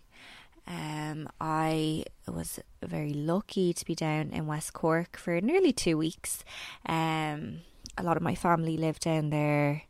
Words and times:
Um, 0.67 1.27
I 1.39 2.05
was 2.27 2.59
very 2.83 3.13
lucky 3.13 3.73
to 3.73 3.85
be 3.85 3.95
down 3.95 4.29
in 4.29 4.45
West 4.45 4.73
Cork 4.73 5.17
for 5.17 5.39
nearly 5.41 5.73
two 5.73 5.97
weeks. 5.97 6.43
Um, 6.85 7.61
a 7.97 8.03
lot 8.03 8.17
of 8.17 8.23
my 8.23 8.35
family 8.35 8.77
live 8.77 8.99
down 8.99 9.29
there. 9.29 9.83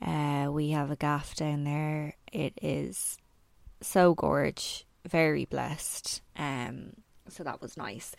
Uh, 0.00 0.48
we 0.50 0.70
have 0.70 0.90
a 0.90 0.96
gaff 0.96 1.34
down 1.34 1.64
there. 1.64 2.14
It 2.32 2.52
is 2.60 3.18
so 3.80 4.14
gorge, 4.14 4.84
very 5.08 5.44
blessed. 5.44 6.20
Um, 6.36 6.94
so 7.28 7.42
that 7.44 7.62
was 7.62 7.76
nice. 7.76 8.14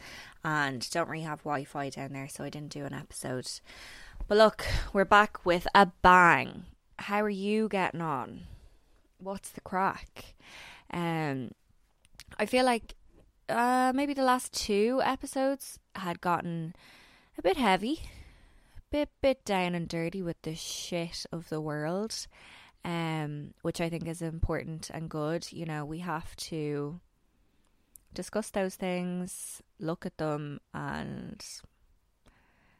And 0.46 0.90
don't 0.92 1.10
really 1.10 1.24
have 1.24 1.44
Wi 1.44 1.64
Fi 1.64 1.90
down 1.90 2.12
there, 2.14 2.28
so 2.28 2.44
I 2.44 2.50
didn't 2.50 2.74
do 2.74 2.86
an 2.86 2.94
episode. 2.94 3.50
But 4.28 4.38
look, 4.38 4.66
we're 4.92 5.06
back 5.06 5.46
with 5.46 5.68
a 5.74 5.88
bang. 6.02 6.66
How 7.00 7.22
are 7.22 7.30
you 7.30 7.70
getting 7.70 8.02
on? 8.02 8.42
What's 9.20 9.50
the 9.50 9.62
crack? 9.62 10.36
Um, 10.92 11.52
I 12.38 12.46
feel 12.46 12.66
like 12.66 12.96
uh, 13.50 13.94
maybe 13.96 14.14
the 14.14 14.24
last 14.24 14.54
two 14.54 15.02
episodes 15.04 15.80
had 15.96 16.22
gotten 16.22 16.76
a 17.38 17.42
bit 17.42 17.58
heavy, 17.58 18.02
a 18.78 18.82
bit 18.92 19.10
bit 19.22 19.46
down 19.46 19.76
and 19.76 19.88
dirty 19.88 20.22
with 20.22 20.42
the 20.42 20.56
shit 20.56 21.26
of 21.32 21.50
the 21.50 21.62
world, 21.62 22.28
um, 22.86 23.54
which 23.62 23.80
I 23.80 23.90
think 23.90 24.08
is 24.08 24.22
important 24.22 24.90
and 24.90 25.10
good. 25.10 25.52
You 25.52 25.66
know, 25.66 25.86
we 25.86 26.00
have 26.00 26.36
to 26.38 27.00
discuss 28.14 28.50
those 28.50 28.75
things, 28.75 29.61
look 29.80 30.06
at 30.06 30.17
them, 30.17 30.59
and 30.73 31.44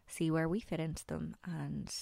see 0.08 0.30
where 0.30 0.48
we 0.48 0.60
fit 0.60 0.80
into 0.80 1.06
them 1.08 1.36
and 1.46 1.94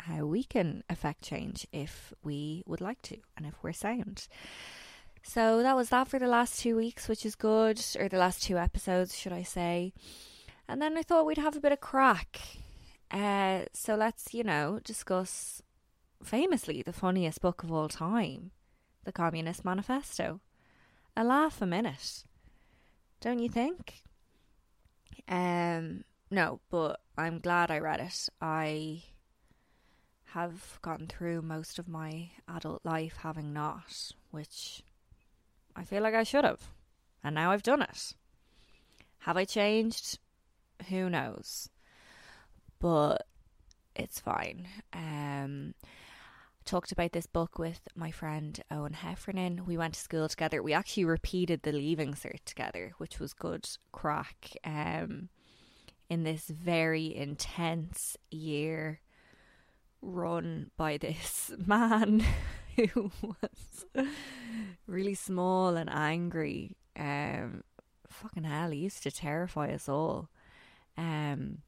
how 0.00 0.24
we 0.24 0.44
can 0.44 0.84
affect 0.88 1.22
change 1.22 1.66
if 1.72 2.12
we 2.22 2.62
would 2.66 2.80
like 2.80 3.02
to 3.02 3.16
and 3.36 3.46
if 3.46 3.54
we're 3.62 3.72
sound. 3.72 4.28
So 5.22 5.62
that 5.62 5.76
was 5.76 5.90
that 5.90 6.08
for 6.08 6.18
the 6.18 6.28
last 6.28 6.60
two 6.60 6.76
weeks, 6.76 7.08
which 7.08 7.26
is 7.26 7.34
good, 7.34 7.84
or 7.98 8.08
the 8.08 8.18
last 8.18 8.42
two 8.42 8.56
episodes, 8.56 9.16
should 9.16 9.32
I 9.32 9.42
say. 9.42 9.92
And 10.68 10.80
then 10.80 10.96
I 10.96 11.02
thought 11.02 11.26
we'd 11.26 11.38
have 11.38 11.56
a 11.56 11.60
bit 11.60 11.72
of 11.72 11.80
crack. 11.80 12.40
Uh, 13.10 13.62
so 13.72 13.94
let's, 13.94 14.32
you 14.34 14.44
know, 14.44 14.80
discuss 14.84 15.62
famously 16.22 16.82
the 16.82 16.92
funniest 16.92 17.40
book 17.40 17.62
of 17.62 17.72
all 17.72 17.88
time, 17.88 18.52
The 19.04 19.12
Communist 19.12 19.64
Manifesto. 19.64 20.40
A 21.16 21.24
laugh 21.24 21.60
a 21.60 21.66
minute. 21.66 22.24
Don't 23.20 23.40
you 23.40 23.48
think? 23.48 24.02
Um, 25.28 26.04
no, 26.30 26.60
but 26.70 27.00
I'm 27.16 27.40
glad 27.40 27.70
I 27.70 27.78
read 27.78 28.00
it. 28.00 28.28
I 28.40 29.02
have 30.32 30.78
gone 30.82 31.06
through 31.08 31.42
most 31.42 31.78
of 31.78 31.88
my 31.88 32.30
adult 32.48 32.84
life 32.84 33.18
having 33.22 33.52
not, 33.52 34.12
which 34.30 34.82
I 35.74 35.84
feel 35.84 36.02
like 36.02 36.14
I 36.14 36.22
should 36.22 36.44
have. 36.44 36.60
And 37.24 37.34
now 37.34 37.50
I've 37.50 37.62
done 37.62 37.82
it. 37.82 38.12
Have 39.20 39.36
I 39.36 39.44
changed? 39.44 40.18
Who 40.88 41.10
knows? 41.10 41.70
But 42.78 43.26
it's 43.96 44.20
fine. 44.20 44.68
Um, 44.92 45.74
talked 46.68 46.92
about 46.92 47.12
this 47.12 47.26
book 47.26 47.58
with 47.58 47.88
my 47.96 48.10
friend 48.10 48.62
Owen 48.70 48.92
Heffernan. 48.92 49.64
We 49.64 49.78
went 49.78 49.94
to 49.94 50.00
school 50.00 50.28
together. 50.28 50.62
We 50.62 50.74
actually 50.74 51.06
repeated 51.06 51.62
the 51.62 51.72
leaving 51.72 52.12
cert 52.12 52.44
together, 52.44 52.92
which 52.98 53.18
was 53.18 53.32
good 53.32 53.66
crack. 53.90 54.54
Um, 54.64 55.30
in 56.10 56.24
this 56.24 56.48
very 56.48 57.16
intense 57.16 58.18
year 58.30 59.00
run 60.02 60.70
by 60.76 60.98
this 60.98 61.50
man 61.66 62.22
who 62.76 63.10
was 63.22 63.86
really 64.86 65.14
small 65.14 65.74
and 65.74 65.88
angry. 65.88 66.76
Um, 66.98 67.62
fucking 68.08 68.44
hell, 68.44 68.72
he 68.72 68.80
used 68.80 69.02
to 69.04 69.10
terrify 69.10 69.72
us 69.72 69.88
all. 69.88 70.28
Um, 70.98 71.62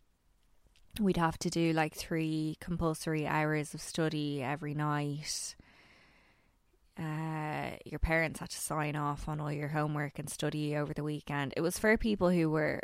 we'd 0.99 1.17
have 1.17 1.39
to 1.39 1.51
do 1.51 1.73
like 1.73 1.95
three 1.95 2.57
compulsory 2.61 3.27
hours 3.27 3.75
of 3.75 3.81
study 3.81 4.43
every 4.43 4.75
night. 4.75 5.55
Uh, 6.99 7.71
your 7.85 7.99
parents 7.99 8.41
had 8.41 8.51
to 8.51 8.59
sign 8.59 8.97
off 8.97 9.29
on 9.29 9.41
all 9.41 9.53
your 9.53 9.69
homework 9.69 10.19
and 10.19 10.29
study 10.29 10.77
over 10.77 10.93
the 10.93 11.05
weekend. 11.05 11.55
It 11.57 11.61
was 11.61 11.79
for 11.79 11.97
people 11.97 12.31
who 12.31 12.51
were 12.51 12.81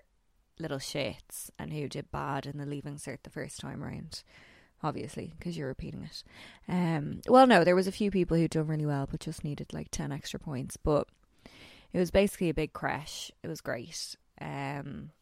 little 0.58 0.78
shits 0.78 1.50
and 1.58 1.72
who 1.72 1.88
did 1.88 2.10
bad 2.10 2.46
in 2.46 2.56
the 2.56 2.64
leaving 2.64 2.96
cert 2.96 3.18
the 3.22 3.30
first 3.30 3.60
time 3.60 3.82
round. 3.82 4.22
Obviously, 4.82 5.32
because 5.38 5.56
you're 5.56 5.68
repeating 5.68 6.02
it. 6.02 6.22
Um, 6.68 7.22
well, 7.26 7.46
no, 7.46 7.64
there 7.64 7.74
was 7.74 7.86
a 7.86 7.92
few 7.92 8.10
people 8.10 8.36
who'd 8.36 8.50
done 8.50 8.66
really 8.66 8.84
well, 8.86 9.08
but 9.10 9.20
just 9.20 9.42
needed 9.42 9.72
like 9.72 9.90
ten 9.90 10.12
extra 10.12 10.38
points. 10.38 10.76
But 10.76 11.08
it 11.92 11.98
was 11.98 12.10
basically 12.10 12.50
a 12.50 12.54
big 12.54 12.74
crash. 12.74 13.32
It 13.42 13.48
was 13.48 13.62
great. 13.62 14.16
Um, 14.38 15.12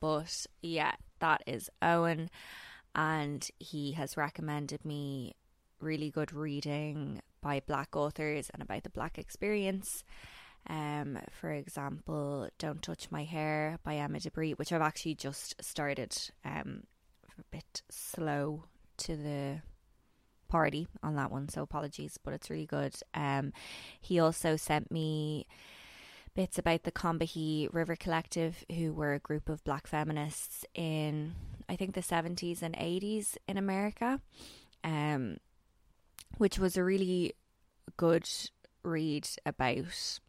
but 0.00 0.46
yeah, 0.62 0.92
that 1.20 1.42
is 1.46 1.70
Owen, 1.82 2.30
and 2.94 3.48
he 3.58 3.92
has 3.92 4.16
recommended 4.16 4.84
me 4.84 5.34
really 5.80 6.10
good 6.10 6.32
reading 6.32 7.20
by 7.40 7.60
black 7.66 7.94
authors 7.94 8.50
and 8.50 8.62
about 8.62 8.82
the 8.82 8.90
black 8.90 9.18
experience. 9.18 10.04
Um, 10.68 11.18
for 11.30 11.52
example, 11.52 12.48
Don't 12.58 12.82
Touch 12.82 13.10
My 13.10 13.24
Hair 13.24 13.78
by 13.84 13.96
Emma 13.96 14.18
Dabiri, 14.18 14.58
which 14.58 14.72
I've 14.72 14.82
actually 14.82 15.14
just 15.14 15.62
started. 15.62 16.16
Um, 16.44 16.82
a 17.38 17.42
bit 17.50 17.82
slow 17.90 18.64
to 18.98 19.16
the 19.16 19.60
party 20.48 20.86
on 21.02 21.16
that 21.16 21.30
one, 21.30 21.48
so 21.48 21.62
apologies, 21.62 22.18
but 22.22 22.32
it's 22.32 22.50
really 22.50 22.66
good. 22.66 22.94
Um, 23.14 23.52
he 24.00 24.18
also 24.18 24.56
sent 24.56 24.90
me 24.90 25.46
bits 26.36 26.58
about 26.58 26.82
the 26.82 26.92
Combahee 26.92 27.72
River 27.72 27.96
Collective, 27.96 28.62
who 28.70 28.92
were 28.92 29.14
a 29.14 29.18
group 29.18 29.48
of 29.48 29.64
black 29.64 29.86
feminists 29.86 30.66
in, 30.74 31.34
I 31.66 31.76
think, 31.76 31.94
the 31.94 32.02
70s 32.02 32.60
and 32.60 32.76
80s 32.76 33.38
in 33.48 33.56
America, 33.56 34.20
um, 34.84 35.38
which 36.36 36.58
was 36.58 36.76
a 36.76 36.84
really 36.84 37.32
good 37.96 38.28
read 38.82 39.26
about 39.46 40.20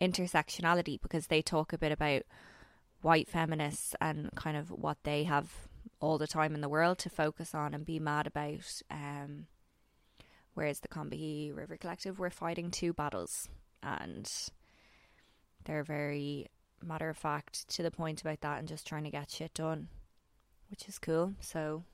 intersectionality 0.00 1.02
because 1.02 1.26
they 1.26 1.42
talk 1.42 1.72
a 1.72 1.78
bit 1.78 1.90
about 1.90 2.22
white 3.02 3.28
feminists 3.28 3.96
and 4.00 4.30
kind 4.36 4.56
of 4.56 4.70
what 4.70 4.98
they 5.02 5.24
have 5.24 5.68
all 6.00 6.18
the 6.18 6.28
time 6.28 6.54
in 6.54 6.60
the 6.60 6.68
world 6.68 6.98
to 6.98 7.10
focus 7.10 7.52
on 7.52 7.74
and 7.74 7.84
be 7.84 7.98
mad 7.98 8.28
about. 8.28 8.80
Um, 8.92 9.46
whereas 10.54 10.78
the 10.78 10.88
Combahee 10.88 11.54
River 11.54 11.76
Collective 11.76 12.20
were 12.20 12.30
fighting 12.30 12.70
two 12.70 12.92
battles 12.92 13.48
and 13.82 14.30
they're 15.68 15.84
very 15.84 16.46
matter 16.82 17.10
of 17.10 17.16
fact 17.16 17.68
to 17.68 17.82
the 17.82 17.90
point 17.90 18.22
about 18.22 18.40
that 18.40 18.58
and 18.58 18.66
just 18.66 18.86
trying 18.86 19.04
to 19.04 19.10
get 19.10 19.30
shit 19.30 19.52
done, 19.52 19.88
which 20.70 20.88
is 20.88 20.98
cool. 20.98 21.34
So 21.40 21.84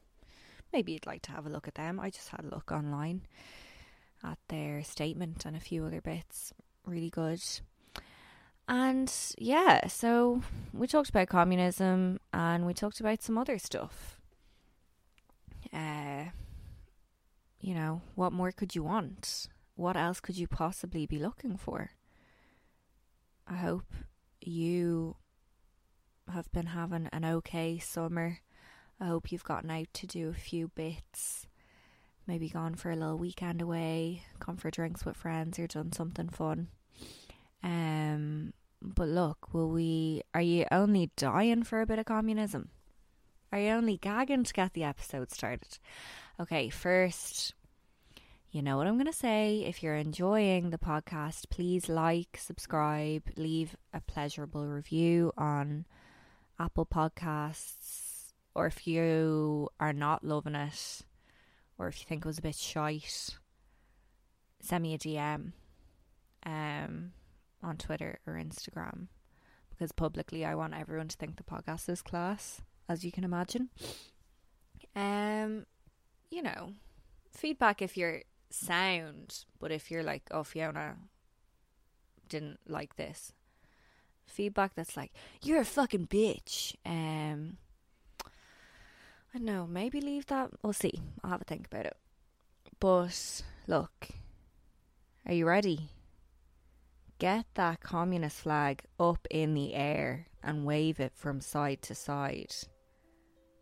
maybe 0.73 0.93
you'd 0.93 1.07
like 1.07 1.23
to 1.23 1.33
have 1.33 1.45
a 1.45 1.51
look 1.51 1.67
at 1.67 1.75
them. 1.75 1.99
I 1.99 2.11
just 2.11 2.29
had 2.29 2.45
a 2.45 2.55
look 2.55 2.71
online 2.71 3.23
at 4.23 4.39
their 4.49 4.85
statement 4.85 5.45
and 5.45 5.57
a 5.57 5.61
few 5.61 5.85
other 5.85 6.01
bits. 6.01 6.55
Really 6.87 7.11
good. 7.11 7.41
And 8.69 9.13
yeah, 9.37 9.89
so 9.89 10.43
we 10.73 10.87
talked 10.87 11.11
about 11.11 11.29
communism 11.29 12.21
and 12.33 12.67
we 12.67 12.75
talked 12.75 13.01
about 13.01 13.23
some 13.23 13.37
other 13.37 13.59
stuff. 13.59 14.21
Uh, 15.73 16.27
you 17.61 17.75
know, 17.75 18.03
what 18.15 18.33
more 18.33 18.53
could 18.53 18.77
you 18.77 18.85
want? 18.85 19.49
What 19.75 19.97
else 19.97 20.21
could 20.21 20.39
you 20.39 20.47
possibly 20.47 21.07
be 21.07 21.19
looking 21.19 21.57
for? 21.57 21.91
I 23.47 23.55
hope 23.55 23.93
you 24.41 25.17
have 26.33 26.51
been 26.53 26.67
having 26.67 27.09
an 27.13 27.25
okay 27.25 27.79
summer. 27.79 28.39
I 29.01 29.07
hope 29.07 29.31
you've 29.31 29.45
gotten 29.45 29.71
out 29.71 29.89
to 29.95 30.07
do 30.07 30.29
a 30.29 30.35
few 30.35 30.69
bits. 30.69 31.47
Maybe 32.27 32.49
gone 32.49 32.75
for 32.75 32.91
a 32.91 32.97
little 32.97 33.19
weekend 33.19 33.61
away, 33.61 34.23
gone 34.39 34.57
for 34.57 34.71
drinks 34.71 35.05
with 35.05 35.17
friends, 35.17 35.59
or 35.59 35.67
done 35.67 35.93
something 35.93 36.31
fun. 36.31 36.69
Um, 37.63 38.55
but 38.81 39.09
look, 39.09 39.53
will 39.53 39.69
we? 39.69 40.23
Are 40.33 40.41
you 40.41 40.65
only 40.73 41.11
dying 41.17 41.65
for 41.65 41.83
a 41.83 41.87
bit 41.87 41.99
of 41.99 42.07
communism? 42.07 42.71
Are 43.53 43.59
you 43.59 43.71
only 43.71 43.99
gagging 43.99 44.45
to 44.45 44.53
get 44.53 44.73
the 44.73 44.85
episode 44.85 45.31
started? 45.31 45.79
Okay, 46.41 46.71
first, 46.71 47.55
you 48.55 48.63
know 48.63 48.77
what 48.77 48.87
I'm 48.87 48.95
going 48.95 49.07
to 49.07 49.13
say. 49.13 49.65
If 49.67 49.83
you're 49.83 49.97
enjoying 49.97 50.71
the 50.71 50.79
podcast, 50.79 51.51
please 51.51 51.89
like, 51.89 52.39
subscribe, 52.41 53.25
leave 53.37 53.75
a 53.93 54.01
pleasurable 54.01 54.69
review 54.69 55.33
on 55.37 55.87
Apple 56.61 56.87
Podcasts. 56.87 58.33
Or 58.55 58.67
if 58.67 58.87
you 58.87 59.71
are 59.81 59.93
not 59.93 60.23
loving 60.23 60.55
it, 60.55 61.03
or 61.79 61.89
if 61.89 61.99
you 61.99 62.07
think 62.07 62.25
it 62.25 62.29
was 62.29 62.39
a 62.39 62.43
bit 62.43 62.55
shite, 62.55 63.31
send 64.61 64.85
me 64.85 64.95
a 64.95 64.99
DM 64.99 65.51
um, 66.47 67.11
on 67.61 67.77
Twitter 67.77 68.21
or 68.25 68.35
Instagram. 68.35 69.09
Because 69.71 69.91
publicly, 69.91 70.45
I 70.45 70.55
want 70.55 70.75
everyone 70.75 71.09
to 71.09 71.17
think 71.17 71.39
the 71.39 71.43
podcast 71.43 71.89
is 71.89 72.03
class, 72.03 72.63
as 72.89 73.05
you 73.05 73.11
can 73.11 73.25
imagine. 73.25 73.71
Um, 74.95 75.67
you 76.31 76.41
know, 76.41 76.75
feedback 77.33 77.83
if 77.83 77.97
you're 77.97 78.23
sound, 78.55 79.45
but 79.59 79.73
if 79.73 79.91
you're 79.91 80.03
like, 80.03 80.23
oh, 80.31 80.45
Fiona 80.45 80.97
didn't 82.29 82.61
like 82.67 82.97
this, 82.97 83.33
feedback 84.27 84.75
that's 84.75 84.97
like, 84.97 85.13
you're 85.43 85.61
a 85.61 85.65
fucking 85.65 86.07
bitch. 86.07 86.75
Um, 86.87 87.59
I 88.25 89.39
don't 89.39 89.45
know, 89.45 89.67
maybe 89.67 90.01
leave 90.01 90.27
that. 90.27 90.51
We'll 90.63 90.73
see. 90.73 91.01
I'll 91.23 91.31
have 91.31 91.41
a 91.41 91.45
think 91.45 91.67
about 91.67 91.87
it. 91.87 91.97
But 92.79 93.43
look, 93.67 94.09
are 95.27 95.35
you 95.35 95.47
ready? 95.47 95.89
Get 97.19 97.47
that 97.55 97.81
communist 97.81 98.39
flag 98.39 98.83
up 98.99 99.27
in 99.31 99.55
the 99.55 99.75
air 99.75 100.27
and 100.43 100.65
wave 100.65 101.01
it 101.01 101.13
from 101.15 101.41
side 101.41 101.81
to 101.83 101.95
side 101.95 102.55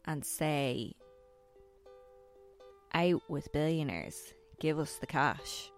and 0.05 0.25
say, 0.25 0.95
out 2.95 3.23
with 3.29 3.53
billionaires. 3.53 4.35
Give 4.61 4.79
us 4.79 4.97
the 4.97 5.07
cash. 5.07 5.71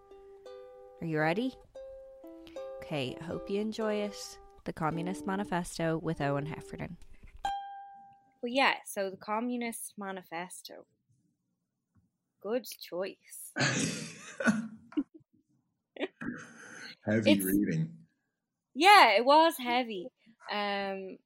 Are 1.01 1.07
you 1.07 1.19
ready? 1.19 1.55
Okay, 2.83 3.17
I 3.21 3.25
hope 3.25 3.49
you 3.49 3.61
enjoy 3.61 3.95
it. 3.95 4.39
The 4.65 4.73
Communist 4.73 5.27
Manifesto 5.27 5.99
with 5.99 6.21
Owen 6.21 6.47
Heffernan. 6.47 6.97
Well, 8.43 8.53
yeah, 8.53 8.75
so 8.87 9.11
the 9.11 9.17
Communist 9.17 9.95
Manifesto. 9.99 10.85
Good 12.43 12.67
choice. 12.81 13.53
Heavy 17.07 17.33
It's- 17.33 17.45
reading. 17.45 17.91
Yeah, 18.75 19.11
it 19.13 19.25
was 19.25 19.55
heavy. 19.59 20.09
Um 20.53 21.19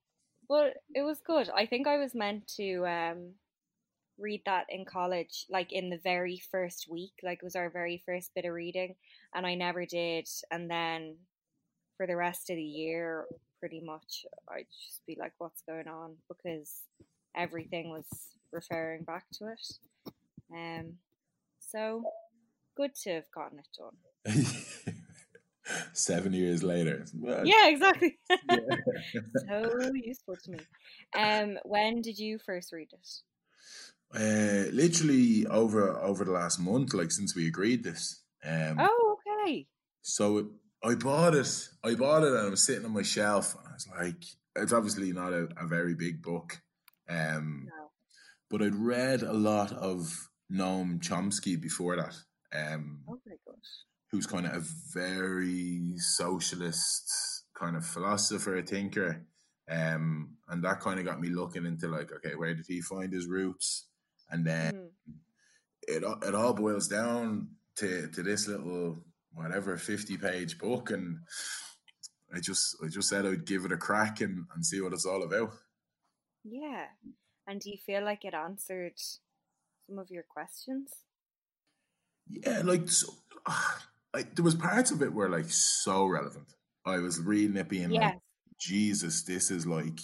but 0.48 0.74
it 0.94 1.02
was 1.02 1.20
good. 1.20 1.48
I 1.54 1.66
think 1.66 1.86
I 1.86 1.96
was 1.98 2.14
meant 2.14 2.46
to 2.56 2.86
um 2.86 3.32
read 4.18 4.42
that 4.46 4.66
in 4.68 4.84
college, 4.84 5.46
like 5.48 5.72
in 5.72 5.90
the 5.90 5.98
very 5.98 6.40
first 6.50 6.86
week. 6.90 7.12
Like 7.22 7.38
it 7.38 7.44
was 7.44 7.56
our 7.56 7.70
very 7.70 8.02
first 8.04 8.32
bit 8.34 8.44
of 8.44 8.52
reading 8.52 8.94
and 9.34 9.46
I 9.46 9.54
never 9.54 9.86
did. 9.86 10.28
And 10.50 10.70
then 10.70 11.16
for 11.96 12.06
the 12.06 12.16
rest 12.16 12.50
of 12.50 12.56
the 12.56 12.62
year 12.62 13.26
pretty 13.60 13.80
much 13.80 14.24
I'd 14.48 14.66
just 14.86 15.04
be 15.06 15.16
like, 15.18 15.32
What's 15.38 15.62
going 15.62 15.88
on? 15.88 16.16
Because 16.28 16.82
everything 17.36 17.90
was 17.90 18.06
referring 18.52 19.04
back 19.04 19.24
to 19.34 19.48
it. 19.48 20.12
Um 20.54 20.94
so 21.60 22.02
good 22.76 22.94
to 23.02 23.10
have 23.14 23.30
gotten 23.34 23.58
it 23.58 23.68
done. 23.76 24.46
Seven 25.92 26.32
years 26.32 26.62
later. 26.62 27.04
Well, 27.14 27.46
Yeah, 27.46 27.68
exactly. 27.68 28.18
yeah. 28.50 28.58
so 29.48 29.90
useful 29.94 30.36
to 30.36 30.50
me. 30.50 30.58
Um, 31.16 31.58
when 31.64 32.00
did 32.00 32.18
you 32.18 32.38
first 32.38 32.72
read 32.72 32.88
it? 32.92 33.08
Uh, 34.14 34.64
literally 34.72 35.46
over 35.46 35.90
over 35.98 36.24
the 36.24 36.30
last 36.32 36.58
month, 36.58 36.94
like 36.94 37.10
since 37.10 37.34
we 37.36 37.46
agreed 37.46 37.84
this. 37.84 38.22
Um, 38.44 38.76
Oh, 38.80 39.16
okay. 39.44 39.66
So 40.02 40.38
it, 40.38 40.46
I 40.82 40.94
bought 40.94 41.34
it. 41.34 41.68
I 41.84 41.94
bought 41.94 42.22
it, 42.24 42.32
and 42.32 42.46
it 42.46 42.50
was 42.50 42.62
sitting 42.62 42.84
on 42.86 42.92
my 42.94 43.02
shelf. 43.02 43.54
And 43.54 43.68
I 43.68 43.72
was 43.72 43.88
like, 43.98 44.24
it's 44.56 44.72
obviously 44.72 45.12
not 45.12 45.32
a, 45.34 45.48
a 45.60 45.66
very 45.66 45.94
big 45.94 46.22
book, 46.22 46.60
um, 47.08 47.66
No. 47.68 47.90
but 48.50 48.62
I'd 48.62 48.74
read 48.74 49.22
a 49.22 49.32
lot 49.34 49.72
of 49.72 50.28
Noam 50.50 51.00
Chomsky 51.00 51.60
before 51.60 51.96
that. 51.96 52.14
Um, 52.54 53.00
Oh, 53.08 53.18
very 53.26 53.38
good. 53.46 53.56
who's 54.10 54.26
kind 54.26 54.46
of 54.46 54.54
a 54.54 54.64
very 54.94 55.92
socialist 55.98 57.10
kind 57.58 57.76
of 57.76 57.84
philosopher, 57.84 58.62
thinker. 58.62 59.26
Um, 59.70 60.36
and 60.48 60.64
that 60.64 60.80
kind 60.80 60.98
of 60.98 61.04
got 61.04 61.20
me 61.20 61.28
looking 61.28 61.66
into 61.66 61.88
like, 61.88 62.10
okay, 62.10 62.34
where 62.36 62.54
did 62.54 62.64
he 62.66 62.80
find 62.80 63.12
his 63.12 63.26
roots? 63.26 63.87
And 64.30 64.44
then 64.46 64.74
Mm. 64.74 65.14
it 65.88 66.04
all- 66.04 66.22
it 66.22 66.34
all 66.34 66.52
boils 66.54 66.88
down 66.88 67.56
to 67.76 68.08
to 68.08 68.22
this 68.22 68.46
little 68.48 69.04
whatever 69.32 69.76
fifty 69.78 70.16
page 70.18 70.58
book, 70.58 70.90
and 70.90 71.20
I 72.34 72.40
just 72.40 72.76
I 72.84 72.88
just 72.88 73.08
said 73.08 73.24
I'd 73.26 73.46
give 73.46 73.64
it 73.64 73.72
a 73.72 73.76
crack 73.78 74.20
and, 74.20 74.46
and 74.54 74.64
see 74.66 74.80
what 74.80 74.92
it's 74.92 75.06
all 75.06 75.22
about. 75.22 75.52
Yeah. 76.44 76.86
And 77.46 77.60
do 77.60 77.70
you 77.70 77.78
feel 77.78 78.04
like 78.04 78.24
it 78.24 78.34
answered 78.34 78.98
some 79.86 79.98
of 79.98 80.10
your 80.10 80.22
questions? 80.24 80.92
Yeah, 82.28 82.60
like 82.62 82.88
so, 82.90 83.14
like 84.14 84.34
there 84.34 84.44
was 84.44 84.54
parts 84.54 84.90
of 84.90 85.02
it 85.02 85.12
were 85.14 85.28
like 85.30 85.50
so 85.50 86.04
relevant. 86.06 86.52
I 86.84 86.98
was 86.98 87.20
reading 87.20 87.56
it 87.56 87.68
being 87.68 87.90
Yes. 87.90 88.14
like, 88.14 88.22
Jesus, 88.58 89.22
this 89.22 89.50
is 89.50 89.66
like 89.66 90.00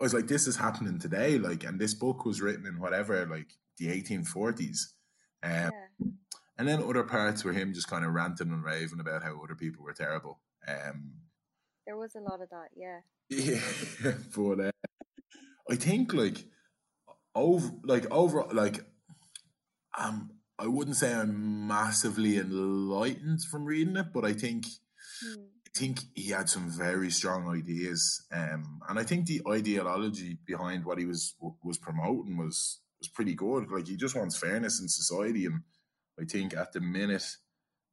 I 0.00 0.04
was 0.04 0.12
like, 0.14 0.26
this 0.26 0.46
is 0.46 0.56
happening 0.56 0.98
today, 0.98 1.38
like, 1.38 1.64
and 1.64 1.80
this 1.80 1.94
book 1.94 2.24
was 2.26 2.42
written 2.42 2.66
in 2.66 2.78
whatever, 2.80 3.26
like 3.26 3.48
the 3.78 3.90
eighteen 3.90 4.24
forties. 4.24 4.94
Um, 5.42 5.50
Yeah. 5.52 5.70
and 6.58 6.68
then 6.68 6.82
other 6.82 7.02
parts 7.04 7.44
were 7.44 7.52
him 7.52 7.72
just 7.72 7.88
kind 7.88 8.04
of 8.04 8.12
ranting 8.12 8.50
and 8.50 8.64
raving 8.64 9.00
about 9.00 9.22
how 9.22 9.40
other 9.42 9.54
people 9.54 9.84
were 9.84 9.94
terrible. 9.94 10.40
Um, 10.68 11.12
There 11.86 11.96
was 11.96 12.14
a 12.14 12.20
lot 12.20 12.40
of 12.42 12.48
that, 12.50 12.68
yeah. 12.76 13.00
yeah, 13.28 14.12
but 14.36 14.60
uh, 14.60 14.72
I 15.70 15.76
think 15.76 16.12
like 16.12 16.44
over, 17.34 17.70
like 17.84 18.06
over, 18.10 18.44
like 18.52 18.84
um, 19.98 20.30
I 20.58 20.66
wouldn't 20.66 20.96
say 20.96 21.12
I'm 21.14 21.66
massively 21.66 22.36
enlightened 22.38 23.42
from 23.50 23.64
reading 23.64 23.96
it, 23.96 24.12
but 24.12 24.24
I 24.24 24.32
think 24.34 24.66
Hmm. 25.22 25.44
I 25.76 25.78
think 25.78 26.00
he 26.14 26.30
had 26.30 26.48
some 26.48 26.70
very 26.70 27.10
strong 27.10 27.48
ideas, 27.54 28.24
um, 28.32 28.80
and 28.88 28.98
I 28.98 29.02
think 29.04 29.26
the 29.26 29.42
ideology 29.46 30.38
behind 30.46 30.86
what 30.86 30.98
he 30.98 31.04
was 31.04 31.34
was 31.62 31.76
promoting 31.76 32.38
was 32.38 32.80
was 32.98 33.08
pretty 33.08 33.34
good. 33.34 33.70
Like 33.70 33.86
he 33.86 33.96
just 33.96 34.16
wants 34.16 34.38
fairness 34.38 34.80
in 34.80 34.88
society, 34.88 35.44
and 35.44 35.60
I 36.18 36.24
think 36.24 36.56
at 36.56 36.72
the 36.72 36.80
minute 36.80 37.26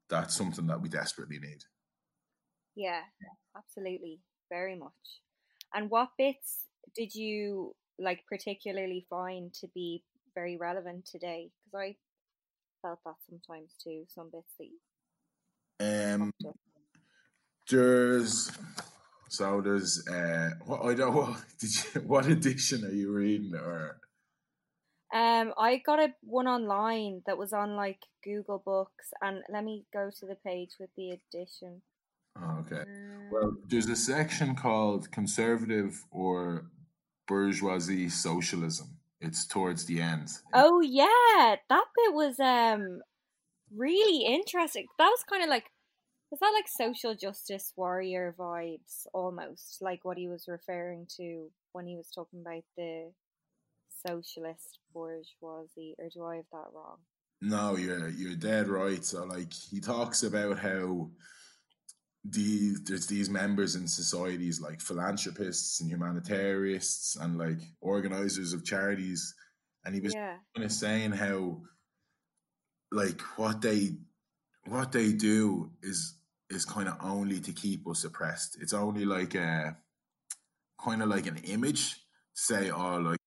that's 0.10 0.34
something 0.34 0.68
that 0.68 0.82
we 0.82 0.88
desperately 0.88 1.40
need. 1.40 1.64
Yeah, 2.74 3.02
absolutely. 3.58 4.22
Very 4.50 4.78
much. 4.78 5.22
And 5.74 5.90
what 5.90 6.10
bits 6.18 6.68
did 6.96 7.14
you 7.14 7.76
like 8.00 8.24
particularly 8.30 9.06
find 9.10 9.54
to 9.56 9.68
be 9.76 10.06
very 10.34 10.56
relevant 10.56 11.06
today? 11.06 11.50
Because 11.66 11.80
I 11.80 11.96
felt 12.82 13.00
that 13.04 13.16
sometimes 13.30 13.76
too, 13.84 14.06
some 14.08 14.30
bits 14.32 14.54
that 14.58 14.68
you 14.68 14.80
Um. 15.86 16.32
There's 17.70 18.52
so 19.30 19.62
there's 19.62 20.08
uh, 20.08 20.52
what 20.66 20.86
I 20.86 20.94
don't 20.94 21.16
what 21.16 21.44
did 21.60 21.72
you 21.72 22.02
what 22.02 22.28
edition 22.28 22.86
are 22.86 22.92
you 22.92 23.12
reading 23.12 23.56
or 23.56 23.98
Um, 25.14 25.54
I 25.58 25.82
got 25.86 26.00
a 26.00 26.14
one 26.22 26.48
online 26.48 27.22
that 27.26 27.38
was 27.38 27.54
on 27.54 27.76
like 27.76 28.00
Google 28.24 28.62
Books, 28.66 29.12
and 29.22 29.44
let 29.52 29.64
me 29.64 29.86
go 29.94 30.10
to 30.20 30.26
the 30.26 30.36
page 30.36 30.72
with 30.80 30.90
the 30.98 31.12
edition. 31.12 31.82
oh, 32.36 32.60
okay. 32.62 32.82
Um, 32.82 33.30
Well, 33.32 33.58
there's 33.68 33.90
a 33.90 33.96
section 33.96 34.56
called 34.56 35.12
conservative 35.12 36.04
or 36.12 36.66
bourgeoisie 37.28 38.10
socialism. 38.10 38.98
It's 39.22 39.48
towards 39.48 39.86
the 39.86 40.02
end. 40.02 40.30
oh 40.54 40.82
yeah, 40.82 41.56
that 41.70 41.86
bit 41.96 42.14
was 42.14 42.40
um 42.40 43.02
really 43.76 44.26
interesting. 44.26 44.88
That 44.98 45.10
was 45.10 45.24
kind 45.30 45.44
of 45.44 45.50
like 45.50 45.68
was 46.34 46.40
that 46.40 46.54
like 46.56 46.68
social 46.68 47.14
justice 47.14 47.74
warrior 47.76 48.34
vibes 48.36 49.06
almost, 49.14 49.78
like 49.82 50.04
what 50.04 50.18
he 50.18 50.28
was 50.28 50.46
referring 50.48 51.06
to 51.18 51.52
when 51.74 51.86
he 51.86 51.96
was 51.96 52.10
talking 52.10 52.42
about 52.42 52.64
the 52.76 53.12
socialist 54.08 54.80
bourgeoisie, 54.96 55.94
or 56.00 56.10
do 56.12 56.26
I 56.26 56.38
have 56.38 56.46
that 56.52 56.72
wrong? 56.74 56.98
No, 57.40 57.78
you're 57.78 58.10
you're 58.10 58.36
dead 58.36 58.68
right. 58.68 59.06
So 59.06 59.26
like 59.26 59.54
he 59.54 59.80
talks 59.80 60.24
about 60.24 60.58
how 60.58 61.12
the 62.26 62.78
there's 62.86 63.06
these 63.06 63.30
members 63.30 63.76
in 63.76 63.88
societies 63.88 64.60
like 64.60 64.82
philanthropists 64.82 65.82
and 65.82 65.92
humanitarians 65.92 67.16
and 67.22 67.38
like 67.38 67.60
organizers 67.80 68.54
of 68.54 68.66
charities 68.66 69.36
and 69.86 69.94
he 69.94 70.02
was 70.02 70.16
Yeah. 70.16 70.38
kind 70.56 70.66
of 70.66 70.72
saying 70.72 71.12
how 71.12 71.62
like 72.92 73.20
what 73.38 73.62
they 73.62 73.98
what 74.66 74.94
they 74.94 75.12
do 75.12 75.70
is 75.82 76.16
is 76.54 76.66
kind 76.66 76.88
of 76.90 76.96
only 77.02 77.40
to 77.40 77.52
keep 77.54 77.88
us 77.88 78.04
oppressed 78.04 78.58
it's 78.62 78.74
only 78.74 79.06
like 79.06 79.36
a 79.36 79.78
kind 80.84 81.02
of 81.02 81.10
like 81.10 81.28
an 81.28 81.38
image 81.46 81.96
say 82.34 82.70
oh 82.72 82.98
like 82.98 83.20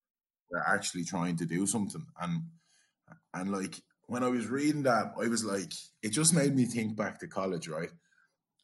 we're 0.51 0.61
actually 0.61 1.05
trying 1.05 1.37
to 1.37 1.47
do 1.47 1.67
something 1.67 2.05
and 2.21 2.43
and 3.35 3.53
like 3.53 3.77
when 4.09 4.23
i 4.23 4.29
was 4.29 4.49
reading 4.49 4.83
that 4.85 5.13
i 5.21 5.29
was 5.29 5.45
like 5.45 5.73
it 6.03 6.11
just 6.11 6.35
made 6.35 6.55
me 6.55 6.65
think 6.65 6.97
back 6.97 7.19
to 7.19 7.27
college 7.29 7.69
right 7.69 7.91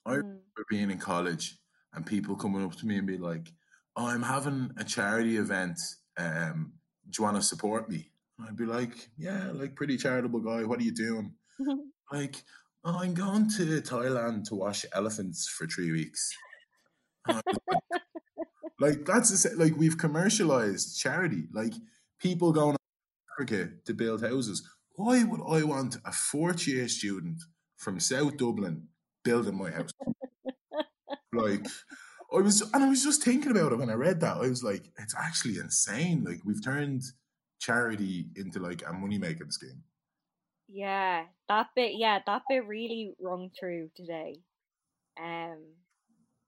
I 0.07 0.13
Mm. 0.13 0.17
remember 0.17 0.67
being 0.71 0.91
in 0.91 0.99
college 0.99 1.59
and 1.95 2.07
people 2.07 2.37
coming 2.37 2.65
up 2.65 2.75
to 2.77 2.87
me 2.87 2.97
and 2.99 3.07
be 3.07 3.19
like, 3.19 3.53
"Oh, 3.97 4.07
I'm 4.07 4.23
having 4.23 4.71
a 4.79 4.85
charity 4.85 5.37
event. 5.37 5.79
Um, 6.19 6.75
do 7.11 7.21
you 7.21 7.25
want 7.25 7.37
to 7.37 7.43
support 7.43 7.91
me?" 7.91 8.11
And 8.39 8.49
I'd 8.49 8.57
be 8.57 8.67
like, 8.67 9.11
"Yeah, 9.19 9.51
like 9.53 9.77
pretty 9.77 9.97
charitable 9.99 10.41
guy. 10.41 10.65
What 10.65 10.81
are 10.81 10.85
you 10.85 10.93
doing?" 10.95 11.35
Like, 12.13 12.45
"Oh, 12.85 12.99
I'm 12.99 13.15
going 13.15 13.49
to 13.57 13.81
Thailand 13.81 14.45
to 14.49 14.55
watch 14.55 14.87
elephants 14.93 15.49
for 15.49 15.67
three 15.67 15.93
weeks." 15.93 16.35
And 17.27 17.39
I 17.39 17.43
was 17.47 17.57
like, 17.71 18.97
like 18.97 19.07
that's 19.07 19.41
sa- 19.41 19.57
like 19.57 19.77
we've 19.77 19.99
commercialized 19.99 20.99
charity. 20.99 21.45
Like 21.53 21.75
people 22.21 22.53
going 22.53 22.77
to 22.77 22.79
Africa 23.33 23.71
to 23.87 23.95
build 23.95 24.23
houses. 24.23 24.69
Why 24.97 25.25
would 25.25 25.41
I 25.49 25.63
want 25.65 25.97
a 26.05 26.13
fourth 26.13 26.67
year 26.67 26.89
student 26.89 27.43
from 27.77 28.01
South 28.01 28.37
Dublin 28.37 28.89
building 29.25 29.57
my 29.57 29.71
house? 29.71 29.91
like 31.33 31.67
I 32.33 32.41
was 32.41 32.63
and 32.73 32.83
I 32.83 32.89
was 32.89 33.05
just 33.05 33.23
thinking 33.23 33.51
about 33.51 33.73
it 33.73 33.79
when 33.79 33.91
I 33.91 33.95
read 33.95 34.21
that. 34.21 34.37
I 34.37 34.49
was 34.49 34.65
like, 34.65 34.91
it's 34.99 35.15
actually 35.17 35.59
insane. 35.59 36.25
Like 36.25 36.41
we've 36.45 36.65
turned 36.65 37.03
charity 37.61 38.27
into 38.37 38.59
like 38.59 38.83
a 38.87 38.93
money 38.93 39.19
making 39.19 39.51
scheme. 39.51 39.83
Yeah, 40.73 41.25
that 41.49 41.69
bit. 41.77 41.93
Yeah, 41.97 42.21
that 42.27 42.43
bit 42.49 42.67
really 42.67 43.15
rung 43.21 43.51
true 43.59 43.91
today. 43.95 44.37
Um, 45.23 45.59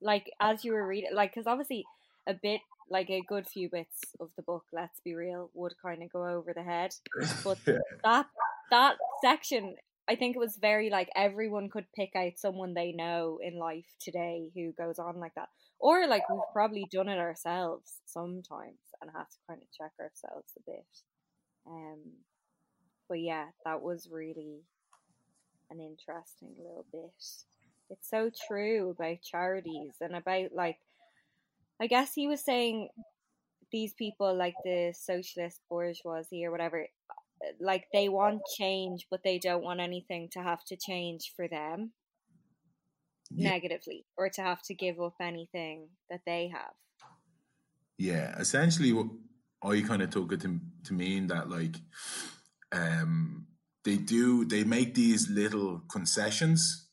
like 0.00 0.30
as 0.40 0.64
you 0.64 0.72
were 0.72 0.86
reading, 0.86 1.10
like 1.14 1.34
because 1.34 1.46
obviously 1.46 1.84
a 2.26 2.34
bit, 2.34 2.60
like 2.90 3.10
a 3.10 3.22
good 3.28 3.46
few 3.46 3.68
bits 3.68 4.00
of 4.20 4.30
the 4.36 4.42
book. 4.42 4.64
Let's 4.72 5.00
be 5.04 5.14
real, 5.14 5.50
would 5.54 5.74
kind 5.82 6.02
of 6.02 6.10
go 6.12 6.26
over 6.26 6.52
the 6.54 6.62
head. 6.62 6.94
But 7.44 7.58
Yeah. 7.66 7.78
that 8.02 8.26
that 8.70 8.96
section, 9.22 9.76
I 10.08 10.16
think 10.16 10.36
it 10.36 10.38
was 10.38 10.56
very 10.56 10.88
like 10.88 11.10
everyone 11.14 11.68
could 11.68 11.86
pick 11.94 12.16
out 12.16 12.38
someone 12.38 12.72
they 12.72 12.92
know 12.92 13.38
in 13.42 13.58
life 13.58 13.86
today 14.00 14.50
who 14.54 14.72
goes 14.72 14.98
on 14.98 15.20
like 15.20 15.34
that, 15.34 15.50
or 15.78 16.06
like 16.06 16.28
we've 16.30 16.52
probably 16.52 16.86
done 16.90 17.08
it 17.08 17.18
ourselves 17.18 18.00
sometimes 18.06 18.80
and 19.02 19.10
have 19.14 19.28
to 19.28 19.36
kind 19.46 19.60
of 19.60 19.68
check 19.76 19.92
ourselves 20.00 20.52
a 20.56 20.62
bit. 20.70 20.86
Um, 21.66 22.00
but 23.14 23.20
yeah, 23.20 23.50
that 23.64 23.80
was 23.80 24.08
really 24.10 24.64
an 25.70 25.80
interesting 25.80 26.54
little 26.56 26.86
bit. 26.92 27.12
It's 27.90 28.08
so 28.08 28.30
true 28.48 28.90
about 28.90 29.22
charities 29.22 29.94
and 30.00 30.16
about 30.16 30.52
like, 30.52 30.78
I 31.80 31.86
guess 31.86 32.14
he 32.14 32.26
was 32.26 32.44
saying 32.44 32.90
these 33.72 33.94
people 33.94 34.34
like 34.36 34.56
the 34.64 34.92
socialist 34.96 35.62
bourgeoisie 35.70 36.44
or 36.44 36.52
whatever, 36.52 36.88
like 37.60 37.88
they 37.92 38.08
want 38.08 38.42
change, 38.56 39.06
but 39.10 39.22
they 39.24 39.38
don't 39.38 39.64
want 39.64 39.80
anything 39.80 40.28
to 40.30 40.42
have 40.42 40.64
to 40.66 40.76
change 40.76 41.32
for 41.36 41.48
them 41.48 41.92
Yeah. 43.30 43.50
negatively 43.52 44.06
or 44.16 44.28
to 44.28 44.42
have 44.42 44.60
to 44.62 44.74
give 44.74 45.00
up 45.00 45.14
anything 45.20 45.96
that 46.10 46.22
they 46.26 46.48
have. 46.48 46.74
Yeah, 47.96 48.36
essentially, 48.38 48.92
what 48.92 49.06
I 49.62 49.80
kind 49.82 50.02
of 50.02 50.10
took 50.10 50.32
it 50.32 50.40
to, 50.42 50.60
to 50.84 50.92
mean 50.92 51.28
that 51.28 51.48
like, 51.48 51.76
um, 52.72 53.46
they 53.84 53.96
do 53.96 54.44
they 54.44 54.64
make 54.64 54.94
these 54.94 55.30
little 55.30 55.80
concessions 55.90 56.88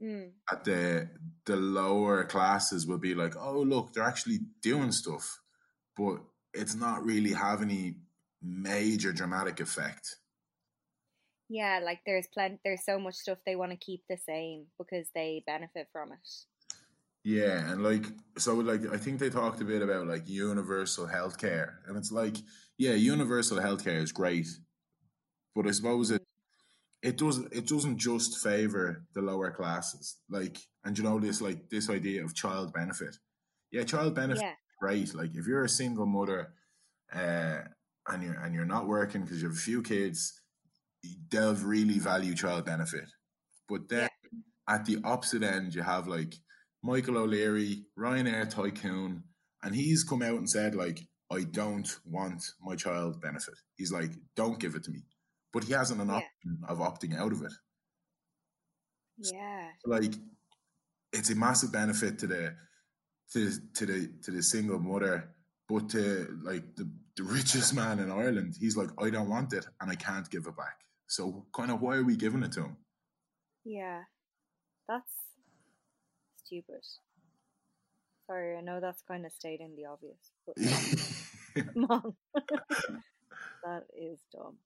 Mm. 0.00 0.32
at 0.50 0.64
the 0.64 1.08
the 1.46 1.56
lower 1.56 2.24
classes 2.24 2.86
will 2.86 2.98
be 2.98 3.14
like, 3.14 3.34
oh 3.36 3.60
look, 3.60 3.92
they're 3.92 4.02
actually 4.02 4.40
doing 4.62 4.92
stuff, 4.92 5.38
but 5.96 6.18
it's 6.52 6.74
not 6.74 7.04
really 7.04 7.32
have 7.32 7.62
any 7.62 8.00
major 8.42 9.12
dramatic 9.12 9.60
effect. 9.60 10.16
Yeah, 11.48 11.80
like 11.82 12.00
there's 12.06 12.26
plenty, 12.28 12.58
there's 12.64 12.84
so 12.84 12.98
much 12.98 13.14
stuff 13.16 13.38
they 13.44 13.56
want 13.56 13.70
to 13.72 13.76
keep 13.76 14.02
the 14.08 14.16
same 14.16 14.66
because 14.78 15.08
they 15.14 15.42
benefit 15.46 15.88
from 15.92 16.12
it. 16.12 16.28
Yeah, 17.24 17.72
and 17.72 17.82
like 17.82 18.04
so 18.38 18.54
like 18.54 18.86
I 18.92 18.96
think 18.98 19.18
they 19.18 19.30
talked 19.30 19.60
a 19.60 19.64
bit 19.64 19.82
about 19.82 20.06
like 20.06 20.28
universal 20.28 21.06
healthcare. 21.08 21.78
And 21.86 21.96
it's 21.96 22.12
like, 22.12 22.36
yeah, 22.78 22.92
universal 22.92 23.58
healthcare 23.58 24.00
is 24.00 24.12
great. 24.12 24.46
But 25.56 25.66
I 25.66 25.70
suppose 25.72 26.10
it 26.10 26.22
it 27.02 27.16
doesn't 27.16 27.52
it 27.52 27.66
doesn't 27.66 27.98
just 27.98 28.38
favor 28.38 29.06
the 29.14 29.22
lower 29.22 29.50
classes. 29.50 30.18
Like 30.28 30.58
and 30.84 30.96
you 30.96 31.04
know 31.04 31.18
this 31.18 31.40
like 31.40 31.70
this 31.70 31.88
idea 31.88 32.22
of 32.22 32.34
child 32.34 32.72
benefit. 32.74 33.16
Yeah, 33.72 33.84
child 33.84 34.14
benefit 34.14 34.42
Yeah, 34.42 34.50
is 34.50 34.76
great. 34.80 35.14
Like 35.14 35.34
if 35.34 35.46
you're 35.46 35.64
a 35.64 35.68
single 35.68 36.06
mother 36.06 36.52
uh 37.14 37.60
and 38.08 38.22
you're 38.22 38.38
and 38.42 38.54
you're 38.54 38.66
not 38.66 38.86
working 38.86 39.22
because 39.22 39.40
you 39.40 39.48
have 39.48 39.56
a 39.56 39.60
few 39.60 39.82
kids, 39.82 40.40
they'll 41.30 41.54
really 41.54 41.98
value 41.98 42.34
child 42.34 42.66
benefit. 42.66 43.08
But 43.68 43.88
then 43.88 44.08
at 44.68 44.84
the 44.84 44.98
opposite 45.04 45.42
end, 45.42 45.74
you 45.74 45.82
have 45.82 46.06
like 46.06 46.34
Michael 46.82 47.18
O'Leary, 47.18 47.84
Ryanair 47.98 48.48
tycoon, 48.50 49.22
and 49.62 49.74
he's 49.74 50.04
come 50.04 50.22
out 50.22 50.38
and 50.38 50.48
said 50.48 50.74
like, 50.74 51.00
I 51.30 51.44
don't 51.44 51.88
want 52.04 52.42
my 52.60 52.76
child 52.76 53.20
benefit. 53.20 53.54
He's 53.76 53.92
like, 53.92 54.12
don't 54.36 54.60
give 54.60 54.74
it 54.74 54.84
to 54.84 54.90
me. 54.90 55.02
But 55.56 55.64
he 55.64 55.72
hasn't 55.72 56.02
an 56.02 56.08
Yeah. 56.08 56.16
option 56.16 56.62
of 56.68 56.78
opting 56.80 57.16
out 57.16 57.32
of 57.32 57.40
it. 57.42 57.52
yeah, 59.16 59.72
Like, 59.86 60.12
it's 61.14 61.30
a 61.30 61.34
massive 61.34 61.72
benefit 61.72 62.18
to 62.18 62.26
the 62.26 62.54
to 63.32 63.50
to 63.72 63.86
the 63.86 64.08
to 64.24 64.30
the 64.32 64.42
single 64.42 64.78
mother, 64.78 65.34
but 65.66 65.88
to 65.94 66.38
like 66.42 66.76
the, 66.76 66.86
the 67.16 67.22
richest 67.22 67.72
man 67.74 68.00
in 68.00 68.10
Ireland, 68.10 68.54
he's 68.60 68.76
like, 68.76 68.90
I 69.02 69.08
don't 69.08 69.30
want 69.30 69.54
it 69.54 69.66
and 69.80 69.90
I 69.90 69.94
can't 69.94 70.28
give 70.28 70.46
it 70.46 70.56
back. 70.58 70.78
So 71.06 71.46
kind 71.54 71.70
of 71.70 71.80
why 71.80 71.96
are 71.96 72.04
we 72.04 72.16
giving 72.16 72.42
it 72.42 72.52
to 72.52 72.64
him? 72.64 72.76
yeah. 73.64 74.02
That's 74.86 75.14
stupid. 76.44 76.84
Sorry, 78.26 78.58
I 78.58 78.60
know 78.60 78.78
that's 78.80 79.02
kind 79.08 79.24
of 79.24 79.32
stating 79.32 79.74
the 79.74 79.86
obvious, 79.86 80.32
but 80.46 80.56
come 81.74 81.86
on. 81.88 82.14
that 83.64 83.84
is 83.96 84.20
dumb. 84.30 84.58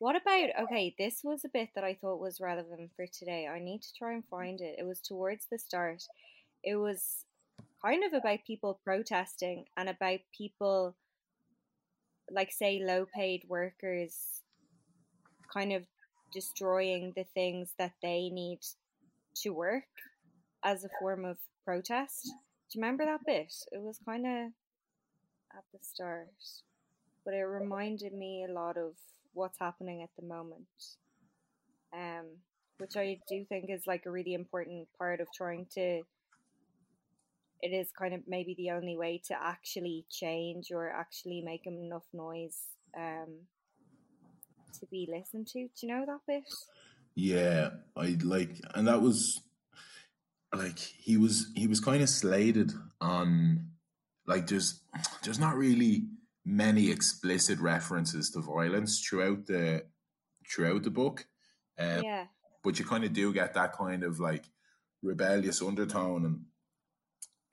What 0.00 0.16
about 0.16 0.48
okay, 0.62 0.94
this 0.98 1.20
was 1.22 1.44
a 1.44 1.50
bit 1.50 1.68
that 1.74 1.84
I 1.84 1.92
thought 1.92 2.22
was 2.22 2.40
relevant 2.40 2.90
for 2.96 3.06
today. 3.06 3.46
I 3.46 3.58
need 3.58 3.82
to 3.82 3.92
try 3.92 4.14
and 4.14 4.24
mm. 4.24 4.30
find 4.30 4.58
it. 4.62 4.76
It 4.78 4.86
was 4.86 4.98
towards 4.98 5.44
the 5.50 5.58
start. 5.58 6.02
It 6.64 6.76
was 6.76 7.26
kind 7.84 8.02
of 8.02 8.14
about 8.14 8.46
people 8.46 8.80
protesting 8.82 9.66
and 9.76 9.90
about 9.90 10.20
people 10.36 10.96
like 12.30 12.50
say 12.50 12.80
low 12.82 13.04
paid 13.14 13.44
workers 13.46 14.40
kind 15.52 15.70
of 15.70 15.82
destroying 16.32 17.12
the 17.14 17.26
things 17.34 17.74
that 17.78 17.92
they 18.02 18.30
need 18.30 18.60
to 19.42 19.50
work 19.50 19.84
as 20.64 20.82
a 20.82 20.90
form 20.98 21.26
of 21.26 21.36
protest. 21.62 22.22
Do 22.24 22.78
you 22.78 22.80
remember 22.80 23.04
that 23.04 23.26
bit? 23.26 23.52
It 23.70 23.82
was 23.82 23.98
kind 24.06 24.24
of 24.24 24.52
at 25.58 25.64
the 25.74 25.78
start, 25.82 26.30
but 27.22 27.34
it 27.34 27.42
reminded 27.42 28.14
me 28.14 28.46
a 28.48 28.52
lot 28.52 28.78
of 28.78 28.94
what's 29.32 29.58
happening 29.58 30.02
at 30.02 30.10
the 30.18 30.26
moment. 30.26 30.66
Um, 31.92 32.26
which 32.78 32.96
I 32.96 33.20
do 33.28 33.44
think 33.48 33.66
is 33.68 33.86
like 33.86 34.06
a 34.06 34.10
really 34.10 34.34
important 34.34 34.88
part 34.98 35.20
of 35.20 35.28
trying 35.34 35.66
to. 35.74 36.02
It 37.62 37.74
is 37.74 37.90
kind 37.92 38.14
of 38.14 38.22
maybe 38.26 38.54
the 38.56 38.70
only 38.70 38.96
way 38.96 39.20
to 39.26 39.34
actually 39.34 40.06
change 40.10 40.70
or 40.72 40.88
actually 40.88 41.42
make 41.42 41.66
enough 41.66 42.04
noise 42.14 42.56
um, 42.96 43.40
to 44.80 44.86
be 44.86 45.06
listened 45.12 45.46
to. 45.48 45.58
Do 45.58 45.86
you 45.86 45.88
know 45.88 46.06
that 46.06 46.20
bit? 46.26 46.44
Yeah, 47.14 47.70
I 47.96 48.16
like, 48.22 48.62
and 48.74 48.88
that 48.88 49.02
was 49.02 49.42
like 50.54 50.78
he 50.78 51.16
was 51.16 51.52
he 51.54 51.66
was 51.66 51.80
kind 51.80 52.02
of 52.02 52.08
slated 52.08 52.72
on 53.00 53.68
like 54.26 54.46
there's 54.46 54.80
there's 55.22 55.38
not 55.38 55.56
really 55.56 56.04
many 56.44 56.90
explicit 56.90 57.58
references 57.58 58.30
to 58.30 58.40
violence 58.40 59.00
throughout 59.00 59.46
the 59.46 59.84
throughout 60.50 60.82
the 60.82 60.90
book, 60.90 61.26
um, 61.78 62.02
yeah. 62.02 62.24
but 62.64 62.78
you 62.78 62.84
kind 62.84 63.04
of 63.04 63.12
do 63.12 63.32
get 63.32 63.54
that 63.54 63.72
kind 63.76 64.02
of 64.02 64.18
like 64.18 64.44
rebellious 65.02 65.62
undertone 65.62 66.24
and 66.24 66.40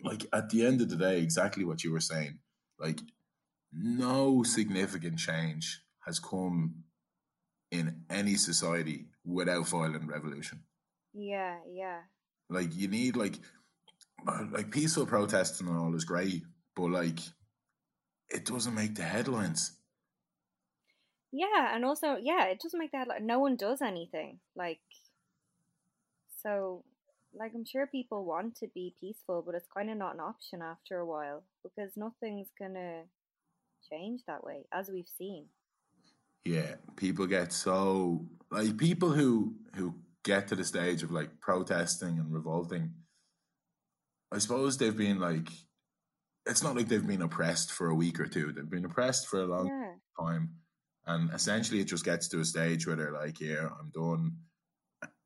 like 0.01 0.25
at 0.33 0.49
the 0.49 0.65
end 0.65 0.81
of 0.81 0.89
the 0.89 0.95
day, 0.95 1.19
exactly 1.19 1.63
what 1.63 1.83
you 1.83 1.91
were 1.91 1.99
saying, 1.99 2.39
like 2.79 2.99
no 3.73 4.43
significant 4.43 5.17
change 5.17 5.81
has 6.05 6.19
come 6.19 6.83
in 7.71 8.03
any 8.09 8.35
society 8.35 9.05
without 9.25 9.67
violent 9.67 10.07
revolution. 10.07 10.61
Yeah, 11.13 11.57
yeah. 11.69 11.99
Like 12.49 12.75
you 12.75 12.87
need 12.87 13.17
like 13.17 13.35
uh, 14.27 14.45
like 14.51 14.71
peaceful 14.71 15.05
protesting 15.05 15.67
and 15.67 15.77
all 15.77 15.95
is 15.95 16.05
great, 16.05 16.43
but 16.75 16.91
like 16.91 17.19
it 18.29 18.45
doesn't 18.45 18.75
make 18.75 18.95
the 18.95 19.03
headlines. 19.03 19.73
Yeah, 21.31 21.75
and 21.75 21.85
also, 21.85 22.17
yeah, 22.21 22.45
it 22.45 22.59
doesn't 22.61 22.79
make 22.79 22.91
that 22.91 23.07
like 23.07 23.21
no 23.21 23.39
one 23.39 23.55
does 23.55 23.81
anything. 23.81 24.39
Like, 24.55 24.79
so, 26.41 26.83
like, 27.33 27.51
I'm 27.53 27.65
sure 27.65 27.87
people 27.87 28.25
want 28.25 28.55
to 28.57 28.67
be 28.73 28.95
peaceful, 28.99 29.43
but 29.45 29.55
it's 29.55 29.67
kind 29.75 29.89
of 29.89 29.97
not 29.97 30.15
an 30.15 30.21
option 30.21 30.61
after 30.61 30.99
a 30.99 31.05
while 31.05 31.43
because 31.63 31.91
nothing's 31.95 32.47
gonna 32.57 33.03
change 33.89 34.21
that 34.27 34.43
way, 34.43 34.65
as 34.71 34.89
we've 34.89 35.09
seen. 35.17 35.45
Yeah, 36.45 36.75
people 36.95 37.27
get 37.27 37.51
so 37.51 38.25
like 38.49 38.77
people 38.77 39.11
who 39.11 39.55
who 39.75 39.95
get 40.23 40.47
to 40.47 40.55
the 40.55 40.63
stage 40.63 41.03
of 41.03 41.11
like 41.11 41.39
protesting 41.41 42.19
and 42.19 42.33
revolting. 42.33 42.93
I 44.31 44.39
suppose 44.39 44.77
they've 44.77 44.95
been 44.95 45.19
like, 45.19 45.49
it's 46.47 46.63
not 46.63 46.75
like 46.75 46.87
they've 46.87 47.05
been 47.05 47.21
oppressed 47.21 47.71
for 47.71 47.89
a 47.89 47.95
week 47.95 48.19
or 48.19 48.27
two. 48.27 48.51
They've 48.53 48.69
been 48.69 48.85
oppressed 48.85 49.27
for 49.27 49.41
a 49.41 49.45
long 49.45 49.69
Yeah, 49.69 49.97
time, 50.19 50.57
and 51.05 51.31
essentially 51.31 51.79
it 51.81 51.85
just 51.85 52.05
gets 52.05 52.27
to 52.29 52.39
a 52.39 52.45
stage 52.45 52.87
where 52.87 52.95
they're 52.95 53.11
like, 53.11 53.39
"Yeah, 53.39 53.69
I'm 53.79 53.89
done," 53.91 54.37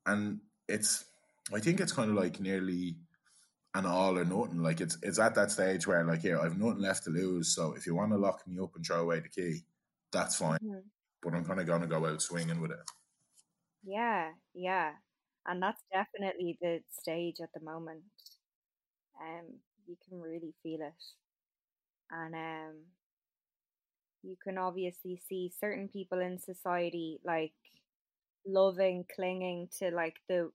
and 0.06 0.42
it's. 0.68 1.06
I 1.54 1.60
think 1.60 1.80
it's 1.82 1.92
kind 1.94 2.10
of 2.12 2.18
like 2.18 2.40
nearly 2.40 2.98
an 3.76 3.86
all 3.86 4.18
or 4.18 4.26
nothing. 4.26 4.64
Like 4.64 4.82
it's 4.82 4.98
it's 5.04 5.20
at 5.20 5.36
that 5.36 5.52
stage 5.52 5.88
where 5.88 6.06
like, 6.06 6.24
yeah, 6.24 6.40
I've 6.40 6.58
nothing 6.60 6.80
left 6.82 7.06
to 7.06 7.12
lose. 7.12 7.56
So 7.56 7.74
if 7.74 7.86
you 7.88 7.96
want 7.96 8.12
to 8.14 8.18
lock 8.20 8.48
me 8.48 8.60
up 8.60 8.76
and 8.76 8.86
throw 8.86 9.02
away 9.02 9.22
the 9.22 9.30
key, 9.30 9.66
that's 10.12 10.38
fine. 10.38 10.60
Mhm. 10.60 10.92
But 11.24 11.36
I'm 11.36 11.46
kind 11.46 11.60
of 11.62 11.68
gonna 11.68 11.88
go 11.88 12.06
out 12.08 12.22
swinging 12.22 12.62
with 12.62 12.72
it. 12.72 12.80
yeah, 13.84 14.34
yeah, 14.54 14.96
and 15.46 15.62
that's 15.62 15.84
definitely 15.92 16.58
the 16.62 16.82
stage 16.90 17.38
at 17.42 17.50
the 17.54 17.62
moment. 17.62 18.04
Um, 19.20 19.62
you 19.88 19.98
can 20.08 20.20
really 20.22 20.54
feel 20.64 20.82
it, 20.82 21.04
and 22.12 22.36
um, 22.36 22.76
you 24.24 24.36
can 24.44 24.58
obviously 24.58 25.20
see 25.28 25.52
certain 25.60 25.88
people 25.88 26.20
in 26.20 26.38
society 26.40 27.20
like 27.24 27.54
loving, 28.46 29.06
clinging 29.16 29.70
to 29.80 29.92
like 29.92 30.16
the 30.30 30.52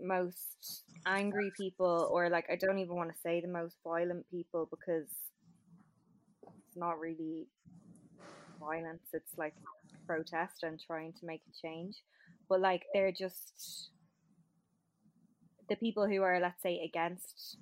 most 0.00 0.84
angry 1.06 1.52
people, 1.56 2.08
or 2.12 2.28
like 2.28 2.46
I 2.50 2.56
don't 2.56 2.78
even 2.78 2.96
want 2.96 3.10
to 3.10 3.20
say 3.22 3.40
the 3.40 3.48
most 3.48 3.76
violent 3.84 4.28
people 4.30 4.68
because 4.70 5.08
it's 6.42 6.76
not 6.76 6.98
really 6.98 7.46
violence. 8.58 9.02
It's 9.12 9.36
like 9.36 9.54
protest 10.06 10.62
and 10.62 10.80
trying 10.80 11.12
to 11.20 11.26
make 11.26 11.42
a 11.48 11.66
change. 11.66 11.96
But 12.48 12.60
like 12.60 12.82
they're 12.92 13.12
just 13.12 13.90
the 15.68 15.76
people 15.76 16.06
who 16.06 16.22
are, 16.22 16.40
let's 16.40 16.62
say, 16.62 16.80
against 16.84 17.56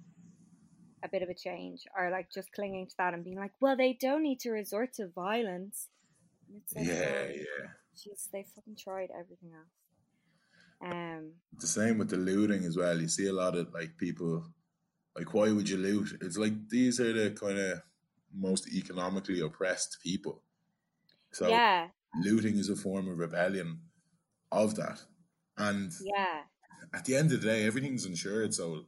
a 1.02 1.08
bit 1.08 1.22
of 1.22 1.28
a 1.28 1.34
change 1.34 1.84
are 1.96 2.10
like 2.10 2.30
just 2.32 2.52
clinging 2.52 2.86
to 2.86 2.94
that 2.98 3.14
and 3.14 3.24
being 3.24 3.38
like, 3.38 3.52
well, 3.60 3.76
they 3.76 3.96
don't 4.00 4.22
need 4.22 4.40
to 4.40 4.50
resort 4.50 4.92
to 4.94 5.08
violence. 5.08 5.88
Like, 6.74 6.86
Yeah, 6.86 7.00
well, 7.00 7.30
yeah. 7.30 7.66
jeez, 7.96 8.28
they 8.32 8.44
fucking 8.54 8.76
tried 8.76 9.10
everything 9.18 9.52
else. 9.54 10.92
Um, 10.92 11.32
The 11.58 11.66
same 11.66 11.98
with 11.98 12.10
the 12.10 12.16
looting 12.16 12.64
as 12.64 12.76
well. 12.76 13.00
You 13.00 13.08
see 13.08 13.26
a 13.26 13.32
lot 13.32 13.56
of 13.56 13.72
like 13.72 13.96
people 13.96 14.44
like 15.16 15.34
why 15.34 15.50
would 15.52 15.68
you 15.68 15.76
loot? 15.76 16.16
It's 16.20 16.38
like 16.38 16.68
these 16.68 17.00
are 17.00 17.12
the 17.12 17.30
kind 17.32 17.58
of 17.58 17.82
most 18.34 18.68
economically 18.72 19.40
oppressed 19.40 19.98
people. 20.02 20.42
So 21.32 21.48
yeah, 21.48 21.88
looting 22.22 22.56
is 22.56 22.68
a 22.70 22.76
form 22.76 23.08
of 23.08 23.18
rebellion 23.18 23.80
of 24.50 24.74
that. 24.76 25.00
And 25.58 25.92
yeah, 26.02 26.42
at 26.94 27.04
the 27.04 27.16
end 27.16 27.32
of 27.32 27.40
the 27.40 27.46
day, 27.46 27.64
everything's 27.64 28.06
insured. 28.06 28.54
So, 28.54 28.84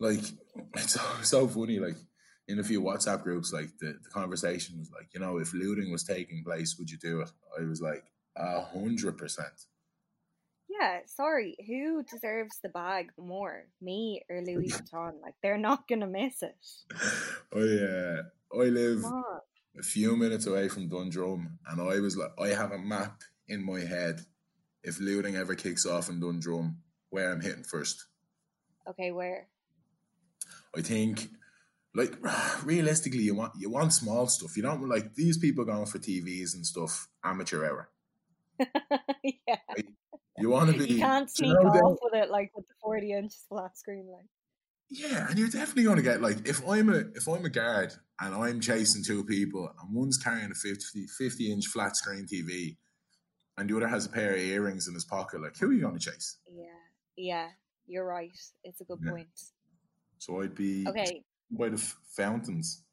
like, 0.00 0.20
it's 0.76 0.98
so, 1.22 1.46
funny. 1.48 1.78
Like, 1.78 1.96
in 2.48 2.58
a 2.58 2.64
few 2.64 2.80
WhatsApp 2.82 3.22
groups, 3.22 3.52
like, 3.52 3.68
the, 3.80 3.98
the 4.02 4.10
conversation 4.10 4.78
was 4.78 4.90
like, 4.90 5.08
you 5.12 5.20
know, 5.20 5.38
if 5.38 5.52
looting 5.52 5.92
was 5.92 6.04
taking 6.04 6.44
place, 6.44 6.76
would 6.78 6.90
you 6.90 6.98
do 6.98 7.20
it? 7.20 7.30
I 7.60 7.64
was 7.64 7.80
like, 7.80 8.04
a 8.36 8.62
hundred 8.62 9.18
percent. 9.18 9.66
yeah. 10.68 11.00
Sorry, 11.06 11.56
who 11.66 12.04
deserves 12.04 12.58
the 12.62 12.68
bag 12.68 13.10
more, 13.18 13.64
me 13.82 14.22
or 14.30 14.42
Louis 14.42 14.68
Vuitton? 14.72 15.20
Like 15.22 15.34
they're 15.42 15.58
not 15.58 15.88
gonna 15.88 16.06
miss 16.06 16.42
it. 16.42 16.56
I, 17.52 17.58
uh, 17.58 18.22
I 18.62 18.64
live 18.68 19.04
a 19.78 19.82
few 19.82 20.16
minutes 20.16 20.46
away 20.46 20.68
from 20.68 20.88
Dundrum, 20.88 21.58
and 21.68 21.80
I 21.80 22.00
was 22.00 22.16
like, 22.16 22.30
I 22.38 22.48
have 22.48 22.72
a 22.72 22.78
map 22.78 23.22
in 23.48 23.64
my 23.64 23.80
head. 23.80 24.20
If 24.84 25.00
looting 25.00 25.36
ever 25.36 25.54
kicks 25.54 25.84
off 25.84 26.08
in 26.08 26.20
Dundrum, 26.20 26.78
where 27.10 27.30
I'm 27.32 27.40
hitting 27.40 27.64
first. 27.64 28.06
Okay, 28.88 29.10
where? 29.12 29.48
I 30.76 30.82
think, 30.82 31.28
like 31.94 32.16
realistically, 32.64 33.22
you 33.22 33.34
want 33.34 33.52
you 33.58 33.70
want 33.70 33.92
small 33.92 34.26
stuff. 34.26 34.56
You 34.56 34.62
don't 34.62 34.88
like 34.88 35.14
these 35.14 35.38
people 35.38 35.64
going 35.64 35.86
for 35.86 35.98
TVs 35.98 36.54
and 36.54 36.66
stuff. 36.66 37.08
Amateur 37.24 37.64
hour. 37.66 37.90
yeah, 39.22 39.56
You 40.36 40.50
want 40.50 40.72
to 40.72 40.78
be. 40.78 40.94
you 40.94 40.98
can't 40.98 41.30
do 41.32 41.46
you 41.46 41.52
sneak 41.52 41.62
know 41.62 41.68
off 41.70 41.98
with 42.02 42.14
it 42.14 42.30
like 42.30 42.50
with 42.56 42.66
the 42.66 42.74
forty 42.82 43.12
inch 43.12 43.34
flat 43.48 43.76
screen. 43.76 44.08
Like, 44.10 44.26
Yeah, 44.90 45.28
and 45.28 45.38
you're 45.38 45.48
definitely 45.48 45.84
going 45.84 45.96
to 45.96 46.02
get 46.02 46.20
like 46.22 46.48
if 46.48 46.66
I'm 46.66 46.88
a 46.88 47.04
if 47.14 47.28
I'm 47.28 47.44
a 47.44 47.50
guard 47.50 47.92
and 48.20 48.34
I'm 48.34 48.60
chasing 48.60 49.04
two 49.04 49.24
people 49.24 49.70
and 49.80 49.94
one's 49.94 50.18
carrying 50.18 50.50
a 50.50 50.54
50, 50.54 51.06
50 51.06 51.52
inch 51.52 51.66
flat 51.66 51.96
screen 51.96 52.26
TV 52.26 52.76
and 53.56 53.70
the 53.70 53.76
other 53.76 53.86
has 53.86 54.06
a 54.06 54.10
pair 54.10 54.32
of 54.32 54.40
earrings 54.40 54.88
in 54.88 54.94
his 54.94 55.04
pocket, 55.04 55.40
like 55.40 55.56
who 55.58 55.70
are 55.70 55.72
you 55.72 55.82
going 55.82 55.98
to 55.98 56.10
chase? 56.10 56.38
yeah, 56.52 56.64
yeah, 57.18 57.48
you're 57.86 58.06
right. 58.06 58.36
It's 58.64 58.80
a 58.80 58.84
good 58.84 59.00
Yeah. 59.02 59.10
point. 59.10 59.28
So 60.18 60.40
I'd 60.42 60.54
be 60.54 60.86
Okay, 60.88 61.24
by 61.50 61.68
the 61.68 61.76
f- 61.76 61.96
fountains. 62.16 62.84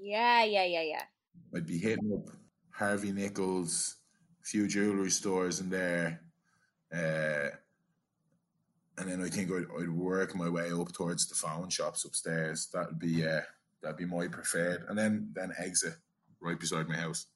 yeah, 0.00 0.44
yeah, 0.44 0.64
yeah, 0.64 0.82
yeah. 0.82 1.04
I'd 1.54 1.66
be 1.66 1.78
hitting 1.78 2.12
up 2.12 2.34
Harvey 2.70 3.12
Nichols, 3.12 3.96
a 4.42 4.44
few 4.44 4.66
jewelry 4.66 5.10
stores 5.10 5.60
in 5.60 5.70
there, 5.70 6.22
uh, 6.92 7.50
and 8.98 9.10
then 9.10 9.22
I 9.22 9.28
think 9.28 9.50
I'd, 9.50 9.66
I'd 9.80 9.90
work 9.90 10.34
my 10.34 10.48
way 10.48 10.72
up 10.72 10.92
towards 10.92 11.26
the 11.28 11.34
phone 11.34 11.68
shops 11.70 12.04
upstairs. 12.04 12.66
That'd 12.72 12.98
be 12.98 13.26
uh, 13.26 13.40
that'd 13.82 13.96
be 13.96 14.04
my 14.06 14.28
preferred, 14.28 14.84
and 14.88 14.98
then 14.98 15.30
then 15.34 15.52
exit 15.58 15.94
right 16.40 16.58
beside 16.58 16.88
my 16.88 16.96
house. 16.96 17.26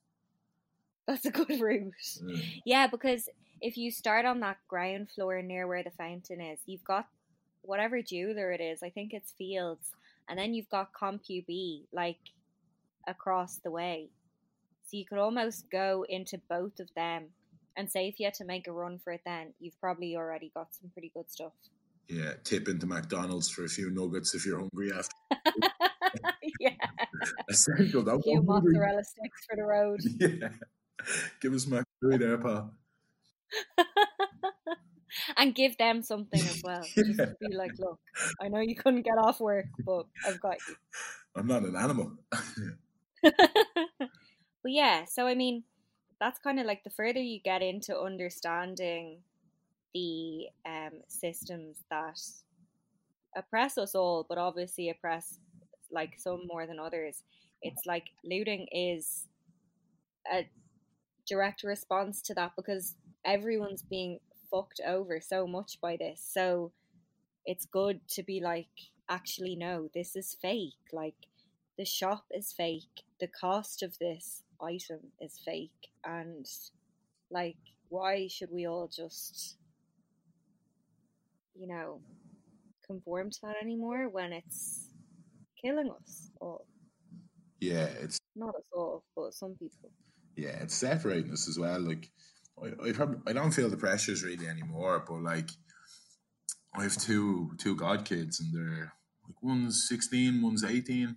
That's 1.07 1.25
a 1.27 1.31
good 1.31 1.61
route. 1.61 1.93
Mm. 2.23 2.63
Yeah, 2.65 2.89
because 2.89 3.29
if 3.61 3.77
you 3.77 3.91
start 3.91 4.25
on 4.27 4.41
that 4.41 4.59
ground 4.69 5.11
floor 5.11 5.41
near 5.43 5.67
where 5.67 5.83
the 5.83 5.91
fountain 5.91 6.41
is, 6.41 6.59
you've 6.67 6.85
got 6.85 7.07
whatever 7.63 8.03
jeweler 8.03 8.53
it 8.53 8.61
is. 8.61 8.83
I 8.83 8.91
think 8.91 9.13
it's 9.13 9.33
Fields, 9.33 9.91
and 10.29 10.39
then 10.39 10.55
you've 10.55 10.69
got 10.69 10.93
CompuB 10.93 11.83
like 11.93 12.19
across 13.07 13.57
the 13.57 13.71
way. 13.71 14.09
So 14.85 14.97
you 14.97 15.05
could 15.05 15.19
almost 15.19 15.71
go 15.71 16.05
into 16.09 16.41
both 16.49 16.79
of 16.81 16.89
them, 16.95 17.27
and 17.77 17.91
say 17.91 18.09
if 18.09 18.21
you 18.21 18.27
had 18.27 18.35
to 18.35 18.45
make 18.45 18.69
a 18.69 18.73
run 18.73 18.99
for 18.99 19.13
it, 19.13 19.23
then 19.25 19.53
you've 19.59 19.79
probably 19.81 20.17
already 20.17 20.51
got 20.55 20.75
some 20.75 20.91
pretty 20.91 21.11
good 21.15 21.31
stuff. 21.31 21.53
Yeah, 22.09 22.35
tip 22.45 22.69
into 22.69 22.87
McDonald's 22.87 23.49
for 23.49 23.65
a 23.65 23.69
few 23.69 23.91
nuggets 23.91 24.35
if 24.35 24.47
you're 24.47 24.61
hungry 24.61 24.93
after 24.93 25.11
yeah, 26.61 26.71
essential. 27.51 28.03
a 28.03 28.05
Don't 28.05 28.23
few 28.23 28.43
mozzarella 28.43 29.03
sticks 29.03 29.45
for 29.49 29.57
the 29.57 29.65
road. 29.65 30.01
Yeah, 30.21 30.49
give 31.41 31.53
us 31.53 31.67
my 31.67 31.83
food 32.01 32.21
there, 32.21 32.39
pal. 32.39 32.73
and 35.37 35.55
give 35.55 35.77
them 35.79 36.03
something 36.03 36.49
as 36.49 36.63
well. 36.63 36.93
Just 37.05 37.23
Yeah. 37.23 37.33
be 37.41 37.55
like, 37.55 37.75
look, 37.79 38.01
I 38.41 38.49
know 38.49 38.61
you 38.61 38.77
couldn't 38.77 39.03
get 39.03 39.19
off 39.19 39.41
work, 39.41 39.69
but 39.85 40.07
I've 40.25 40.41
got 40.41 40.59
you. 40.67 40.77
I'm 41.35 41.47
not 41.47 41.65
an 41.65 41.77
animal. 41.77 42.17
but 43.23 44.11
yeah, 44.65 45.05
so 45.05 45.27
I 45.27 45.35
mean, 45.35 45.65
that's 46.21 46.39
kind 46.39 46.59
of 46.61 46.67
like 46.67 46.85
the 46.85 46.91
further 46.91 47.21
you 47.21 47.41
get 47.41 47.63
into 47.63 47.99
understanding 47.99 49.23
the 49.95 50.49
um, 50.67 51.03
systems 51.09 51.79
that 51.91 52.21
oppress 53.37 53.79
us 53.79 53.95
all, 53.95 54.25
but 54.29 54.39
obviously 54.39 54.89
oppress 54.89 55.39
like 55.91 56.19
some 56.19 56.47
more 56.47 56.67
than 56.67 56.79
others. 56.79 57.23
It's 57.63 57.87
like 57.87 58.11
looting 58.25 58.67
is 58.73 59.27
a 60.31 60.49
direct 61.27 61.63
response 61.63 62.23
to 62.23 62.35
that 62.35 62.53
because 62.57 62.97
everyone's 63.27 63.83
being 63.83 64.19
fucked 64.51 64.81
over 64.87 65.21
so 65.21 65.47
much 65.47 65.79
by 65.81 65.97
this. 65.97 66.23
So 66.33 66.73
it's 67.45 67.67
good 67.67 68.01
to 68.11 68.23
be 68.23 68.41
like, 68.41 68.69
actually, 69.09 69.57
no, 69.57 69.89
this 69.95 70.17
is 70.17 70.37
fake. 70.41 70.73
Like, 70.93 71.15
the 71.77 71.85
shop 71.85 72.25
is 72.31 72.53
fake. 72.53 73.05
The 73.21 73.29
cost 73.29 73.83
of 73.83 73.99
this 73.99 74.43
item 74.63 75.01
is 75.21 75.39
fake. 75.45 75.91
And, 76.05 76.47
like, 77.31 77.59
why 77.89 78.29
should 78.29 78.51
we 78.51 78.67
all 78.67 78.89
just, 78.89 79.57
you 81.55 81.67
know, 81.67 82.01
conform 82.87 83.31
to 83.31 83.39
that 83.43 83.57
anymore 83.63 84.09
when 84.09 84.33
it's 84.33 84.89
killing 85.61 85.91
us 85.91 86.31
all? 86.41 86.67
yeah, 87.61 87.89
it's 88.01 88.19
Not 88.35 88.55
us 88.55 88.69
all, 88.73 89.03
but 89.15 89.35
some 89.35 89.55
people. 89.55 89.91
Yeah, 90.37 90.59
it's 90.61 90.75
separating 90.75 91.33
us 91.33 91.49
as 91.49 91.59
well. 91.59 91.81
Like, 91.81 92.11
I, 92.63 92.89
I, 92.89 92.93
probably, 92.93 93.19
I 93.27 93.33
don't 93.33 93.53
feel 93.53 93.69
the 93.69 93.77
pressures 93.77 94.23
really 94.25 94.47
anymore, 94.49 95.05
but 95.07 95.21
like, 95.23 95.51
I 96.75 96.83
have 96.83 96.97
two 96.97 97.53
two 97.59 97.75
god 97.77 98.05
kids, 98.05 98.41
and 98.41 98.53
they're 98.55 98.93
like 99.27 99.43
one's 99.43 99.87
sixteen, 99.89 100.43
one's 100.43 100.65
eighteen, 100.65 101.17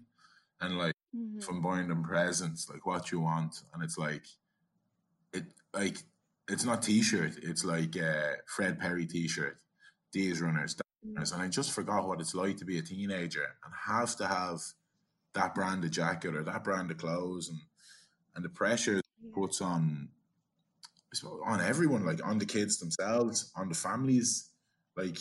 and 0.61 0.77
like 0.77 0.93
Mhm. 1.15 1.39
if 1.39 1.49
I'm 1.49 1.61
buying 1.61 1.87
them 1.89 2.03
presents, 2.03 2.69
like 2.69 2.85
what 2.85 3.11
you 3.11 3.19
want, 3.19 3.63
and 3.73 3.83
it's 3.83 3.97
like, 3.97 4.25
it 5.33 5.45
like 5.73 5.97
it's 6.47 6.65
not 6.65 6.81
t-shirt, 6.81 7.37
it's 7.43 7.63
like 7.63 7.95
uh, 7.97 8.33
Fred 8.47 8.79
Perry 8.79 9.05
t-shirt, 9.05 9.57
these 10.13 10.41
runners, 10.41 10.75
Mm. 11.05 11.13
runners, 11.15 11.31
and 11.31 11.41
I 11.41 11.47
just 11.47 11.71
forgot 11.71 12.07
what 12.07 12.19
it's 12.21 12.35
like 12.35 12.57
to 12.57 12.65
be 12.65 12.77
a 12.77 12.81
teenager 12.81 13.45
and 13.63 13.73
have 13.87 14.15
to 14.17 14.27
have 14.27 14.59
that 15.33 15.53
brand 15.55 15.83
of 15.85 15.91
jacket 15.91 16.35
or 16.35 16.43
that 16.43 16.63
brand 16.63 16.91
of 16.91 16.97
clothes, 16.97 17.49
and 17.49 17.59
and 18.35 18.43
the 18.45 18.49
pressure 18.49 19.01
Yeah. 19.21 19.31
puts 19.33 19.61
on 19.61 20.09
on 21.45 21.61
everyone, 21.61 22.05
like 22.05 22.25
on 22.25 22.37
the 22.37 22.45
kids 22.45 22.79
themselves, 22.79 23.51
on 23.55 23.69
the 23.69 23.75
families, 23.75 24.49
like. 24.95 25.17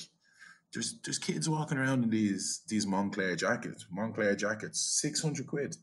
There's, 0.75 1.01
there's 1.03 1.19
kids 1.19 1.49
walking 1.49 1.79
around 1.79 2.05
in 2.05 2.11
these 2.11 2.61
these 2.69 2.85
Moncler 2.85 3.35
jackets, 3.39 3.87
Moncler 3.91 4.37
jackets, 4.37 5.01
six 5.01 5.23
hundred 5.23 5.47
quid. 5.47 5.75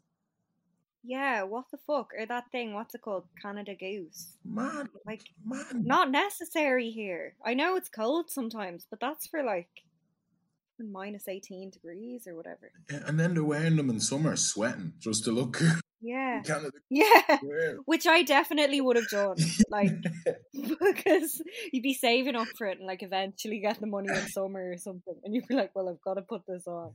Yeah, 1.07 1.43
what 1.43 1.65
the 1.71 1.77
fuck? 1.85 2.11
Or 2.17 2.25
that 2.25 2.51
thing, 2.51 2.73
what's 2.73 2.95
it 2.95 3.01
called? 3.01 3.25
Canada 3.39 3.75
Goose. 3.75 4.33
Man, 4.43 4.89
Like, 5.05 5.21
man, 5.45 5.83
not 5.85 6.09
necessary 6.09 6.89
here. 6.89 7.35
I 7.45 7.53
know 7.53 7.75
it's 7.75 7.89
cold 7.89 8.31
sometimes, 8.31 8.87
but 8.89 8.99
that's 8.99 9.27
for 9.27 9.43
like 9.43 9.69
minus 10.79 11.27
18 11.27 11.69
degrees 11.69 12.27
or 12.27 12.35
whatever. 12.35 12.71
Yeah, 12.91 13.03
and 13.05 13.19
then 13.19 13.35
they're 13.35 13.43
wearing 13.43 13.75
them 13.75 13.91
in 13.91 13.99
summer, 13.99 14.35
sweating 14.35 14.93
just 14.99 15.23
to 15.25 15.31
look 15.31 15.61
Yeah. 16.01 16.43
Yeah. 16.89 17.39
Wear. 17.41 17.77
Which 17.85 18.05
I 18.05 18.21
definitely 18.21 18.79
would 18.79 18.95
have 18.95 19.09
done. 19.09 19.37
Like, 19.69 19.91
because 20.53 21.41
you'd 21.71 21.81
be 21.81 21.93
saving 21.95 22.35
up 22.35 22.47
for 22.57 22.67
it 22.67 22.77
and 22.77 22.85
like 22.85 23.01
eventually 23.01 23.59
get 23.59 23.79
the 23.79 23.87
money 23.87 24.09
in 24.09 24.27
summer 24.27 24.71
or 24.71 24.77
something. 24.77 25.15
And 25.23 25.33
you'd 25.33 25.47
be 25.47 25.55
like, 25.55 25.71
well, 25.73 25.89
I've 25.89 26.01
got 26.01 26.15
to 26.15 26.21
put 26.21 26.45
this 26.47 26.67
on. 26.67 26.91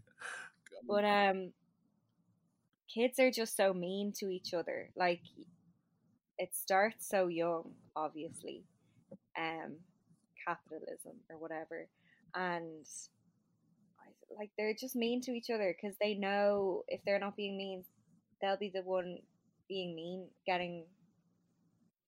But, 0.87 1.05
um, 1.05 1.53
kids 2.93 3.19
are 3.19 3.31
just 3.31 3.57
so 3.57 3.73
mean 3.73 4.13
to 4.19 4.29
each 4.29 4.55
other. 4.55 4.91
Like, 4.95 5.23
it 6.39 6.55
starts 6.55 7.09
so 7.09 7.27
young, 7.27 7.73
obviously. 7.97 8.63
Um, 9.37 9.77
capitalism 10.47 11.17
or 11.29 11.37
whatever. 11.39 11.87
And 12.35 12.87
like 14.37 14.51
they're 14.57 14.75
just 14.75 14.97
mean 14.97 15.21
to 15.23 15.33
each 15.33 15.51
other 15.51 15.75
because 15.77 15.97
they 16.01 16.15
know 16.15 16.85
if 16.89 17.01
they're 17.05 17.19
not 17.19 17.37
being 17.37 17.57
mean, 17.57 17.85
they'll 18.41 18.57
be 18.57 18.71
the 18.75 18.83
one 18.83 19.19
being 19.69 19.95
mean, 19.95 20.27
getting 20.47 20.85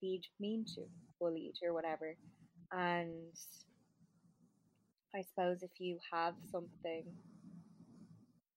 being 0.00 0.22
mean 0.40 0.64
to, 0.74 0.82
bullied 1.20 1.54
or 1.62 1.72
whatever. 1.72 2.16
And 2.72 3.34
I 5.14 5.22
suppose 5.22 5.62
if 5.62 5.70
you 5.78 5.98
have 6.12 6.34
something, 6.50 7.04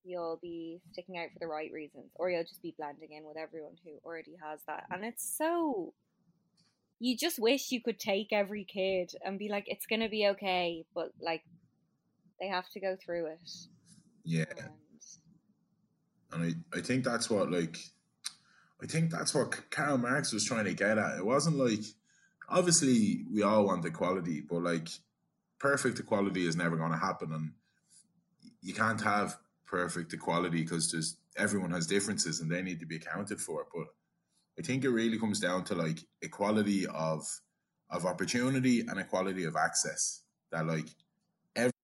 you'll 0.04 0.40
be 0.42 0.80
sticking 0.92 1.18
out 1.18 1.30
for 1.34 1.40
the 1.40 1.48
right 1.48 1.72
reasons, 1.74 2.12
or 2.16 2.30
you'll 2.30 2.44
just 2.44 2.62
be 2.62 2.76
blending 2.78 3.12
in 3.12 3.26
with 3.26 3.38
everyone 3.38 3.76
who 3.84 3.92
already 4.06 4.36
has 4.44 4.60
that. 4.68 4.86
And 4.92 5.04
it's 5.04 5.38
so. 5.38 5.94
You 7.00 7.18
just 7.18 7.40
wish 7.40 7.72
you 7.72 7.82
could 7.82 8.00
take 8.00 8.30
every 8.32 8.64
kid 8.64 9.12
and 9.24 9.38
be 9.38 9.50
like, 9.50 9.66
it's 9.68 9.86
gonna 9.86 10.08
be 10.08 10.28
okay, 10.28 10.86
but 10.96 11.10
like, 11.22 11.44
they 12.40 12.48
have 12.48 12.70
to 12.70 12.80
go 12.80 12.96
through 13.04 13.28
it. 13.28 13.50
Yeah, 14.24 14.46
And 14.58 14.72
and 16.36 16.56
I, 16.74 16.78
I 16.78 16.82
think 16.82 17.06
that's 17.06 17.30
what 17.30 17.52
like 17.52 17.78
I 18.84 18.88
think 18.88 19.12
that's 19.12 19.34
what 19.34 19.72
Karl 19.72 19.98
Marx 19.98 20.34
was 20.34 20.46
trying 20.46 20.66
to 20.66 20.74
get 20.74 20.98
at. 20.98 21.18
It 21.18 21.26
wasn't 21.26 21.58
like 21.58 21.84
obviously 22.50 23.26
we 23.34 23.42
all 23.44 23.66
want 23.66 23.86
equality, 23.86 24.42
but 24.42 24.62
like 24.64 24.90
perfect 25.60 26.00
equality 26.00 26.46
is 26.46 26.56
never 26.58 26.78
going 26.78 26.92
to 26.92 26.98
happen, 26.98 27.34
and 27.34 27.54
you 28.62 28.74
can't 28.74 29.02
have 29.02 29.38
perfect 29.66 30.14
equality 30.14 30.62
because 30.64 30.92
there's 30.92 31.18
everyone 31.38 31.72
has 31.72 31.88
differences 31.88 32.40
and 32.42 32.52
they 32.52 32.62
need 32.62 32.80
to 32.80 32.86
be 32.86 32.98
accounted 32.98 33.42
for. 33.42 33.66
But 33.74 33.88
I 34.60 34.62
think 34.62 34.84
it 34.84 34.90
really 34.90 35.20
comes 35.20 35.40
down 35.40 35.64
to 35.66 35.76
like 35.76 36.00
equality 36.22 36.88
of 36.88 37.26
of 37.90 38.06
opportunity 38.06 38.82
and 38.82 39.00
equality 39.00 39.46
of 39.46 39.56
access. 39.56 40.22
That 40.52 40.68
like 40.68 40.88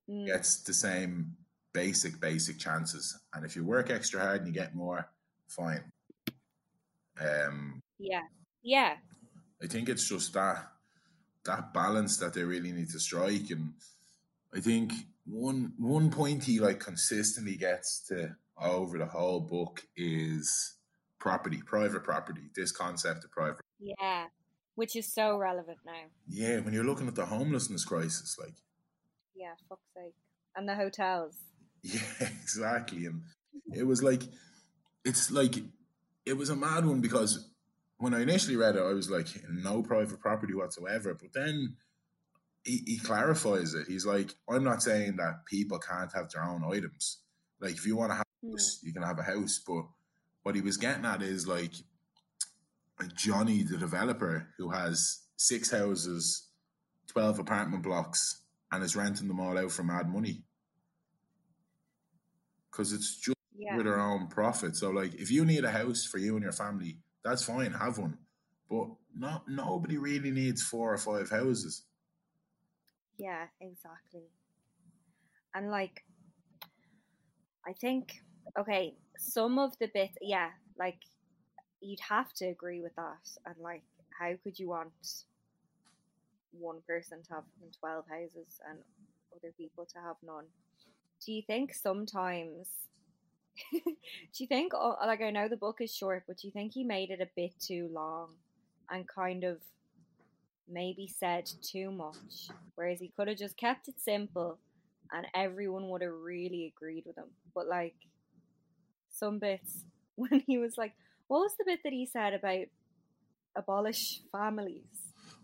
Mm, 0.09 0.27
gets 0.27 0.61
the 0.63 0.73
same 0.73 1.37
basic 1.73 2.19
basic 2.19 2.59
chances 2.59 3.17
and 3.33 3.45
if 3.45 3.55
you 3.55 3.63
work 3.63 3.89
extra 3.89 4.19
hard 4.19 4.41
and 4.41 4.47
you 4.47 4.53
get 4.53 4.75
more 4.75 5.09
fine 5.47 5.83
um 7.19 7.79
yeah, 7.99 8.21
yeah, 8.63 8.95
i 9.63 9.67
think 9.67 9.87
it's 9.89 10.07
just 10.09 10.33
that 10.33 10.67
that 11.45 11.73
balance 11.73 12.17
that 12.17 12.33
they 12.33 12.43
really 12.43 12.71
need 12.71 12.89
to 12.89 12.99
strike 12.99 13.49
and 13.51 13.73
i 14.55 14.59
think 14.59 14.91
one 15.25 15.73
one 15.77 16.09
point 16.09 16.43
he 16.43 16.59
like 16.59 16.79
consistently 16.79 17.55
gets 17.55 17.99
to 18.07 18.35
over 18.61 18.97
the 18.97 19.05
whole 19.05 19.39
book 19.39 19.81
is 19.95 20.75
property 21.19 21.61
private 21.65 22.03
property 22.03 22.49
this 22.55 22.71
concept 22.71 23.23
of 23.23 23.31
private 23.31 23.61
yeah. 23.79 24.25
Which 24.75 24.95
is 24.95 25.13
so 25.13 25.37
relevant 25.37 25.79
now. 25.85 26.05
yeah 26.27 26.59
when 26.59 26.73
you're 26.73 26.83
looking 26.83 27.07
at 27.07 27.15
the 27.15 27.25
homelessness 27.25 27.83
crisis 27.85 28.37
like 28.39 28.55
Yeah, 29.35 29.53
fuck's 29.67 29.81
sake. 29.95 30.13
And 30.55 30.67
the 30.67 30.75
hotels. 30.75 31.35
Yeah, 31.83 31.99
exactly. 32.19 33.05
And 33.05 33.23
it 33.73 33.87
was 33.87 34.03
like, 34.03 34.21
it's 35.03 35.31
like, 35.31 35.55
it 36.25 36.37
was 36.37 36.49
a 36.49 36.55
mad 36.55 36.85
one 36.85 37.01
because 37.01 37.49
when 37.97 38.13
I 38.13 38.21
initially 38.21 38.55
read 38.55 38.75
it, 38.75 38.81
I 38.83 38.93
was 38.93 39.09
like, 39.09 39.27
no 39.49 39.81
private 39.81 40.19
property 40.19 40.53
whatsoever. 40.53 41.13
But 41.13 41.33
then 41.33 41.75
he, 42.63 42.83
he 42.85 42.97
clarifies 42.99 43.73
it. 43.73 43.87
He's 43.87 44.05
like, 44.05 44.35
I'm 44.49 44.63
not 44.63 44.83
saying 44.83 45.15
that 45.17 45.45
people 45.45 45.79
can't 45.79 46.11
have 46.13 46.29
their 46.31 46.43
own 46.43 46.63
items. 46.71 47.19
Like, 47.59 47.73
if 47.73 47.85
you 47.85 47.95
want 47.95 48.11
to 48.11 48.15
have 48.15 48.25
a 48.25 48.45
Hmm. 48.47 48.51
house, 48.53 48.79
you 48.83 48.93
can 48.93 49.03
have 49.03 49.19
a 49.19 49.23
house. 49.23 49.59
But 49.65 49.83
what 50.43 50.55
he 50.55 50.61
was 50.61 50.77
getting 50.77 51.05
at 51.05 51.21
is 51.21 51.47
like, 51.47 51.73
like 52.99 53.15
Johnny, 53.15 53.63
the 53.63 53.77
developer, 53.77 54.47
who 54.57 54.69
has 54.69 55.21
six 55.37 55.71
houses, 55.71 56.47
12 57.07 57.39
apartment 57.39 57.83
blocks, 57.83 58.43
and 58.71 58.83
is 58.83 58.95
renting 58.95 59.27
them 59.27 59.39
all 59.39 59.57
out 59.57 59.71
for 59.71 59.83
mad 59.83 60.07
money. 60.09 60.43
Because 62.71 62.93
it's 62.93 63.17
just 63.17 63.37
Yeah. 63.53 63.75
with 63.75 63.87
our 63.87 63.99
own 63.99 64.27
profit. 64.27 64.75
So, 64.75 64.89
like, 64.89 65.13
if 65.15 65.29
you 65.29 65.45
need 65.45 65.65
a 65.65 65.71
house 65.71 66.05
for 66.05 66.17
you 66.17 66.35
and 66.35 66.43
your 66.43 66.53
family, 66.53 66.99
that's 67.23 67.43
fine, 67.43 67.71
have 67.71 67.97
one. 67.97 68.17
But 68.69 68.87
not 69.15 69.47
nobody 69.47 69.97
really 69.97 70.31
needs 70.31 70.63
four 70.63 70.93
or 70.93 70.97
five 70.97 71.29
houses. 71.29 71.85
Yeah, 73.17 73.47
exactly. 73.59 74.29
And 75.53 75.69
like, 75.69 76.03
I 77.67 77.73
think, 77.73 78.13
okay, 78.57 78.95
some 79.17 79.59
of 79.59 79.77
the 79.79 79.89
bits, 79.93 80.17
yeah, 80.21 80.51
like, 80.77 80.97
you'd 81.81 81.99
have 81.99 82.31
to 82.33 82.45
agree 82.45 82.81
with 82.81 82.95
that. 82.95 83.27
And 83.45 83.55
like, 83.59 83.83
how 84.17 84.33
could 84.43 84.57
you 84.57 84.69
want 84.69 85.25
one 86.51 86.81
person 86.87 87.21
to 87.23 87.33
have 87.35 87.43
12 87.79 88.05
houses 88.09 88.59
and 88.67 88.79
other 89.35 89.53
people 89.57 89.85
to 89.85 89.99
have 89.99 90.15
none? 90.23 90.45
Do 91.25 91.31
you 91.31 91.41
think 91.45 91.73
sometimes, 91.73 92.67
do 93.71 93.79
you 94.37 94.47
think, 94.47 94.73
oh, 94.73 94.95
like, 95.05 95.21
I 95.21 95.29
know 95.29 95.47
the 95.47 95.57
book 95.57 95.77
is 95.81 95.93
short, 95.93 96.23
but 96.27 96.37
do 96.37 96.47
you 96.47 96.51
think 96.51 96.73
he 96.73 96.83
made 96.83 97.11
it 97.11 97.21
a 97.21 97.29
bit 97.35 97.53
too 97.59 97.89
long 97.93 98.29
and 98.89 99.07
kind 99.07 99.43
of 99.43 99.57
maybe 100.67 101.07
said 101.07 101.49
too 101.61 101.91
much, 101.91 102.49
whereas 102.75 102.99
he 102.99 103.11
could 103.15 103.27
have 103.27 103.37
just 103.37 103.57
kept 103.57 103.87
it 103.87 103.99
simple 103.99 104.57
and 105.11 105.27
everyone 105.35 105.89
would 105.89 106.01
have 106.01 106.13
really 106.13 106.73
agreed 106.75 107.03
with 107.05 107.17
him. 107.17 107.29
But 107.53 107.67
like 107.67 107.95
some 109.09 109.39
bits 109.39 109.85
when 110.15 110.41
he 110.47 110.57
was 110.57 110.77
like, 110.77 110.93
what 111.27 111.39
was 111.39 111.53
the 111.57 111.65
bit 111.65 111.79
that 111.83 111.93
he 111.93 112.05
said 112.05 112.33
about 112.33 112.65
abolish 113.55 114.21
families? 114.31 114.83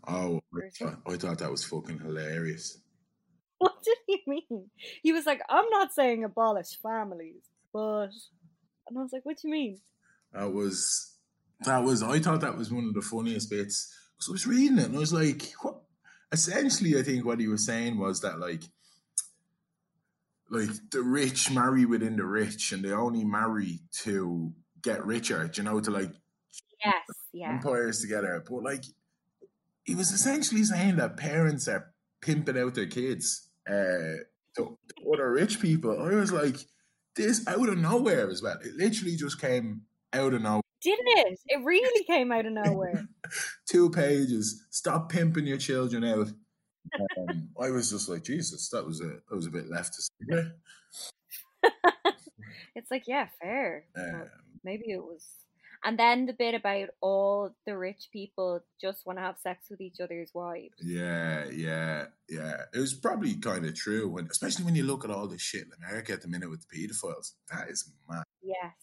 Oh, 0.08 0.42
thought, 0.80 1.00
oh, 1.06 1.14
I 1.14 1.18
thought 1.18 1.40
that 1.40 1.52
was 1.52 1.66
fucking 1.66 2.00
hilarious. 2.00 2.80
What 3.84 3.84
did 3.84 3.98
he 4.08 4.24
mean? 4.28 4.70
He 5.04 5.12
was 5.12 5.26
like, 5.26 5.42
I'm 5.50 5.70
not 5.70 5.94
saying 5.94 6.24
abolish 6.24 6.78
families, 6.82 7.44
but 7.74 8.10
and 8.88 8.98
I 8.98 9.02
was 9.02 9.14
like, 9.14 9.26
what 9.26 9.38
do 9.38 9.48
you 9.48 9.54
mean? 9.54 9.80
That 10.34 10.54
was 10.54 11.16
that 11.62 11.84
was 11.84 12.04
I 12.04 12.20
thought 12.20 12.42
that 12.42 12.58
was 12.58 12.72
one 12.72 12.86
of 12.86 12.94
the 12.94 13.02
funniest 13.02 13.50
bits. 13.50 13.94
So 14.20 14.32
I 14.32 14.34
was 14.34 14.48
reading 14.48 14.78
it 14.80 14.86
and 14.86 14.96
I 14.96 15.00
was 15.00 15.14
like, 15.14 15.52
what 15.62 15.82
essentially 16.32 16.98
I 16.98 17.04
think 17.04 17.26
what 17.26 17.40
he 17.40 17.48
was 17.48 17.66
saying 17.66 17.98
was 17.98 18.22
that 18.22 18.40
like 18.40 18.64
like 20.50 20.70
the 20.92 21.02
rich 21.02 21.52
marry 21.52 21.86
within 21.86 22.16
the 22.16 22.26
rich 22.26 22.72
and 22.72 22.84
they 22.84 22.92
only 22.92 23.24
marry 23.26 23.80
to 24.04 24.54
get 24.82 25.06
richer, 25.06 25.50
you 25.54 25.64
know, 25.64 25.80
to 25.80 25.92
like 25.92 26.12
Yes, 26.86 26.94
yeah. 27.34 27.50
empires 27.50 28.02
together. 28.02 28.44
But 28.48 28.64
like 28.64 28.86
he 29.84 29.96
was 29.96 30.12
essentially 30.12 30.64
saying 30.64 30.98
that 30.98 31.18
parents 31.18 31.68
are 31.68 31.92
pimping 32.22 32.58
out 32.58 32.76
their 32.76 32.88
kids 32.88 33.47
uh 33.68 34.24
to, 34.58 34.78
to 34.88 35.14
other 35.14 35.32
rich 35.32 35.62
people. 35.62 36.02
I 36.02 36.16
was 36.16 36.32
like, 36.32 36.58
this 37.16 37.48
out 37.48 37.70
of 37.70 37.78
nowhere 37.78 38.30
as 38.30 38.42
well. 38.42 38.58
It 38.64 38.76
literally 38.76 39.16
just 39.16 39.40
came 39.40 39.82
out 40.14 40.34
of 40.34 40.42
nowhere. 40.42 40.62
Didn't 40.82 41.08
it? 41.08 41.40
It 41.48 41.64
really 41.64 42.04
came 42.06 42.32
out 42.32 42.46
of 42.46 42.54
nowhere. 42.54 43.08
two 43.70 43.90
pages. 43.90 44.66
Stop 44.70 45.12
pimping 45.12 45.48
your 45.48 45.58
children 45.58 46.04
out. 46.04 46.30
Um, 47.18 47.50
I 47.62 47.72
was 47.72 47.90
just 47.90 48.08
like, 48.10 48.24
Jesus, 48.24 48.70
that 48.70 48.86
was 48.86 49.02
a 49.02 49.20
that 49.30 49.36
was 49.36 49.48
a 49.48 49.52
bit 49.52 49.70
leftist. 49.70 50.10
it's 52.76 52.92
like, 52.92 53.08
yeah, 53.08 53.28
fair. 53.42 53.86
Um, 53.98 54.26
maybe 54.64 54.92
it 54.92 55.02
was. 55.02 55.26
And 55.84 55.98
then 55.98 56.26
the 56.26 56.34
bit 56.34 56.56
about 56.56 56.90
all 57.02 57.56
the 57.66 57.78
rich 57.78 58.10
people 58.12 58.62
just 58.82 59.06
want 59.06 59.20
to 59.20 59.24
have 59.24 59.38
sex 59.38 59.66
with 59.70 59.82
each 59.82 60.00
other's 60.02 60.32
wives. 60.34 60.76
Yeah, 60.82 61.46
yeah, 61.52 62.06
yeah. 62.30 62.64
It 62.74 62.80
was 62.80 62.94
probably 62.94 63.36
kind 63.36 63.66
of 63.66 63.76
true 63.76 64.10
when, 64.10 64.28
especially 64.30 64.66
when 64.66 64.76
you 64.76 64.84
look 64.84 65.06
at 65.06 65.12
all 65.12 65.28
this 65.28 65.42
shit 65.42 65.66
in 65.66 65.72
America 65.78 66.14
at 66.14 66.22
the 66.22 66.28
minute 66.28 66.50
with 66.50 66.68
the 66.68 66.88
pedophiles. 66.88 67.34
That 67.52 67.70
is 67.70 67.90
mad. 68.10 68.24
Yes. 68.42 68.74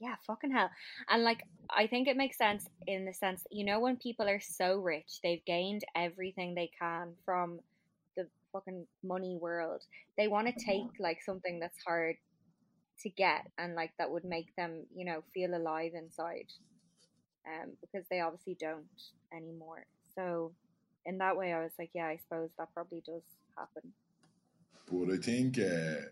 Yeah, 0.00 0.14
fucking 0.26 0.50
hell. 0.50 0.70
And 1.10 1.22
like, 1.24 1.44
I 1.68 1.86
think 1.86 2.08
it 2.08 2.16
makes 2.16 2.38
sense 2.38 2.66
in 2.86 3.04
the 3.04 3.12
sense, 3.12 3.42
that 3.42 3.54
you 3.54 3.64
know, 3.64 3.80
when 3.80 3.96
people 3.96 4.28
are 4.28 4.40
so 4.40 4.78
rich, 4.78 5.20
they've 5.22 5.44
gained 5.44 5.82
everything 5.94 6.54
they 6.54 6.70
can 6.78 7.12
from 7.24 7.60
the 8.16 8.26
fucking 8.52 8.86
money 9.04 9.36
world. 9.40 9.82
They 10.16 10.26
want 10.26 10.48
to 10.48 10.64
take 10.64 10.98
like 10.98 11.22
something 11.22 11.60
that's 11.60 11.78
hard 11.86 12.16
to 13.02 13.08
get 13.08 13.46
and 13.58 13.74
like 13.74 13.92
that 13.98 14.10
would 14.10 14.24
make 14.24 14.54
them, 14.56 14.84
you 14.94 15.04
know, 15.04 15.22
feel 15.32 15.54
alive 15.54 15.92
inside. 15.94 16.52
Um, 17.46 17.72
because 17.80 18.06
they 18.10 18.20
obviously 18.20 18.56
don't 18.60 18.84
anymore. 19.32 19.86
So 20.14 20.52
in 21.06 21.18
that 21.18 21.36
way, 21.36 21.52
I 21.52 21.62
was 21.62 21.72
like, 21.78 21.90
yeah, 21.94 22.06
I 22.06 22.18
suppose 22.18 22.50
that 22.58 22.72
probably 22.74 23.02
does 23.06 23.22
happen. 23.56 23.92
But 24.90 25.14
I 25.14 25.16
think, 25.16 25.58
uh, 25.58 26.06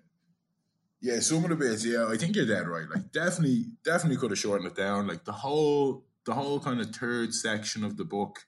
yeah, 1.01 1.20
some 1.20 1.44
of 1.44 1.51
the 1.51 1.57
bits, 1.57 1.85
yeah, 1.85 2.07
I 2.09 2.16
think 2.16 2.35
you're 2.35 2.46
dead 2.46 2.66
right. 2.66 2.87
Like, 2.92 3.12
definitely, 3.12 3.66
definitely 3.85 4.16
could 4.16 4.31
have 4.31 4.38
shortened 4.38 4.70
it 4.70 4.77
down. 4.77 5.07
Like 5.07 5.24
the 5.24 5.33
whole, 5.33 6.05
the 6.24 6.35
whole 6.35 6.61
kind 6.61 6.81
of 6.81 6.94
third 6.94 7.35
section 7.35 7.85
of 7.85 7.96
the 7.98 8.05
book, 8.05 8.46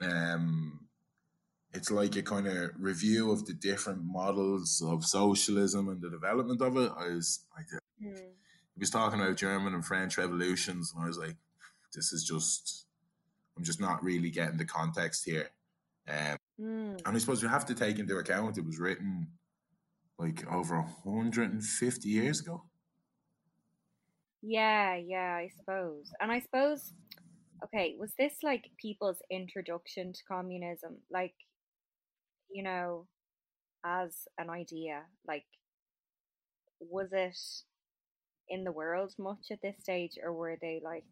um, 0.00 0.81
it's 1.74 1.90
like 1.90 2.16
a 2.16 2.22
kind 2.22 2.46
of 2.46 2.70
review 2.78 3.30
of 3.30 3.46
the 3.46 3.54
different 3.54 4.02
models 4.04 4.82
of 4.86 5.04
socialism 5.04 5.88
and 5.88 6.00
the 6.00 6.10
development 6.10 6.60
of 6.60 6.76
it. 6.76 6.92
I 6.96 7.08
was 7.08 7.40
like, 7.56 7.66
Mm. 8.02 8.16
he 8.18 8.80
was 8.80 8.90
talking 8.90 9.20
about 9.20 9.36
German 9.36 9.74
and 9.74 9.84
French 9.84 10.18
revolutions, 10.18 10.92
and 10.92 11.04
I 11.04 11.06
was 11.06 11.18
like, 11.18 11.36
this 11.94 12.12
is 12.12 12.24
just, 12.24 12.86
I'm 13.56 13.62
just 13.62 13.80
not 13.80 14.02
really 14.02 14.30
getting 14.30 14.58
the 14.58 14.64
context 14.64 15.24
here. 15.24 15.50
Um, 16.08 16.36
Mm. 16.60 17.00
and 17.06 17.16
I 17.16 17.18
suppose 17.18 17.42
you 17.42 17.48
have 17.48 17.66
to 17.66 17.74
take 17.74 17.98
into 17.98 18.18
account 18.18 18.58
it 18.58 18.64
was 18.64 18.78
written 18.78 19.32
like 20.18 20.46
over 20.52 20.80
150 21.04 22.08
years 22.08 22.40
ago. 22.40 22.64
Yeah, 24.42 24.96
yeah, 24.96 25.34
I 25.36 25.48
suppose. 25.56 26.12
And 26.20 26.30
I 26.32 26.40
suppose, 26.40 26.92
okay, 27.64 27.96
was 27.98 28.12
this 28.18 28.34
like 28.42 28.70
people's 28.76 29.22
introduction 29.30 30.12
to 30.12 30.20
communism? 30.28 30.98
Like, 31.10 31.34
you 32.52 32.62
know, 32.62 33.06
as 33.84 34.28
an 34.38 34.50
idea? 34.50 35.02
Like, 35.26 35.44
was 36.80 37.08
it 37.12 37.36
in 38.48 38.64
the 38.64 38.72
world 38.72 39.12
much 39.18 39.50
at 39.50 39.62
this 39.62 39.76
stage, 39.80 40.18
or 40.22 40.32
were 40.32 40.56
they 40.60 40.80
like 40.84 41.04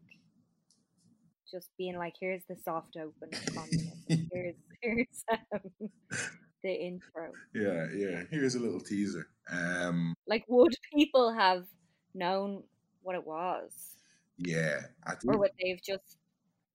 just 1.51 1.69
being 1.77 1.97
like, 1.97 2.15
here's 2.19 2.43
the 2.47 2.55
soft 2.63 2.97
open 2.97 3.29
here's, 4.31 4.55
here's 4.81 5.23
um, 5.31 5.89
the 6.63 6.73
intro? 6.73 7.31
Yeah, 7.53 7.87
yeah. 7.95 8.23
Here's 8.29 8.55
a 8.55 8.59
little 8.59 8.79
teaser. 8.79 9.27
Um, 9.51 10.13
Like, 10.27 10.45
would 10.47 10.75
people 10.93 11.33
have 11.33 11.65
known 12.13 12.63
what 13.01 13.15
it 13.15 13.25
was? 13.25 13.95
yeah, 14.37 14.81
I 15.05 15.15
or 15.27 15.37
would 15.37 15.51
they've 15.61 15.81
just 15.81 16.17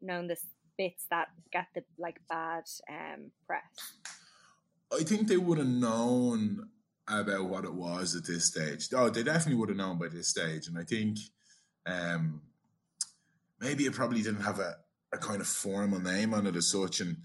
known 0.01 0.29
the 0.29 0.37
bits 0.79 1.07
that 1.11 1.29
get 1.53 1.67
the 1.75 1.83
like 1.99 2.21
bad 2.29 2.65
um 2.91 3.31
press? 3.47 3.63
I 4.93 5.03
think 5.03 5.29
they 5.29 5.37
would 5.37 5.59
have 5.59 5.67
known 5.67 6.69
about 7.09 7.49
what 7.49 7.65
it 7.65 7.75
was 7.75 8.15
at 8.17 8.27
this 8.27 8.47
stage. 8.47 8.89
Oh, 8.95 9.11
they 9.11 9.23
definitely 9.23 9.59
would 9.59 9.69
have 9.69 9.79
known 9.79 9.99
by 9.99 10.09
this 10.09 10.29
stage, 10.29 10.69
and 10.69 10.79
I 10.79 10.85
think 10.85 11.19
um, 11.87 12.43
maybe 13.61 13.87
it 13.87 13.93
probably 13.93 14.23
didn't 14.23 14.43
have 14.43 14.59
a, 14.59 14.77
a 15.13 15.19
kind 15.19 15.41
of 15.41 15.47
formal 15.47 16.01
name 16.01 16.35
on 16.35 16.47
it 16.47 16.57
as 16.57 16.71
such. 16.71 17.01
And 17.01 17.19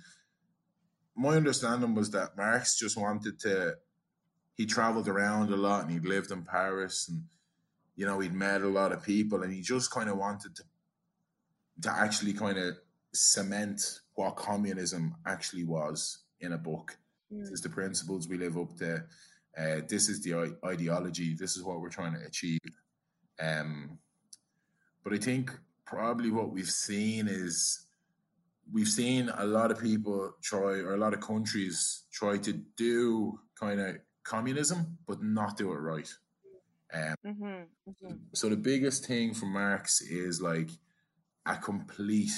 my 1.15 1.35
understanding 1.35 1.95
was 1.95 2.11
that 2.11 2.37
Marx 2.37 2.77
just 2.77 2.97
wanted 2.97 3.39
to. 3.41 3.75
He 4.55 4.65
traveled 4.65 5.07
around 5.07 5.51
a 5.51 5.55
lot, 5.57 5.83
and 5.83 5.91
he'd 5.91 6.05
lived 6.05 6.31
in 6.31 6.43
Paris, 6.43 7.07
and 7.09 7.23
you 7.95 8.05
know 8.05 8.19
he'd 8.19 8.33
met 8.33 8.61
a 8.61 8.67
lot 8.67 8.91
of 8.91 9.03
people, 9.03 9.43
and 9.43 9.53
he 9.53 9.61
just 9.61 9.91
kind 9.91 10.09
of 10.09 10.17
wanted 10.17 10.55
to 10.55 10.63
to 11.81 11.91
actually 11.91 12.33
kind 12.33 12.57
of 12.57 12.77
cement 13.13 13.81
what 14.13 14.35
communism 14.35 15.15
actually 15.25 15.63
was 15.63 16.19
in 16.39 16.53
a 16.53 16.57
book. 16.57 16.97
This 17.31 17.49
is 17.51 17.61
the 17.61 17.69
principles 17.69 18.27
we 18.27 18.37
live 18.37 18.57
up 18.57 18.75
to. 18.77 19.03
Uh, 19.57 19.81
this 19.87 20.09
is 20.09 20.21
the 20.21 20.55
ideology. 20.65 21.33
This 21.33 21.57
is 21.57 21.63
what 21.63 21.81
we're 21.81 21.89
trying 21.89 22.13
to 22.13 22.25
achieve. 22.25 22.59
Um, 23.39 23.97
but 25.03 25.13
I 25.13 25.17
think 25.17 25.51
probably 25.85 26.31
what 26.31 26.51
we've 26.51 26.69
seen 26.69 27.27
is 27.27 27.87
we've 28.71 28.87
seen 28.87 29.29
a 29.37 29.45
lot 29.45 29.71
of 29.71 29.79
people 29.79 30.35
try, 30.41 30.79
or 30.79 30.93
a 30.93 30.97
lot 30.97 31.13
of 31.13 31.21
countries 31.21 32.03
try 32.11 32.37
to 32.37 32.53
do 32.77 33.39
kind 33.59 33.79
of 33.79 33.97
communism, 34.23 34.97
but 35.07 35.21
not 35.21 35.57
do 35.57 35.71
it 35.71 35.77
right. 35.77 36.09
Um, 36.93 37.15
Mm-hmm, 37.25 37.63
hmm 38.07 38.13
so 38.33 38.49
the 38.49 38.57
biggest 38.57 39.05
thing 39.05 39.33
for 39.33 39.45
Marx 39.45 40.01
is 40.01 40.41
like 40.41 40.69
a 41.45 41.55
complete 41.55 42.31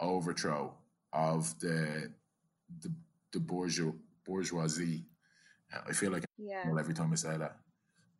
overthrow 0.00 0.74
of 1.12 1.58
the 1.60 2.10
the, 2.80 2.92
the 3.32 3.40
bourgeois, 3.40 3.92
bourgeoisie. 4.34 5.04
Uh, 5.74 5.80
I 5.88 5.92
feel 5.92 6.12
like 6.12 6.24
Yeah. 6.38 6.72
every 6.78 6.94
time 6.94 7.12
I 7.12 7.16
say 7.16 7.36
that. 7.36 7.56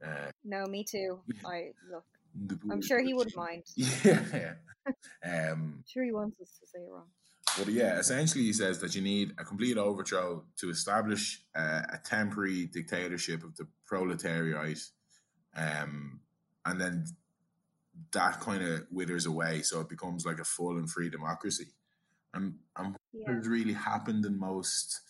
Uh, 0.05 0.31
No, 0.45 0.67
me 0.67 0.85
too. 0.85 1.21
I 1.45 1.73
look. 1.93 2.05
I'm 2.71 2.83
sure 2.83 3.01
he 3.03 3.13
wouldn't 3.15 3.37
mind. 3.37 3.65
Yeah. 3.77 4.55
um, 5.25 5.61
I'm 5.79 5.85
sure 5.93 6.05
he 6.05 6.13
wants 6.13 6.41
us 6.41 6.59
to 6.61 6.67
say 6.67 6.79
it 6.81 6.91
wrong. 6.91 7.09
but 7.59 7.69
yeah, 7.69 7.99
essentially 7.99 8.45
he 8.45 8.53
says 8.53 8.79
that 8.81 8.95
you 8.95 9.03
need 9.03 9.33
a 9.39 9.45
complete 9.45 9.77
overthrow 9.77 10.45
to 10.61 10.71
establish 10.71 11.43
uh, 11.57 11.83
a 11.97 11.99
temporary 12.05 12.67
dictatorship 12.67 13.43
of 13.45 13.57
the 13.57 13.67
proletariat, 13.87 14.79
um, 15.57 16.21
and 16.65 16.81
then 16.81 17.05
that 18.13 18.41
kind 18.41 18.63
of 18.65 18.87
withers 18.91 19.27
away, 19.27 19.63
so 19.63 19.81
it 19.81 19.89
becomes 19.89 20.25
like 20.25 20.39
a 20.41 20.45
full 20.45 20.77
and 20.79 20.89
free 20.91 21.11
democracy. 21.11 21.69
And 22.35 22.55
and 22.77 22.93
what 22.93 23.01
Yeah. 23.13 23.35
has 23.35 23.49
really 23.49 23.75
happened 23.75 24.25
in 24.25 24.39
most 24.39 25.01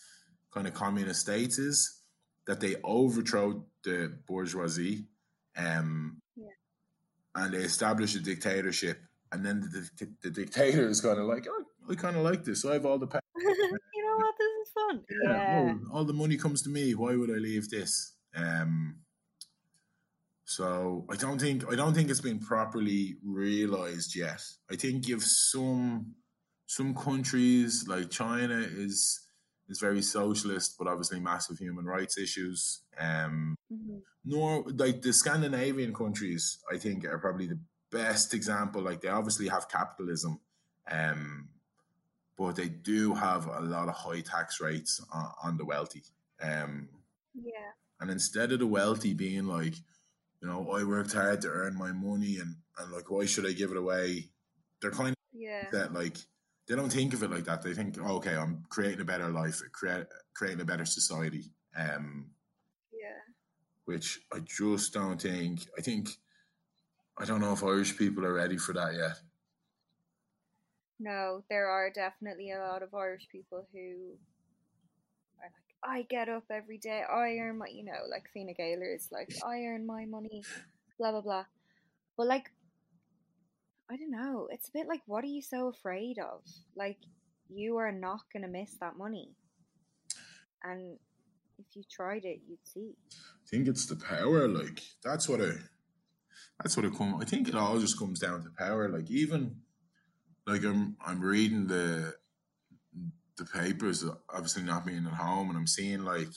kind 0.53 0.67
of 0.67 0.73
communist 0.73 1.21
states 1.21 1.57
is 1.59 1.99
that 2.47 2.59
they 2.59 2.75
overthrow 2.83 3.63
the 3.83 4.13
bourgeoisie, 4.27 5.05
um, 5.57 6.17
Yeah. 6.35 6.47
and 7.35 7.53
they 7.53 7.59
establish 7.59 8.15
a 8.15 8.19
dictatorship, 8.19 8.99
and 9.31 9.45
then 9.45 9.61
the, 9.61 9.89
the, 9.97 10.11
the 10.23 10.29
dictator 10.29 10.87
is 10.87 11.01
kind 11.01 11.19
of 11.19 11.25
like, 11.25 11.47
oh, 11.49 11.65
I 11.89 11.95
kind 11.95 12.15
of 12.15 12.23
like 12.23 12.43
this. 12.43 12.65
I 12.65 12.73
have 12.73 12.85
all 12.85 12.97
the 12.99 13.07
power. 13.07 13.21
you 13.35 14.05
know 14.05 14.17
what? 14.17 14.35
This 14.37 14.67
is 14.67 14.73
fun. 14.73 15.03
Yeah. 15.23 15.73
oh, 15.91 15.95
all 15.97 16.05
the 16.05 16.13
money 16.13 16.37
comes 16.37 16.61
to 16.63 16.69
me. 16.69 16.93
Why 16.95 17.15
would 17.15 17.29
I 17.29 17.35
leave 17.39 17.69
this? 17.69 18.13
Um, 18.35 18.95
so 20.45 21.05
I 21.09 21.15
don't 21.15 21.39
think 21.39 21.71
I 21.71 21.75
don't 21.75 21.93
think 21.93 22.09
it's 22.09 22.19
been 22.21 22.39
properly 22.39 23.15
realized 23.25 24.15
yet. 24.15 24.41
I 24.69 24.75
think 24.75 25.07
you've 25.07 25.23
some 25.23 26.13
some 26.65 26.93
countries 26.93 27.85
like 27.87 28.09
China 28.09 28.57
is 28.59 29.27
is 29.69 29.79
very 29.79 30.01
socialist, 30.01 30.75
but 30.77 30.87
obviously 30.87 31.19
massive 31.19 31.57
human 31.57 31.85
rights 31.85 32.17
issues. 32.17 32.81
Um, 32.97 33.55
Mhm. 33.71 34.01
nor 34.23 34.63
like 34.69 35.01
the 35.01 35.13
Scandinavian 35.13 35.93
countries, 35.93 36.59
I 36.71 36.77
think 36.77 37.05
are 37.05 37.17
probably 37.19 37.47
the 37.47 37.59
best 37.91 38.33
example. 38.33 38.81
Like 38.81 39.01
they 39.01 39.07
obviously 39.07 39.47
have 39.47 39.69
capitalism, 39.69 40.39
um, 40.89 41.49
but 42.37 42.55
they 42.55 42.69
do 42.69 43.13
have 43.13 43.47
a 43.47 43.61
lot 43.61 43.87
of 43.89 43.95
high 43.95 44.21
tax 44.21 44.59
rates 44.59 44.99
on, 45.11 45.31
on 45.43 45.57
the 45.57 45.65
wealthy. 45.65 46.03
Um, 46.41 46.89
Yeah. 47.33 47.71
and 47.99 48.09
instead 48.11 48.51
of 48.51 48.59
the 48.59 48.67
wealthy 48.67 49.13
being 49.13 49.45
like, 49.45 49.75
you 50.41 50.47
know, 50.47 50.71
I 50.71 50.83
worked 50.83 51.13
hard 51.13 51.41
to 51.41 51.49
earn 51.49 51.75
my 51.77 51.91
money, 51.91 52.37
and 52.37 52.55
and 52.77 52.91
like, 52.91 53.11
why 53.11 53.25
should 53.25 53.45
I 53.45 53.51
give 53.53 53.71
it 53.71 53.77
away? 53.77 54.31
They're 54.81 54.91
kind 54.91 55.11
of 55.11 55.15
Yeah. 55.31 55.69
that 55.71 55.93
like 55.93 56.17
they 56.71 56.77
don't 56.77 56.89
think 56.89 57.13
of 57.13 57.21
it 57.21 57.29
like 57.29 57.43
that. 57.43 57.61
They 57.61 57.73
think, 57.73 57.97
oh, 58.01 58.15
okay, 58.15 58.33
I'm 58.33 58.63
creating 58.69 59.01
a 59.01 59.03
better 59.03 59.27
life, 59.27 59.61
create, 59.73 60.05
creating 60.33 60.61
a 60.61 60.65
better 60.65 60.85
society. 60.85 61.51
Um, 61.77 62.31
Yeah. 62.93 63.19
which 63.83 64.21
I 64.33 64.39
just 64.39 64.93
don't 64.93 65.21
think. 65.21 65.67
I 65.77 65.81
think 65.81 66.07
I 67.17 67.25
don't 67.25 67.41
know 67.41 67.51
if 67.51 67.61
Irish 67.61 67.97
people 67.97 68.25
are 68.25 68.33
ready 68.33 68.55
for 68.55 68.71
that 68.71 68.93
yet. 68.93 69.19
No, 70.97 71.43
there 71.49 71.67
are 71.67 71.91
definitely 71.91 72.51
a 72.51 72.59
lot 72.59 72.83
of 72.83 72.95
Irish 72.95 73.27
people 73.29 73.67
who 73.73 74.15
are 75.41 75.51
like, 75.51 75.75
I 75.83 76.03
get 76.03 76.29
up 76.29 76.45
every 76.49 76.77
day, 76.77 77.03
I 77.03 77.35
earn 77.39 77.57
my, 77.57 77.67
you 77.67 77.83
know, 77.83 78.07
like 78.09 78.29
Fine 78.33 78.53
Gaeler 78.57 78.95
is 78.95 79.09
like, 79.11 79.27
I 79.45 79.65
earn 79.65 79.85
my 79.85 80.05
money, 80.05 80.41
blah, 80.97 81.11
blah, 81.11 81.19
blah. 81.19 81.45
But 82.15 82.27
like, 82.27 82.49
I 83.91 83.97
don't 83.97 84.11
know. 84.11 84.47
It's 84.51 84.69
a 84.69 84.71
bit 84.71 84.87
like, 84.87 85.01
what 85.05 85.23
are 85.23 85.27
you 85.27 85.41
so 85.41 85.67
afraid 85.67 86.17
of? 86.17 86.41
Like, 86.75 86.97
you 87.49 87.77
are 87.77 87.91
not 87.91 88.21
going 88.31 88.43
to 88.43 88.49
miss 88.49 88.77
that 88.79 88.97
money. 88.97 89.31
And 90.63 90.97
if 91.59 91.75
you 91.75 91.83
tried 91.89 92.25
it, 92.25 92.39
you'd 92.47 92.65
see. 92.65 92.95
I 93.11 93.49
think 93.49 93.67
it's 93.67 93.85
the 93.85 93.95
power. 93.95 94.47
Like 94.47 94.81
that's 95.03 95.27
what 95.27 95.41
I. 95.41 95.51
That's 96.61 96.77
what 96.77 96.85
it 96.85 96.95
come. 96.95 97.17
I 97.19 97.25
think 97.25 97.47
it 97.47 97.55
all 97.55 97.79
just 97.79 97.97
comes 97.97 98.19
down 98.19 98.43
to 98.43 98.49
power. 98.57 98.87
Like 98.87 99.09
even, 99.09 99.57
like 100.45 100.63
I'm 100.63 100.95
I'm 101.05 101.21
reading 101.21 101.67
the 101.67 102.15
the 103.37 103.45
papers. 103.45 104.05
Obviously 104.33 104.63
not 104.63 104.85
being 104.85 105.05
at 105.05 105.13
home, 105.13 105.49
and 105.49 105.57
I'm 105.57 105.67
seeing 105.67 106.03
like 106.03 106.29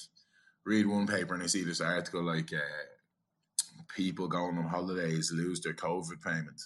read 0.64 0.87
one 0.87 1.07
paper 1.07 1.35
and 1.35 1.43
I 1.43 1.47
see 1.47 1.62
this 1.62 1.83
article 1.83 2.23
like 2.23 2.51
uh, 2.53 3.85
people 3.95 4.29
going 4.29 4.57
on 4.57 4.64
holidays 4.64 5.31
lose 5.35 5.61
their 5.61 5.75
COVID 5.75 6.23
payment, 6.25 6.61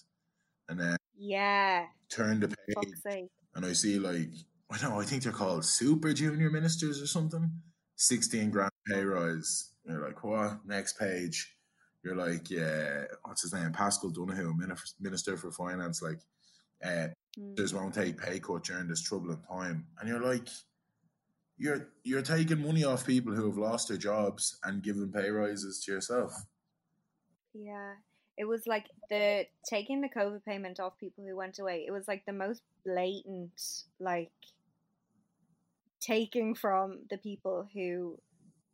and 0.69 0.79
then 0.79 0.97
Yeah. 1.17 1.87
turn 2.09 2.41
the 2.41 2.49
page 2.49 3.29
and 3.55 3.65
I 3.67 3.73
see 3.73 3.99
like 3.99 4.31
I 4.71 4.77
don't 4.79 4.91
know, 4.91 5.01
I 5.01 5.05
think 5.05 5.23
they're 5.23 5.33
called 5.33 5.65
super 5.65 6.13
junior 6.13 6.51
ministers 6.51 7.01
or 7.01 7.07
something. 7.07 7.51
Sixteen 7.97 8.51
grand 8.51 8.71
pay 8.87 9.03
rise. 9.03 9.73
You're 9.85 10.05
like, 10.07 10.23
what? 10.23 10.65
Next 10.67 10.99
page. 10.99 11.57
You're 12.05 12.17
like, 12.17 12.51
yeah, 12.51 13.05
what's 13.25 13.43
his 13.43 13.55
name? 13.55 13.73
Paschal 13.73 14.11
Minif- 14.13 14.95
Minister 15.01 15.37
for 15.39 15.51
Finance. 15.51 16.03
Like, 16.03 16.21
uh, 16.85 17.09
Mm. 17.39 17.57
just 17.57 17.75
won't 17.75 17.95
take 17.95 18.19
pay 18.19 18.41
cut 18.41 18.65
during 18.65 18.89
this 18.89 19.01
troubling 19.03 19.41
time. 19.49 19.87
And 19.99 20.09
you're 20.09 20.21
like, 20.21 20.49
you're 21.57 21.89
you're 22.05 22.23
taking 22.23 22.63
money 22.63 22.85
off 22.85 23.07
people 23.07 23.35
who 23.35 23.47
have 23.47 23.59
lost 23.59 23.89
their 23.89 23.97
jobs 23.97 24.59
and 24.65 24.83
giving 24.83 25.11
pay 25.11 25.31
rises 25.31 25.83
to 25.85 25.93
yourself. 25.93 26.33
Yeah. 27.53 27.95
It 28.39 28.47
was 28.47 28.67
like 28.67 28.87
the 29.11 29.47
taking 29.69 30.01
the 30.01 30.09
COVID 30.09 30.45
payment 30.45 30.79
off 30.79 30.97
people 30.99 31.25
who 31.25 31.37
went 31.37 31.59
away. 31.59 31.85
It 31.87 31.91
was 31.91 32.07
like 32.07 32.25
the 32.25 32.33
most 32.33 32.63
blatant, 32.87 33.61
like 33.99 34.31
taking 36.01 36.55
from 36.55 37.01
the 37.11 37.19
people 37.19 37.69
who 37.75 38.19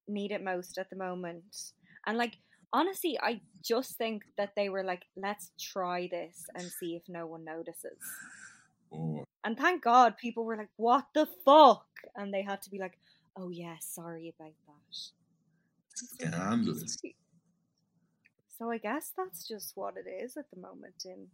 need 0.07 0.33
it 0.33 0.45
most 0.45 0.77
at 0.77 0.91
the 0.91 0.97
moment. 0.97 1.73
And 2.07 2.19
like 2.19 2.37
honestly, 2.75 3.19
I 3.23 3.41
just 3.63 3.97
think 3.97 4.25
that 4.37 4.53
they 4.55 4.69
were 4.69 4.85
like, 4.85 5.05
let's 5.17 5.51
try 5.59 6.09
this 6.11 6.45
and 6.55 6.65
see 6.65 6.97
if 6.97 7.03
no 7.09 7.27
one 7.27 7.45
notices. 7.45 7.99
Oh, 8.93 9.25
And 9.45 9.57
thank 9.57 9.83
God 9.83 10.19
people 10.19 10.45
were 10.45 10.57
like, 10.57 10.69
what 10.77 11.07
the 11.15 11.27
fuck? 11.45 11.87
And 12.17 12.35
they 12.35 12.43
had 12.43 12.61
to 12.63 12.71
be 12.71 12.79
like, 12.79 12.99
oh 13.37 13.49
yeah, 13.49 13.77
sorry 13.81 14.35
about 14.39 14.53
that. 14.67 14.99
scandalous. 15.95 16.99
So 18.59 18.71
I 18.71 18.79
guess 18.79 19.13
that's 19.17 19.47
just 19.47 19.73
what 19.75 19.95
it 19.97 20.09
is 20.09 20.37
at 20.37 20.47
the 20.53 20.61
moment 20.61 21.05
in 21.05 21.27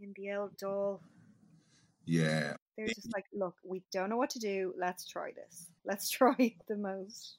in 0.00 0.12
the 0.16 0.32
old 0.32 0.56
Dáil. 0.56 1.00
Yeah, 2.06 2.54
They're 2.76 2.86
just 2.86 3.12
like, 3.14 3.24
look, 3.34 3.56
we 3.64 3.82
don't 3.92 4.10
know 4.10 4.16
what 4.16 4.30
to 4.30 4.38
do. 4.38 4.72
Let's 4.78 5.08
try 5.08 5.32
this. 5.32 5.70
Let's 5.84 6.08
try 6.18 6.54
the 6.68 6.76
most 6.76 7.38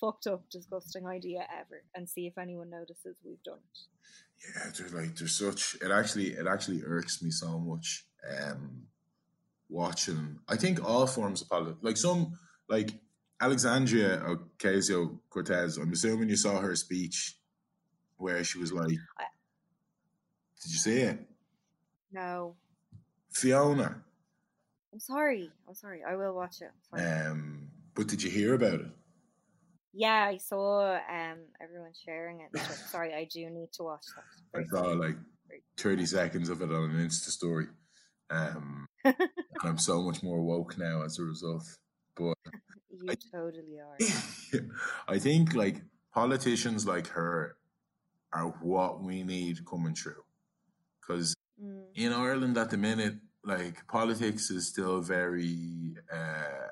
fucked 0.00 0.26
up, 0.26 0.48
disgusting 0.50 1.06
idea 1.06 1.46
ever, 1.52 1.82
and 1.94 2.08
see 2.08 2.26
if 2.26 2.38
anyone 2.38 2.70
notices 2.70 3.16
we've 3.24 3.42
done 3.42 3.58
it. 3.58 4.56
yeah. 4.56 4.70
they're 4.76 5.00
like 5.00 5.16
they're 5.16 5.28
such 5.28 5.76
it 5.80 5.90
actually 5.90 6.28
it 6.28 6.46
actually 6.46 6.82
irks 6.84 7.22
me 7.22 7.30
so 7.30 7.58
much. 7.58 8.06
Um, 8.28 8.84
watching 9.68 10.38
I 10.48 10.56
think 10.56 10.84
all 10.84 11.06
forms 11.06 11.42
of 11.42 11.48
politics, 11.48 11.78
like 11.82 11.96
some 11.96 12.38
like 12.68 12.90
Alexandria 13.40 14.22
Ocasio 14.58 15.18
Cortez. 15.30 15.76
I'm 15.76 15.92
assuming 15.92 16.28
you 16.28 16.36
saw 16.36 16.60
her 16.60 16.76
speech 16.76 17.36
where 18.22 18.42
she 18.44 18.58
was 18.58 18.72
like, 18.72 18.96
I- 19.18 19.24
"Did 20.62 20.70
you 20.72 20.78
see 20.78 20.98
it, 21.00 21.18
No, 22.12 22.56
Fiona?" 23.30 24.02
I'm 24.92 25.00
sorry. 25.00 25.50
I'm 25.66 25.74
sorry. 25.74 26.02
I 26.04 26.14
will 26.16 26.34
watch 26.34 26.56
it. 26.60 26.70
Um, 26.92 27.70
but 27.94 28.06
did 28.08 28.22
you 28.22 28.30
hear 28.30 28.54
about 28.54 28.80
it? 28.80 28.90
yeah, 29.94 30.24
I 30.24 30.36
saw 30.38 30.94
um 30.94 31.38
everyone 31.60 31.92
sharing 32.04 32.40
it. 32.40 32.58
sorry, 32.90 33.12
I 33.14 33.24
do 33.30 33.48
need 33.50 33.72
to 33.74 33.82
watch 33.82 34.06
that. 34.16 34.60
I 34.60 34.64
saw 34.66 34.92
like 34.92 35.16
30 35.78 36.06
seconds 36.06 36.48
of 36.48 36.62
it 36.62 36.70
on 36.70 36.90
an 36.90 36.96
Insta 37.06 37.30
story. 37.30 37.66
Um, 38.30 38.86
and 39.04 39.16
I'm 39.64 39.78
so 39.78 40.02
much 40.02 40.22
more 40.22 40.42
woke 40.42 40.78
now 40.78 41.02
as 41.04 41.18
a 41.18 41.22
result. 41.22 41.64
But 42.16 42.36
You 42.90 43.14
totally 43.32 43.78
are. 43.80 43.98
I 45.08 45.18
think 45.18 45.54
like 45.54 45.82
politicians 46.14 46.86
like 46.86 47.08
her 47.08 47.56
are 48.32 48.48
what 48.60 49.02
we 49.02 49.22
need 49.22 49.64
coming 49.66 49.94
through. 49.94 50.24
Because 51.00 51.34
Mm. 51.62 51.84
in 51.94 52.12
Ireland 52.12 52.56
at 52.56 52.70
the 52.70 52.76
minute, 52.78 53.16
like 53.44 53.86
politics 53.86 54.50
is 54.50 54.66
still 54.68 55.00
very, 55.00 55.94
uh, 56.12 56.68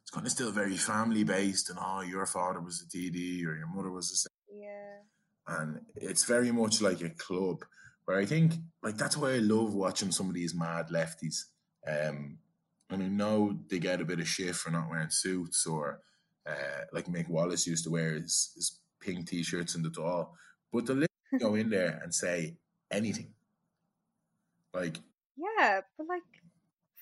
it's 0.00 0.10
kind 0.10 0.24
of 0.26 0.32
still 0.32 0.52
very 0.52 0.76
family 0.76 1.24
based, 1.24 1.68
and 1.70 1.78
oh, 1.82 2.00
your 2.02 2.24
father 2.26 2.60
was 2.60 2.80
a 2.80 2.86
TD 2.86 3.44
or 3.46 3.54
your 3.56 3.66
mother 3.66 3.90
was 3.90 4.26
a 4.26 4.54
Yeah. 4.54 5.02
and 5.48 5.84
it's 5.96 6.24
very 6.24 6.52
much 6.52 6.80
like 6.80 7.00
a 7.02 7.10
club 7.10 7.64
where 8.04 8.18
I 8.18 8.24
think 8.26 8.54
like 8.82 8.96
that's 8.96 9.16
why 9.16 9.32
I 9.34 9.38
love 9.38 9.74
watching 9.74 10.12
some 10.12 10.28
of 10.28 10.34
these 10.34 10.54
mad 10.54 10.88
lefties. 10.88 11.44
Um, 11.86 12.38
and 12.90 13.02
I 13.02 13.08
know 13.08 13.58
they 13.68 13.78
get 13.78 14.00
a 14.00 14.04
bit 14.04 14.20
of 14.20 14.28
shit 14.28 14.56
for 14.56 14.70
not 14.70 14.88
wearing 14.88 15.10
suits 15.10 15.66
or 15.66 16.00
uh, 16.46 16.84
like 16.92 17.06
Mick 17.06 17.28
Wallace 17.28 17.66
used 17.66 17.84
to 17.84 17.90
wear 17.90 18.14
his, 18.14 18.52
his 18.54 18.80
pink 19.00 19.28
t-shirts 19.28 19.74
in 19.74 19.82
the 19.82 19.90
Dáil, 19.90 20.30
but 20.72 20.86
they'll 20.86 20.96
literally 20.96 21.38
go 21.40 21.54
in 21.54 21.70
there 21.70 22.00
and 22.02 22.14
say 22.14 22.56
anything. 22.90 23.34
Like 24.74 24.96
Yeah, 25.36 25.80
but 25.96 26.06
like, 26.08 26.22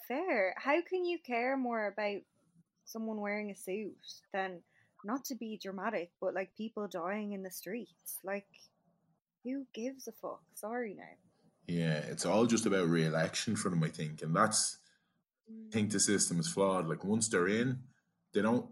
fair. 0.08 0.54
How 0.56 0.80
can 0.82 1.04
you 1.04 1.18
care 1.24 1.56
more 1.56 1.86
about 1.86 2.20
someone 2.84 3.20
wearing 3.20 3.50
a 3.50 3.56
suit 3.56 3.96
than 4.32 4.60
not 5.04 5.24
to 5.26 5.34
be 5.34 5.58
dramatic, 5.62 6.10
but 6.20 6.34
like 6.34 6.56
people 6.56 6.88
dying 6.88 7.32
in 7.32 7.42
the 7.42 7.50
streets? 7.50 8.18
Like, 8.24 8.46
who 9.44 9.66
gives 9.74 10.08
a 10.08 10.12
fuck? 10.12 10.42
Sorry 10.54 10.94
now. 10.94 11.04
yeah, 11.66 11.98
it's 11.98 12.26
all 12.26 12.46
just 12.46 12.66
about 12.66 12.88
re-election 12.88 13.56
for 13.56 13.70
them, 13.70 13.82
I 13.82 13.88
think, 13.88 14.22
and 14.22 14.34
that's 14.34 14.78
I 15.48 15.72
think 15.72 15.90
the 15.90 15.98
mm. 15.98 16.02
system 16.02 16.40
is 16.40 16.48
flawed. 16.48 16.88
Like 16.88 17.04
once 17.04 17.28
they're 17.28 17.48
in, 17.48 17.78
they 18.34 18.42
don't. 18.42 18.66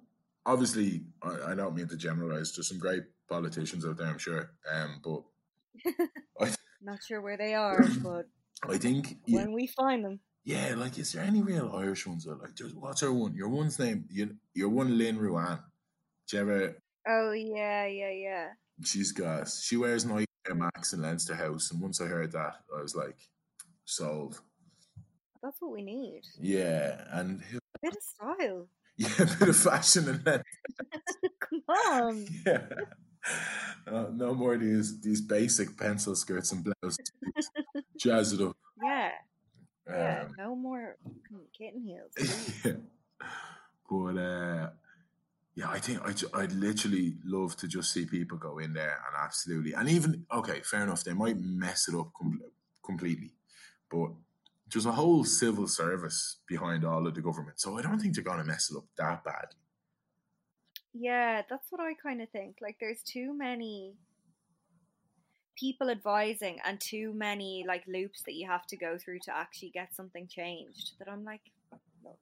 Obviously, 0.46 1.04
I, 1.22 1.52
I 1.52 1.54
don't 1.54 1.74
mean 1.74 1.88
to 1.88 1.96
generalize. 1.96 2.52
There's 2.52 2.68
some 2.68 2.78
great 2.78 3.04
politicians 3.28 3.84
out 3.86 3.96
there, 3.96 4.06
I'm 4.06 4.18
sure. 4.18 4.50
Um, 4.72 5.00
but 5.02 5.94
I, 6.40 6.54
Not 6.82 6.98
sure 7.06 7.20
where 7.20 7.36
they 7.36 7.54
are, 7.54 7.84
but 8.02 8.26
I 8.68 8.78
think 8.78 9.18
yeah, 9.26 9.40
when 9.40 9.52
we 9.52 9.66
find 9.66 10.04
them, 10.04 10.20
yeah, 10.44 10.74
like 10.76 10.98
is 10.98 11.12
there 11.12 11.24
any 11.24 11.42
real 11.42 11.72
Irish 11.74 12.06
ones? 12.06 12.24
That, 12.24 12.40
like, 12.40 12.54
just 12.54 12.76
what's 12.76 13.00
her 13.00 13.12
one? 13.12 13.34
Your 13.34 13.48
one's 13.48 13.78
name. 13.78 14.04
You, 14.10 14.36
your 14.54 14.68
one, 14.68 14.98
Lynn 14.98 15.18
Ruane. 15.18 15.60
Do 16.28 16.36
you 16.36 16.42
ever? 16.42 16.76
oh 17.08 17.32
yeah, 17.32 17.86
yeah, 17.86 18.10
yeah. 18.10 18.46
She's 18.82 19.12
got. 19.12 19.48
She 19.48 19.76
wears 19.76 20.04
Nike 20.04 20.26
Air 20.48 20.54
Max 20.54 20.92
in 20.92 21.02
Leinster 21.02 21.34
House, 21.34 21.70
and 21.70 21.80
once 21.80 22.00
I 22.00 22.06
heard 22.06 22.32
that, 22.32 22.56
I 22.76 22.82
was 22.82 22.94
like, 22.94 23.16
sold. 23.84 24.40
That's 25.42 25.60
what 25.60 25.72
we 25.72 25.82
need. 25.82 26.22
Yeah, 26.40 27.04
and 27.12 27.42
A 27.52 27.78
bit 27.82 27.96
of 27.96 28.02
style. 28.02 28.68
yeah, 28.96 29.08
a 29.18 29.38
bit 29.38 29.48
of 29.48 29.56
fashion 29.56 30.08
and 30.08 30.24
then 30.24 30.42
Come 31.40 31.62
on. 31.90 32.26
yeah. 32.46 32.62
Uh, 33.86 34.06
no 34.14 34.34
more 34.34 34.54
of 34.54 34.60
these 34.62 34.98
these 35.02 35.20
basic 35.20 35.76
pencil 35.76 36.14
skirts 36.14 36.52
and 36.52 36.64
blouses. 36.64 37.12
Jazz 37.98 38.32
it 38.32 38.40
up. 38.40 38.56
Yeah, 38.82 39.10
yeah. 39.86 40.22
Um, 40.22 40.34
No 40.38 40.56
more 40.56 40.96
kitten 41.56 41.82
heels. 41.82 42.10
please. 42.16 42.62
but 43.90 44.16
uh, 44.16 44.70
yeah, 45.54 45.68
I 45.68 45.78
think 45.80 46.00
I 46.02 46.14
I'd 46.40 46.52
literally 46.52 47.16
love 47.26 47.56
to 47.58 47.68
just 47.68 47.92
see 47.92 48.06
people 48.06 48.38
go 48.38 48.56
in 48.58 48.72
there 48.72 48.98
and 49.06 49.22
absolutely, 49.22 49.74
and 49.74 49.86
even 49.90 50.24
okay, 50.32 50.60
fair 50.62 50.82
enough, 50.82 51.04
they 51.04 51.12
might 51.12 51.36
mess 51.38 51.86
it 51.86 51.94
up 51.94 52.10
com- 52.18 52.40
completely, 52.82 53.32
but 53.90 54.12
there's 54.72 54.86
a 54.86 54.92
whole 54.92 55.24
civil 55.24 55.68
service 55.68 56.38
behind 56.48 56.86
all 56.86 57.06
of 57.06 57.14
the 57.14 57.20
government, 57.20 57.60
so 57.60 57.76
I 57.78 57.82
don't 57.82 58.00
think 58.00 58.14
they're 58.14 58.24
gonna 58.24 58.44
mess 58.44 58.70
it 58.70 58.78
up 58.78 58.84
that 58.96 59.22
badly. 59.24 59.58
Yeah, 60.94 61.42
that's 61.50 61.70
what 61.70 61.80
I 61.80 61.94
kind 61.94 62.22
of 62.22 62.30
think. 62.30 62.58
Like, 62.62 62.76
there's 62.80 63.02
too 63.02 63.36
many 63.36 63.94
people 65.56 65.90
advising 65.90 66.58
and 66.64 66.80
too 66.80 67.12
many 67.14 67.64
like 67.66 67.84
loops 67.86 68.22
that 68.26 68.34
you 68.34 68.46
have 68.48 68.66
to 68.66 68.76
go 68.76 68.98
through 68.98 69.18
to 69.20 69.36
actually 69.36 69.70
get 69.70 69.94
something 69.94 70.26
changed. 70.28 70.92
That 70.98 71.08
I'm 71.08 71.24
like, 71.24 71.40
look, 72.04 72.18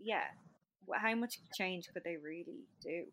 yeah, 0.00 0.24
how 0.94 1.14
much 1.14 1.38
change 1.54 1.88
could 1.92 2.04
they 2.04 2.16
really 2.16 2.64
do? 2.82 3.04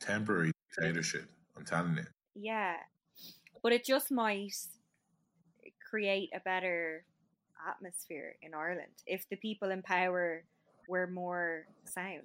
Temporary 0.00 0.52
dictatorship, 0.74 1.28
I'm 1.56 1.64
telling 1.64 1.96
you. 1.96 2.06
Yeah, 2.34 2.76
but 3.62 3.72
it 3.72 3.84
just 3.84 4.10
might 4.10 4.56
create 5.88 6.30
a 6.34 6.40
better 6.40 7.04
atmosphere 7.68 8.36
in 8.42 8.54
Ireland 8.54 8.92
if 9.06 9.28
the 9.30 9.36
people 9.36 9.70
in 9.70 9.82
power 9.82 10.44
were 10.88 11.06
more 11.06 11.66
sound. 11.84 12.24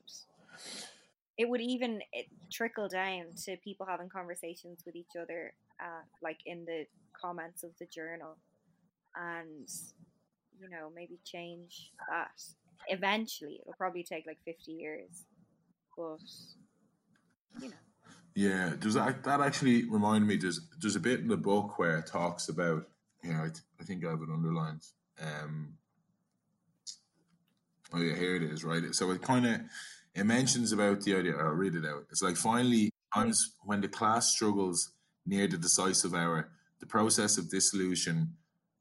It 1.37 1.49
would 1.49 1.61
even 1.61 2.01
it, 2.11 2.27
trickle 2.51 2.87
down 2.87 3.25
to 3.45 3.57
people 3.57 3.85
having 3.85 4.09
conversations 4.09 4.83
with 4.85 4.95
each 4.95 5.15
other, 5.19 5.53
uh, 5.79 6.01
like 6.21 6.37
in 6.45 6.65
the 6.65 6.85
comments 7.19 7.63
of 7.63 7.71
the 7.79 7.85
journal, 7.85 8.37
and 9.15 9.67
you 10.59 10.69
know 10.69 10.91
maybe 10.93 11.19
change 11.25 11.91
that. 12.09 12.31
Eventually, 12.87 13.59
it'll 13.61 13.73
probably 13.77 14.03
take 14.03 14.25
like 14.25 14.39
fifty 14.45 14.73
years, 14.73 15.25
but 15.95 16.19
you 17.61 17.69
know. 17.69 17.75
Yeah, 18.33 18.73
does 18.79 18.93
that 18.93 19.23
that 19.23 19.41
actually 19.41 19.83
remind 19.89 20.27
me? 20.27 20.37
There's 20.37 20.61
there's 20.79 20.95
a 20.95 21.01
bit 21.01 21.19
in 21.19 21.27
the 21.27 21.37
book 21.37 21.77
where 21.77 21.97
it 21.97 22.07
talks 22.07 22.49
about. 22.49 22.87
Yeah, 23.23 23.39
I, 23.39 23.47
th- 23.47 23.63
I 23.79 23.83
think 23.83 24.05
I 24.05 24.09
have 24.09 24.21
it 24.21 24.29
underlined. 24.33 24.81
Um, 25.21 25.73
oh 27.93 27.99
yeah, 27.99 28.15
here 28.15 28.35
it 28.35 28.43
is. 28.43 28.63
Right, 28.63 28.95
so 28.95 29.11
it 29.11 29.21
kind 29.21 29.45
of 29.45 29.61
it 30.15 30.25
mentions 30.25 30.71
about 30.71 31.01
the 31.01 31.15
idea. 31.15 31.37
I'll 31.37 31.51
read 31.51 31.75
it 31.75 31.85
out. 31.85 32.05
It's 32.09 32.21
like 32.21 32.35
finally, 32.35 32.91
times 33.13 33.55
when 33.63 33.81
the 33.81 33.87
class 33.87 34.31
struggles 34.31 34.91
near 35.25 35.47
the 35.47 35.57
decisive 35.57 36.13
hour, 36.13 36.49
the 36.79 36.85
process 36.85 37.37
of 37.37 37.49
dissolution 37.49 38.33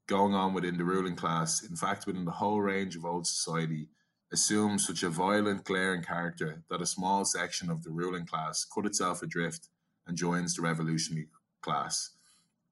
going 0.06 0.34
on 0.34 0.54
within 0.54 0.76
the 0.76 0.84
ruling 0.84 1.14
class, 1.14 1.62
in 1.62 1.76
fact, 1.76 2.06
within 2.06 2.24
the 2.24 2.30
whole 2.30 2.60
range 2.60 2.96
of 2.96 3.04
old 3.04 3.26
society, 3.26 3.88
assumes 4.32 4.86
such 4.86 5.02
a 5.02 5.08
violent, 5.08 5.64
glaring 5.64 6.02
character 6.02 6.62
that 6.70 6.80
a 6.80 6.86
small 6.86 7.24
section 7.24 7.70
of 7.70 7.82
the 7.82 7.90
ruling 7.90 8.26
class 8.26 8.64
cut 8.64 8.86
itself 8.86 9.22
adrift 9.22 9.68
and 10.06 10.16
joins 10.16 10.54
the 10.54 10.62
revolutionary 10.62 11.28
class, 11.62 12.10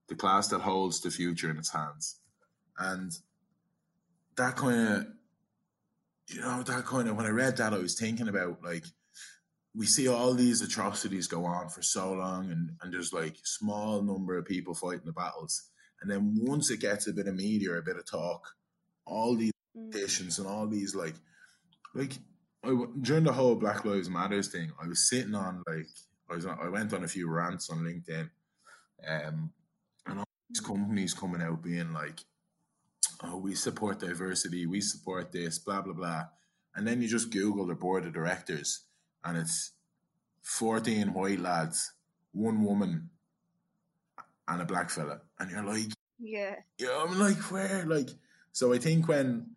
the 0.09 0.15
class 0.15 0.49
that 0.49 0.61
holds 0.61 1.01
the 1.01 1.11
future 1.11 1.51
in 1.51 1.59
its 1.59 1.71
hands. 1.71 2.21
And 2.79 3.13
that 4.37 4.57
kind 4.57 4.89
of, 4.89 5.07
you 6.29 6.41
know, 6.41 6.63
that 6.63 6.85
kind 6.85 7.09
of, 7.09 7.17
when 7.17 7.27
I 7.27 7.31
read 7.31 7.57
that, 7.57 7.73
I 7.73 7.79
was 7.79 7.99
thinking 7.99 8.29
about 8.29 8.63
like, 8.63 8.85
we 9.75 9.87
see 9.87 10.09
all 10.09 10.35
these 10.35 10.63
atrocities 10.63 11.27
go 11.27 11.45
on 11.45 11.69
for 11.69 11.83
so 11.83 12.13
long, 12.13 12.51
and, 12.51 12.71
and 12.83 12.93
there's 12.93 13.13
like 13.13 13.37
small 13.45 14.03
number 14.03 14.37
of 14.37 14.45
people 14.45 14.75
fighting 14.75 15.07
the 15.07 15.13
battles. 15.13 15.71
And 16.01 16.11
then 16.11 16.35
once 16.41 16.71
it 16.71 16.81
gets 16.81 17.07
a 17.07 17.13
bit 17.13 17.29
of 17.29 17.35
media, 17.35 17.73
a 17.73 17.83
bit 17.83 17.97
of 17.97 18.09
talk, 18.11 18.47
all 19.07 19.37
these 19.37 19.53
petitions 19.75 20.39
and 20.39 20.49
all 20.49 20.67
these 20.67 20.95
like 20.95 21.15
like 21.95 22.13
I, 22.65 22.77
during 23.01 23.25
the 23.25 23.33
whole 23.33 23.55
Black 23.55 23.85
Lives 23.85 24.11
Matters 24.11 24.49
thing, 24.49 24.71
I 24.83 24.87
was 24.87 25.09
sitting 25.09 25.35
on 25.35 25.63
like 25.67 25.87
I 26.31 26.35
was 26.35 26.47
on, 26.47 26.59
I 26.61 26.69
went 26.69 26.93
on 26.93 27.05
a 27.05 27.09
few 27.09 27.31
rants 27.31 27.71
on 27.71 27.79
LinkedIn, 27.79 28.29
um, 29.07 29.53
and 30.07 30.19
all 30.19 30.25
these 30.49 30.61
companies 30.61 31.15
coming 31.15 31.43
out 31.43 31.63
being 31.63 31.93
like, 31.93 32.21
"Oh, 33.23 33.39
we 33.39 33.55
support 33.55 34.01
diversity, 34.01 34.67
we 34.67 34.81
support 34.81 35.33
this, 35.33 35.59
blah 35.59 35.83
blah 35.83 35.95
blah," 35.95 36.27
and 36.75 36.87
then 36.87 37.03
you 37.03 37.09
just 37.09 37.31
Google 37.31 37.67
the 37.67 37.75
board 37.75 38.07
of 38.07 38.13
directors, 38.13 38.85
and 39.25 39.37
it's 39.37 39.73
fourteen 40.43 41.13
white 41.13 41.41
lads, 41.41 41.93
one 42.33 42.65
woman, 42.65 43.11
and 44.47 44.63
a 44.63 44.65
black 44.65 44.91
fella, 44.91 45.21
and 45.39 45.51
you're 45.51 45.65
like, 45.65 45.89
yeah, 46.19 46.57
yeah, 46.79 47.05
I'm 47.05 47.19
like, 47.19 47.39
where, 47.53 47.85
like, 47.87 48.11
so 48.53 48.73
I 48.73 48.79
think 48.79 49.09
when 49.09 49.55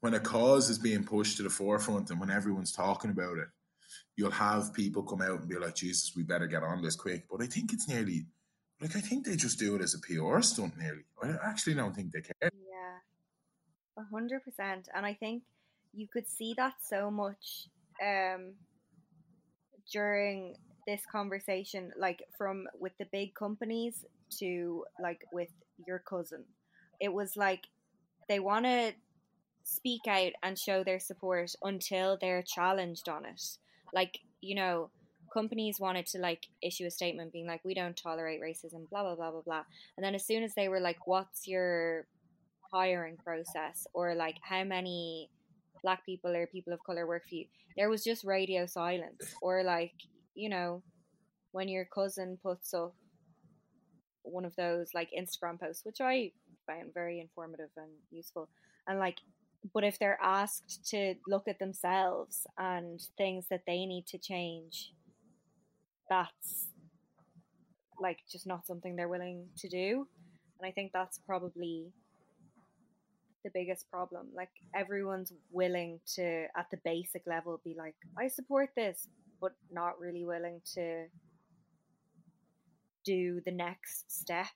when 0.00 0.14
a 0.14 0.20
cause 0.20 0.68
is 0.68 0.78
being 0.78 1.04
pushed 1.04 1.38
to 1.38 1.42
the 1.42 1.48
forefront 1.50 2.10
and 2.10 2.20
when 2.20 2.30
everyone's 2.30 2.72
talking 2.72 3.10
about 3.10 3.38
it, 3.38 3.48
you'll 4.16 4.30
have 4.30 4.74
people 4.74 5.02
come 5.02 5.22
out 5.22 5.40
and 5.40 5.48
be 5.48 5.56
like, 5.56 5.74
Jesus, 5.74 6.12
we 6.14 6.22
better 6.22 6.46
get 6.46 6.62
on 6.62 6.82
this 6.82 6.94
quick. 6.94 7.24
But 7.30 7.42
I 7.42 7.46
think 7.46 7.72
it's 7.72 7.88
nearly 7.88 8.26
like 8.80 8.96
I 8.96 9.00
think 9.00 9.24
they 9.24 9.36
just 9.36 9.58
do 9.58 9.76
it 9.76 9.80
as 9.80 9.94
a 9.94 9.98
PR 10.00 10.42
stunt 10.42 10.76
nearly. 10.76 11.04
I 11.22 11.36
actually 11.48 11.74
don't 11.74 11.94
think 11.94 12.12
they 12.12 12.20
care. 12.20 12.34
Yeah. 12.42 12.73
Hundred 14.10 14.42
percent. 14.44 14.88
And 14.94 15.06
I 15.06 15.14
think 15.14 15.42
you 15.92 16.08
could 16.12 16.28
see 16.28 16.54
that 16.56 16.74
so 16.82 17.10
much 17.10 17.68
um 18.02 18.54
during 19.92 20.56
this 20.86 21.02
conversation, 21.10 21.92
like 21.96 22.24
from 22.36 22.66
with 22.78 22.92
the 22.98 23.06
big 23.12 23.34
companies 23.34 24.04
to 24.38 24.84
like 25.00 25.24
with 25.32 25.50
your 25.86 26.00
cousin. 26.00 26.44
It 27.00 27.12
was 27.12 27.36
like 27.36 27.64
they 28.28 28.40
want 28.40 28.64
to 28.64 28.92
speak 29.62 30.02
out 30.08 30.32
and 30.42 30.58
show 30.58 30.84
their 30.84 31.00
support 31.00 31.52
until 31.62 32.18
they're 32.20 32.42
challenged 32.42 33.08
on 33.08 33.24
it. 33.24 33.42
Like, 33.92 34.20
you 34.40 34.54
know, 34.54 34.90
companies 35.32 35.80
wanted 35.80 36.06
to 36.06 36.18
like 36.18 36.46
issue 36.62 36.86
a 36.86 36.90
statement 36.90 37.32
being 37.32 37.46
like, 37.46 37.64
we 37.64 37.74
don't 37.74 37.96
tolerate 37.96 38.40
racism, 38.42 38.88
blah, 38.90 39.02
blah, 39.02 39.14
blah, 39.14 39.30
blah, 39.30 39.40
blah. 39.42 39.64
And 39.96 40.04
then 40.04 40.14
as 40.14 40.26
soon 40.26 40.42
as 40.42 40.54
they 40.54 40.68
were 40.68 40.80
like, 40.80 41.06
what's 41.06 41.46
your 41.48 42.06
hiring 42.74 43.16
process? 43.24 43.86
Or 43.94 44.14
like, 44.14 44.36
how 44.42 44.64
many 44.64 45.30
black 45.82 46.04
people 46.04 46.34
or 46.34 46.46
people 46.46 46.72
of 46.72 46.80
color 46.84 47.06
work 47.06 47.22
for 47.28 47.36
you? 47.36 47.46
There 47.76 47.88
was 47.88 48.04
just 48.04 48.24
radio 48.24 48.66
silence. 48.66 49.34
Or 49.40 49.62
like, 49.62 49.94
you 50.34 50.48
know, 50.48 50.82
when 51.52 51.68
your 51.68 51.86
cousin 51.94 52.38
puts 52.42 52.74
up 52.74 52.94
one 54.22 54.44
of 54.44 54.56
those 54.56 54.88
like 54.94 55.10
Instagram 55.16 55.60
posts, 55.60 55.84
which 55.84 56.00
I 56.00 56.32
found 56.66 56.94
very 56.94 57.20
informative 57.20 57.70
and 57.76 57.90
useful. 58.10 58.48
And 58.88 58.98
like 58.98 59.18
but 59.72 59.84
if 59.84 59.98
they're 59.98 60.18
asked 60.22 60.86
to 60.90 61.14
look 61.26 61.48
at 61.48 61.58
themselves 61.58 62.46
and 62.58 63.00
things 63.16 63.46
that 63.50 63.62
they 63.66 63.86
need 63.86 64.06
to 64.08 64.18
change 64.18 64.92
that's 66.10 66.68
like 68.00 68.18
just 68.30 68.46
not 68.46 68.66
something 68.66 68.94
they're 68.94 69.08
willing 69.08 69.46
to 69.56 69.68
do 69.68 70.06
and 70.58 70.68
i 70.68 70.70
think 70.70 70.90
that's 70.92 71.18
probably 71.26 71.86
the 73.44 73.50
biggest 73.54 73.90
problem. 73.90 74.28
Like 74.34 74.50
everyone's 74.74 75.32
willing 75.50 76.00
to 76.14 76.46
at 76.56 76.66
the 76.70 76.78
basic 76.84 77.22
level 77.26 77.60
be 77.64 77.74
like 77.76 77.94
i 78.18 78.28
support 78.28 78.70
this 78.76 79.08
but 79.40 79.52
not 79.70 79.98
really 80.00 80.24
willing 80.24 80.60
to 80.74 81.06
do 83.04 83.40
the 83.44 83.52
next 83.52 84.10
step. 84.10 84.46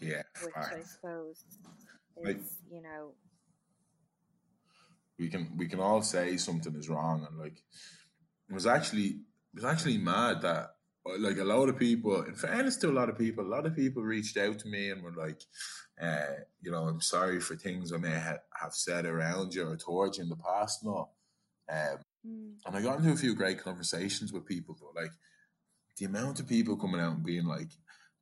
Yeah 0.00 0.22
which 0.44 0.54
i 0.56 0.80
suppose 0.82 1.44
is 2.16 2.24
like, 2.24 2.38
you 2.70 2.82
know 2.82 3.14
we 5.18 5.28
can 5.28 5.50
we 5.56 5.66
can 5.66 5.80
all 5.80 6.02
say 6.02 6.36
something 6.36 6.74
is 6.76 6.88
wrong 6.88 7.26
and 7.28 7.38
like 7.38 7.62
it 8.48 8.54
was 8.54 8.66
actually 8.66 9.06
it 9.06 9.54
was 9.54 9.64
actually 9.64 9.98
mad 9.98 10.42
that 10.42 10.70
like 11.18 11.38
a 11.38 11.44
lot 11.44 11.68
of 11.68 11.78
people 11.78 12.22
in 12.22 12.34
fairness 12.34 12.76
to 12.76 12.88
a 12.88 12.92
lot 12.92 13.08
of 13.08 13.18
people 13.18 13.44
a 13.44 13.54
lot 13.54 13.66
of 13.66 13.74
people 13.74 14.02
reached 14.02 14.36
out 14.36 14.58
to 14.58 14.68
me 14.68 14.90
and 14.90 15.02
were 15.02 15.12
like 15.12 15.42
uh, 16.02 16.34
you 16.60 16.70
know 16.70 16.84
i'm 16.84 17.00
sorry 17.00 17.40
for 17.40 17.56
things 17.56 17.92
i 17.92 17.96
may 17.96 18.18
ha- 18.18 18.38
have 18.60 18.72
said 18.72 19.04
around 19.04 19.54
you 19.54 19.66
or 19.66 19.76
towards 19.76 20.18
you 20.18 20.24
in 20.24 20.30
the 20.30 20.36
past 20.36 20.84
no 20.84 21.08
um, 21.70 21.98
mm. 22.26 22.52
and 22.66 22.76
i 22.76 22.80
got 22.80 22.98
into 22.98 23.12
a 23.12 23.16
few 23.16 23.34
great 23.34 23.62
conversations 23.62 24.32
with 24.32 24.46
people 24.46 24.76
but 24.80 25.00
like 25.00 25.12
the 25.96 26.04
amount 26.04 26.40
of 26.40 26.48
people 26.48 26.76
coming 26.76 27.00
out 27.00 27.14
and 27.14 27.24
being 27.24 27.46
like 27.46 27.70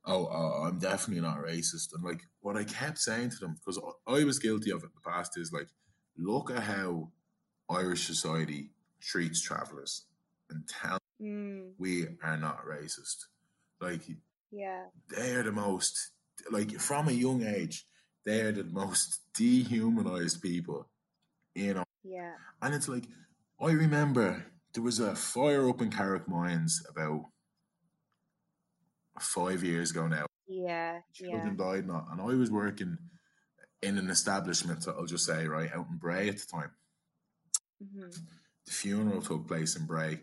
oh, 0.07 0.27
oh 0.27 0.65
i'm 0.65 0.79
definitely 0.79 1.23
not 1.23 1.39
racist 1.39 1.95
and 1.95 2.05
like 2.05 2.23
what 2.41 2.57
i 2.57 2.65
kept 2.65 2.99
saying 2.99 3.31
to 3.31 3.37
them 3.39 3.55
because 3.55 3.79
i 4.07 4.25
was 4.25 4.39
guilty 4.39 4.71
of 4.71 4.83
it 4.83 4.87
in 4.87 4.91
the 4.95 5.11
past 5.11 5.37
is 5.37 5.53
like 5.53 5.69
look 6.19 6.51
at 6.51 6.63
how 6.63 7.11
Irish 7.69 8.07
society 8.07 8.71
treats 9.01 9.41
travelers 9.41 10.07
and 10.51 10.67
tell 10.69 10.99
mm. 11.21 11.71
we 11.79 12.07
are 12.23 12.37
not 12.37 12.65
racist. 12.67 13.25
Like, 13.81 14.03
yeah, 14.51 14.85
they 15.15 15.33
are 15.33 15.43
the 15.43 15.53
most, 15.53 16.13
like, 16.51 16.73
from 16.73 17.09
a 17.09 17.13
young 17.13 17.43
age, 17.43 17.87
they 18.25 18.41
are 18.41 18.53
the 18.53 18.65
most 18.65 19.21
dehumanized 19.35 20.43
people, 20.43 20.89
you 21.55 21.75
know. 21.75 21.85
Yeah. 22.03 22.33
And 22.63 22.75
it's 22.75 22.89
like, 22.89 23.05
I 23.61 23.73
remember 23.73 24.47
there 24.75 24.83
was 24.83 25.01
a 25.01 25.15
fire 25.15 25.69
up 25.69 25.81
in 25.81 25.91
Carrickmines 25.91 26.89
about 26.89 27.25
five 29.21 29.65
years 29.65 29.91
ago 29.91 30.07
now. 30.07 30.27
Yeah. 30.49 31.01
Children 31.13 31.57
yeah. 31.59 31.65
died, 31.65 31.87
not, 31.87 32.07
and 32.13 32.21
I 32.21 32.35
was 32.35 32.51
working 32.51 32.99
in 33.83 33.99
an 33.99 34.11
establishment, 34.11 34.87
I'll 34.89 35.07
just 35.07 35.27
say, 35.27 35.47
right, 35.47 35.71
out 35.73 35.87
in 35.91 35.99
Bray 35.99 36.29
at 36.29 36.39
the 36.39 36.47
time. 36.47 36.71
Mm-hmm. 37.83 38.09
The 38.67 38.73
funeral 38.73 39.23
took 39.23 39.47
place 39.47 39.77
in 39.77 39.87
Bray. 39.87 40.21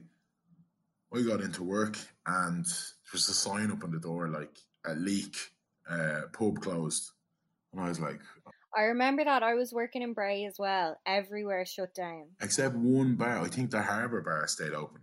I 1.14 1.22
got 1.22 1.42
into 1.42 1.64
work 1.64 1.98
and 2.26 2.66
there 2.66 3.14
was 3.14 3.30
a 3.30 3.34
sign 3.34 3.72
up 3.72 3.84
on 3.84 3.92
the 3.92 4.00
door 4.00 4.30
like 4.30 4.58
a 4.86 4.96
leak, 4.96 5.36
uh, 5.90 6.22
pub 6.34 6.60
closed. 6.62 7.12
And 7.72 7.82
I 7.82 7.90
was 7.90 8.00
like, 8.00 8.20
I 8.76 8.84
remember 8.84 9.24
that. 9.24 9.44
I 9.44 9.54
was 9.54 9.72
working 9.72 10.02
in 10.02 10.14
Bray 10.14 10.46
as 10.46 10.56
well. 10.58 11.00
Everywhere 11.06 11.66
shut 11.66 11.94
down. 11.94 12.30
Except 12.42 12.76
one 12.76 13.16
bar. 13.16 13.40
I 13.40 13.48
think 13.48 13.70
the 13.70 13.82
Harbour 13.82 14.22
Bar 14.22 14.48
stayed 14.48 14.74
open. 14.74 15.02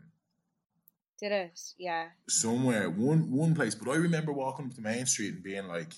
Did 1.21 1.33
it? 1.33 1.61
Yeah. 1.79 2.07
Somewhere, 2.29 2.91
one 2.91 3.31
one 3.31 3.55
place. 3.55 3.75
But 3.75 3.93
I 3.93 3.97
remember 3.97 4.33
walking 4.33 4.67
up 4.67 4.75
the 4.75 4.81
main 4.81 5.07
street 5.07 5.35
and 5.35 5.43
being 5.43 5.69
like, 5.69 5.93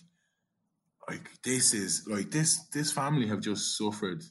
like 1.09 1.31
this 1.43 1.73
is 1.73 2.07
like 2.07 2.31
this 2.31 2.59
this 2.73 2.93
family 2.93 3.29
have 3.29 3.41
just 3.41 3.79
suffered 3.79 4.23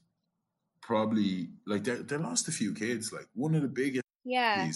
probably 0.81 1.49
like 1.65 1.83
they, 1.83 1.95
they 1.95 2.17
lost 2.17 2.47
a 2.47 2.51
few 2.51 2.73
kids 2.73 3.13
like 3.13 3.27
one 3.33 3.55
of 3.55 3.61
the 3.61 3.67
biggest 3.67 4.03
yeah 4.25 4.69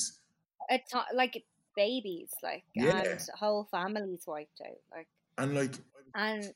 a 0.70 0.78
to- 0.92 1.16
like 1.16 1.44
babies 1.76 2.32
like 2.42 2.64
Yeah. 2.74 2.98
and 3.04 3.20
whole 3.38 3.68
families 3.70 4.24
wiped 4.26 4.62
out 4.66 4.78
like 4.96 5.08
and 5.38 5.54
like 5.54 5.74
and 6.14 6.54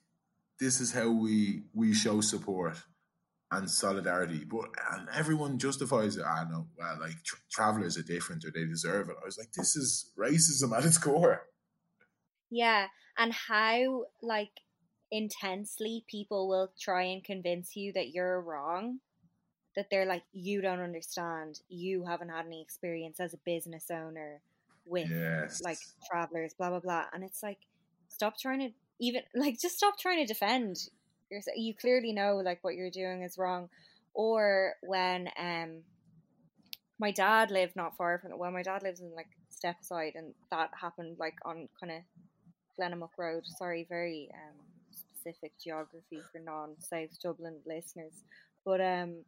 this 0.59 0.79
is 0.81 0.91
how 0.93 1.09
we 1.09 1.63
we 1.73 1.93
show 1.93 2.21
support 2.21 2.77
and 3.51 3.69
solidarity. 3.69 4.43
But 4.45 4.69
and 4.91 5.07
everyone 5.13 5.57
justifies 5.57 6.17
it. 6.17 6.23
I 6.23 6.43
know, 6.49 6.67
well, 6.77 6.97
like 6.99 7.23
tra- 7.23 7.39
travelers 7.51 7.97
are 7.97 8.03
different 8.03 8.45
or 8.45 8.51
they 8.51 8.65
deserve 8.65 9.09
it. 9.09 9.15
I 9.21 9.25
was 9.25 9.37
like, 9.37 9.51
this 9.53 9.75
is 9.75 10.11
racism 10.17 10.77
at 10.77 10.85
its 10.85 10.97
core. 10.97 11.47
Yeah, 12.49 12.87
and 13.17 13.33
how 13.33 14.05
like 14.21 14.51
intensely 15.11 16.05
people 16.09 16.47
will 16.47 16.71
try 16.79 17.03
and 17.03 17.23
convince 17.23 17.75
you 17.75 17.93
that 17.93 18.09
you're 18.09 18.41
wrong. 18.41 18.99
That 19.75 19.87
they're 19.91 20.05
like, 20.05 20.23
you 20.33 20.61
don't 20.61 20.79
understand. 20.79 21.61
You 21.69 22.05
haven't 22.05 22.29
had 22.29 22.45
any 22.45 22.61
experience 22.61 23.19
as 23.19 23.33
a 23.33 23.39
business 23.45 23.85
owner 23.91 24.41
with 24.85 25.09
Yes. 25.09 25.61
like 25.63 25.79
travelers, 26.09 26.53
blah 26.53 26.69
blah 26.69 26.79
blah. 26.79 27.05
And 27.13 27.23
it's 27.23 27.43
like, 27.43 27.59
stop 28.09 28.37
trying 28.37 28.59
to 28.59 28.69
even 28.99 29.21
like 29.35 29.59
just 29.59 29.77
stop 29.77 29.97
trying 29.97 30.19
to 30.25 30.25
defend 30.31 30.77
yourself. 31.29 31.57
You 31.57 31.73
clearly 31.75 32.13
know 32.13 32.37
like 32.43 32.63
what 32.63 32.75
you're 32.75 32.89
doing 32.91 33.21
is 33.23 33.37
wrong. 33.37 33.69
Or 34.13 34.73
when 34.81 35.29
um 35.39 35.83
my 36.99 37.11
dad 37.11 37.51
lived 37.51 37.75
not 37.75 37.95
far 37.97 38.19
from 38.19 38.37
well, 38.37 38.51
my 38.51 38.63
dad 38.63 38.83
lives 38.83 38.99
in 38.99 39.13
like 39.15 39.27
Stepaside, 39.51 40.15
and 40.15 40.33
that 40.51 40.69
happened 40.79 41.17
like 41.19 41.35
on 41.45 41.67
kind 41.79 41.91
of 41.93 42.01
Glenamuck 42.79 43.11
Road. 43.17 43.43
Sorry, 43.45 43.85
very 43.87 44.29
um 44.33 44.55
specific 44.91 45.53
geography 45.63 46.21
for 46.31 46.39
non-South 46.39 47.19
Dublin 47.21 47.57
listeners, 47.65 48.23
but 48.65 48.81
um 48.81 49.23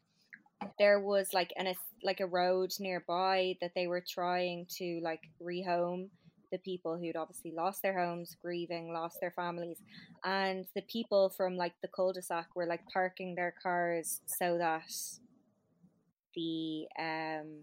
there 0.77 0.99
was 0.99 1.29
like 1.33 1.51
an 1.57 1.67
a, 1.67 1.75
like 2.03 2.19
a 2.19 2.25
road 2.25 2.71
nearby 2.79 3.55
that 3.61 3.71
they 3.75 3.87
were 3.87 4.03
trying 4.07 4.65
to 4.77 4.99
like 5.03 5.21
rehome 5.41 6.09
the 6.51 6.57
people 6.59 6.97
who'd 6.97 7.15
obviously 7.15 7.53
lost 7.55 7.81
their 7.81 7.97
homes, 7.97 8.35
grieving, 8.41 8.91
lost 8.91 9.17
their 9.21 9.31
families, 9.31 9.77
and 10.23 10.65
the 10.75 10.81
people 10.83 11.29
from 11.29 11.55
like 11.55 11.73
the 11.81 11.87
cul-de-sac 11.87 12.47
were 12.55 12.65
like 12.65 12.81
parking 12.93 13.35
their 13.35 13.53
cars 13.63 14.21
so 14.25 14.57
that 14.57 14.91
the 16.35 16.85
um 16.99 17.61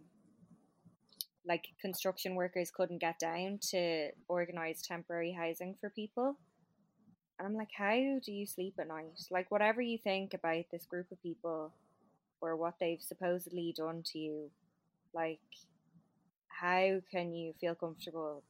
like 1.46 1.64
construction 1.80 2.34
workers 2.34 2.70
couldn't 2.70 3.01
get 3.01 3.18
down 3.18 3.59
to 3.70 4.11
organize 4.28 4.82
temporary 4.82 5.32
housing 5.32 5.74
for 5.80 5.90
people. 5.90 6.36
And 7.38 7.46
I'm 7.46 7.55
like, 7.55 7.70
how 7.76 8.18
do 8.24 8.32
you 8.32 8.46
sleep 8.46 8.74
at 8.78 8.88
night? 8.88 9.28
Like, 9.30 9.51
whatever 9.51 9.80
you 9.80 9.96
think 9.96 10.34
about 10.34 10.64
this 10.70 10.84
group 10.84 11.11
of 11.11 11.22
people 11.22 11.72
or 12.41 12.57
what 12.57 12.74
they've 12.80 13.03
supposedly 13.03 13.74
done 13.76 14.03
to 14.12 14.18
you, 14.18 14.51
like, 15.14 15.41
how 16.49 17.01
can 17.11 17.32
you 17.32 17.55
feel 17.61 17.74
comfortable 17.74 18.43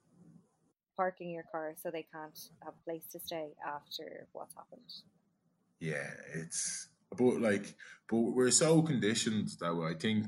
parking 0.96 1.30
your 1.30 1.44
car 1.52 1.74
so 1.80 1.90
they 1.90 2.06
can't 2.12 2.38
have 2.64 2.74
a 2.74 2.84
place 2.84 3.04
to 3.12 3.20
stay 3.20 3.48
after 3.66 4.26
what's 4.32 4.54
happened? 4.54 4.92
Yeah, 5.80 6.10
it's 6.34 6.88
but 7.16 7.40
like, 7.40 7.74
but 8.08 8.18
we're 8.18 8.50
so 8.50 8.82
conditioned 8.82 9.48
that 9.60 9.74
way. 9.74 9.88
I 9.90 9.94
think 9.94 10.26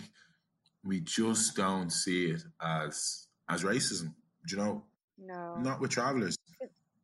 we 0.84 1.00
just 1.00 1.56
don't 1.56 1.90
see 1.90 2.26
it 2.26 2.42
as 2.62 3.26
as 3.48 3.64
racism. 3.64 4.14
Do 4.46 4.56
you 4.56 4.62
know? 4.62 4.84
No. 5.18 5.56
Not 5.56 5.80
with 5.80 5.90
travelers. 5.90 6.36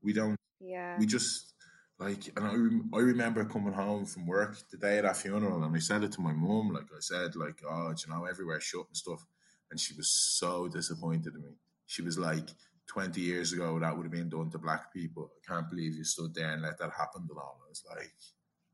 We 0.02 0.12
don't. 0.12 0.36
Yeah. 0.60 0.96
We 0.98 1.06
just 1.06 1.52
like, 1.98 2.28
and 2.36 2.46
I, 2.46 2.52
rem- 2.52 2.90
I 2.94 2.98
remember 2.98 3.44
coming 3.44 3.72
home 3.72 4.04
from 4.04 4.26
work 4.26 4.56
the 4.70 4.76
day 4.76 4.98
of 4.98 5.04
that 5.04 5.16
funeral, 5.16 5.62
and 5.62 5.74
I 5.74 5.78
said 5.78 6.02
it 6.04 6.12
to 6.12 6.20
my 6.20 6.32
mum. 6.32 6.70
Like 6.72 6.84
I 6.94 7.00
said, 7.00 7.36
like, 7.36 7.62
oh, 7.68 7.90
you 7.90 8.12
know, 8.12 8.24
everywhere 8.26 8.60
shut 8.60 8.86
and 8.86 8.96
stuff, 8.96 9.24
and 9.70 9.80
she 9.80 9.94
was 9.94 10.10
so 10.10 10.68
disappointed 10.68 11.34
in 11.34 11.42
me. 11.42 11.56
She 11.86 12.02
was 12.02 12.18
like, 12.18 12.48
twenty 12.86 13.22
years 13.22 13.52
ago, 13.52 13.78
that 13.78 13.96
would 13.96 14.04
have 14.04 14.12
been 14.12 14.28
done 14.28 14.50
to 14.50 14.58
black 14.58 14.92
people. 14.92 15.30
I 15.36 15.54
can't 15.54 15.70
believe 15.70 15.94
you 15.96 16.04
stood 16.04 16.34
there 16.34 16.50
and 16.52 16.62
let 16.62 16.78
that 16.78 16.90
happen. 16.90 17.26
And 17.28 17.38
all. 17.38 17.60
I 17.64 17.68
was 17.68 17.84
like, 17.88 18.12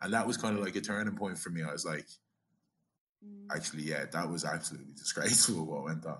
and 0.00 0.12
that 0.12 0.26
was 0.26 0.36
kind 0.36 0.58
of 0.58 0.64
like 0.64 0.76
a 0.76 0.80
turning 0.80 1.14
point 1.16 1.38
for 1.38 1.50
me. 1.50 1.62
I 1.62 1.72
was 1.72 1.84
like, 1.86 2.06
Mm. 3.24 3.46
actually, 3.54 3.84
yeah, 3.84 4.04
that 4.12 4.28
was 4.28 4.44
absolutely 4.44 4.94
disgraceful 4.96 5.64
what 5.64 5.84
went 5.84 6.04
on. 6.06 6.18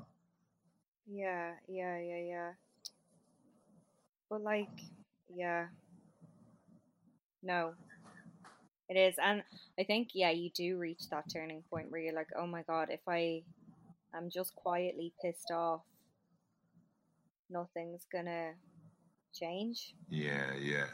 Yeah, 1.06 1.50
yeah, 1.68 1.98
yeah, 1.98 2.22
yeah. 2.28 2.50
But 4.30 4.42
like, 4.42 4.70
yeah. 5.34 5.66
No. 7.42 7.74
It 8.88 8.96
is. 8.96 9.14
And 9.22 9.42
I 9.78 9.84
think, 9.84 10.10
yeah, 10.14 10.30
you 10.30 10.50
do 10.50 10.78
reach 10.78 11.08
that 11.10 11.24
turning 11.32 11.62
point 11.70 11.90
where 11.90 12.00
you're 12.00 12.14
like, 12.14 12.28
oh 12.38 12.46
my 12.46 12.62
God, 12.62 12.88
if 12.90 13.00
I 13.08 13.42
am 14.14 14.28
just 14.30 14.54
quietly 14.54 15.12
pissed 15.22 15.50
off, 15.50 15.80
nothing's 17.48 18.06
gonna 18.12 18.52
change. 19.34 19.94
Yeah, 20.08 20.54
yeah. 20.60 20.86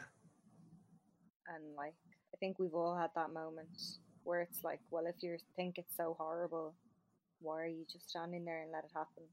And 1.53 1.75
like, 1.75 1.95
I 2.33 2.37
think 2.39 2.59
we've 2.59 2.73
all 2.73 2.95
had 2.95 3.09
that 3.15 3.33
moment 3.33 3.97
where 4.23 4.41
it's 4.41 4.63
like, 4.63 4.79
well, 4.91 5.05
if 5.07 5.15
you 5.21 5.37
think 5.55 5.77
it's 5.77 5.97
so 5.97 6.15
horrible, 6.17 6.75
why 7.41 7.61
are 7.63 7.67
you 7.67 7.85
just 7.91 8.09
standing 8.09 8.45
there 8.45 8.61
and 8.61 8.71
let 8.71 8.83
it 8.83 8.91
happen? 8.93 9.23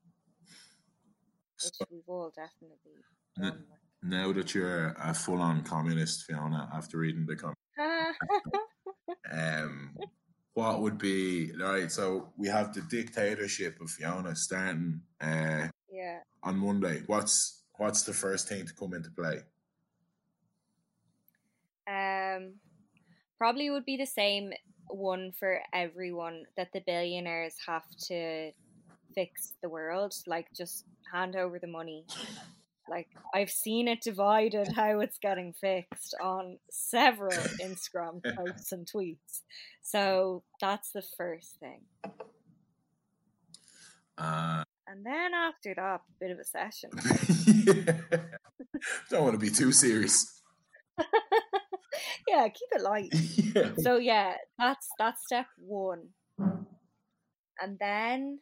Which 1.63 1.89
we've 1.91 2.09
all 2.09 2.33
definitely 2.35 3.05
done. 3.37 3.65
Now 4.09 4.33
that 4.33 4.55
you're 4.55 4.95
a 5.03 5.15
full-on 5.15 5.63
communist, 5.63 6.25
Fiona, 6.25 6.69
after 6.75 6.99
reading 6.99 7.27
the 7.27 7.37
comment, 7.37 7.57
um, 9.33 9.97
what 10.55 10.81
would 10.81 10.99
be 10.99 11.53
all 11.61 11.73
right? 11.73 11.93
So 11.93 12.33
we 12.37 12.49
have 12.49 12.73
the 12.73 12.81
dictatorship 12.83 13.81
of 13.81 13.91
Fiona 13.91 14.35
starting 14.35 15.03
uh, 15.21 15.69
yeah. 15.91 16.21
on 16.43 16.59
Monday. 16.59 17.03
What's 17.07 17.65
what's 17.77 18.05
the 18.05 18.15
first 18.15 18.49
thing 18.49 18.67
to 18.67 18.75
come 18.75 18.95
into 18.95 19.11
play? 19.11 19.43
Um, 21.89 22.55
probably 23.39 23.71
would 23.71 23.85
be 23.85 23.97
the 23.97 24.07
same 24.07 24.53
one 24.89 25.33
for 25.39 25.61
everyone 25.73 26.45
that 26.57 26.73
the 26.73 26.83
billionaires 26.87 27.55
have 27.67 27.85
to 28.09 28.53
fix 29.15 29.55
the 29.63 29.69
world. 29.69 30.15
Like, 30.27 30.47
just 30.55 30.85
hand 31.13 31.37
over 31.37 31.59
the 31.59 31.67
money. 31.67 32.07
Like, 32.89 33.09
I've 33.35 33.51
seen 33.51 33.89
it 33.89 34.01
divided 34.03 34.69
how 34.75 35.01
it's 35.01 35.19
getting 35.19 35.53
fixed 35.53 36.15
on 36.23 36.59
several 36.71 37.33
Instagram 37.61 38.23
posts 38.37 38.73
and 38.73 38.87
tweets. 38.87 39.43
So 39.83 40.43
that's 40.61 40.91
the 40.93 41.03
first 41.17 41.57
thing. 41.61 41.83
Uh, 44.19 44.65
And 44.89 45.05
then 45.05 45.35
after 45.35 45.75
that, 45.75 46.01
a 46.01 46.01
bit 46.21 46.31
of 46.31 46.39
a 46.39 46.45
session. 46.45 46.91
Don't 49.11 49.23
want 49.25 49.35
to 49.35 49.39
be 49.39 49.51
too 49.51 49.73
serious. 49.73 50.41
yeah, 52.29 52.49
keep 52.49 52.69
it 52.73 52.83
light. 52.83 53.13
yeah. 53.55 53.71
so 53.79 53.97
yeah, 53.99 54.35
that's 54.59 54.89
that's 54.99 55.23
step 55.25 55.47
one. 55.59 56.09
And 56.39 57.79
then 57.79 58.39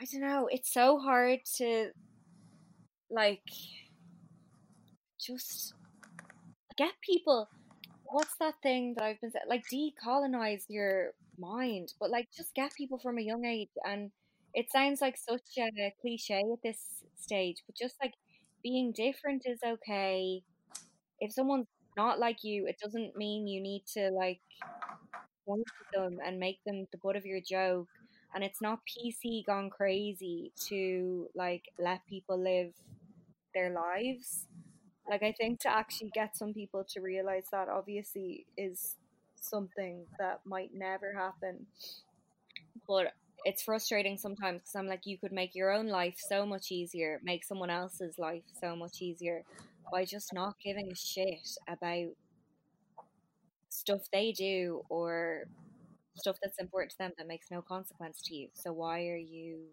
I 0.00 0.04
don't 0.10 0.22
know, 0.22 0.48
it's 0.50 0.72
so 0.72 0.98
hard 0.98 1.40
to 1.56 1.90
like 3.10 3.42
just 5.20 5.74
get 6.76 6.92
people 7.02 7.48
what's 8.04 8.36
that 8.40 8.54
thing 8.62 8.94
that 8.96 9.04
I've 9.04 9.20
been 9.20 9.30
saying 9.32 9.44
like 9.48 9.64
decolonize 9.72 10.64
your 10.68 11.12
mind, 11.38 11.92
but 12.00 12.10
like 12.10 12.28
just 12.36 12.54
get 12.54 12.74
people 12.74 12.98
from 12.98 13.18
a 13.18 13.22
young 13.22 13.44
age 13.44 13.70
and 13.84 14.10
it 14.54 14.66
sounds 14.72 15.00
like 15.00 15.16
such 15.16 15.42
a 15.58 15.92
cliche 16.00 16.40
at 16.40 16.62
this 16.62 16.78
stage, 17.20 17.56
but 17.66 17.76
just 17.76 17.96
like 18.02 18.14
being 18.62 18.92
different 18.92 19.42
is 19.46 19.60
okay. 19.66 20.42
If 21.20 21.32
someone's 21.32 21.66
not 21.96 22.20
like 22.20 22.44
you, 22.44 22.66
it 22.68 22.78
doesn't 22.82 23.16
mean 23.16 23.46
you 23.48 23.62
need 23.62 23.84
to 23.94 24.10
like 24.10 24.40
point 25.46 25.64
at 25.80 25.98
them 26.00 26.18
and 26.24 26.38
make 26.38 26.58
them 26.64 26.86
the 26.92 26.98
butt 26.98 27.16
of 27.16 27.24
your 27.26 27.40
joke. 27.40 27.88
And 28.34 28.42
it's 28.42 28.60
not 28.60 28.80
PC 28.84 29.44
gone 29.46 29.70
crazy 29.70 30.52
to 30.68 31.28
like 31.34 31.64
let 31.78 32.04
people 32.08 32.38
live 32.42 32.72
their 33.54 33.70
lives. 33.70 34.46
Like 35.08 35.22
I 35.22 35.32
think 35.32 35.60
to 35.60 35.68
actually 35.68 36.10
get 36.14 36.36
some 36.36 36.52
people 36.52 36.84
to 36.90 37.00
realize 37.00 37.46
that 37.52 37.68
obviously 37.68 38.46
is 38.56 38.96
something 39.36 40.06
that 40.18 40.40
might 40.44 40.70
never 40.74 41.14
happen. 41.14 41.66
But 42.88 43.12
it's 43.44 43.62
frustrating 43.62 44.16
sometimes 44.16 44.62
because 44.62 44.74
I'm 44.74 44.88
like, 44.88 45.06
you 45.06 45.18
could 45.18 45.32
make 45.32 45.54
your 45.54 45.70
own 45.70 45.88
life 45.88 46.16
so 46.18 46.46
much 46.46 46.72
easier, 46.72 47.20
make 47.22 47.44
someone 47.44 47.70
else's 47.70 48.18
life 48.18 48.42
so 48.60 48.74
much 48.74 49.00
easier 49.00 49.44
by 49.92 50.04
just 50.04 50.32
not 50.32 50.54
giving 50.64 50.90
a 50.90 50.94
shit 50.94 51.56
about 51.68 52.12
stuff 53.68 54.08
they 54.12 54.32
do 54.32 54.82
or 54.88 55.44
stuff 56.16 56.36
that's 56.42 56.58
important 56.58 56.92
to 56.92 56.98
them 56.98 57.12
that 57.18 57.26
makes 57.26 57.50
no 57.50 57.62
consequence 57.62 58.22
to 58.22 58.34
you. 58.34 58.48
So 58.54 58.72
why 58.72 59.06
are 59.08 59.16
you 59.16 59.66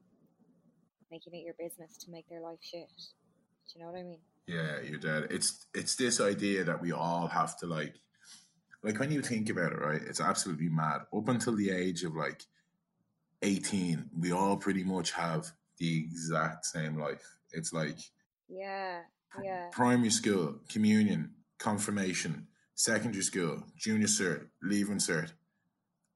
making 1.12 1.34
it 1.34 1.44
your 1.44 1.56
business 1.60 1.98
to 1.98 2.12
make 2.12 2.28
their 2.30 2.42
life 2.42 2.60
shit? 2.62 2.88
Do 2.88 3.80
you 3.80 3.86
know 3.86 3.92
what 3.92 4.00
I 4.00 4.04
mean? 4.04 4.20
Yeah, 4.48 4.82
you're 4.82 5.00
dead. 5.00 5.28
It's 5.30 5.66
it's 5.74 5.96
this 5.96 6.20
idea 6.20 6.64
that 6.64 6.82
we 6.82 6.92
all 6.92 7.28
have 7.28 7.58
to 7.60 7.68
like 7.68 7.96
like 8.84 9.00
when 9.00 9.12
you 9.12 9.22
think 9.22 9.50
about 9.50 9.72
it, 9.74 9.80
right? 9.80 10.02
It's 10.02 10.22
absolutely 10.22 10.70
mad. 10.70 11.02
Up 11.16 11.30
until 11.30 11.56
the 11.56 11.72
age 11.72 12.04
of 12.04 12.16
like 12.16 12.44
18, 13.44 14.10
we 14.18 14.32
all 14.32 14.58
pretty 14.58 14.84
much 14.84 15.12
have 15.12 15.52
the 15.78 16.00
exact 16.00 16.66
same 16.66 16.98
life. 16.98 17.26
It's 17.52 17.74
like 17.74 17.98
Yeah, 18.50 19.02
yeah, 19.44 19.70
primary 19.72 20.10
school, 20.10 20.60
communion, 20.70 21.32
confirmation, 21.60 22.48
secondary 22.76 23.24
school, 23.24 23.64
junior 23.78 24.08
cert, 24.08 24.48
leaving 24.62 24.98
cert, 24.98 25.32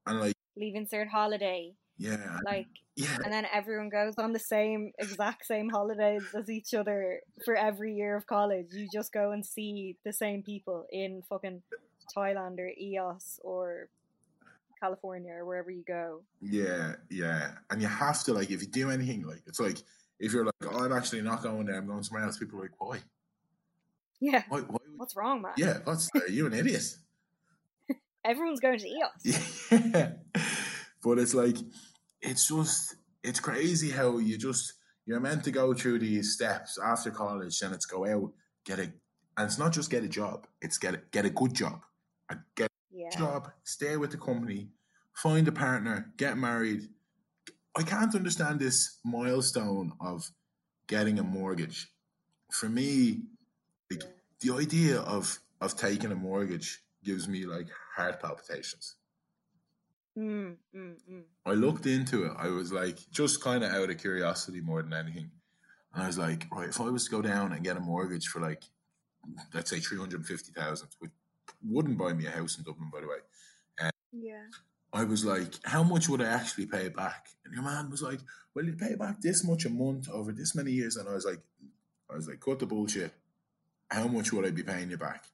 and 0.07 0.19
like 0.19 0.35
Leaving 0.57 0.87
cert 0.87 1.07
holiday, 1.09 1.73
yeah, 1.97 2.39
like, 2.45 2.67
yeah, 2.95 3.17
and 3.23 3.33
then 3.33 3.45
everyone 3.51 3.89
goes 3.89 4.13
on 4.17 4.31
the 4.31 4.39
same 4.39 4.93
exact 4.99 5.45
same 5.45 5.69
holidays 5.69 6.23
as 6.33 6.49
each 6.49 6.73
other 6.73 7.19
for 7.43 7.55
every 7.55 7.93
year 7.93 8.15
of 8.15 8.25
college. 8.25 8.67
You 8.71 8.87
just 8.91 9.11
go 9.11 9.31
and 9.31 9.45
see 9.45 9.97
the 10.05 10.13
same 10.13 10.43
people 10.43 10.85
in 10.91 11.23
fucking 11.29 11.61
Thailand 12.15 12.59
or 12.59 12.71
Ios 12.81 13.39
or 13.43 13.89
California 14.79 15.33
or 15.33 15.45
wherever 15.45 15.71
you 15.71 15.83
go. 15.85 16.21
yeah, 16.41 16.93
yeah, 17.09 17.51
and 17.69 17.81
you 17.81 17.87
have 17.89 18.23
to 18.25 18.33
like 18.33 18.51
if 18.51 18.61
you 18.61 18.67
do 18.67 18.89
anything 18.91 19.23
like 19.23 19.41
it's 19.45 19.59
like 19.59 19.79
if 20.19 20.31
you're 20.31 20.45
like 20.45 20.53
oh, 20.71 20.85
I'm 20.85 20.93
actually 20.93 21.21
not 21.21 21.43
going 21.43 21.65
there, 21.65 21.75
I'm 21.77 21.87
going 21.87 22.03
somewhere 22.03 22.23
else. 22.23 22.37
People 22.37 22.59
are 22.59 22.63
like 22.63 22.79
why? 22.79 22.99
Yeah, 24.21 24.43
Why? 24.47 24.59
why 24.61 24.67
would- 24.71 24.81
what's 24.97 25.15
wrong, 25.17 25.41
man? 25.41 25.51
yeah, 25.57 25.79
what's 25.83 26.09
are 26.15 26.29
you 26.29 26.45
an 26.47 26.53
idiot? 26.53 26.95
Everyone's 28.25 28.59
going 28.59 28.79
to 28.79 28.87
Ios. 28.89 29.71
Yeah. 29.93 30.11
but 31.03 31.19
it's 31.19 31.33
like 31.33 31.57
it's 32.21 32.47
just 32.47 32.95
it's 33.23 33.39
crazy 33.39 33.91
how 33.91 34.17
you 34.17 34.37
just 34.37 34.73
you're 35.05 35.19
meant 35.19 35.43
to 35.43 35.51
go 35.51 35.73
through 35.73 35.99
these 35.99 36.33
steps 36.33 36.79
after 36.83 37.11
college 37.11 37.61
and 37.61 37.73
it's 37.73 37.85
go 37.85 38.05
out, 38.07 38.31
get 38.65 38.79
a 38.79 38.83
and 39.37 39.45
it's 39.47 39.59
not 39.59 39.73
just 39.73 39.89
get 39.91 40.03
a 40.03 40.07
job, 40.07 40.47
it's 40.61 40.77
get 40.77 40.95
a, 40.95 41.01
get 41.11 41.25
a 41.25 41.29
good 41.29 41.53
job. 41.53 41.81
A 42.31 42.37
get 42.55 42.71
Yeah, 42.91 43.09
a 43.13 43.17
job, 43.17 43.51
stay 43.63 43.97
with 43.97 44.11
the 44.11 44.17
company, 44.17 44.69
find 45.13 45.47
a 45.47 45.51
partner, 45.51 46.11
get 46.17 46.37
married. 46.37 46.89
I 47.77 47.83
can't 47.83 48.15
understand 48.15 48.59
this 48.59 48.97
milestone 49.03 49.91
of 49.99 50.31
getting 50.87 51.19
a 51.19 51.23
mortgage. 51.23 51.91
For 52.51 52.69
me, 52.69 53.23
like 53.91 54.03
the 54.39 54.53
idea 54.55 54.99
of 55.01 55.39
of 55.61 55.75
taking 55.77 56.11
a 56.11 56.15
mortgage 56.15 56.81
gives 57.03 57.27
me 57.27 57.45
like 57.45 57.67
heart 57.95 58.21
palpitations. 58.21 58.95
mm, 60.17 60.55
mm, 60.75 60.95
mm. 61.11 61.23
I 61.45 61.51
looked 61.51 61.85
into 61.85 62.25
it. 62.25 62.33
I 62.37 62.47
was 62.47 62.71
like, 62.71 62.97
just 63.11 63.41
kind 63.41 63.63
of 63.63 63.71
out 63.71 63.89
of 63.89 63.97
curiosity 63.97 64.61
more 64.61 64.81
than 64.81 64.93
anything. 64.93 65.31
And 65.93 66.03
I 66.03 66.07
was 66.07 66.17
like, 66.17 66.45
right, 66.51 66.69
if 66.69 66.79
I 66.81 66.89
was 66.89 67.05
to 67.05 67.11
go 67.11 67.21
down 67.21 67.53
and 67.53 67.63
get 67.63 67.77
a 67.77 67.79
mortgage 67.79 68.27
for 68.27 68.41
like, 68.41 68.63
let's 69.53 69.69
say 69.69 69.79
350,000, 69.79 70.87
which 70.99 71.11
wouldn't 71.67 71.97
buy 71.97 72.13
me 72.13 72.25
a 72.25 72.31
house 72.31 72.57
in 72.57 72.63
Dublin, 72.63 72.89
by 72.93 73.01
the 73.01 73.07
way. 73.07 73.91
yeah. 74.11 74.43
I 74.93 75.03
was 75.03 75.25
like, 75.25 75.53
how 75.63 75.83
much 75.83 76.07
would 76.07 76.21
I 76.21 76.27
actually 76.27 76.67
pay 76.67 76.87
back? 76.89 77.27
And 77.43 77.53
your 77.53 77.63
man 77.63 77.89
was 77.89 78.01
like, 78.01 78.19
well, 78.53 78.63
you 78.63 78.73
pay 78.73 78.95
back 78.95 79.19
this 79.19 79.43
much 79.43 79.65
a 79.65 79.69
month 79.69 80.09
over 80.09 80.31
this 80.31 80.55
many 80.55 80.71
years. 80.71 80.95
And 80.95 81.09
I 81.09 81.13
was 81.13 81.25
like, 81.25 81.39
I 82.09 82.15
was 82.15 82.27
like, 82.27 82.39
cut 82.39 82.59
the 82.59 82.65
bullshit. 82.65 83.11
How 83.89 84.07
much 84.07 84.31
would 84.31 84.45
I 84.45 84.51
be 84.51 84.63
paying 84.63 84.89
you 84.89 84.97
back? 84.97 85.25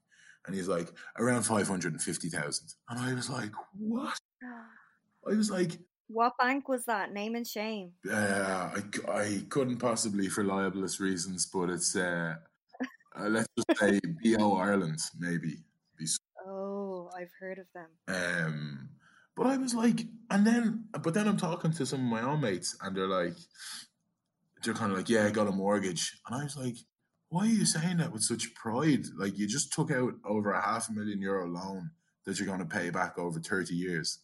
And 0.46 0.56
he's 0.56 0.68
like, 0.68 0.92
around 1.18 1.44
550,000. 1.44 2.68
And 2.90 3.00
I 3.00 3.14
was 3.14 3.30
like, 3.30 3.52
what? 3.78 4.18
I 5.28 5.36
was 5.36 5.52
like, 5.52 5.78
What 6.08 6.34
bank 6.40 6.68
was 6.68 6.86
that? 6.86 7.14
Name 7.14 7.36
and 7.36 7.46
shame. 7.46 7.92
Uh, 8.12 8.72
I, 8.76 9.12
I 9.12 9.42
couldn't 9.50 9.78
possibly 9.78 10.30
for 10.30 10.44
libelous 10.44 11.00
reasons, 11.00 11.46
but 11.46 11.70
it's 11.70 11.96
uh, 11.96 12.36
uh, 13.20 13.28
let's 13.28 13.48
just 13.56 13.80
say 13.80 14.00
BO 14.24 14.56
Ireland 14.58 15.00
maybe. 15.20 15.58
Oh, 16.48 17.10
I've 17.16 17.32
heard 17.40 17.60
of 17.60 17.68
them. 17.74 17.90
Um, 18.08 18.90
but 19.36 19.48
I 19.48 19.58
was 19.58 19.74
like, 19.74 20.02
and 20.30 20.46
then, 20.46 20.86
but 21.02 21.14
then 21.14 21.28
I'm 21.28 21.38
talking 21.38 21.72
to 21.74 21.86
some 21.86 22.02
of 22.02 22.06
my 22.06 22.22
own 22.22 22.42
mates, 22.42 22.76
and 22.82 22.96
they're 22.96 23.08
like, 23.08 23.36
they're 24.64 24.74
kind 24.74 24.92
of 24.92 24.98
like, 24.98 25.10
yeah, 25.10 25.26
I 25.26 25.30
got 25.30 25.48
a 25.48 25.52
mortgage, 25.52 26.20
and 26.28 26.40
I 26.40 26.44
was 26.44 26.58
like, 26.58 26.76
why 27.32 27.44
are 27.44 27.58
you 27.60 27.66
saying 27.66 27.98
that 27.98 28.12
with 28.12 28.24
such 28.24 28.54
pride? 28.54 29.06
Like 29.18 29.38
you 29.38 29.48
just 29.48 29.72
took 29.74 29.90
out 29.90 30.14
over 30.26 30.52
a 30.52 30.62
half 30.62 30.90
a 30.90 30.92
million 30.94 31.22
euro 31.22 31.48
loan 31.48 31.92
that 32.26 32.38
you're 32.38 32.48
going 32.48 32.60
to 32.60 32.66
pay 32.66 32.90
back 32.90 33.18
over 33.18 33.40
thirty 33.40 33.74
years. 33.74 34.20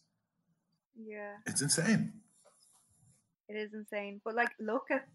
Yeah, 0.94 1.34
It's 1.46 1.62
insane. 1.62 2.12
it 3.48 3.54
is 3.56 3.72
insane. 3.72 4.20
But 4.24 4.34
like, 4.34 4.50
look 4.60 4.90
at 4.90 5.06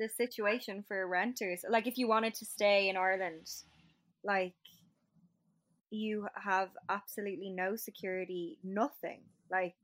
the 0.00 0.08
situation 0.08 0.84
for 0.88 1.06
renters. 1.06 1.64
Like, 1.68 1.86
if 1.86 1.96
you 1.98 2.08
wanted 2.08 2.34
to 2.34 2.44
stay 2.44 2.88
in 2.88 2.96
Ireland, 2.96 3.46
like, 4.24 4.54
you 5.90 6.26
have 6.34 6.70
absolutely 6.88 7.50
no 7.50 7.76
security, 7.76 8.58
nothing. 8.64 9.20
Like, 9.50 9.74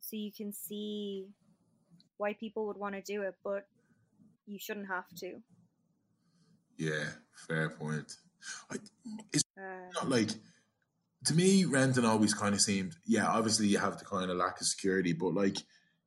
so 0.00 0.16
you 0.16 0.32
can 0.36 0.52
see 0.52 1.28
why 2.18 2.34
people 2.34 2.66
would 2.66 2.76
want 2.76 2.94
to 2.94 3.00
do 3.02 3.22
it, 3.22 3.34
but 3.44 3.66
you 4.46 4.58
shouldn't 4.58 4.88
have 4.88 5.08
to. 5.20 5.40
Yeah, 6.78 7.04
fair 7.46 7.70
point. 7.70 8.16
I, 8.70 8.76
it's 9.32 9.44
Uh, 9.58 9.90
not 9.94 10.08
like 10.08 10.30
to 11.26 11.34
me 11.34 11.64
renting 11.64 12.04
always 12.04 12.32
kind 12.32 12.54
of 12.54 12.60
seemed 12.60 12.94
yeah 13.04 13.26
obviously 13.26 13.66
you 13.66 13.78
have 13.78 13.98
the 13.98 14.04
kind 14.04 14.30
of 14.30 14.36
lack 14.36 14.60
of 14.60 14.66
security 14.66 15.12
but 15.12 15.34
like 15.34 15.56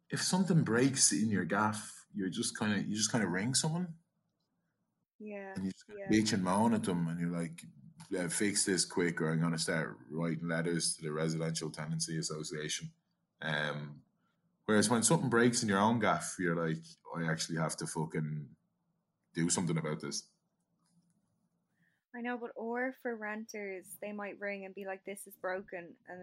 if 0.10 0.22
something 0.22 0.64
breaks 0.64 1.12
in 1.12 1.30
your 1.30 1.44
gaff 1.44 2.06
you're 2.16 2.30
just 2.30 2.58
kind 2.58 2.74
of 2.74 2.88
you 2.88 2.96
just 2.96 3.12
kind 3.12 3.24
of 3.24 3.30
ring 3.30 3.54
someone 3.54 3.88
yeah, 5.20 5.54
and 5.56 5.66
you 5.66 5.72
just 5.72 5.86
yeah. 5.90 6.08
bitch 6.10 6.34
and 6.34 6.44
moan 6.44 6.74
at 6.74 6.84
them 6.84 7.08
and 7.08 7.20
you're 7.20 7.30
like 7.30 7.62
yeah, 8.10 8.28
fix 8.28 8.64
this 8.66 8.86
quick 8.86 9.22
or 9.22 9.32
i'm 9.32 9.40
going 9.40 9.52
to 9.52 9.60
start 9.60 9.98
writing 10.10 10.48
letters 10.48 10.96
to 10.96 11.04
the 11.04 11.12
residential 11.12 11.70
tenancy 11.70 12.18
association 12.18 12.90
um 13.42 14.02
whereas 14.66 14.90
when 14.90 15.04
something 15.04 15.30
breaks 15.30 15.62
in 15.62 15.70
your 15.70 15.80
own 15.80 16.00
gaff 16.00 16.36
you're 16.40 16.56
like 16.56 16.82
i 17.18 17.30
actually 17.30 17.58
have 17.58 17.76
to 17.76 17.86
fucking 17.86 18.48
do 19.36 19.50
something 19.50 19.78
about 19.78 20.00
this 20.02 20.24
I 22.16 22.22
know, 22.22 22.38
but 22.38 22.52
or 22.56 22.96
for 23.02 23.16
renters, 23.16 23.86
they 24.02 24.12
might 24.12 24.40
ring 24.40 24.66
and 24.66 24.76
be 24.76 24.86
like, 24.86 25.04
"This 25.06 25.26
is 25.28 25.36
broken," 25.42 25.96
and 26.10 26.20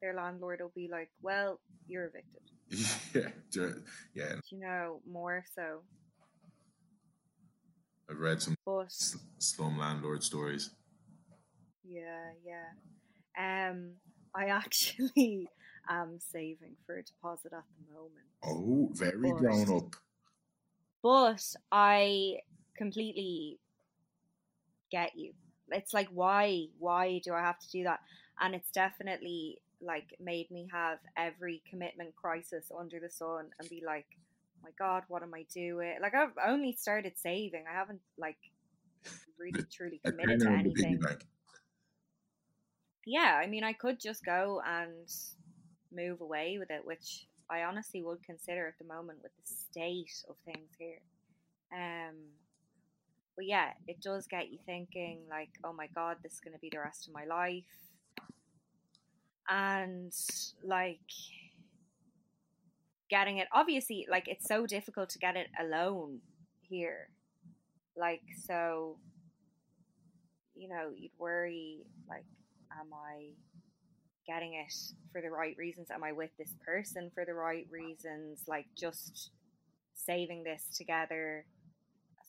their 0.00 0.14
landlord 0.14 0.60
will 0.60 0.72
be 0.74 0.88
like, 0.90 1.10
"Well, 1.22 1.60
you're 1.86 2.06
evicted." 2.06 2.40
yeah 3.54 3.68
yeah 4.14 4.36
You 4.50 4.58
know, 4.60 5.00
more 5.06 5.44
so. 5.54 5.82
i've 8.10 8.18
read 8.18 8.40
some 8.40 8.56
But 8.64 8.92
slum 9.38 9.78
landlord 9.78 10.22
stories 10.22 10.70
yeah, 11.86 12.30
yeah. 12.42 12.70
Um, 13.70 13.90
I 14.34 14.46
actually 14.62 15.46
am 15.86 16.18
saving 16.18 16.76
for 16.86 16.96
a 16.96 17.02
deposit 17.02 17.52
at 17.52 17.62
the 17.76 17.94
moment, 17.94 18.24
Oh, 18.42 18.88
very 18.92 19.30
But- 19.30 19.38
grown 19.38 19.76
up. 19.76 19.94
but 21.02 21.44
I 21.70 22.38
completely 22.74 23.60
get 24.94 25.16
you. 25.16 25.32
It's 25.70 25.94
like, 25.94 26.08
why, 26.08 26.66
why 26.78 27.20
do 27.24 27.32
I 27.32 27.40
have 27.40 27.58
to 27.58 27.70
do 27.70 27.84
that? 27.84 28.00
And 28.40 28.54
it's 28.54 28.70
definitely 28.70 29.58
like 29.80 30.14
made 30.20 30.50
me 30.50 30.68
have 30.72 30.98
every 31.16 31.62
commitment 31.68 32.14
crisis 32.16 32.70
under 32.78 33.00
the 33.00 33.10
sun 33.10 33.46
and 33.58 33.68
be 33.68 33.82
like, 33.84 34.06
my 34.62 34.70
God, 34.78 35.02
what 35.08 35.22
am 35.22 35.34
I 35.34 35.44
doing? 35.52 35.96
Like 36.00 36.14
I've 36.14 36.36
only 36.46 36.72
started 36.72 37.12
saving. 37.16 37.64
I 37.70 37.74
haven't 37.74 38.00
like 38.18 38.38
really 39.38 39.64
truly 39.72 40.00
committed 40.04 40.40
to 40.40 40.44
tenner 40.46 40.58
in 40.58 40.64
the 40.64 40.70
piggy 40.70 40.86
anything. 40.86 41.18
Yeah, 43.06 43.38
I 43.42 43.46
mean, 43.46 43.64
I 43.64 43.74
could 43.74 44.00
just 44.00 44.24
go 44.24 44.62
and 44.66 45.08
move 45.92 46.20
away 46.20 46.56
with 46.58 46.70
it, 46.70 46.80
which 46.84 47.26
I 47.50 47.62
honestly 47.62 48.02
would 48.02 48.22
consider 48.24 48.66
at 48.66 48.78
the 48.78 48.92
moment 48.92 49.18
with 49.22 49.32
the 49.36 49.46
state 49.46 50.24
of 50.28 50.36
things 50.46 50.70
here. 50.78 51.00
Um, 51.72 52.14
but 53.36 53.46
yeah, 53.46 53.70
it 53.86 54.00
does 54.00 54.26
get 54.26 54.50
you 54.50 54.58
thinking, 54.66 55.20
like, 55.28 55.50
oh 55.64 55.72
my 55.72 55.88
god, 55.94 56.18
this 56.22 56.34
is 56.34 56.40
going 56.40 56.54
to 56.54 56.60
be 56.60 56.70
the 56.70 56.78
rest 56.78 57.08
of 57.08 57.14
my 57.14 57.24
life. 57.24 57.64
And 59.48 60.12
like, 60.62 61.00
getting 63.10 63.38
it, 63.38 63.48
obviously, 63.52 64.06
like, 64.10 64.28
it's 64.28 64.46
so 64.46 64.66
difficult 64.66 65.10
to 65.10 65.18
get 65.18 65.36
it 65.36 65.48
alone 65.60 66.20
here. 66.62 67.08
Like, 67.96 68.22
so, 68.46 68.96
you 70.54 70.68
know, 70.68 70.90
you'd 70.96 71.12
worry, 71.18 71.80
like, 72.08 72.24
am 72.80 72.92
I 72.92 73.30
getting 74.26 74.54
it 74.54 74.72
for 75.12 75.20
the 75.20 75.30
right 75.30 75.54
reasons? 75.58 75.90
Am 75.90 76.02
I 76.02 76.12
with 76.12 76.30
this 76.38 76.54
person 76.64 77.10
for 77.14 77.24
the 77.24 77.34
right 77.34 77.66
reasons? 77.70 78.42
Like 78.46 78.66
just 78.78 79.30
saving 79.94 80.44
this 80.44 80.64
together. 80.76 81.44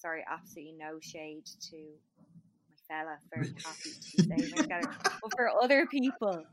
Sorry, 0.05 0.23
absolutely 0.31 0.75
no 0.77 0.99
shade 1.01 1.45
to 1.71 1.77
my 2.69 2.75
fella. 2.87 3.17
Very 3.33 3.47
happy 3.47 3.89
to 3.89 4.17
be 4.17 4.37
saving 4.37 4.61
together. 4.61 4.91
But 5.01 5.31
for 5.35 5.49
other 5.63 5.87
people, 5.87 6.43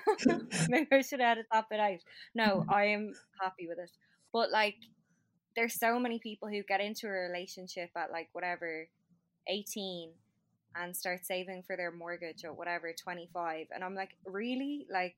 maybe 0.68 0.88
I 0.90 1.00
should 1.02 1.20
edit 1.20 1.46
that 1.52 1.68
bit 1.70 1.78
out. 1.78 2.00
No, 2.34 2.64
I 2.68 2.86
am 2.86 3.12
happy 3.40 3.68
with 3.68 3.78
it. 3.78 3.92
But 4.32 4.50
like, 4.50 4.74
there's 5.54 5.78
so 5.78 6.00
many 6.00 6.18
people 6.18 6.48
who 6.48 6.64
get 6.64 6.80
into 6.80 7.06
a 7.06 7.10
relationship 7.10 7.90
at 7.96 8.10
like 8.10 8.28
whatever, 8.32 8.88
18 9.46 10.10
and 10.74 10.96
start 10.96 11.24
saving 11.24 11.62
for 11.62 11.76
their 11.76 11.92
mortgage 11.92 12.44
or 12.44 12.52
whatever 12.52 12.92
25 12.92 13.66
and 13.74 13.82
i'm 13.82 13.96
like 13.96 14.10
really 14.24 14.86
like 14.88 15.16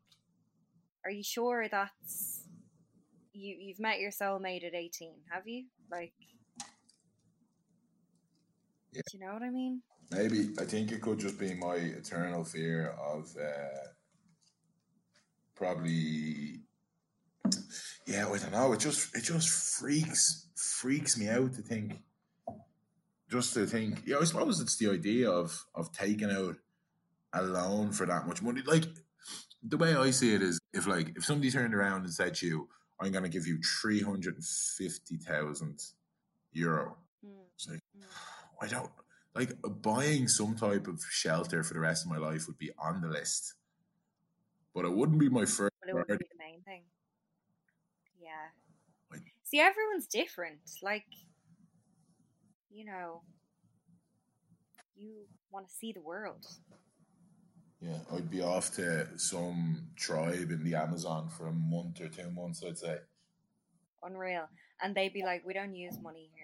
are 1.05 1.11
you 1.11 1.23
sure 1.23 1.68
that's 1.70 2.41
you 3.35 3.55
you've 3.61 3.79
met 3.79 4.01
your 4.01 4.11
soulmate 4.11 4.64
at 4.64 4.75
18 4.75 5.12
have 5.31 5.47
you 5.47 5.66
like 5.91 6.14
Yeah. 8.93 9.03
do 9.11 9.18
you 9.18 9.24
know 9.26 9.32
what 9.34 9.43
i 9.43 9.51
mean 9.51 9.82
Maybe 10.11 10.51
I 10.61 10.64
think 10.64 10.93
it 10.93 11.01
could 11.01 11.18
just 11.18 11.38
be 11.38 11.55
my 11.55 11.76
eternal 11.76 12.45
fear 12.45 12.88
of 13.03 13.34
uh, 13.40 13.88
probably. 15.55 16.61
Yeah, 18.07 18.28
I 18.28 18.36
don't 18.38 18.53
know. 18.53 18.72
It 18.72 18.80
just 18.80 19.16
it 19.16 19.22
just 19.22 19.49
freaks 19.49 20.49
freaks 20.55 21.16
me 21.16 21.28
out 21.28 21.55
to 21.55 21.62
think. 21.62 22.01
Just 23.30 23.55
to 23.55 23.64
think, 23.64 24.03
yeah, 24.05 24.18
I 24.20 24.24
suppose 24.24 24.61
it's 24.61 24.76
the 24.76 24.90
idea 24.90 25.30
of 25.30 25.64
of 25.74 25.93
taking 25.93 26.30
out 26.30 26.57
a 27.32 27.43
loan 27.43 27.93
for 27.93 28.05
that 28.05 28.26
much 28.26 28.43
money. 28.43 28.61
Like 28.66 28.84
the 29.62 29.78
way 29.78 29.95
I 29.95 30.11
see 30.11 30.34
it 30.34 30.43
is, 30.43 30.61
if 30.74 30.86
like 30.86 31.16
if 31.16 31.24
somebody 31.24 31.51
turned 31.51 31.74
around 31.74 32.03
and 32.03 32.12
said 32.12 32.34
to 32.36 32.47
you, 32.47 32.68
"I'm 33.01 33.12
going 33.12 33.24
to 33.24 33.30
give 33.30 33.47
you 33.47 33.61
three 33.80 34.03
hundred 34.03 34.34
and 34.34 34.45
fifty 34.45 35.16
thousand 35.16 35.80
euro," 36.53 36.99
Mm. 37.24 37.47
it's 37.55 37.68
like 37.68 37.80
Mm. 37.97 38.03
I 38.63 38.69
don't 38.69 38.91
like 39.35 39.51
buying 39.83 40.29
some 40.29 40.55
type 40.55 40.87
of 40.87 41.03
shelter 41.11 41.63
for 41.65 41.75
the 41.75 41.81
rest 41.81 42.05
of 42.05 42.11
my 42.11 42.19
life 42.19 42.47
would 42.47 42.59
be 42.59 42.71
on 42.79 43.01
the 43.01 43.09
list, 43.09 43.55
but 44.75 44.85
it 44.85 44.93
wouldn't 44.93 45.19
be 45.19 45.29
my 45.29 45.45
first. 45.45 45.73
But 45.81 45.89
it 45.91 45.95
wouldn't 45.95 46.21
be 46.21 46.27
the 46.31 46.39
main 46.39 46.63
thing. 46.63 46.83
Yeah. 48.21 48.51
Like- 49.11 49.35
See, 49.43 49.59
everyone's 49.59 50.07
different. 50.07 50.61
Like, 50.81 51.07
you 52.71 52.85
know, 52.85 53.23
you 54.95 55.27
want 55.51 55.69
to 55.69 55.75
see 55.75 55.93
the 55.93 56.01
world. 56.01 56.47
Yeah, 57.81 57.99
I'd 58.15 58.31
be 58.31 58.43
off 58.43 58.73
to 58.77 59.09
some 59.19 59.89
tribe 59.97 60.53
in 60.53 60.63
the 60.63 60.77
Amazon 60.77 61.29
for 61.29 61.49
a 61.49 61.53
month 61.53 62.01
or 62.01 62.09
two 62.09 62.31
months. 62.31 62.63
I'd 62.65 62.79
say. 62.79 62.99
Unreal. 64.05 64.49
And 64.81 64.95
they'd 64.95 65.13
be 65.13 65.23
like, 65.25 65.45
we 65.45 65.53
don't 65.53 65.75
use 65.75 65.99
money 66.01 66.31
here. 66.37 66.41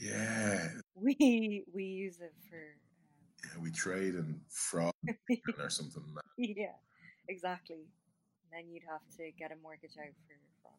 Yeah, 0.00 0.68
We 0.94 1.64
we 1.72 1.84
use 1.84 2.18
it 2.20 2.34
for. 2.50 2.56
Um, 2.56 3.52
yeah 3.54 3.62
we 3.62 3.70
trade 3.70 4.14
in 4.14 4.40
frog 4.50 4.92
or 5.58 5.70
something. 5.70 6.02
like 6.14 6.24
yeah, 6.56 6.76
exactly. 7.28 7.86
And 8.42 8.52
then 8.52 8.70
you'd 8.72 8.82
have 8.88 9.02
to 9.18 9.30
get 9.38 9.52
a 9.52 9.56
mortgage 9.62 9.96
out 9.98 10.12
for 10.26 10.32
your 10.32 10.52
frogs. 10.62 10.76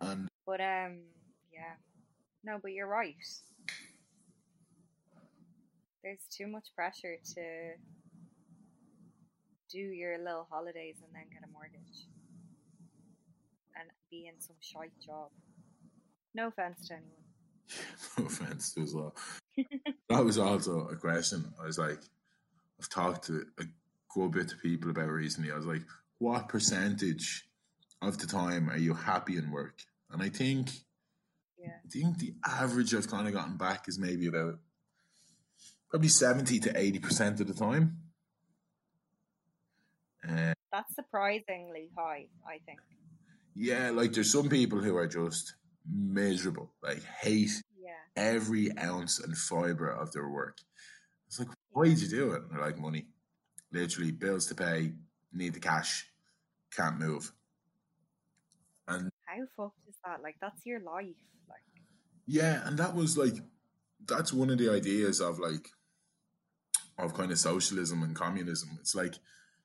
And 0.00 0.28
But 0.46 0.60
um, 0.60 1.00
yeah, 1.52 1.74
no, 2.44 2.58
but 2.62 2.72
you're 2.72 2.86
right. 2.86 3.14
There's 6.02 6.24
too 6.30 6.46
much 6.46 6.68
pressure 6.74 7.16
to 7.34 7.72
do 9.70 9.78
your 9.78 10.18
little 10.18 10.46
holidays 10.50 10.96
and 11.04 11.14
then 11.14 11.24
get 11.32 11.44
a 11.48 11.52
mortgage 11.52 12.06
and 13.78 13.88
be 14.10 14.26
in 14.26 14.40
some 14.40 14.56
shite 14.60 14.92
job. 15.04 15.30
No 16.34 16.48
offense 16.48 16.88
to 16.88 16.94
anyone. 16.94 17.10
no 18.18 18.26
offense 18.26 18.74
to 18.74 18.82
as 18.82 18.94
well. 18.94 19.14
that 20.08 20.24
was 20.24 20.38
also 20.38 20.88
a 20.88 20.96
question. 20.96 21.52
I 21.60 21.66
was 21.66 21.78
like, 21.78 21.98
I've 22.80 22.88
talked 22.88 23.26
to 23.26 23.44
a 23.58 23.64
good 24.14 24.30
bit 24.32 24.52
of 24.52 24.62
people 24.62 24.90
about 24.90 25.08
recently. 25.08 25.52
I 25.52 25.56
was 25.56 25.66
like, 25.66 25.82
what 26.18 26.48
percentage 26.48 27.46
of 28.02 28.18
the 28.18 28.26
time 28.26 28.70
are 28.70 28.78
you 28.78 28.94
happy 28.94 29.36
in 29.36 29.50
work? 29.50 29.78
And 30.10 30.22
I 30.22 30.28
think, 30.28 30.70
Yeah, 31.58 31.74
I 31.84 31.88
think 31.88 32.18
the 32.18 32.34
average 32.46 32.94
I've 32.94 33.10
kind 33.10 33.26
of 33.28 33.34
gotten 33.34 33.56
back 33.56 33.88
is 33.88 33.98
maybe 33.98 34.26
about 34.26 34.58
probably 35.90 36.08
seventy 36.08 36.58
to 36.60 36.78
eighty 36.78 36.98
percent 36.98 37.40
of 37.40 37.46
the 37.46 37.54
time. 37.54 37.98
Uh, 40.28 40.52
that's 40.72 40.94
surprisingly 40.94 41.90
high. 41.96 42.26
I 42.46 42.58
think. 42.66 42.80
yeah, 43.54 43.90
like 43.90 44.12
there's 44.12 44.32
some 44.32 44.48
people 44.48 44.80
who 44.80 44.96
are 44.96 45.06
just 45.06 45.54
miserable, 45.86 46.72
like 46.82 47.02
hate 47.04 47.50
Yeah, 47.78 47.92
every 48.16 48.76
ounce 48.78 49.18
and 49.20 49.36
fiber 49.36 49.88
of 49.88 50.12
their 50.12 50.28
work. 50.28 50.58
It's 51.26 51.38
like, 51.38 51.48
why 51.70 51.88
did 51.88 52.00
you 52.02 52.08
do 52.08 52.32
it? 52.32 52.42
And 52.42 52.50
they're 52.50 52.60
like, 52.60 52.78
money. 52.78 53.06
Literally, 53.72 54.10
bills 54.10 54.46
to 54.46 54.54
pay, 54.54 54.92
need 55.32 55.54
the 55.54 55.60
cash, 55.60 56.06
can't 56.76 56.98
move. 56.98 57.32
And 58.88 59.10
how 59.26 59.36
fucked 59.56 59.88
is 59.88 59.94
that? 60.04 60.22
Like, 60.22 60.36
that's 60.40 60.66
your 60.66 60.80
life. 60.80 61.06
Like, 61.48 61.62
yeah, 62.26 62.66
and 62.66 62.76
that 62.78 62.96
was 62.96 63.16
like, 63.16 63.36
that's 64.06 64.32
one 64.32 64.50
of 64.50 64.58
the 64.58 64.70
ideas 64.70 65.20
of 65.20 65.38
like, 65.38 65.68
of 66.98 67.14
kind 67.14 67.30
of 67.30 67.38
socialism 67.38 68.02
and 68.02 68.16
communism. 68.16 68.70
It's 68.80 68.94
like, 68.94 69.14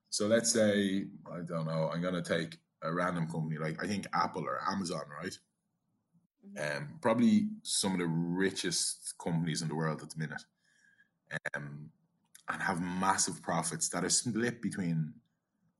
so 0.09 0.28
let's 0.28 0.53
say, 0.53 1.05
I 1.32 1.38
don't 1.45 1.66
know, 1.66 1.89
I'm 1.91 2.01
going 2.01 2.13
to 2.13 2.22
take 2.22 2.57
a 2.84 2.93
random 2.93 3.28
company, 3.28 3.57
like 3.57 3.84
I 3.84 3.88
think 3.88 4.05
Apple 4.13 4.43
or 4.43 4.59
Amazon, 4.70 5.01
right? 5.22 5.38
Mhm. 6.58 6.78
um, 6.78 7.00
probably 7.02 7.48
some 7.64 7.93
of 7.93 8.00
the 8.00 8.08
richest 8.08 9.16
companies 9.22 9.62
in 9.62 9.68
the 9.68 9.76
world 9.76 10.02
at 10.02 10.10
the 10.10 10.20
minute, 10.20 10.43
um, 11.56 11.89
and 12.50 12.62
have 12.62 12.82
massive 12.82 13.41
profits 13.41 13.89
that 13.89 14.04
are 14.04 14.10
split 14.10 14.62
between 14.62 15.14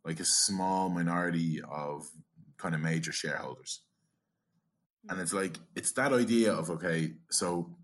like 0.04 0.20
a 0.20 0.26
small 0.26 0.90
minority 0.90 1.62
of 1.70 2.08
kind 2.58 2.76
of 2.76 2.82
major 2.82 3.12
shareholders. 3.12 3.82
And 5.10 5.20
it's 5.20 5.34
like 5.34 5.58
it's 5.76 5.92
that 5.94 6.14
idea 6.14 6.54
of 6.54 6.70
okay, 6.70 7.14
so 7.30 7.76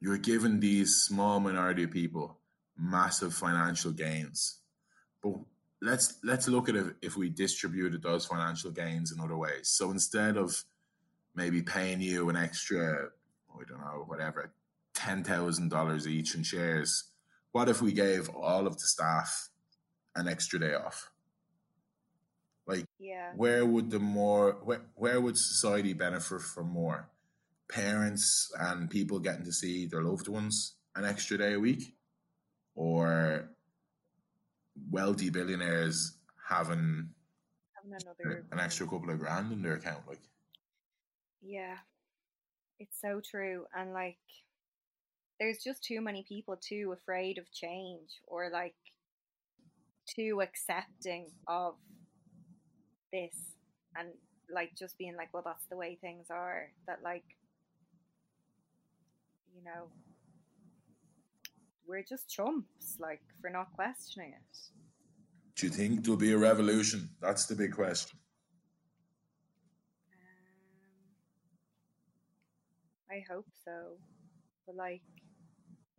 you're 0.00 0.18
giving 0.18 0.60
these 0.60 1.02
small 1.02 1.40
minority 1.40 1.84
of 1.84 1.90
people 1.90 2.38
massive 2.78 3.34
financial 3.34 3.92
gains, 3.92 4.60
but 5.22 5.34
let's 5.82 6.18
let's 6.22 6.48
look 6.48 6.68
at 6.68 6.76
it 6.76 6.94
if 7.02 7.16
we 7.16 7.28
distributed 7.28 8.02
those 8.02 8.24
financial 8.26 8.70
gains 8.70 9.12
in 9.12 9.20
other 9.20 9.36
ways. 9.36 9.68
So 9.68 9.90
instead 9.90 10.36
of 10.36 10.62
maybe 11.34 11.62
paying 11.62 12.00
you 12.00 12.28
an 12.28 12.36
extra, 12.36 13.08
I 13.52 13.64
don't 13.68 13.80
know, 13.80 14.04
whatever, 14.06 14.52
ten 14.94 15.24
thousand 15.24 15.70
dollars 15.70 16.06
each 16.06 16.34
in 16.34 16.42
shares. 16.42 17.04
What 17.52 17.68
if 17.68 17.82
we 17.82 17.92
gave 17.92 18.28
all 18.28 18.66
of 18.66 18.74
the 18.74 18.86
staff 18.86 19.50
an 20.14 20.28
extra 20.28 20.58
day 20.58 20.74
off? 20.74 21.10
Like, 22.66 22.84
yeah, 22.98 23.32
where 23.34 23.66
would 23.66 23.90
the 23.90 23.98
more 23.98 24.58
where, 24.62 24.82
where 24.94 25.20
would 25.20 25.36
society 25.36 25.92
benefit 25.92 26.42
from 26.42 26.68
more? 26.68 27.08
Parents 27.68 28.50
and 28.58 28.90
people 28.90 29.18
getting 29.18 29.44
to 29.44 29.52
see 29.52 29.86
their 29.86 30.02
loved 30.02 30.28
ones 30.28 30.76
an 30.94 31.04
extra 31.04 31.38
day 31.38 31.54
a 31.54 31.58
week, 31.58 31.94
or 32.74 33.50
wealthy 34.90 35.30
billionaires 35.30 36.16
having 36.48 37.10
having 37.74 37.92
another 37.92 38.44
an 38.52 38.60
extra 38.60 38.86
couple 38.86 39.10
of 39.10 39.18
grand 39.18 39.52
in 39.52 39.62
their 39.62 39.74
account? 39.74 40.06
Like, 40.06 40.22
Yeah, 41.42 41.76
it's 42.78 43.00
so 43.00 43.20
true. 43.28 43.66
And 43.74 43.92
like, 43.92 44.18
there's 45.38 45.58
just 45.58 45.82
too 45.82 46.00
many 46.00 46.24
people 46.28 46.56
too 46.56 46.92
afraid 46.92 47.38
of 47.38 47.50
change 47.52 48.10
or 48.26 48.50
like 48.50 48.74
too 50.06 50.42
accepting 50.42 51.30
of 51.46 51.74
this 53.12 53.34
and 53.96 54.08
like 54.52 54.70
just 54.76 54.98
being 54.98 55.16
like, 55.16 55.32
well, 55.32 55.42
that's 55.44 55.66
the 55.70 55.76
way 55.76 55.98
things 56.00 56.26
are. 56.30 56.70
That 56.86 56.98
like, 57.02 57.24
you 59.54 59.64
know, 59.64 59.88
we're 61.86 62.04
just 62.04 62.30
chumps, 62.30 62.98
like, 63.00 63.20
for 63.40 63.50
not 63.50 63.72
questioning 63.74 64.32
it. 64.32 64.58
do 65.56 65.66
you 65.66 65.72
think 65.72 66.04
there'll 66.04 66.16
be 66.16 66.32
a 66.32 66.38
revolution? 66.38 67.10
That's 67.20 67.46
the 67.46 67.56
big 67.56 67.72
question. 67.74 68.19
I 73.10 73.24
hope 73.30 73.46
so. 73.64 73.98
But 74.66 74.76
like, 74.76 75.02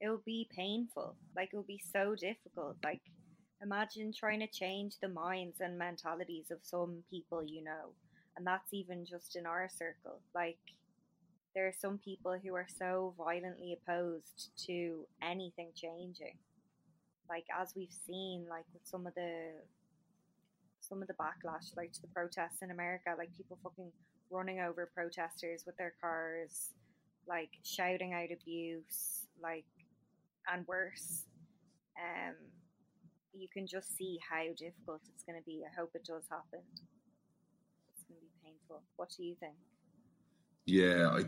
it'll 0.01 0.21
be 0.25 0.47
painful. 0.55 1.15
Like, 1.35 1.49
it'll 1.51 1.63
be 1.63 1.81
so 1.91 2.15
difficult. 2.15 2.77
Like, 2.83 3.01
imagine 3.61 4.13
trying 4.13 4.39
to 4.39 4.47
change 4.47 4.95
the 5.01 5.09
minds 5.09 5.57
and 5.59 5.77
mentalities 5.77 6.51
of 6.51 6.59
some 6.63 7.03
people 7.09 7.43
you 7.43 7.63
know, 7.63 7.93
and 8.37 8.45
that's 8.47 8.73
even 8.73 9.05
just 9.05 9.35
in 9.35 9.45
our 9.45 9.69
circle. 9.69 10.21
Like, 10.33 10.57
there 11.53 11.67
are 11.67 11.73
some 11.77 11.97
people 11.97 12.37
who 12.41 12.55
are 12.55 12.67
so 12.79 13.13
violently 13.17 13.77
opposed 13.77 14.51
to 14.67 15.05
anything 15.21 15.71
changing. 15.75 16.37
Like, 17.29 17.45
as 17.59 17.73
we've 17.75 17.93
seen, 18.07 18.45
like 18.49 18.65
with 18.73 18.85
some 18.85 19.05
of 19.05 19.13
the 19.15 19.51
some 20.79 21.01
of 21.01 21.07
the 21.07 21.13
backlash, 21.13 21.75
like 21.77 21.91
to 21.93 22.01
the 22.01 22.07
protests 22.07 22.61
in 22.61 22.71
America, 22.71 23.13
like 23.17 23.35
people 23.37 23.57
fucking 23.63 23.91
running 24.29 24.59
over 24.59 24.89
protesters 24.93 25.63
with 25.65 25.77
their 25.77 25.93
cars, 26.01 26.71
like 27.27 27.49
shouting 27.63 28.13
out 28.13 28.29
abuse, 28.31 29.27
like 29.41 29.65
and 30.51 30.65
worse. 30.67 31.25
Um, 31.97 32.35
you 33.33 33.47
can 33.53 33.67
just 33.67 33.95
see 33.95 34.19
how 34.29 34.43
difficult 34.57 35.01
it's 35.13 35.23
going 35.23 35.39
to 35.39 35.45
be. 35.45 35.63
I 35.65 35.79
hope 35.79 35.91
it 35.93 36.05
does 36.05 36.23
happen. 36.29 36.61
It's 37.93 38.03
going 38.07 38.19
to 38.19 38.25
be 38.25 38.31
painful. 38.43 38.81
What 38.95 39.09
do 39.15 39.23
you 39.23 39.35
think? 39.39 39.53
Yeah, 40.65 41.09
I, 41.09 41.23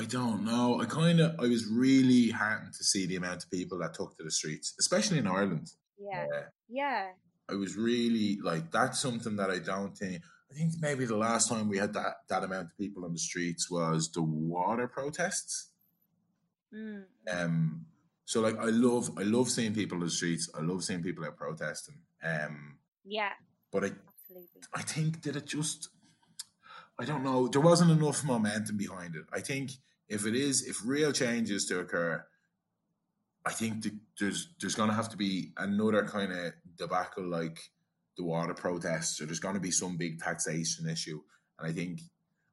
I 0.00 0.04
don't 0.04 0.44
know. 0.44 0.80
I 0.80 0.84
kind 0.84 1.20
of, 1.20 1.34
I 1.38 1.48
was 1.48 1.66
really 1.66 2.30
heartened 2.30 2.74
to 2.74 2.84
see 2.84 3.06
the 3.06 3.16
amount 3.16 3.44
of 3.44 3.50
people 3.50 3.78
that 3.78 3.94
took 3.94 4.16
to 4.16 4.24
the 4.24 4.30
streets, 4.30 4.74
especially 4.78 5.18
in 5.18 5.26
Ireland. 5.26 5.70
Yeah, 5.98 6.26
Uh, 6.34 6.42
yeah, 6.68 7.06
I 7.50 7.54
was 7.54 7.76
really 7.76 8.38
like 8.42 8.70
that's 8.72 9.00
something 9.00 9.36
that 9.36 9.50
I 9.50 9.58
don't 9.58 9.96
think. 9.96 10.22
I 10.52 10.58
think 10.58 10.72
maybe 10.80 11.06
the 11.06 11.16
last 11.16 11.48
time 11.48 11.68
we 11.68 11.78
had 11.78 11.94
that 11.94 12.16
that 12.28 12.44
amount 12.44 12.66
of 12.66 12.76
people 12.76 13.04
on 13.04 13.12
the 13.12 13.18
streets 13.18 13.70
was 13.70 14.10
the 14.12 14.22
water 14.22 14.86
protests. 14.86 15.70
Mm. 16.74 17.04
Um, 17.30 17.86
so 18.26 18.40
like 18.40 18.58
I 18.58 18.66
love 18.66 19.10
I 19.18 19.22
love 19.22 19.48
seeing 19.48 19.72
people 19.74 19.98
in 19.98 20.04
the 20.04 20.10
streets. 20.10 20.50
I 20.54 20.60
love 20.60 20.84
seeing 20.84 21.02
people 21.02 21.24
out 21.24 21.36
protesting. 21.36 21.96
Um, 22.22 22.76
Yeah, 23.04 23.32
but 23.70 23.84
I 23.84 23.86
absolutely. 23.86 24.62
I 24.74 24.82
think 24.82 25.22
that 25.22 25.36
it 25.36 25.46
just 25.46 25.88
I 26.98 27.06
don't 27.06 27.24
know. 27.24 27.48
There 27.48 27.60
wasn't 27.60 27.90
enough 27.90 28.22
momentum 28.22 28.76
behind 28.76 29.16
it. 29.16 29.24
I 29.32 29.40
think 29.40 29.72
if 30.08 30.26
it 30.26 30.34
is, 30.34 30.66
if 30.68 30.84
real 30.84 31.12
change 31.12 31.50
is 31.50 31.64
to 31.66 31.80
occur, 31.80 32.24
I 33.46 33.52
think 33.52 33.84
that 33.84 33.94
there's 34.20 34.48
there's 34.60 34.74
going 34.74 34.90
to 34.90 34.94
have 34.94 35.08
to 35.10 35.16
be 35.16 35.52
another 35.56 36.04
kind 36.04 36.30
of 36.30 36.52
debacle 36.76 37.24
like 37.24 37.58
the 38.16 38.24
water 38.24 38.54
protests, 38.54 39.20
or 39.20 39.26
there's 39.26 39.40
going 39.40 39.54
to 39.54 39.60
be 39.60 39.70
some 39.70 39.96
big 39.96 40.20
taxation 40.20 40.88
issue. 40.88 41.20
And 41.58 41.68
I 41.68 41.72
think 41.72 42.00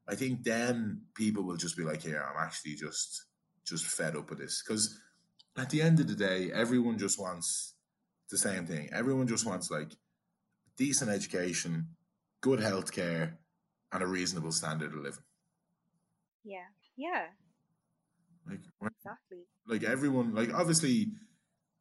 I 0.08 0.14
think 0.14 0.42
then 0.42 1.02
people 1.14 1.44
will 1.44 1.56
just 1.56 1.76
be 1.76 1.84
like, 1.84 2.02
"Here, 2.02 2.22
I'm 2.22 2.42
actually 2.42 2.74
just 2.74 3.26
just 3.64 3.86
fed 3.86 4.16
up 4.16 4.30
with 4.30 4.38
this." 4.38 4.62
Because 4.62 4.98
at 5.56 5.70
the 5.70 5.82
end 5.82 6.00
of 6.00 6.08
the 6.08 6.14
day, 6.14 6.50
everyone 6.52 6.98
just 6.98 7.18
wants 7.18 7.74
the 8.30 8.38
same 8.38 8.66
thing. 8.66 8.88
Everyone 8.92 9.26
just 9.26 9.46
wants 9.46 9.70
like 9.70 9.92
decent 10.76 11.10
education, 11.10 11.88
good 12.40 12.60
health 12.60 12.92
care, 12.92 13.38
and 13.92 14.02
a 14.02 14.06
reasonable 14.06 14.52
standard 14.52 14.94
of 14.94 15.00
living. 15.00 15.24
Yeah, 16.42 16.68
yeah, 16.96 17.26
Like, 18.48 18.60
exactly. 18.82 19.44
like 19.66 19.82
everyone, 19.84 20.34
like 20.34 20.54
obviously, 20.54 21.12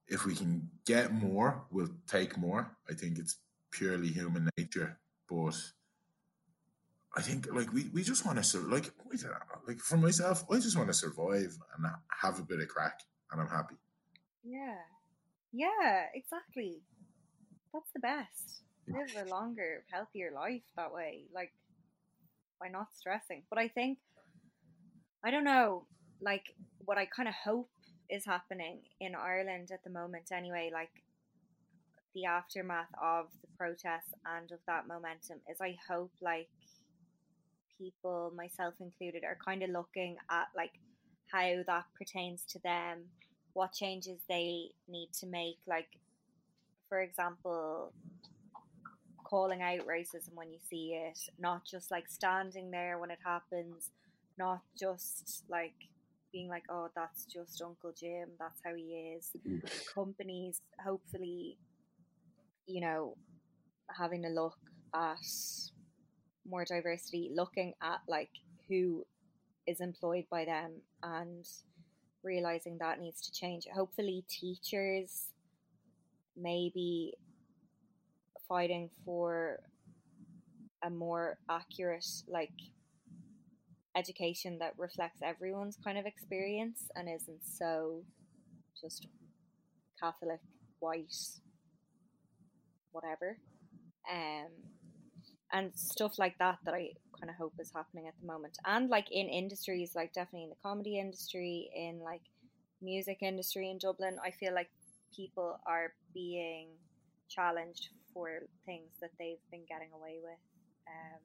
if 0.07 0.25
we 0.25 0.35
can 0.35 0.69
get 0.85 1.13
more, 1.13 1.65
we'll 1.71 1.95
take 2.07 2.37
more. 2.37 2.75
I 2.89 2.93
think 2.93 3.17
it's 3.19 3.37
purely 3.71 4.09
human 4.09 4.49
nature, 4.57 4.99
but 5.29 5.55
I 7.15 7.21
think 7.21 7.47
like 7.53 7.71
we, 7.73 7.89
we 7.93 8.03
just 8.03 8.25
want 8.25 8.43
to 8.43 8.59
like 8.59 8.91
like 9.67 9.79
for 9.79 9.97
myself, 9.97 10.45
I 10.51 10.59
just 10.59 10.77
want 10.77 10.89
to 10.89 10.93
survive 10.93 11.57
and 11.75 11.85
have 12.21 12.39
a 12.39 12.43
bit 12.43 12.59
of 12.59 12.67
crack, 12.67 12.99
and 13.31 13.41
I'm 13.41 13.49
happy. 13.49 13.75
Yeah, 14.43 14.77
yeah, 15.51 16.05
exactly. 16.13 16.81
That's 17.73 17.91
the 17.93 17.99
best. 17.99 18.63
Live 18.87 19.27
a 19.27 19.29
longer, 19.29 19.83
healthier 19.91 20.31
life 20.33 20.63
that 20.75 20.91
way. 20.91 21.25
Like, 21.33 21.51
by 22.59 22.69
not 22.69 22.87
stressing. 22.97 23.43
But 23.49 23.59
I 23.59 23.67
think, 23.67 23.99
I 25.23 25.29
don't 25.29 25.43
know, 25.43 25.85
like, 26.21 26.55
what 26.85 26.97
I 26.97 27.05
kind 27.05 27.27
of 27.27 27.35
hope 27.35 27.69
is 28.09 28.25
happening 28.25 28.81
in 28.99 29.13
Ireland 29.13 29.69
at 29.71 29.83
the 29.83 29.91
moment, 29.91 30.31
anyway, 30.31 30.71
like, 30.73 30.89
the 32.15 32.25
aftermath 32.25 32.89
of 33.01 33.27
the 33.41 33.47
protests 33.57 34.13
and 34.25 34.51
of 34.51 34.59
that 34.67 34.87
momentum 34.87 35.39
is 35.49 35.57
I 35.61 35.77
hope, 35.87 36.11
like, 36.21 36.49
people, 37.77 38.33
myself 38.35 38.73
included, 38.79 39.23
are 39.23 39.37
kind 39.43 39.63
of 39.63 39.69
looking 39.69 40.17
at, 40.29 40.47
like, 40.55 40.73
how 41.31 41.63
that 41.67 41.85
pertains 41.97 42.43
to 42.49 42.59
them, 42.59 43.03
what 43.53 43.73
changes 43.73 44.19
they 44.27 44.69
need 44.87 45.09
to 45.19 45.27
make. 45.27 45.57
Like, 45.67 45.87
for 46.87 47.01
example, 47.01 47.93
calling 49.23 49.61
out 49.61 49.85
racism 49.85 50.33
when 50.33 50.51
you 50.51 50.57
see 50.69 50.93
it, 50.93 51.19
not 51.37 51.63
just 51.63 51.91
like 51.91 52.09
standing 52.09 52.71
there 52.71 52.97
when 52.97 53.11
it 53.11 53.19
happens, 53.23 53.91
not 54.37 54.61
just 54.77 55.43
like 55.49 55.75
being 56.33 56.47
like, 56.47 56.63
oh, 56.69 56.89
that's 56.95 57.25
just 57.25 57.61
Uncle 57.61 57.93
Jim, 57.97 58.29
that's 58.39 58.59
how 58.65 58.73
he 58.75 59.15
is. 59.17 59.29
Mm. 59.47 59.93
Companies, 59.93 60.61
hopefully, 60.83 61.57
you 62.69 62.81
know, 62.81 63.17
having 63.97 64.25
a 64.25 64.29
look 64.29 64.57
at 64.93 65.17
more 66.47 66.63
diversity, 66.65 67.31
looking 67.33 67.73
at 67.81 67.99
like 68.07 68.29
who 68.67 69.05
is 69.67 69.81
employed 69.81 70.25
by 70.29 70.45
them 70.45 70.73
and 71.01 71.45
realizing 72.23 72.77
that 72.79 72.99
needs 72.99 73.21
to 73.21 73.31
change. 73.31 73.65
Hopefully, 73.73 74.23
teachers 74.29 75.27
maybe 76.37 77.13
fighting 78.47 78.89
for 79.03 79.59
a 80.83 80.89
more 80.89 81.37
accurate 81.49 82.05
like 82.27 82.53
education 83.95 84.59
that 84.59 84.73
reflects 84.77 85.19
everyone's 85.23 85.77
kind 85.83 85.97
of 85.97 86.05
experience 86.05 86.83
and 86.95 87.09
isn't 87.09 87.41
so 87.43 88.03
just 88.79 89.07
Catholic, 89.99 90.39
white, 90.79 91.13
whatever. 92.91 93.37
Um, 94.11 94.49
and 95.51 95.71
stuff 95.75 96.19
like 96.19 96.37
that 96.37 96.59
that 96.65 96.73
I 96.73 96.91
kind 97.19 97.29
of 97.29 97.35
hope 97.35 97.53
is 97.59 97.71
happening 97.73 98.07
at 98.07 98.13
the 98.21 98.27
moment. 98.27 98.57
And 98.65 98.89
like 98.89 99.11
in 99.11 99.27
industries, 99.27 99.93
like 99.95 100.13
definitely 100.13 100.43
in 100.43 100.49
the 100.49 100.55
comedy 100.63 100.99
industry, 100.99 101.69
in 101.75 101.99
like 102.03 102.21
music 102.81 103.19
industry 103.21 103.69
in 103.69 103.77
Dublin, 103.77 104.17
I 104.23 104.31
feel 104.31 104.53
like 104.53 104.69
people 105.15 105.59
are 105.65 105.93
being 106.13 106.67
challenged 107.29 107.89
for 108.13 108.43
things 108.65 108.91
that 109.01 109.11
they've 109.19 109.41
been 109.51 109.65
getting 109.67 109.89
away 109.93 110.19
with. 110.23 110.39
Um, 110.87 111.19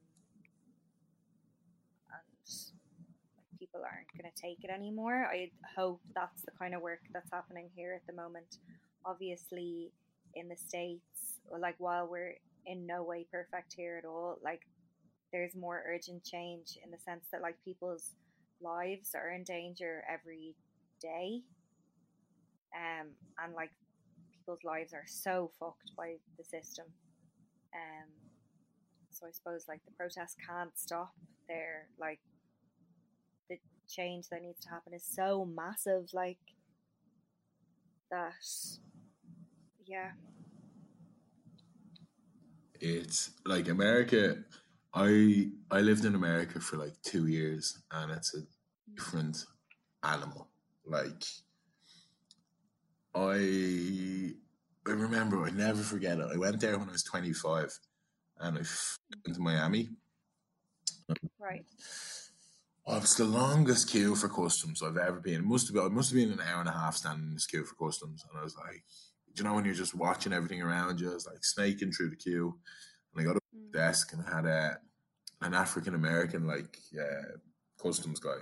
and 2.12 3.59
people 3.59 3.81
aren't 3.83 4.12
going 4.17 4.31
to 4.31 4.41
take 4.41 4.65
it 4.65 4.71
anymore. 4.71 5.29
I 5.31 5.51
hope 5.77 6.01
that's 6.15 6.43
the 6.43 6.53
kind 6.59 6.75
of 6.75 6.83
work 6.83 7.01
that's 7.12 7.31
happening 7.33 7.71
here 7.75 7.95
at 7.95 8.07
the 8.07 8.21
moment. 8.21 8.59
Obviously, 9.05 9.93
in 10.37 10.49
the 10.49 10.57
States, 10.57 11.41
like 11.59 11.76
while 11.78 12.07
we're 12.07 12.35
in 12.66 12.87
no 12.87 13.03
way 13.03 13.26
perfect 13.30 13.74
here 13.76 14.01
at 14.03 14.07
all, 14.07 14.39
like 14.43 14.62
there's 15.32 15.55
more 15.55 15.82
urgent 15.87 16.24
change 16.24 16.78
in 16.85 16.91
the 16.91 16.99
sense 16.99 17.26
that 17.32 17.43
like 17.43 17.57
people's 17.64 18.12
lives 18.62 19.14
are 19.14 19.30
in 19.30 19.45
danger 19.45 20.05
every 20.09 20.55
day. 21.01 21.43
Um, 22.74 23.09
and 23.43 23.55
like 23.55 23.70
people's 24.32 24.64
lives 24.64 24.93
are 24.93 25.05
so 25.07 25.51
fucked 25.59 25.95
by 25.97 26.16
the 26.39 26.45
system. 26.45 26.87
Um, 27.74 28.09
so 29.11 29.26
I 29.26 29.30
suppose 29.30 29.66
like 29.68 29.85
the 29.85 29.93
protests 29.93 30.37
can't 30.47 30.76
stop 30.76 31.12
there. 31.49 31.89
Like 31.99 32.20
the 33.49 33.59
change 33.89 34.28
that 34.30 34.43
needs 34.43 34.61
to 34.64 34.70
happen 34.70 34.95
is 34.95 35.05
so 35.05 35.45
massive. 35.45 36.11
Like 36.12 36.39
that, 38.11 38.32
yeah, 39.87 40.11
It's 42.80 43.30
like 43.47 43.68
America. 43.68 44.45
I 44.93 45.51
I 45.70 45.80
lived 45.80 46.05
in 46.05 46.14
America 46.14 46.61
for 46.61 46.76
like 46.76 46.95
two 47.03 47.26
years, 47.26 47.78
and 47.91 48.12
it's 48.12 48.35
a 48.35 48.43
different 48.95 49.45
animal. 50.03 50.49
Like 50.87 51.24
I 53.14 54.35
I 54.87 54.91
remember, 54.91 55.45
I 55.45 55.51
never 55.51 55.82
forget 55.82 56.18
it. 56.18 56.28
I 56.32 56.37
went 56.37 56.61
there 56.61 56.78
when 56.78 56.89
I 56.89 56.93
was 56.93 57.03
twenty 57.03 57.32
five, 57.32 57.76
and 58.39 58.59
I 58.59 58.62
went 59.24 59.35
to 59.37 59.41
Miami. 59.41 59.91
right. 61.39 61.64
Oh, 62.87 62.97
it 62.97 63.01
was 63.03 63.16
the 63.16 63.24
longest 63.24 63.89
queue 63.91 64.14
for 64.14 64.28
customs 64.28 64.82
I've 64.82 64.99
ever 64.99 65.20
been. 65.20 65.37
It 65.41 65.45
must 65.45 65.68
have 65.68 65.74
been, 65.74 65.87
it 65.87 65.93
must 65.93 66.11
have 66.11 66.18
been 66.18 66.32
an 66.32 66.41
hour 66.47 66.61
and 66.61 66.68
a 66.68 66.72
half 66.72 66.97
standing 66.97 67.28
in 67.28 67.35
this 67.35 67.47
queue 67.47 67.64
for 67.64 67.74
customs, 67.76 68.24
and 68.28 68.39
I 68.39 68.45
was 68.45 68.57
like, 68.57 68.85
you 69.43 69.45
know 69.45 69.55
when 69.55 69.64
you're 69.64 69.74
just 69.74 69.95
watching 69.95 70.32
everything 70.32 70.62
around 70.62 71.01
you? 71.01 71.11
I 71.11 71.14
was 71.14 71.26
like 71.26 71.45
snaking 71.45 71.93
through 71.93 72.11
the 72.11 72.16
queue, 72.16 72.57
and 73.12 73.20
I 73.20 73.24
got 73.24 73.37
up 73.37 73.43
to 73.53 73.59
the 73.72 73.78
desk 73.78 74.12
and 74.12 74.22
I 74.26 74.35
had 74.35 74.47
a 74.47 74.78
an 75.43 75.55
African 75.55 75.95
American 75.95 76.47
like 76.47 76.78
uh, 76.99 77.37
customs 77.82 78.20
guy, 78.20 78.39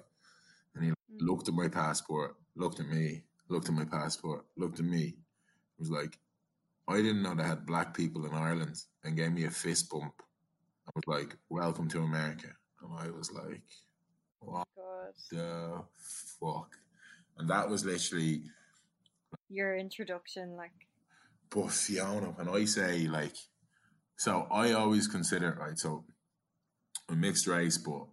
and 0.75 0.85
he 0.85 0.93
looked 1.19 1.49
at 1.49 1.55
my 1.55 1.69
passport, 1.69 2.37
looked 2.57 2.81
at 2.81 2.89
me, 2.89 3.25
looked 3.49 3.69
at 3.69 3.75
my 3.75 3.85
passport, 3.85 4.45
looked 4.57 4.79
at 4.79 4.87
me, 4.87 5.17
was 5.79 5.91
like, 5.91 6.19
I 6.89 6.97
didn't 6.97 7.23
know 7.23 7.35
they 7.35 7.43
had 7.43 7.67
black 7.67 7.95
people 7.95 8.27
in 8.27 8.35
Ireland, 8.35 8.77
and 9.05 9.17
gave 9.17 9.33
me 9.33 9.45
a 9.45 9.51
fist 9.51 9.91
bump. 9.91 10.15
I 10.87 10.91
was 10.95 11.05
like, 11.07 11.37
"Welcome 11.49 11.89
to 11.89 12.03
America," 12.03 12.49
and 12.83 12.93
I 12.99 13.11
was 13.11 13.33
like, 13.33 13.63
"What 14.41 14.67
God, 14.77 15.15
the 15.31 15.83
fuck?" 16.41 16.77
And 17.39 17.49
that 17.49 17.69
was 17.69 17.85
literally 17.85 18.43
your 19.53 19.77
introduction, 19.77 20.57
like, 20.57 20.73
But 21.51 21.71
Fiona, 21.71 22.29
when 22.29 22.49
I 22.49 22.65
say 22.65 23.07
like, 23.07 23.37
so 24.17 24.47
I 24.51 24.73
always 24.73 25.07
consider 25.07 25.57
right. 25.61 25.79
So 25.79 26.05
I'm 27.09 27.21
mixed 27.21 27.47
race, 27.47 27.79
but 27.79 28.07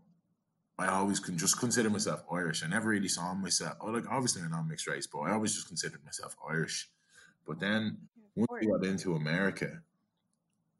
I 0.77 0.87
always 0.87 1.19
can 1.19 1.37
just 1.37 1.59
consider 1.59 1.89
myself 1.89 2.23
Irish. 2.31 2.63
I 2.63 2.67
never 2.67 2.89
really 2.89 3.07
saw 3.07 3.33
myself. 3.33 3.75
Oh, 3.81 3.91
like 3.91 4.09
obviously 4.09 4.41
I'm 4.41 4.51
not 4.51 4.67
mixed 4.67 4.87
race, 4.87 5.07
but 5.07 5.19
I 5.19 5.31
always 5.31 5.53
just 5.53 5.67
considered 5.67 6.03
myself 6.03 6.35
Irish. 6.49 6.89
But 7.47 7.59
then 7.59 7.97
once 8.35 8.49
we 8.61 8.67
got 8.67 8.85
into 8.85 9.15
America, 9.15 9.81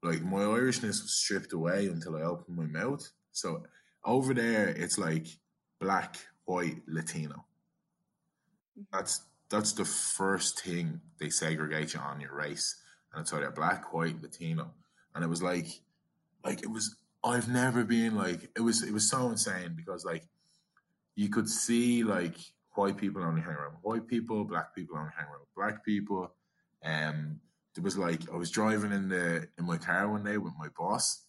like 0.04 0.22
my 0.22 0.40
Irishness 0.40 1.02
was 1.02 1.20
stripped 1.20 1.54
away 1.54 1.88
until 1.88 2.16
I 2.16 2.22
opened 2.22 2.58
my 2.58 2.66
mouth. 2.66 3.08
So 3.32 3.64
over 4.04 4.34
there, 4.34 4.68
it's 4.70 4.98
like 4.98 5.28
black, 5.80 6.18
white, 6.46 6.82
Latino. 6.88 7.46
Mm-hmm. 8.78 8.84
That's 8.92 9.22
that's 9.50 9.74
the 9.74 9.86
first 9.86 10.62
thing 10.62 11.02
they 11.20 11.30
segregate 11.30 11.94
you 11.94 12.00
on 12.00 12.22
your 12.22 12.36
race, 12.36 12.76
and 13.12 13.22
it's 13.22 13.34
either 13.34 13.52
black, 13.52 13.94
white, 13.94 14.22
Latino, 14.22 14.72
and 15.16 15.24
it 15.24 15.28
was 15.28 15.42
like, 15.42 15.68
like 16.44 16.62
it 16.64 16.72
was. 16.72 16.96
I've 17.22 17.50
never 17.50 17.84
been 17.84 18.16
like 18.16 18.50
it 18.56 18.62
was. 18.62 18.84
It 18.84 18.94
was 18.94 19.10
so 19.10 19.30
insane 19.30 19.74
because 19.76 20.06
like 20.06 20.24
you 21.16 21.30
could 21.30 21.50
see 21.50 22.04
like 22.04 22.38
white 22.76 22.98
people 22.98 23.24
only 23.24 23.42
hang 23.42 23.56
around 23.56 23.76
white 23.82 24.08
people, 24.08 24.46
black 24.46 24.74
people 24.74 24.98
only 24.98 25.12
hang 25.18 25.28
around 25.28 25.46
black 25.56 25.84
people. 25.84 26.32
Um, 26.84 27.42
there 27.76 27.84
was 27.84 27.98
like 27.98 28.22
I 28.32 28.38
was 28.38 28.52
driving 28.52 28.92
in 28.92 29.10
the 29.10 29.48
in 29.58 29.66
my 29.66 29.78
car 29.78 30.10
one 30.10 30.24
day 30.24 30.38
with 30.38 30.54
my 30.58 30.68
boss, 30.78 31.26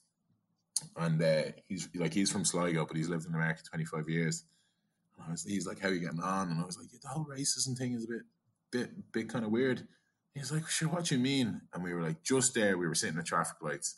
and 0.97 1.21
uh, 1.21 1.43
he's 1.69 1.89
like 1.95 2.15
he's 2.15 2.31
from 2.31 2.45
Sligo, 2.45 2.87
but 2.87 2.97
he's 2.97 3.09
lived 3.09 3.27
in 3.27 3.35
America 3.35 3.63
twenty 3.69 3.85
five 3.85 4.09
years. 4.09 4.45
Was, 5.31 5.45
he's 5.45 5.67
like, 5.67 5.81
"How 5.81 5.89
are 5.89 5.93
you 5.93 6.01
getting 6.01 6.21
on?" 6.21 6.51
And 6.51 6.61
I 6.61 6.65
was 6.65 6.79
like, 6.79 6.89
yeah, 6.93 6.99
"The 7.03 7.09
whole 7.09 7.25
racism 7.27 7.77
thing 7.77 7.95
is 7.95 8.05
a 8.05 8.09
bit, 8.09 8.23
bit, 8.71 9.13
bit 9.13 9.29
kind 9.29 9.45
of 9.45 9.51
weird." 9.51 9.87
He's 10.35 10.53
like, 10.53 10.67
"Sure, 10.69 10.89
what 10.89 11.11
you 11.11 11.19
mean?" 11.19 11.61
And 11.75 11.83
we 11.83 11.93
were 11.93 12.03
like, 12.03 12.23
just 12.23 12.55
there, 12.55 12.79
we 12.79 12.87
were 12.87 12.95
sitting 12.95 13.19
at 13.19 13.27
traffic 13.27 13.57
lights, 13.61 13.97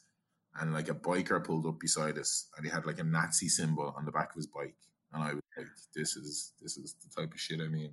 and 0.59 0.73
like 0.73 0.89
a 0.89 0.95
biker 0.95 1.45
pulled 1.45 1.67
up 1.67 1.79
beside 1.79 2.19
us, 2.19 2.49
and 2.57 2.65
he 2.65 2.73
had 2.73 2.87
like 2.87 2.99
a 2.99 3.05
Nazi 3.05 3.49
symbol 3.49 3.95
on 3.97 4.05
the 4.05 4.13
back 4.13 4.31
of 4.31 4.37
his 4.37 4.47
bike, 4.47 4.77
and 5.13 5.23
I 5.23 5.35
was 5.35 5.43
like, 5.57 5.67
"This 5.95 6.17
is 6.17 6.55
this 6.61 6.77
is 6.77 6.95
the 6.95 7.21
type 7.21 7.33
of 7.33 7.41
shit 7.41 7.61
I 7.61 7.69
mean." 7.69 7.93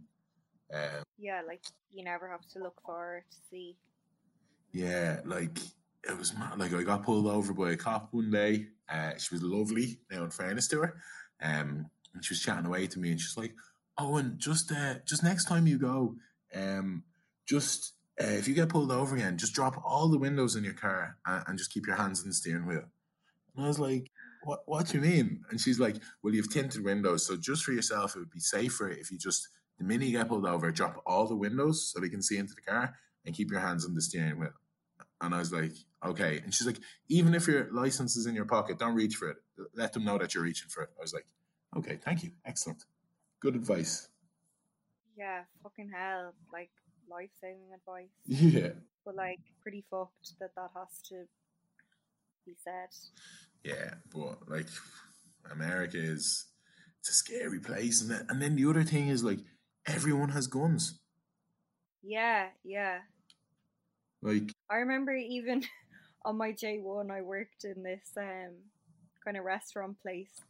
Um, 0.74 1.04
Yeah, 1.18 1.42
like 1.48 1.64
you 1.92 2.04
never 2.04 2.30
have 2.30 2.48
to 2.54 2.60
look 2.60 2.80
for 2.86 3.24
to 3.30 3.38
see. 3.50 3.76
Yeah, 4.72 5.22
like 5.26 5.58
it 6.08 6.18
was 6.18 6.34
mad. 6.38 6.60
like 6.60 6.74
I 6.74 6.84
got 6.84 7.04
pulled 7.04 7.28
over 7.28 7.54
by 7.54 7.72
a 7.72 7.78
cop 7.78 8.10
one 8.12 8.32
day. 8.32 8.68
Uh, 8.88 9.18
she 9.18 9.34
was 9.36 9.44
lovely. 9.44 10.00
Now, 10.12 10.24
in 10.24 10.32
fairness 10.32 10.68
to 10.70 10.82
her, 10.82 11.02
um, 11.42 11.90
and 12.14 12.24
she 12.24 12.34
was 12.34 12.42
chatting 12.42 12.66
away 12.66 12.88
to 12.88 13.00
me, 13.00 13.12
and 13.12 13.20
she's 13.20 13.38
like, 13.38 13.54
"Owen, 13.98 14.36
just 14.38 14.72
uh, 14.72 14.96
just 15.06 15.24
next 15.24 15.46
time 15.46 15.68
you 15.68 15.78
go, 15.78 16.16
um, 16.56 17.04
just 17.48 17.94
uh, 18.22 18.26
if 18.26 18.48
you 18.48 18.54
get 18.54 18.70
pulled 18.70 18.92
over 18.92 19.16
again, 19.16 19.38
just 19.38 19.54
drop 19.54 19.82
all 19.86 20.10
the 20.10 20.20
windows 20.20 20.56
in 20.56 20.64
your 20.64 20.74
car 20.74 21.18
and, 21.26 21.44
and 21.48 21.58
just 21.58 21.74
keep 21.74 21.88
your 21.88 21.96
hands 21.96 22.22
on 22.22 22.28
the 22.28 22.34
steering 22.34 22.66
wheel." 22.66 22.86
And 23.56 23.66
I 23.66 23.68
was 23.68 23.80
like, 23.80 24.12
"What? 24.44 24.62
What 24.66 24.88
do 24.88 24.98
you 24.98 25.04
mean?" 25.04 25.42
And 25.50 25.60
she's 25.60 25.80
like, 25.80 25.98
"Well, 26.24 26.34
you've 26.34 26.52
tinted 26.52 26.84
windows, 26.84 27.26
so 27.26 27.38
just 27.38 27.64
for 27.64 27.72
yourself, 27.72 28.16
it 28.16 28.20
would 28.20 28.32
be 28.32 28.40
safer 28.40 28.90
if 28.90 29.12
you 29.12 29.18
just 29.18 29.48
the 29.78 29.86
minute 29.86 30.08
you 30.08 30.18
get 30.18 30.28
pulled 30.28 30.46
over, 30.46 30.72
drop 30.72 31.02
all 31.06 31.26
the 31.26 31.36
windows 31.36 31.90
so 31.90 32.00
they 32.00 32.10
can 32.10 32.22
see 32.22 32.38
into 32.38 32.54
the 32.54 32.62
car." 32.62 32.96
and 33.26 33.36
keep 33.36 33.52
your 33.52 33.60
hands 33.60 33.86
on 33.86 33.94
the 33.94 34.02
steering 34.02 34.40
wheel. 34.40 34.50
And 35.22 35.36
I 35.36 35.40
was 35.40 35.52
like, 35.52 35.74
okay. 36.06 36.40
And 36.44 36.54
she's 36.54 36.68
like, 36.68 36.80
even 37.10 37.34
if 37.34 37.48
your 37.48 37.72
license 37.72 38.16
is 38.16 38.26
in 38.26 38.36
your 38.36 38.46
pocket, 38.46 38.80
don't 38.80 38.96
reach 38.96 39.16
for 39.16 39.30
it. 39.30 39.38
Let 39.76 39.94
them 39.94 40.06
know 40.06 40.18
that 40.18 40.34
you're 40.34 40.44
reaching 40.44 40.70
for 40.70 40.84
it. 40.84 40.90
I 40.98 41.02
was 41.02 41.14
like, 41.14 41.26
okay, 41.78 42.00
thank 42.04 42.24
you. 42.24 42.32
Excellent. 42.46 42.84
Good 43.40 43.56
advice. 43.56 44.08
Yeah, 45.18 45.44
fucking 45.64 45.90
hell, 45.94 46.34
like 46.52 46.70
life 47.10 47.30
saving 47.42 47.74
advice. 47.74 48.10
Yeah. 48.26 48.74
But 49.06 49.16
like 49.16 49.40
pretty 49.62 49.84
fucked 49.90 50.34
that 50.40 50.54
that 50.56 50.70
has 50.76 51.02
to 51.10 51.24
be 52.46 52.54
said. 52.64 52.90
Yeah. 53.64 53.96
But 54.14 54.50
like, 54.50 54.68
America 55.52 55.98
is, 55.98 56.46
it's 57.00 57.10
a 57.10 57.14
scary 57.14 57.60
place. 57.60 58.02
And 58.02 58.12
then, 58.12 58.26
and 58.30 58.42
then 58.42 58.56
the 58.56 58.70
other 58.70 58.84
thing 58.84 59.08
is 59.08 59.24
like, 59.24 59.40
everyone 59.86 60.30
has 60.30 60.48
guns. 60.48 61.00
Yeah, 62.04 62.48
yeah. 62.64 63.00
Like, 64.22 64.54
I 64.70 64.78
remember 64.78 65.14
even 65.14 65.64
on 66.26 66.38
my 66.38 66.52
J 66.52 66.80
one, 66.80 67.12
I 67.12 67.22
worked 67.22 67.64
in 67.64 67.84
this 67.84 68.12
um 68.18 68.56
kind 69.24 69.38
of 69.38 69.44
restaurant 69.44 70.00
place 70.02 70.42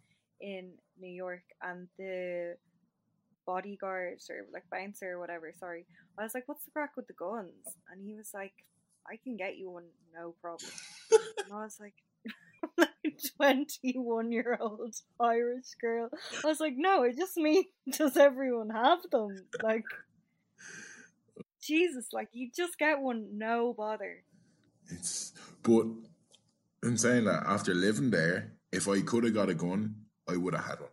in 0.41 0.71
New 0.99 1.11
York, 1.11 1.43
and 1.61 1.87
the 1.97 2.55
bodyguard 3.45 4.19
or 4.29 4.45
like 4.53 4.63
bouncer 4.71 5.13
or 5.13 5.19
whatever. 5.19 5.53
Sorry, 5.59 5.85
I 6.17 6.23
was 6.23 6.33
like, 6.33 6.47
"What's 6.47 6.65
the 6.65 6.71
crack 6.71 6.95
with 6.95 7.07
the 7.07 7.13
guns?" 7.13 7.77
And 7.91 8.03
he 8.03 8.15
was 8.15 8.31
like, 8.33 8.53
"I 9.07 9.17
can 9.17 9.37
get 9.37 9.57
you 9.57 9.69
one, 9.69 9.85
no 10.13 10.35
problem." 10.41 10.71
and 11.11 11.53
I 11.53 11.63
was 11.63 11.79
like. 11.79 11.95
21 13.37 14.31
year 14.31 14.57
old 14.59 14.95
Irish 15.19 15.75
girl. 15.81 16.09
I 16.43 16.47
was 16.47 16.59
like, 16.59 16.73
no, 16.75 17.03
it 17.03 17.17
just 17.17 17.37
me. 17.37 17.69
does 17.91 18.17
everyone 18.17 18.69
have 18.69 18.99
them? 19.11 19.45
Like, 19.63 19.85
Jesus, 21.61 22.07
like 22.13 22.29
you 22.31 22.49
just 22.55 22.77
get 22.77 22.99
one, 22.99 23.37
no 23.37 23.73
bother. 23.73 24.23
it's, 24.89 25.33
but 25.63 25.85
in 26.83 26.97
saying 26.97 27.25
that, 27.25 27.43
after 27.45 27.73
living 27.73 28.11
there, 28.11 28.53
if 28.71 28.87
I 28.87 29.01
could 29.01 29.23
have 29.23 29.33
got 29.33 29.49
a 29.49 29.53
gun, 29.53 29.95
I 30.29 30.37
would 30.37 30.55
have 30.55 30.65
had 30.65 30.79
one. 30.79 30.89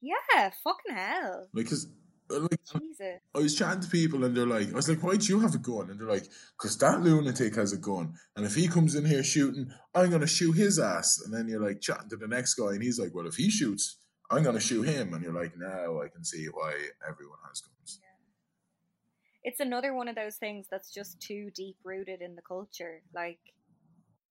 Yeah, 0.00 0.50
fucking 0.62 0.94
hell. 0.94 1.48
Like, 1.52 1.68
cause, 1.68 1.86
uh, 2.30 2.40
like, 2.40 2.60
Jesus. 2.64 3.20
I 3.34 3.38
was 3.38 3.56
chatting 3.56 3.80
to 3.82 3.88
people 3.88 4.24
and 4.24 4.36
they're 4.36 4.46
like, 4.46 4.70
I 4.70 4.74
was 4.74 4.88
like, 4.88 5.02
why 5.02 5.16
do 5.16 5.26
you 5.26 5.40
have 5.40 5.54
a 5.54 5.58
gun? 5.58 5.90
And 5.90 5.98
they're 5.98 6.08
like, 6.08 6.28
because 6.58 6.76
that 6.78 7.00
lunatic 7.00 7.54
has 7.56 7.72
a 7.72 7.78
gun. 7.78 8.14
And 8.36 8.44
if 8.44 8.54
he 8.54 8.68
comes 8.68 8.94
in 8.94 9.04
here 9.04 9.24
shooting, 9.24 9.70
I'm 9.94 10.10
going 10.10 10.20
to 10.20 10.26
shoot 10.26 10.52
his 10.52 10.78
ass. 10.78 11.20
And 11.24 11.32
then 11.32 11.48
you're 11.48 11.62
like 11.62 11.80
chatting 11.80 12.08
to 12.10 12.16
the 12.16 12.28
next 12.28 12.54
guy 12.54 12.70
and 12.70 12.82
he's 12.82 12.98
like, 12.98 13.14
well, 13.14 13.26
if 13.26 13.36
he 13.36 13.50
shoots, 13.50 13.98
I'm 14.30 14.42
going 14.42 14.56
to 14.56 14.60
shoot 14.60 14.82
him. 14.82 15.14
And 15.14 15.22
you're 15.22 15.32
like, 15.32 15.52
now 15.56 16.00
I 16.00 16.08
can 16.08 16.24
see 16.24 16.46
why 16.46 16.72
everyone 17.08 17.38
has 17.48 17.60
guns. 17.60 18.00
It's 19.44 19.60
another 19.60 19.94
one 19.94 20.08
of 20.08 20.16
those 20.16 20.36
things 20.36 20.66
that's 20.68 20.92
just 20.92 21.20
too 21.20 21.50
deep 21.54 21.76
rooted 21.84 22.20
in 22.20 22.34
the 22.34 22.42
culture. 22.42 23.02
Like, 23.14 23.38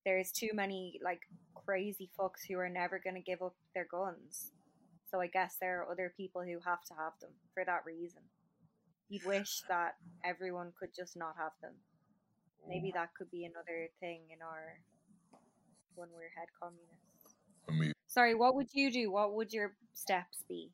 there's 0.05 0.31
too 0.31 0.51
many, 0.53 0.99
like, 1.03 1.21
crazy 1.53 2.09
fucks 2.17 2.47
who 2.47 2.57
are 2.59 2.69
never 2.69 2.99
going 3.03 3.15
to 3.15 3.21
give 3.21 3.41
up 3.41 3.55
their 3.73 3.87
guns. 3.89 4.51
So 5.09 5.19
I 5.19 5.27
guess 5.27 5.57
there 5.59 5.81
are 5.81 5.91
other 5.91 6.13
people 6.15 6.41
who 6.41 6.59
have 6.65 6.83
to 6.85 6.93
have 6.93 7.13
them 7.21 7.31
for 7.53 7.65
that 7.65 7.85
reason. 7.85 8.21
You'd 9.09 9.25
wish 9.25 9.61
that 9.69 9.95
everyone 10.23 10.73
could 10.79 10.89
just 10.95 11.17
not 11.17 11.35
have 11.37 11.53
them. 11.61 11.73
Maybe 12.67 12.91
that 12.95 13.13
could 13.17 13.29
be 13.29 13.45
another 13.45 13.89
thing 13.99 14.21
in 14.33 14.41
our 14.41 14.79
when 15.95 16.09
we're 16.13 16.31
head 16.37 16.47
communists. 16.59 17.35
Sorry, 18.07 18.35
what 18.35 18.55
would 18.55 18.69
you 18.73 18.91
do? 18.91 19.11
What 19.11 19.33
would 19.33 19.53
your 19.53 19.75
steps 19.93 20.43
be 20.47 20.71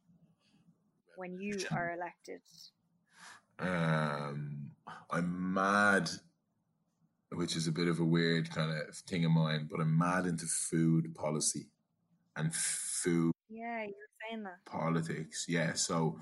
when 1.16 1.40
you 1.40 1.60
are 1.72 1.94
elected? 1.94 2.42
um, 3.60 4.72
I'm 5.10 5.54
mad, 5.54 6.10
which 7.34 7.56
is 7.56 7.68
a 7.68 7.72
bit 7.72 7.88
of 7.88 8.00
a 8.00 8.06
weird 8.06 8.50
kind 8.50 8.72
of 8.72 8.96
thing 8.96 9.26
of 9.26 9.32
mine, 9.32 9.68
but 9.70 9.80
I'm 9.80 9.98
mad 9.98 10.26
into 10.26 10.46
food 10.46 11.14
policy 11.16 11.68
and 12.36 12.54
food 12.54 13.32
Yeah, 13.50 13.84
you 13.84 13.90
were 13.90 14.30
saying 14.30 14.44
that. 14.44 14.64
politics. 14.66 15.46
Yeah, 15.48 15.74
so 15.74 16.20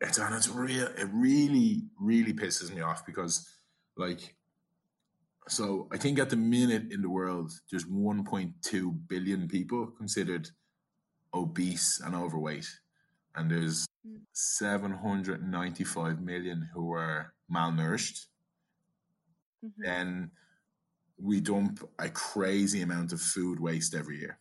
it's 0.00 0.18
and 0.18 0.34
it's 0.34 0.48
real. 0.48 0.86
It 0.86 1.08
really, 1.12 1.82
really 1.98 2.32
pisses 2.32 2.72
me 2.74 2.82
off 2.82 3.04
because, 3.06 3.48
like, 3.96 4.36
so 5.48 5.88
I 5.92 5.98
think 5.98 6.18
at 6.18 6.30
the 6.30 6.36
minute 6.36 6.90
in 6.92 7.02
the 7.02 7.10
world 7.10 7.52
there's 7.70 7.84
1.2 7.84 9.08
billion 9.08 9.48
people 9.48 9.86
considered 9.86 10.48
obese 11.32 12.00
and 12.04 12.14
overweight, 12.14 12.68
and 13.34 13.50
there's 13.50 13.86
Mm. 14.06 14.20
795 14.34 16.20
million 16.20 16.68
who 16.74 16.92
are 16.92 17.32
malnourished. 17.50 18.26
Mhm. 19.64 19.72
Then 19.78 20.30
we 21.16 21.40
dump 21.40 21.88
a 21.98 22.10
crazy 22.10 22.82
amount 22.82 23.12
of 23.12 23.20
food 23.20 23.60
waste 23.60 23.94
every 23.94 24.18
year. 24.18 24.38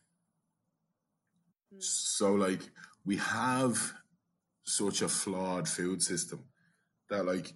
Mm. 1.73 1.81
So 1.81 2.33
like 2.33 2.69
we 3.05 3.17
have 3.17 3.93
such 4.65 5.01
a 5.01 5.07
flawed 5.09 5.67
food 5.67 6.01
system 6.01 6.43
that 7.09 7.25
like 7.25 7.53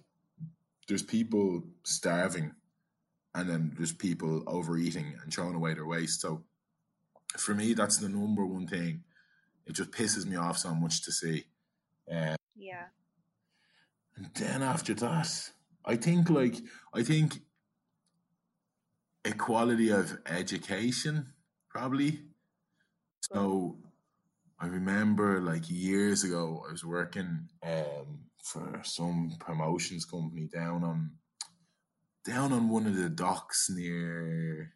there's 0.86 1.02
people 1.02 1.64
starving 1.84 2.54
and 3.34 3.48
then 3.48 3.72
there's 3.76 3.92
people 3.92 4.42
overeating 4.46 5.18
and 5.22 5.32
throwing 5.32 5.54
away 5.54 5.74
their 5.74 5.86
waste. 5.86 6.20
So 6.20 6.44
for 7.36 7.54
me 7.54 7.74
that's 7.74 7.98
the 7.98 8.08
number 8.08 8.46
one 8.46 8.66
thing. 8.66 9.04
It 9.66 9.74
just 9.74 9.90
pisses 9.90 10.24
me 10.26 10.36
off 10.36 10.58
so 10.58 10.74
much 10.74 11.02
to 11.02 11.12
see. 11.12 11.44
Uh, 12.10 12.36
Yeah. 12.56 12.88
and 14.16 14.32
then 14.34 14.62
after 14.62 14.94
that, 14.94 15.52
I 15.84 15.96
think 15.96 16.30
like 16.30 16.56
I 16.94 17.02
think 17.02 17.42
equality 19.24 19.90
of 19.90 20.18
education 20.26 21.32
probably. 21.70 22.20
So 23.32 23.78
I 24.58 24.66
remember 24.66 25.40
like 25.40 25.64
years 25.68 26.24
ago 26.24 26.64
I 26.68 26.72
was 26.72 26.84
working 26.84 27.48
um, 27.62 28.20
for 28.42 28.80
some 28.84 29.32
promotions 29.38 30.04
company 30.04 30.48
down 30.52 30.84
on 30.84 31.10
down 32.24 32.52
on 32.52 32.68
one 32.68 32.86
of 32.86 32.96
the 32.96 33.08
docks 33.08 33.70
near 33.70 34.72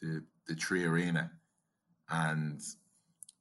the 0.00 0.24
the 0.46 0.54
3Arena, 0.54 1.30
and 2.10 2.60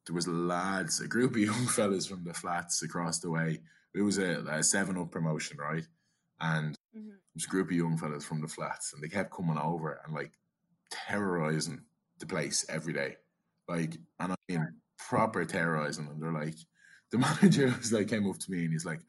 there 0.05 0.15
was 0.15 0.27
lads, 0.27 1.01
a 1.01 1.07
group 1.07 1.31
of 1.31 1.37
young 1.49 1.67
fellas 1.67 2.05
from 2.07 2.23
the 2.23 2.33
flats 2.33 2.81
across 2.81 3.19
the 3.19 3.29
way. 3.29 3.59
It 3.93 4.01
was 4.01 4.17
a, 4.17 4.43
a 4.49 4.63
seven 4.63 4.97
up 4.97 5.11
promotion, 5.11 5.57
right? 5.57 5.85
And 6.39 6.75
Mhm. 6.95 7.09
there 7.09 7.35
was 7.35 7.45
a 7.45 7.49
group 7.49 7.67
of 7.69 7.75
young 7.75 7.97
fellas 7.97 8.25
from 8.25 8.41
the 8.41 8.47
flats, 8.47 8.93
and 8.93 9.01
they 9.03 9.09
kept 9.09 9.31
coming 9.33 9.57
over 9.57 9.99
and 10.05 10.13
like 10.13 10.31
terrorizing 11.07 11.81
the 12.19 12.25
place 12.25 12.65
every 12.69 12.93
day, 12.93 13.17
like, 13.67 13.97
and 14.19 14.33
I 14.33 14.35
mean 14.47 14.67
proper 15.09 15.45
terrorizing. 15.45 16.07
And 16.07 16.21
they're 16.21 16.31
like, 16.31 16.55
the 17.11 17.17
manager 17.17 17.73
was 17.77 17.91
like, 17.91 18.07
came 18.07 18.29
up 18.29 18.39
to 18.39 18.51
me 18.51 18.63
and 18.63 18.73
he's 18.73 18.85
like, 18.85 19.01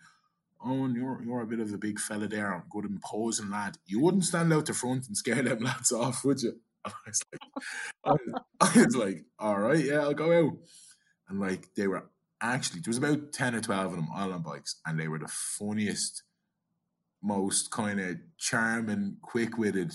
"Oh, 0.65 0.87
you're 0.89 1.23
you're 1.23 1.43
a 1.43 1.47
bit 1.47 1.61
of 1.61 1.73
a 1.73 1.79
big 1.79 1.99
fella 1.99 2.29
there, 2.29 2.55
I'm 2.55 2.65
good 2.69 2.85
imposing 2.85 3.51
lad. 3.51 3.79
You 3.87 4.01
wouldn't 4.01 4.25
stand 4.25 4.53
out 4.53 4.67
the 4.67 4.75
front 4.75 5.07
and 5.07 5.17
scare 5.17 5.43
them 5.43 5.59
lads 5.63 5.93
off, 5.93 6.25
would 6.25 6.43
you?" 6.43 6.61
And 6.85 6.95
I 6.95 7.09
was 7.09 7.23
like, 7.33 7.41
I, 8.61 8.81
I 8.81 8.85
was 8.85 8.97
like, 8.97 9.25
"All 9.39 9.59
right, 9.59 9.85
yeah, 9.85 10.01
I'll 10.01 10.15
go 10.15 10.33
out." 10.33 10.59
And 11.29 11.41
like 11.41 11.75
they 11.77 11.87
were 11.87 12.11
actually 12.43 12.81
there 12.81 12.91
was 12.91 12.99
about 12.99 13.33
ten 13.33 13.55
or 13.55 13.61
twelve 13.61 13.93
of 13.93 13.97
them 13.97 14.09
all 14.15 14.33
on 14.33 14.43
bikes, 14.43 14.77
and 14.87 15.01
they 15.01 15.09
were 15.09 15.19
the 15.19 15.29
funniest, 15.29 16.25
most 17.23 17.71
kind 17.71 18.01
of 18.01 18.17
charming, 18.37 19.17
quick-witted 19.23 19.95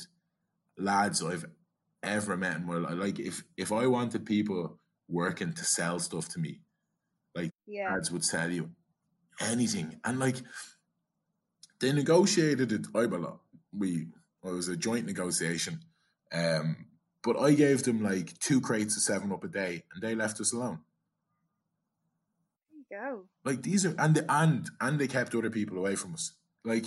lads 0.77 1.23
I've 1.23 1.45
ever 2.03 2.37
met 2.37 2.57
in 2.57 2.65
my 2.65 2.75
life. 2.75 2.95
Like 2.97 3.19
if 3.19 3.43
if 3.57 3.71
I 3.71 3.87
wanted 3.87 4.25
people 4.25 4.79
working 5.07 5.53
to 5.53 5.63
sell 5.63 5.99
stuff 5.99 6.29
to 6.29 6.39
me, 6.39 6.61
like 7.35 7.51
Yeah. 7.65 7.93
lads 7.93 8.11
would 8.11 8.23
sell 8.25 8.51
you 8.51 8.71
anything, 9.39 9.99
and 10.03 10.19
like 10.19 10.37
they 11.79 11.91
negotiated 11.93 12.71
it. 12.71 12.87
I 12.95 13.05
well, 13.05 13.41
we 13.73 14.07
it 14.43 14.51
was 14.51 14.67
a 14.69 14.77
joint 14.77 15.05
negotiation, 15.05 15.79
um, 16.31 16.87
but 17.23 17.37
I 17.39 17.53
gave 17.53 17.83
them 17.83 18.01
like 18.03 18.37
two 18.39 18.61
crates 18.61 18.95
of 18.97 19.03
Seven 19.03 19.31
Up 19.31 19.43
a 19.43 19.47
day, 19.47 19.83
and 19.93 20.01
they 20.01 20.15
left 20.15 20.39
us 20.41 20.53
alone. 20.53 20.79
There 22.71 22.79
you 22.79 23.13
go. 23.15 23.23
Like 23.43 23.61
these 23.61 23.85
are 23.85 23.95
and 23.97 24.23
and 24.29 24.69
and 24.81 24.99
they 24.99 25.07
kept 25.07 25.35
other 25.35 25.49
people 25.49 25.77
away 25.77 25.95
from 25.95 26.13
us. 26.13 26.33
Like 26.63 26.85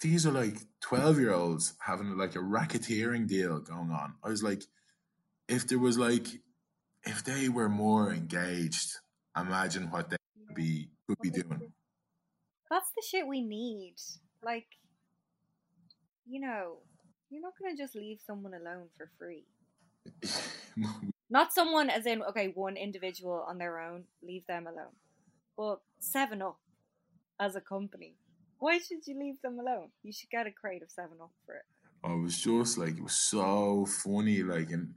these 0.00 0.26
are 0.26 0.32
like 0.32 0.56
twelve 0.80 1.18
year 1.18 1.32
olds 1.32 1.74
having 1.84 2.16
like 2.16 2.34
a 2.34 2.40
racketeering 2.40 3.26
deal 3.26 3.60
going 3.60 3.90
on. 3.90 4.14
I 4.24 4.28
was 4.28 4.42
like, 4.42 4.62
if 5.48 5.66
there 5.66 5.78
was 5.78 5.98
like, 5.98 6.26
if 7.04 7.24
they 7.24 7.48
were 7.48 7.68
more 7.68 8.12
engaged, 8.12 8.92
imagine 9.36 9.90
what 9.90 10.10
they 10.10 10.16
could 10.46 10.54
be 10.54 10.88
could 11.06 11.18
be 11.20 11.30
doing. 11.30 11.72
That's 12.70 12.90
the 12.96 13.02
shit 13.06 13.26
we 13.26 13.42
need. 13.42 13.94
Like, 14.44 14.66
you 16.26 16.40
know, 16.40 16.78
you're 17.28 17.42
not 17.42 17.54
gonna 17.60 17.76
just 17.76 17.94
leave 17.94 18.20
someone 18.24 18.54
alone 18.54 18.88
for 18.96 19.10
free. 19.18 19.44
Not 21.32 21.52
someone 21.52 21.90
as 21.90 22.06
in 22.06 22.22
okay, 22.22 22.52
one 22.54 22.76
individual 22.76 23.44
on 23.46 23.58
their 23.58 23.78
own, 23.78 24.04
leave 24.22 24.46
them 24.46 24.66
alone. 24.66 24.94
But 25.56 25.80
Seven 26.00 26.42
Up 26.42 26.58
as 27.38 27.54
a 27.54 27.60
company, 27.60 28.14
why 28.60 28.78
should 28.78 29.06
you 29.06 29.18
leave 29.18 29.40
them 29.42 29.58
alone? 29.58 29.88
You 30.02 30.12
should 30.12 30.30
get 30.30 30.46
a 30.46 30.52
crate 30.52 30.82
of 30.82 30.90
Seven 30.90 31.18
Up 31.20 31.32
for 31.44 31.56
it. 31.56 31.62
Oh, 32.04 32.12
I 32.12 32.14
was 32.14 32.38
just 32.38 32.78
like 32.78 32.96
it 32.96 33.02
was 33.02 33.14
so 33.14 33.86
funny, 33.86 34.42
like 34.42 34.70
and 34.70 34.94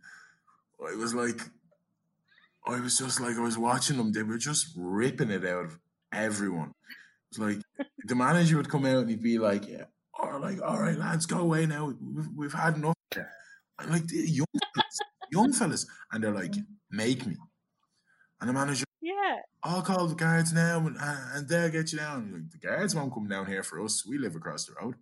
I 0.80 0.95
was 0.95 1.14
like 1.14 1.41
I 2.66 2.80
was 2.80 2.97
just 2.97 3.20
like 3.20 3.38
I 3.38 3.41
was 3.41 3.57
watching 3.57 3.97
them, 3.97 4.11
they 4.11 4.24
were 4.24 4.38
just 4.38 4.74
ripping 4.78 5.32
it 5.32 5.45
out 5.45 5.66
of 5.66 5.80
everyone. 6.14 6.72
It 7.32 7.39
was 7.39 7.55
like 7.55 7.88
the 8.05 8.16
manager 8.16 8.57
would 8.57 8.70
come 8.70 8.86
out 8.86 8.99
and 8.99 9.09
he'd 9.09 9.24
be 9.24 9.39
like, 9.39 9.68
Yeah, 9.68 9.86
or 10.14 10.39
like, 10.39 10.61
all 10.61 10.80
right, 10.80 10.97
lads, 10.97 11.26
go 11.26 11.39
away 11.39 11.66
now. 11.66 11.93
We've, 12.01 12.30
we've 12.36 12.53
had 12.53 12.76
enough. 12.76 12.95
And 13.16 13.91
like 13.91 14.07
the 14.07 14.18
young 14.18 14.45
fellas, 14.76 14.99
young 15.32 15.53
fellas, 15.53 15.88
and 16.11 16.24
they're 16.24 16.34
like, 16.34 16.53
make 16.91 17.26
me. 17.26 17.36
And 18.39 18.49
the 18.49 18.53
manager, 18.53 18.86
Yeah, 19.14 19.38
I'll 19.64 19.82
call 19.82 20.07
the 20.07 20.16
guards 20.16 20.53
now 20.53 20.80
and, 20.80 20.97
and 20.99 21.47
they'll 21.47 21.70
get 21.70 21.91
you 21.91 21.99
down. 21.99 22.32
Like, 22.34 22.51
the 22.51 22.68
guards 22.68 22.95
won't 22.95 23.14
come 23.14 23.28
down 23.28 23.45
here 23.45 23.64
for 23.64 23.84
us. 23.84 24.05
We 24.05 24.18
live 24.18 24.36
across 24.36 24.66
the 24.66 24.74
road. 24.82 24.95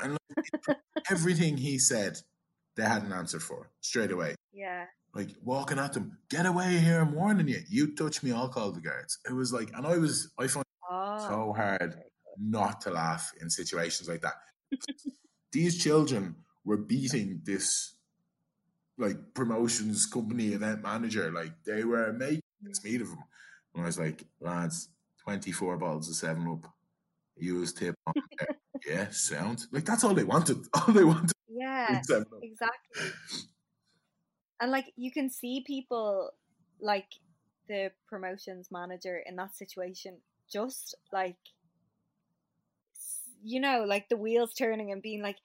And 0.00 0.18
like, 0.36 0.76
everything 1.10 1.56
he 1.56 1.78
said, 1.78 2.18
they 2.76 2.84
had 2.84 3.02
an 3.02 3.12
answer 3.12 3.40
for 3.40 3.70
straight 3.80 4.12
away. 4.12 4.34
yeah, 4.52 4.84
Like 5.14 5.30
walking 5.42 5.78
at 5.78 5.94
them, 5.94 6.18
get 6.28 6.46
away 6.46 6.78
here, 6.78 7.00
I'm 7.00 7.14
warning 7.14 7.48
you. 7.48 7.60
You 7.68 7.94
touch 7.94 8.22
me, 8.22 8.32
I'll 8.32 8.48
call 8.48 8.72
the 8.72 8.80
guards. 8.80 9.18
It 9.28 9.32
was 9.32 9.52
like, 9.52 9.70
and 9.74 9.86
I 9.86 9.96
was, 9.96 10.30
I 10.38 10.46
found 10.46 10.66
oh, 10.90 11.16
it 11.16 11.20
so 11.22 11.52
hard 11.56 11.96
not 12.38 12.80
to 12.82 12.90
laugh 12.90 13.32
in 13.40 13.50
situations 13.50 14.08
like 14.08 14.22
that. 14.22 14.34
These 15.52 15.82
children 15.82 16.36
were 16.64 16.76
beating 16.76 17.40
this 17.44 17.96
like 18.98 19.16
promotions 19.34 20.06
company 20.06 20.48
event 20.48 20.82
manager. 20.82 21.32
Like 21.32 21.64
they 21.64 21.84
were 21.84 22.12
making 22.12 22.42
its 22.64 22.82
meat 22.84 23.00
of 23.00 23.08
them. 23.08 23.22
And 23.74 23.82
I 23.82 23.86
was 23.86 23.98
like, 23.98 24.24
lads, 24.40 24.88
24 25.24 25.76
bottles 25.76 26.08
of 26.08 26.14
7 26.16 26.46
Up. 26.48 26.72
Use 27.36 27.72
tip 27.72 27.94
on 28.06 28.14
there. 28.38 28.56
yeah, 28.86 29.08
sound. 29.10 29.66
Like 29.70 29.84
that's 29.84 30.02
all 30.04 30.14
they 30.14 30.24
wanted. 30.24 30.58
All 30.74 30.92
they 30.92 31.04
wanted 31.04 31.32
yeah, 31.48 31.98
was 31.98 32.06
7 32.08 32.22
Up. 32.22 32.38
exactly. 32.42 33.10
And 34.60 34.70
like 34.72 34.92
you 34.96 35.12
can 35.12 35.30
see 35.30 35.62
people 35.66 36.30
like 36.80 37.06
the 37.68 37.92
promotions 38.08 38.68
manager 38.72 39.22
in 39.26 39.36
that 39.36 39.54
situation 39.54 40.16
just 40.50 40.94
like 41.12 41.36
you 43.42 43.60
know 43.60 43.84
like 43.86 44.08
the 44.08 44.16
wheels 44.16 44.54
turning 44.54 44.90
and 44.90 45.02
being 45.02 45.22
like 45.22 45.36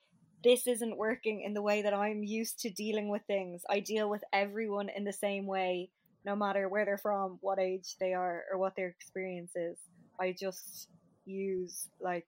this 0.42 0.66
isn't 0.66 0.96
working 0.98 1.40
in 1.42 1.54
the 1.54 1.62
way 1.62 1.82
that 1.82 1.94
I'm 1.94 2.22
used 2.22 2.60
to 2.60 2.70
dealing 2.70 3.08
with 3.08 3.22
things. 3.26 3.62
I 3.68 3.80
deal 3.80 4.10
with 4.10 4.22
everyone 4.30 4.90
in 4.90 5.04
the 5.04 5.12
same 5.12 5.46
way 5.46 5.88
no 6.24 6.36
matter 6.36 6.68
where 6.68 6.84
they're 6.84 6.98
from, 6.98 7.38
what 7.40 7.58
age 7.58 7.96
they 8.00 8.14
are 8.14 8.44
or 8.52 8.58
what 8.58 8.76
their 8.76 8.88
experience 8.88 9.52
is. 9.56 9.78
I 10.20 10.34
just 10.38 10.88
use 11.26 11.88
like 12.00 12.26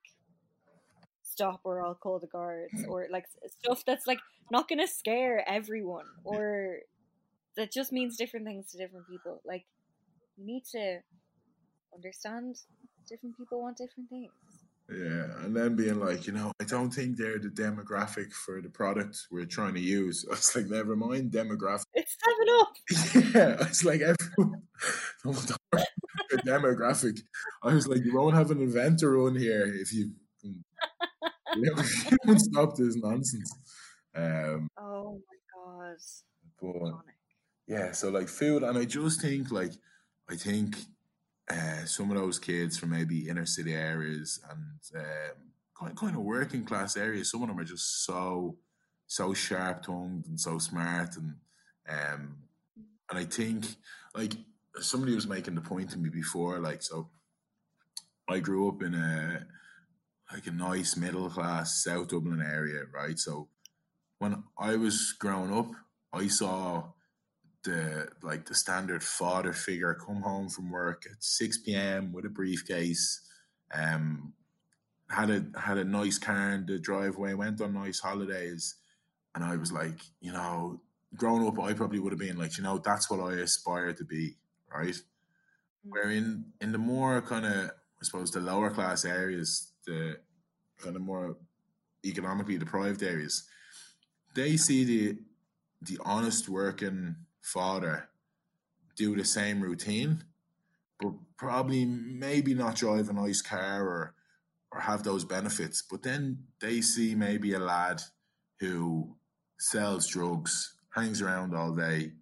stop 1.22 1.60
or 1.64 1.84
I'll 1.84 1.94
call 1.94 2.18
the 2.18 2.26
guards 2.26 2.84
or 2.88 3.06
like 3.12 3.24
stuff 3.62 3.82
that's 3.86 4.06
like 4.06 4.20
not 4.50 4.68
gonna 4.68 4.86
scare 4.86 5.44
everyone 5.48 6.06
or 6.24 6.78
that 7.56 7.72
just 7.72 7.92
means 7.92 8.16
different 8.16 8.46
things 8.46 8.70
to 8.72 8.78
different 8.78 9.08
people. 9.08 9.40
Like 9.46 9.64
you 10.36 10.46
need 10.46 10.64
to 10.72 11.00
understand 11.94 12.56
different 13.08 13.36
people 13.36 13.62
want 13.62 13.78
different 13.78 14.10
things. 14.10 14.32
Yeah, 14.88 15.42
and 15.44 15.56
then 15.56 15.74
being 15.74 15.98
like, 15.98 16.28
you 16.28 16.32
know, 16.32 16.52
I 16.60 16.64
don't 16.64 16.90
think 16.92 17.16
they're 17.16 17.40
the 17.40 17.48
demographic 17.48 18.32
for 18.32 18.62
the 18.62 18.68
product 18.70 19.18
we're 19.32 19.44
trying 19.44 19.74
to 19.74 19.80
use. 19.80 20.24
I 20.30 20.34
was 20.34 20.54
like, 20.54 20.66
never 20.66 20.94
mind 20.94 21.32
demographic. 21.32 21.84
It's 21.94 22.16
seven 22.24 23.26
up. 23.26 23.34
yeah, 23.34 23.66
it's 23.68 23.84
like 23.84 24.00
everyone 24.00 24.62
don't 25.24 25.34
worry 25.72 25.84
about 26.12 26.30
the 26.30 26.36
demographic. 26.48 27.18
I 27.64 27.74
was 27.74 27.88
like, 27.88 28.04
you 28.04 28.14
won't 28.14 28.36
have 28.36 28.52
an 28.52 28.60
inventor 28.60 29.18
on 29.26 29.34
here 29.34 29.64
if 29.66 29.92
you, 29.92 30.12
you 30.44 30.54
know, 31.56 31.72
if 31.78 32.10
you 32.10 32.18
don't 32.24 32.38
stop 32.38 32.76
this 32.76 32.96
nonsense. 32.96 33.52
Um, 34.14 34.68
Oh 34.78 35.20
my 35.28 35.90
god. 35.90 35.96
but 36.60 36.92
yeah, 37.66 37.92
so 37.92 38.10
like 38.10 38.28
food, 38.28 38.62
and 38.62 38.78
I 38.78 38.84
just 38.84 39.20
think 39.20 39.50
like 39.50 39.72
I 40.30 40.36
think 40.36 40.76
uh, 41.48 41.84
some 41.84 42.10
of 42.10 42.16
those 42.16 42.38
kids 42.38 42.76
from 42.76 42.90
maybe 42.90 43.28
inner 43.28 43.46
city 43.46 43.74
areas 43.74 44.40
and 44.50 45.02
um, 45.02 45.52
kind 45.78 45.96
kind 45.96 46.16
of 46.16 46.22
working 46.22 46.64
class 46.64 46.96
areas, 46.96 47.30
some 47.30 47.42
of 47.42 47.48
them 47.48 47.58
are 47.58 47.64
just 47.64 48.04
so 48.04 48.56
so 49.06 49.32
sharp 49.32 49.82
tongued 49.84 50.26
and 50.26 50.40
so 50.40 50.58
smart, 50.58 51.16
and 51.16 51.34
um, 51.88 52.36
and 53.08 53.18
I 53.18 53.24
think 53.24 53.64
like 54.14 54.32
somebody 54.80 55.14
was 55.14 55.28
making 55.28 55.54
the 55.54 55.60
point 55.60 55.90
to 55.90 55.98
me 55.98 56.08
before, 56.08 56.58
like 56.58 56.82
so. 56.82 57.08
I 58.28 58.40
grew 58.40 58.68
up 58.68 58.82
in 58.82 58.92
a 58.94 59.46
like 60.32 60.48
a 60.48 60.50
nice 60.50 60.96
middle 60.96 61.30
class 61.30 61.84
South 61.84 62.08
Dublin 62.08 62.42
area, 62.42 62.82
right? 62.92 63.16
So 63.16 63.48
when 64.18 64.42
I 64.58 64.74
was 64.74 65.12
growing 65.12 65.56
up, 65.56 65.70
I 66.12 66.26
saw 66.26 66.88
the 67.66 68.08
like 68.22 68.46
the 68.46 68.54
standard 68.54 69.02
father 69.02 69.52
figure 69.52 69.94
come 69.94 70.22
home 70.22 70.48
from 70.48 70.70
work 70.70 71.04
at 71.10 71.22
six 71.22 71.58
p.m. 71.58 72.12
with 72.12 72.24
a 72.24 72.30
briefcase, 72.30 73.20
um, 73.74 74.32
had 75.10 75.30
a 75.30 75.44
had 75.58 75.78
a 75.78 75.84
nice 75.84 76.18
car 76.18 76.52
in 76.52 76.66
the 76.66 76.78
driveway, 76.78 77.34
went 77.34 77.60
on 77.60 77.74
nice 77.74 78.00
holidays, 78.00 78.76
and 79.34 79.44
I 79.44 79.56
was 79.56 79.72
like, 79.72 79.98
you 80.20 80.32
know, 80.32 80.80
growing 81.16 81.46
up, 81.46 81.58
I 81.58 81.74
probably 81.74 81.98
would 81.98 82.12
have 82.12 82.20
been 82.20 82.38
like, 82.38 82.56
you 82.56 82.64
know, 82.64 82.78
that's 82.78 83.10
what 83.10 83.20
I 83.20 83.32
aspire 83.34 83.92
to 83.92 84.04
be, 84.04 84.36
right? 84.72 84.96
Where 85.82 86.10
in 86.10 86.46
in 86.60 86.72
the 86.72 86.78
more 86.78 87.20
kind 87.20 87.46
of, 87.46 87.70
I 87.70 88.02
suppose, 88.02 88.30
the 88.30 88.40
lower 88.40 88.70
class 88.70 89.04
areas, 89.04 89.72
the 89.86 90.18
kind 90.78 90.96
of 90.96 91.02
more 91.02 91.36
economically 92.04 92.58
deprived 92.58 93.02
areas, 93.02 93.44
they 94.34 94.56
see 94.56 94.84
the 94.84 95.18
the 95.82 95.98
honest 96.04 96.48
working 96.48 97.16
father 97.46 98.08
do 98.96 99.14
the 99.14 99.24
same 99.24 99.60
routine, 99.60 100.24
but 101.00 101.12
probably 101.36 101.84
maybe 101.84 102.54
not 102.54 102.76
drive 102.76 103.08
a 103.08 103.12
nice 103.12 103.40
car 103.40 103.86
or 103.86 104.14
or 104.72 104.80
have 104.80 105.04
those 105.04 105.24
benefits. 105.24 105.82
But 105.88 106.02
then 106.02 106.38
they 106.60 106.80
see 106.80 107.14
maybe 107.14 107.52
a 107.52 107.60
lad 107.60 108.02
who 108.58 109.14
sells 109.58 110.08
drugs, 110.08 110.74
hangs 110.94 111.22
around 111.22 111.54
all 111.54 111.72
day, 111.72 112.12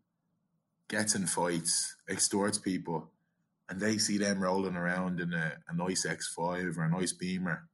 gets 0.88 1.14
in 1.14 1.26
fights, 1.26 1.96
extorts 2.08 2.58
people, 2.58 3.10
and 3.68 3.80
they 3.80 3.96
see 3.96 4.18
them 4.18 4.42
rolling 4.42 4.76
around 4.76 5.20
in 5.20 5.32
a, 5.32 5.54
a 5.68 5.74
nice 5.74 6.06
X5 6.06 6.76
or 6.76 6.84
a 6.84 6.90
nice 6.90 7.12
Beamer. 7.12 7.66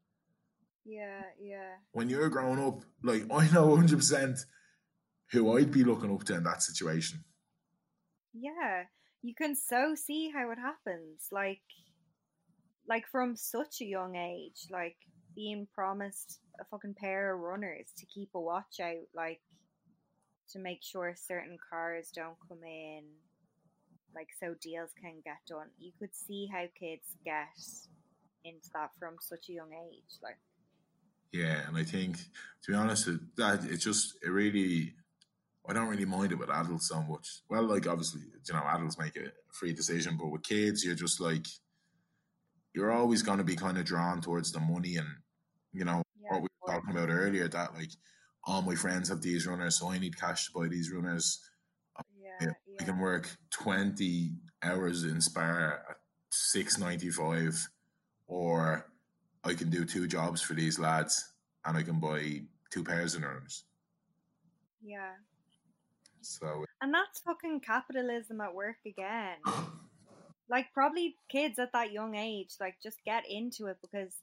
Yeah, 0.84 1.22
yeah. 1.40 1.74
When 1.92 2.08
you're 2.08 2.28
growing 2.28 2.64
up, 2.64 2.84
like 3.02 3.24
I 3.30 3.50
know 3.50 3.68
100% 3.76 4.44
who 5.32 5.56
I'd 5.56 5.72
be 5.72 5.84
looking 5.84 6.12
up 6.12 6.24
to 6.24 6.34
in 6.34 6.44
that 6.44 6.62
situation. 6.62 7.24
Yeah. 8.32 8.84
You 9.22 9.34
can 9.34 9.54
so 9.54 9.94
see 9.94 10.30
how 10.30 10.50
it 10.50 10.58
happens. 10.58 11.28
Like 11.32 11.62
like 12.88 13.06
from 13.06 13.36
such 13.36 13.80
a 13.80 13.84
young 13.84 14.16
age, 14.16 14.66
like 14.70 14.96
being 15.36 15.66
promised 15.74 16.40
a 16.60 16.64
fucking 16.64 16.94
pair 16.94 17.34
of 17.34 17.40
runners 17.40 17.88
to 17.98 18.06
keep 18.06 18.30
a 18.34 18.40
watch 18.40 18.80
out, 18.82 19.06
like 19.14 19.40
to 20.50 20.58
make 20.58 20.82
sure 20.82 21.14
certain 21.16 21.56
cars 21.70 22.10
don't 22.14 22.36
come 22.48 22.62
in. 22.64 23.04
like 24.14 24.28
so 24.40 24.54
deals 24.60 24.90
can 25.00 25.20
get 25.24 25.38
done. 25.48 25.68
You 25.78 25.92
could 25.98 26.14
see 26.14 26.48
how 26.52 26.64
kids 26.78 27.16
get 27.24 27.56
into 28.44 28.68
that 28.74 28.90
from 28.98 29.16
such 29.20 29.48
a 29.48 29.52
young 29.52 29.72
age. 29.72 30.18
Like 30.22 30.38
Yeah, 31.32 31.66
and 31.68 31.76
I 31.76 31.84
think 31.84 32.16
to 32.62 32.72
be 32.72 32.74
honest, 32.74 33.08
that 33.36 33.64
it 33.64 33.76
just 33.78 34.16
it 34.22 34.30
really 34.30 34.94
I 35.68 35.72
don't 35.72 35.88
really 35.88 36.04
mind 36.06 36.32
it 36.32 36.38
with 36.38 36.50
adults 36.50 36.88
so 36.88 37.02
much. 37.02 37.42
Well, 37.48 37.64
like 37.64 37.86
obviously, 37.86 38.22
you 38.22 38.54
know, 38.54 38.62
adults 38.66 38.98
make 38.98 39.16
a 39.16 39.30
free 39.52 39.72
decision, 39.72 40.16
but 40.16 40.28
with 40.30 40.42
kids, 40.42 40.84
you're 40.84 40.94
just 40.94 41.20
like 41.20 41.46
you're 42.74 42.92
always 42.92 43.22
going 43.22 43.38
to 43.38 43.44
be 43.44 43.56
kind 43.56 43.78
of 43.78 43.84
drawn 43.84 44.20
towards 44.20 44.52
the 44.52 44.60
money 44.60 44.96
and 44.96 45.08
you 45.72 45.84
know 45.84 46.02
yeah, 46.20 46.28
what 46.32 46.42
we 46.42 46.48
were 46.66 46.72
talking 46.72 46.90
about 46.90 47.10
earlier 47.10 47.48
that 47.48 47.74
like 47.74 47.90
all 48.44 48.62
my 48.62 48.74
friends 48.74 49.08
have 49.08 49.20
these 49.22 49.46
runners, 49.46 49.78
so 49.78 49.90
I 49.90 49.98
need 49.98 50.18
cash 50.18 50.46
to 50.46 50.52
buy 50.58 50.68
these 50.68 50.90
runners. 50.90 51.40
Um, 51.96 52.04
yeah, 52.20 52.30
Yeah, 52.40 52.52
yeah. 52.66 52.76
I 52.80 52.84
can 52.84 52.98
work 52.98 53.28
twenty 53.50 54.32
hours 54.62 55.04
in 55.04 55.20
Spar 55.20 55.84
at 55.88 55.96
six 56.30 56.78
ninety 56.78 57.10
five, 57.10 57.68
or 58.26 58.86
I 59.44 59.54
can 59.54 59.70
do 59.70 59.84
two 59.84 60.06
jobs 60.06 60.40
for 60.42 60.54
these 60.54 60.78
lads 60.78 61.32
and 61.64 61.76
I 61.76 61.82
can 61.82 62.00
buy 62.00 62.42
two 62.70 62.84
pairs 62.84 63.14
of 63.14 63.22
runners. 63.22 63.64
yeah. 64.82 65.12
So 66.22 66.64
And 66.80 66.92
that's 66.92 67.20
fucking 67.20 67.60
capitalism 67.60 68.40
at 68.40 68.54
work 68.54 68.78
again. 68.86 69.36
Like 70.48 70.66
probably 70.74 71.16
kids 71.30 71.58
at 71.58 71.72
that 71.72 71.92
young 71.92 72.16
age, 72.16 72.50
like 72.60 72.76
just 72.82 72.98
get 73.04 73.24
into 73.28 73.66
it 73.66 73.78
because 73.80 74.16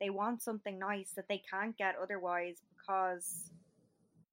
they 0.00 0.10
want 0.10 0.42
something 0.42 0.78
nice 0.78 1.12
that 1.16 1.26
they 1.28 1.42
can't 1.50 1.76
get 1.76 1.94
otherwise 2.00 2.56
because 2.76 3.50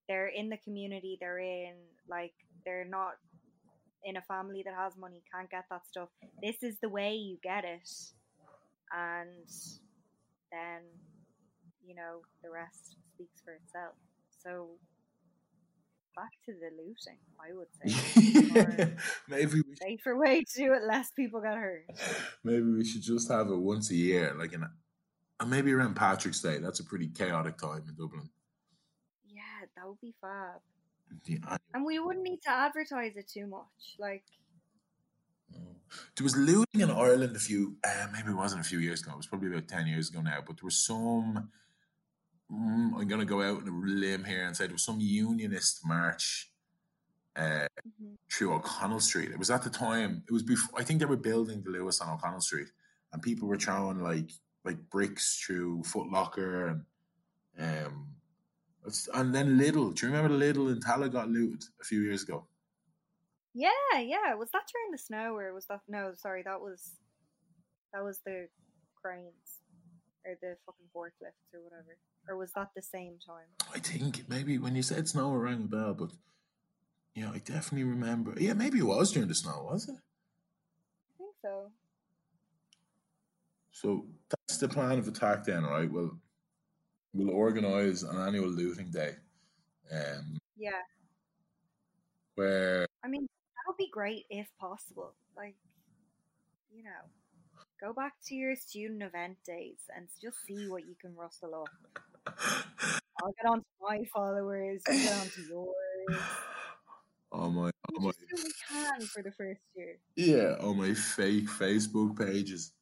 they're 0.07 0.27
in 0.27 0.49
the 0.49 0.57
community 0.57 1.17
they're 1.19 1.39
in, 1.39 1.73
like 2.07 2.33
they're 2.65 2.85
not 2.85 3.13
in 4.03 4.17
a 4.17 4.21
family 4.21 4.63
that 4.63 4.73
has 4.73 4.97
money, 4.97 5.21
can't 5.33 5.49
get 5.49 5.65
that 5.69 5.85
stuff. 5.87 6.09
This 6.41 6.63
is 6.63 6.77
the 6.81 6.89
way 6.89 7.13
you 7.13 7.37
get 7.43 7.65
it. 7.65 7.89
And 8.91 9.47
then, 10.51 10.81
you 11.85 11.95
know, 11.95 12.21
the 12.43 12.49
rest 12.49 12.95
speaks 13.13 13.41
for 13.43 13.53
itself. 13.53 13.93
So 14.43 14.69
back 16.19 16.31
to 16.45 16.53
the 16.53 16.69
looting, 16.75 17.19
I 17.39 17.53
would 17.53 17.67
say. 18.83 18.93
maybe 19.27 19.61
we 19.67 19.75
safer 19.75 20.17
way 20.17 20.43
to 20.43 20.57
do 20.57 20.73
it, 20.73 20.83
less 20.83 21.11
people 21.11 21.41
get 21.41 21.55
hurt. 21.55 21.85
maybe 22.43 22.63
we 22.63 22.83
should 22.85 23.01
just 23.01 23.29
have 23.31 23.47
it 23.49 23.57
once 23.57 23.89
a 23.91 23.95
year, 23.95 24.35
like 24.37 24.53
an 24.53 24.69
and 25.39 25.49
maybe 25.49 25.71
around 25.71 25.95
Patrick's 25.95 26.41
Day. 26.41 26.57
That's 26.57 26.81
a 26.81 26.83
pretty 26.83 27.07
chaotic 27.07 27.57
time 27.57 27.83
in 27.87 27.95
Dublin. 27.95 28.29
Yeah, 29.25 29.41
that 29.75 29.87
would 29.87 30.01
be 30.01 30.13
fab. 30.19 30.59
And 31.73 31.85
we 31.85 31.97
wouldn't 31.99 32.23
need 32.23 32.41
to 32.43 32.51
advertise 32.51 33.15
it 33.15 33.29
too 33.29 33.47
much. 33.47 33.95
Like, 33.97 34.23
There 36.15 36.23
was 36.23 36.35
looting 36.35 36.81
in 36.81 36.91
Ireland 36.91 37.35
a 37.35 37.39
few, 37.39 37.77
uh, 37.83 38.07
maybe 38.11 38.29
it 38.29 38.35
wasn't 38.35 38.61
a 38.61 38.67
few 38.67 38.79
years 38.79 39.01
ago. 39.01 39.11
It 39.13 39.17
was 39.17 39.27
probably 39.27 39.47
about 39.49 39.67
ten 39.67 39.87
years 39.87 40.09
ago 40.09 40.21
now. 40.21 40.39
But 40.45 40.57
there 40.57 40.65
was 40.65 40.77
some. 40.77 41.49
Mm, 42.51 42.99
I'm 42.99 43.07
going 43.07 43.19
to 43.19 43.25
go 43.25 43.41
out 43.41 43.61
on 43.61 43.67
a 43.67 43.71
limb 43.71 44.23
here 44.23 44.45
and 44.45 44.55
say 44.55 44.65
there 44.65 44.73
was 44.73 44.83
some 44.83 44.99
unionist 44.99 45.85
march 45.85 46.51
uh, 47.35 47.67
mhm. 48.01 48.15
through 48.31 48.53
O'Connell 48.53 48.99
Street. 48.99 49.31
It 49.31 49.39
was 49.39 49.51
at 49.51 49.63
the 49.63 49.69
time. 49.69 50.23
It 50.27 50.33
was 50.33 50.43
before. 50.43 50.79
I 50.79 50.83
think 50.83 50.99
they 50.99 51.05
were 51.05 51.17
building 51.17 51.61
the 51.61 51.69
Luas 51.69 52.01
on 52.01 52.13
O'Connell 52.13 52.41
Street, 52.41 52.69
and 53.13 53.21
people 53.21 53.47
were 53.47 53.57
throwing 53.57 54.01
like 54.01 54.31
like 54.65 54.89
bricks 54.89 55.41
through 55.45 55.83
Foot 55.83 56.11
Locker 56.11 56.67
and 56.67 56.85
um, 57.59 58.07
and 59.13 59.33
then 59.33 59.57
Lidl. 59.59 59.93
Do 59.93 60.07
you 60.07 60.11
remember 60.11 60.35
Lidl 60.35 60.71
in 60.71 60.79
Tallaght 60.79 61.11
got 61.11 61.29
looted 61.29 61.63
a 61.81 61.83
few 61.83 62.01
years 62.01 62.23
ago? 62.23 62.47
yeah, 63.53 63.99
yeah. 63.99 64.35
Was 64.35 64.49
that 64.51 64.69
during 64.71 64.91
the 64.91 64.97
snow 64.97 65.35
or 65.35 65.53
was 65.53 65.65
that 65.67 65.81
no? 65.87 66.13
Sorry, 66.15 66.43
that 66.43 66.61
was 66.61 66.93
that 67.93 68.03
was 68.03 68.19
the 68.25 68.47
cranes 69.01 69.59
or 70.25 70.35
the 70.41 70.55
fucking 70.65 70.87
forklifts 70.95 71.53
or 71.53 71.61
whatever. 71.63 71.97
Or 72.29 72.37
was 72.37 72.51
that 72.51 72.69
the 72.75 72.81
same 72.81 73.17
time? 73.25 73.47
I 73.73 73.79
think 73.79 74.29
maybe 74.29 74.59
when 74.59 74.75
you 74.75 74.83
said 74.83 75.07
snow, 75.07 75.33
it 75.33 75.37
rang 75.37 75.63
a 75.63 75.67
bell, 75.67 75.95
but 75.95 76.11
yeah, 77.15 77.31
I 77.31 77.39
definitely 77.39 77.85
remember. 77.85 78.35
Yeah, 78.37 78.53
maybe 78.53 78.77
it 78.77 78.85
was 78.85 79.11
during 79.11 79.27
the 79.27 79.35
snow, 79.35 79.67
was 79.71 79.89
it? 79.89 79.95
I 79.95 81.17
think 81.17 81.35
so. 81.41 81.71
So 83.71 84.05
that's 84.29 84.59
the 84.59 84.69
plan 84.69 84.99
of 84.99 85.07
attack 85.07 85.43
then, 85.43 85.63
right? 85.63 85.91
We'll 85.91 86.11
we'll 87.13 87.31
organise 87.31 88.03
an 88.03 88.17
annual 88.17 88.47
looting 88.49 88.91
day, 88.91 89.15
um, 89.91 90.37
Yeah, 90.55 90.83
where 92.35 92.85
I 93.03 93.07
mean 93.07 93.23
that 93.23 93.63
would 93.67 93.77
be 93.77 93.89
great 93.89 94.25
if 94.29 94.47
possible. 94.59 95.15
Like, 95.35 95.55
you 96.71 96.83
know, 96.83 97.09
go 97.79 97.93
back 97.93 98.13
to 98.27 98.35
your 98.35 98.55
student 98.55 99.01
event 99.01 99.37
days 99.45 99.79
and 99.95 100.07
just 100.21 100.37
see 100.45 100.67
what 100.67 100.85
you 100.85 100.95
can 100.99 101.15
rustle 101.15 101.55
up. 101.55 102.33
I'll 103.21 103.33
get 103.33 103.49
on 103.49 103.59
to 103.59 103.65
my 103.81 104.03
followers, 104.13 104.81
you 104.87 105.03
get 105.03 105.13
on 105.13 105.27
to 105.27 105.41
yours. 105.47 106.21
on 107.31 107.55
my 107.55 107.71
We 107.91 108.05
my 108.05 108.11
just 108.29 108.43
we 108.43 108.51
can 108.67 109.01
for 109.01 109.21
the 109.21 109.31
first 109.31 109.61
year. 109.75 109.97
yeah 110.15 110.55
on 110.59 110.77
my 110.77 110.93
fake 110.93 111.47
Facebook 111.47 112.17
pages. 112.17 112.73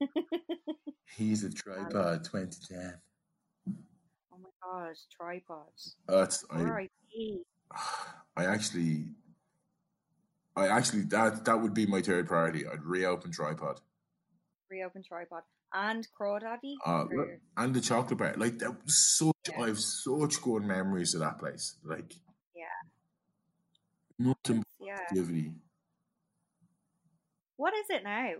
He's 1.16 1.44
a 1.44 1.50
tripod 1.50 2.24
twenty 2.24 2.58
ten. 2.68 2.94
Oh 3.68 4.38
my 4.42 4.50
gosh, 4.62 4.96
tripods. 5.10 5.96
That's 6.06 6.44
I. 6.50 6.88
I 8.36 8.46
actually 8.46 9.06
I 10.56 10.68
actually 10.68 11.02
that 11.02 11.44
that 11.44 11.60
would 11.60 11.74
be 11.74 11.86
my 11.86 12.02
third 12.02 12.26
priority. 12.26 12.66
I'd 12.66 12.82
reopen 12.84 13.30
tripod. 13.30 13.80
Reopen 14.70 15.02
tripod. 15.06 15.42
And 15.72 16.06
Crawdaddy. 16.18 16.74
Uh, 16.86 17.04
and 17.56 17.74
the 17.74 17.80
chocolate 17.80 18.18
bar. 18.18 18.34
Like 18.36 18.58
that 18.58 18.84
was 18.84 18.96
such 19.18 19.34
Yeah. 19.50 19.62
I 19.62 19.66
have 19.68 19.80
such 19.80 20.40
good 20.40 20.62
memories 20.62 21.14
of 21.14 21.20
that 21.20 21.38
place. 21.38 21.76
Like 21.84 22.14
Yeah. 22.54 22.64
nothing 24.18 24.58
but 24.78 24.86
yeah. 24.86 24.94
activity. 25.00 25.52
What 27.56 27.74
is 27.74 27.86
it 27.90 28.04
now? 28.04 28.30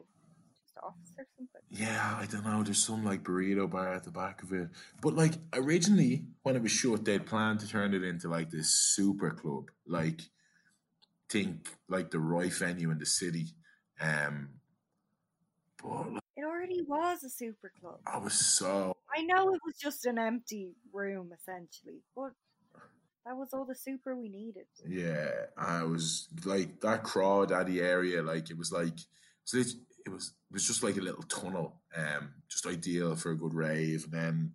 Just 0.63 0.77
office 0.83 1.13
or 1.19 1.25
something? 1.37 1.61
Yeah, 1.71 2.19
I 2.21 2.27
don't 2.27 2.45
know. 2.45 2.63
There's 2.63 2.83
some 2.85 3.05
like 3.05 3.23
burrito 3.23 3.69
bar 3.71 3.93
at 3.95 4.05
the 4.05 4.11
back 4.11 4.43
of 4.43 4.53
it. 4.53 4.69
But 5.03 5.15
like 5.15 5.35
originally 5.53 6.27
when 6.43 6.57
it 6.57 6.63
was 6.63 6.73
shut, 6.73 7.05
they'd 7.05 7.27
planned 7.27 7.61
to 7.61 7.69
turn 7.69 7.95
it 7.95 8.05
into 8.05 8.29
like 8.29 8.51
this 8.51 8.69
super 8.71 9.31
club. 9.31 9.71
Like 9.87 10.21
think 11.29 11.69
like 11.89 12.11
the 12.11 12.21
Roy 12.21 12.49
venue 12.49 12.91
in 12.91 12.99
the 12.99 13.07
city. 13.07 13.55
Um 14.01 14.61
but 15.83 16.13
like, 16.13 16.23
It 16.37 16.45
already 16.45 16.83
was 16.83 17.23
a 17.25 17.31
super 17.31 17.73
club. 17.81 17.99
I 18.07 18.19
was 18.19 18.35
so 18.35 18.97
I 19.17 19.23
know 19.23 19.55
it 19.55 19.61
was 19.65 19.77
just 19.77 20.07
an 20.07 20.19
empty 20.19 20.75
room 20.93 21.31
essentially, 21.33 22.03
but 22.17 22.33
that 23.25 23.37
was 23.37 23.51
all 23.53 23.65
the 23.65 23.75
super 23.75 24.15
we 24.15 24.29
needed. 24.29 24.67
Yeah, 24.87 25.31
I 25.57 25.85
was 25.85 26.29
like 26.45 26.81
that 26.81 27.05
crowd, 27.05 27.51
crawdaddy 27.51 27.81
area. 27.81 28.23
Like 28.23 28.51
it 28.51 28.59
was 28.59 28.73
like 28.73 28.99
it 28.99 29.53
was, 29.53 29.77
it 30.07 30.11
was 30.11 30.33
it 30.51 30.53
was 30.53 30.67
just 30.67 30.83
like 30.83 30.97
a 30.97 31.01
little 31.01 31.23
tunnel. 31.23 31.81
Um, 31.97 32.35
just 32.49 32.67
ideal 32.67 33.17
for 33.17 33.31
a 33.31 33.37
good 33.37 33.55
rave. 33.55 34.05
And 34.05 34.13
then 34.13 34.53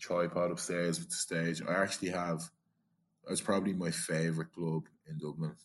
tripod 0.00 0.50
upstairs 0.50 0.98
with 0.98 1.10
the 1.10 1.16
stage. 1.16 1.62
I 1.66 1.74
actually 1.74 2.10
have. 2.10 2.42
It's 3.28 3.40
probably 3.40 3.72
my 3.72 3.90
favorite 3.90 4.52
club 4.52 4.84
in 5.10 5.18
Dublin. 5.18 5.56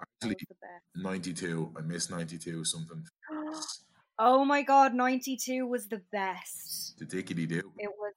Actually, 0.00 0.36
was 0.48 1.02
ninety 1.02 1.32
two. 1.32 1.72
I 1.76 1.80
miss 1.80 2.10
ninety 2.10 2.38
two. 2.38 2.64
Something. 2.64 3.04
Oh 4.20 4.44
my 4.44 4.62
god, 4.62 4.94
92 4.94 5.64
was 5.64 5.86
the 5.86 6.02
best. 6.10 6.98
The 6.98 7.04
dickety 7.04 7.46
do. 7.46 7.62
It 7.78 7.90
was 8.00 8.14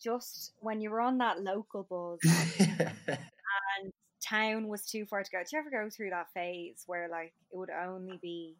just 0.00 0.52
when 0.60 0.80
you 0.80 0.90
were 0.90 1.00
on 1.00 1.18
that 1.18 1.42
local 1.42 1.82
buzz 1.90 2.20
and 2.58 3.92
town 4.22 4.68
was 4.68 4.86
too 4.86 5.06
far 5.06 5.24
to 5.24 5.30
go. 5.30 5.38
Did 5.38 5.48
you 5.52 5.58
ever 5.58 5.70
go 5.70 5.90
through 5.90 6.10
that 6.10 6.28
phase 6.32 6.84
where 6.86 7.08
like 7.08 7.32
it 7.50 7.56
would 7.56 7.70
only 7.70 8.18
be 8.22 8.54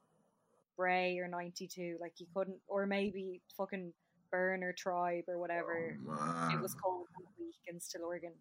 Bray 0.76 1.18
or 1.18 1.28
92? 1.28 1.98
Like 2.00 2.14
you 2.18 2.26
couldn't, 2.34 2.58
or 2.66 2.86
maybe 2.86 3.40
fucking 3.56 3.92
Burn 4.32 4.64
or 4.64 4.72
Tribe 4.72 5.24
or 5.28 5.38
whatever 5.38 5.96
Oh, 6.10 6.50
it 6.52 6.60
was 6.60 6.74
called 6.74 7.06
in 7.68 7.76
Stillorgan. 7.76 8.34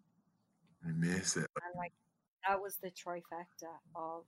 I 0.84 0.90
miss 0.90 1.36
it. 1.36 1.46
And 1.62 1.74
like 1.76 1.92
that 2.48 2.60
was 2.60 2.76
the 2.82 2.90
trifecta 2.90 3.70
of 3.96 4.24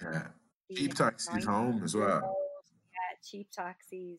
you 0.00 0.06
know, 0.06 0.12
Yeah. 0.12 0.28
Cheap 0.74 0.94
taxis 0.94 1.28
90 1.28 1.46
home 1.46 1.84
as 1.84 1.94
well. 1.94 2.36
Yeah, 2.90 3.18
cheap 3.22 3.50
taxis. 3.50 4.18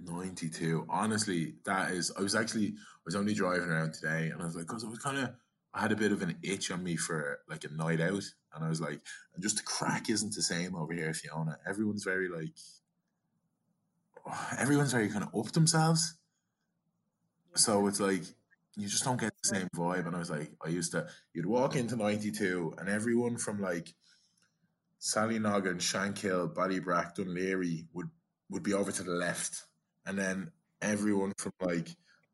92. 0.00 0.86
Honestly, 0.88 1.54
that 1.64 1.92
is. 1.92 2.10
I 2.18 2.20
was 2.20 2.34
actually. 2.34 2.68
I 2.76 3.04
was 3.04 3.14
only 3.14 3.34
driving 3.34 3.68
around 3.68 3.94
today, 3.94 4.30
and 4.30 4.42
I 4.42 4.44
was 4.44 4.56
like, 4.56 4.66
because 4.66 4.84
I 4.84 4.88
was 4.88 4.98
kind 4.98 5.18
of. 5.18 5.30
I 5.72 5.80
had 5.80 5.92
a 5.92 5.96
bit 5.96 6.12
of 6.12 6.22
an 6.22 6.36
itch 6.42 6.70
on 6.70 6.82
me 6.84 6.96
for 6.96 7.40
like 7.48 7.64
a 7.64 7.72
night 7.72 8.00
out, 8.00 8.22
and 8.54 8.64
I 8.64 8.68
was 8.68 8.80
like, 8.80 9.00
and 9.34 9.42
just 9.42 9.56
the 9.56 9.62
crack 9.62 10.10
isn't 10.10 10.34
the 10.34 10.42
same 10.42 10.74
over 10.74 10.92
here, 10.92 11.12
Fiona. 11.14 11.58
Everyone's 11.66 12.04
very 12.04 12.28
like. 12.28 12.54
Everyone's 14.58 14.92
very 14.92 15.08
kind 15.08 15.24
of 15.24 15.34
up 15.34 15.52
themselves. 15.52 16.14
Yeah. 17.50 17.56
So 17.58 17.86
it's 17.86 18.00
like 18.00 18.22
you 18.76 18.88
just 18.88 19.04
don't 19.04 19.20
get 19.20 19.32
the 19.42 19.48
same 19.48 19.68
vibe. 19.74 20.06
And 20.06 20.16
I 20.16 20.18
was 20.18 20.30
like, 20.30 20.50
I 20.64 20.68
used 20.68 20.92
to, 20.92 21.06
you'd 21.32 21.46
walk 21.46 21.76
into 21.76 21.96
92 21.96 22.74
and 22.78 22.88
everyone 22.88 23.36
from 23.36 23.60
like 23.60 23.88
Sallynoggin, 25.00 25.76
Shankill, 25.76 26.54
Ballybrack, 26.54 27.16
Dún 27.16 27.28
Laoghaire 27.28 27.86
would, 27.92 28.08
would 28.50 28.62
be 28.62 28.74
over 28.74 28.90
to 28.90 29.02
the 29.02 29.12
left. 29.12 29.64
And 30.06 30.18
then 30.18 30.50
everyone 30.82 31.32
from 31.38 31.52
like 31.60 31.88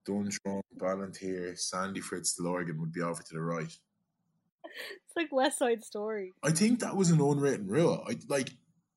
Dundrum, 0.07 0.63
Ballinteer, 0.77 1.59
Sandyford, 1.59 2.29
Lorgan 2.41 2.81
would 2.81 2.93
be 2.93 3.03
over 3.03 3.23
to 3.23 3.35
the 3.35 3.41
right. 3.41 3.73
It's 4.65 5.17
like 5.17 5.33
West 5.33 5.59
Side 5.59 5.85
Story. 5.85 6.33
I 6.43 6.51
think 6.53 6.81
that 6.81 6.97
was 6.97 7.11
an 7.11 7.21
unwritten 7.21 7.67
rule. 7.67 8.05
I 8.09 8.17
like 8.29 8.51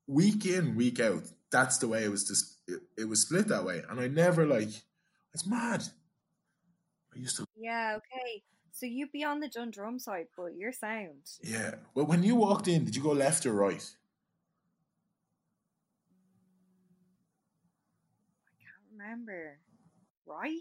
week 0.08 0.46
in, 0.46 0.76
week 0.76 1.00
out. 1.00 1.24
That's 1.52 1.78
the 1.80 1.88
way 1.88 2.04
it 2.04 2.12
was. 2.12 2.28
Just 2.28 2.58
it, 2.68 2.82
it 2.98 3.06
was 3.06 3.24
split 3.24 3.48
that 3.48 3.66
way, 3.66 3.82
and 3.90 4.00
I 4.00 4.08
never 4.08 4.46
like. 4.46 4.70
It's 5.34 5.48
mad. 5.48 5.84
I 7.16 7.20
used 7.20 7.38
to. 7.38 7.46
Yeah. 7.56 7.98
Okay. 7.98 8.44
So 8.72 8.86
you'd 8.86 9.12
be 9.12 9.24
on 9.24 9.40
the 9.40 9.48
Dundrum 9.48 10.00
side, 10.00 10.28
but 10.36 10.56
your 10.56 10.72
sound. 10.74 11.30
Yeah. 11.44 11.76
Well, 11.94 12.06
when 12.06 12.24
you 12.24 12.36
walked 12.36 12.68
in, 12.68 12.86
did 12.86 12.96
you 12.96 13.04
go 13.04 13.12
left 13.12 13.46
or 13.46 13.54
right? 13.54 13.88
I 18.48 18.54
can't 18.64 18.84
remember. 18.92 19.60
Right? 20.26 20.56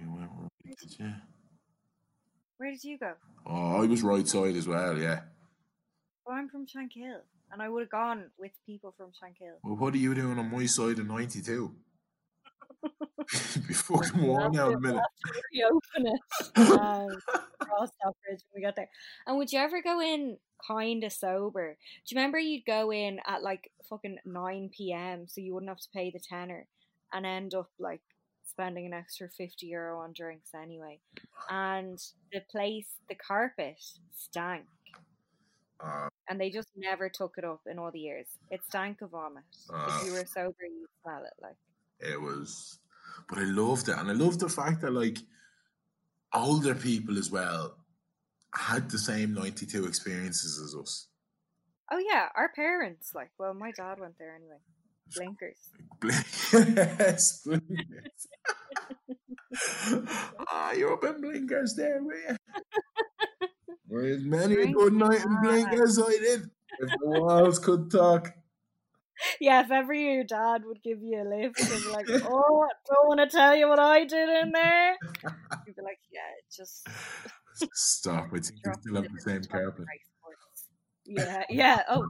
You 0.00 0.10
went 0.10 0.30
right, 0.40 0.76
did 0.80 0.98
you? 0.98 1.12
Where 2.56 2.70
did 2.70 2.84
you 2.84 2.98
go? 2.98 3.12
Oh, 3.44 3.82
I 3.82 3.86
was 3.86 4.02
right 4.02 4.26
side 4.26 4.56
as 4.56 4.66
well, 4.66 4.96
yeah. 4.96 5.20
Well, 6.24 6.36
I'm 6.36 6.48
from 6.48 6.66
Shankill, 6.66 7.20
and 7.52 7.60
I 7.60 7.68
would 7.68 7.82
have 7.82 7.90
gone 7.90 8.30
with 8.38 8.52
people 8.64 8.94
from 8.96 9.08
Shankill. 9.08 9.58
Well, 9.62 9.76
what 9.76 9.92
are 9.94 9.98
you 9.98 10.14
doing 10.14 10.38
on 10.38 10.50
my 10.50 10.64
side 10.66 10.98
of 10.98 11.06
92? 11.06 11.74
Before 13.66 14.04
the 14.04 14.18
war 14.20 14.50
now 14.50 14.70
a 14.70 14.80
minute. 14.80 14.96
It. 14.96 15.02
Across 17.60 17.90
that 18.02 18.12
bridge 18.24 18.40
when 18.50 18.60
we 18.60 18.62
got 18.62 18.76
there. 18.76 18.90
And 19.26 19.38
would 19.38 19.52
you 19.52 19.58
ever 19.58 19.82
go 19.82 20.00
in 20.00 20.38
kind 20.66 21.04
of 21.04 21.12
sober? 21.12 21.76
Do 22.06 22.14
you 22.14 22.18
remember 22.18 22.38
you'd 22.38 22.64
go 22.66 22.92
in 22.92 23.20
at 23.26 23.42
like 23.42 23.70
fucking 23.88 24.18
9 24.24 24.70
p.m. 24.76 25.26
so 25.28 25.40
you 25.40 25.54
wouldn't 25.54 25.70
have 25.70 25.80
to 25.80 25.88
pay 25.94 26.10
the 26.10 26.20
tenner 26.20 26.66
and 27.12 27.24
end 27.24 27.54
up 27.54 27.70
like 27.78 28.00
spending 28.46 28.86
an 28.86 28.92
extra 28.92 29.28
50 29.28 29.66
euro 29.66 29.98
on 30.00 30.12
drinks 30.12 30.50
anyway. 30.54 31.00
And 31.50 31.98
the 32.32 32.40
place, 32.50 32.88
the 33.08 33.14
carpet 33.14 33.76
stank. 34.14 34.64
Uh, 35.80 36.08
and 36.28 36.40
they 36.40 36.50
just 36.50 36.68
never 36.76 37.08
took 37.08 37.34
it 37.36 37.44
up 37.44 37.60
in 37.70 37.78
all 37.78 37.90
the 37.90 37.98
years. 38.00 38.26
It 38.50 38.60
stank 38.68 39.02
of 39.02 39.10
vomit. 39.10 39.44
Uh, 39.72 40.00
if 40.00 40.06
you 40.06 40.12
were 40.12 40.24
sober, 40.24 40.56
you 40.62 40.86
smell 41.02 41.24
it 41.24 41.32
like 41.42 41.56
it 42.04 42.20
was, 42.20 42.78
but 43.28 43.38
I 43.38 43.44
loved 43.44 43.88
it, 43.88 43.96
and 43.96 44.10
I 44.10 44.14
loved 44.14 44.40
the 44.40 44.48
fact 44.48 44.80
that 44.82 44.92
like 44.92 45.18
older 46.32 46.74
people 46.74 47.18
as 47.18 47.30
well 47.30 47.76
had 48.54 48.90
the 48.90 48.98
same 48.98 49.34
ninety-two 49.34 49.86
experiences 49.86 50.60
as 50.62 50.74
us. 50.80 51.08
oh 51.90 51.98
yeah, 51.98 52.28
our 52.36 52.50
parents. 52.54 53.12
Like, 53.14 53.30
well, 53.38 53.54
my 53.54 53.72
dad 53.72 53.98
went 53.98 54.18
there 54.18 54.34
anyway. 54.34 54.58
Blinkers. 55.14 55.70
Blinkers. 56.00 57.42
blinkers. 57.44 58.28
ah, 60.48 60.72
you're 60.72 60.92
up 60.92 61.04
in 61.04 61.20
blinkers 61.20 61.74
there, 61.76 62.02
were 62.02 62.14
you? 62.14 62.36
Whereas 63.86 64.22
many 64.22 64.54
a 64.54 64.66
good 64.66 64.94
night 64.94 65.24
in 65.24 65.36
blinkers 65.42 65.98
I 65.98 66.10
did. 66.10 66.50
If 66.80 66.90
the 66.90 67.20
walls 67.20 67.58
could 67.58 67.90
talk. 67.90 68.32
Yeah, 69.40 69.62
if 69.62 69.70
ever 69.70 69.94
your 69.94 70.24
dad 70.24 70.62
would 70.64 70.82
give 70.82 71.02
you 71.02 71.22
a 71.22 71.28
lift 71.28 71.58
and 71.58 71.82
be 71.82 71.90
like, 71.90 72.06
"Oh, 72.24 72.68
don't 72.88 73.08
want 73.08 73.20
to 73.20 73.36
tell 73.36 73.54
you 73.54 73.68
what 73.68 73.78
I 73.78 74.04
did 74.04 74.28
in 74.28 74.52
there," 74.52 74.96
you'd 75.66 75.76
be 75.76 75.82
like, 75.82 75.98
"Yeah, 76.12 76.20
just 76.54 76.86
Stop. 77.72 78.26
I 78.32 78.38
think 78.40 78.60
we 78.64 78.72
still 78.80 78.94
have 78.96 79.12
the 79.12 79.20
same 79.20 79.42
carpet. 79.44 79.86
Yeah, 81.06 81.44
yeah. 81.48 81.82
Oh, 81.88 82.06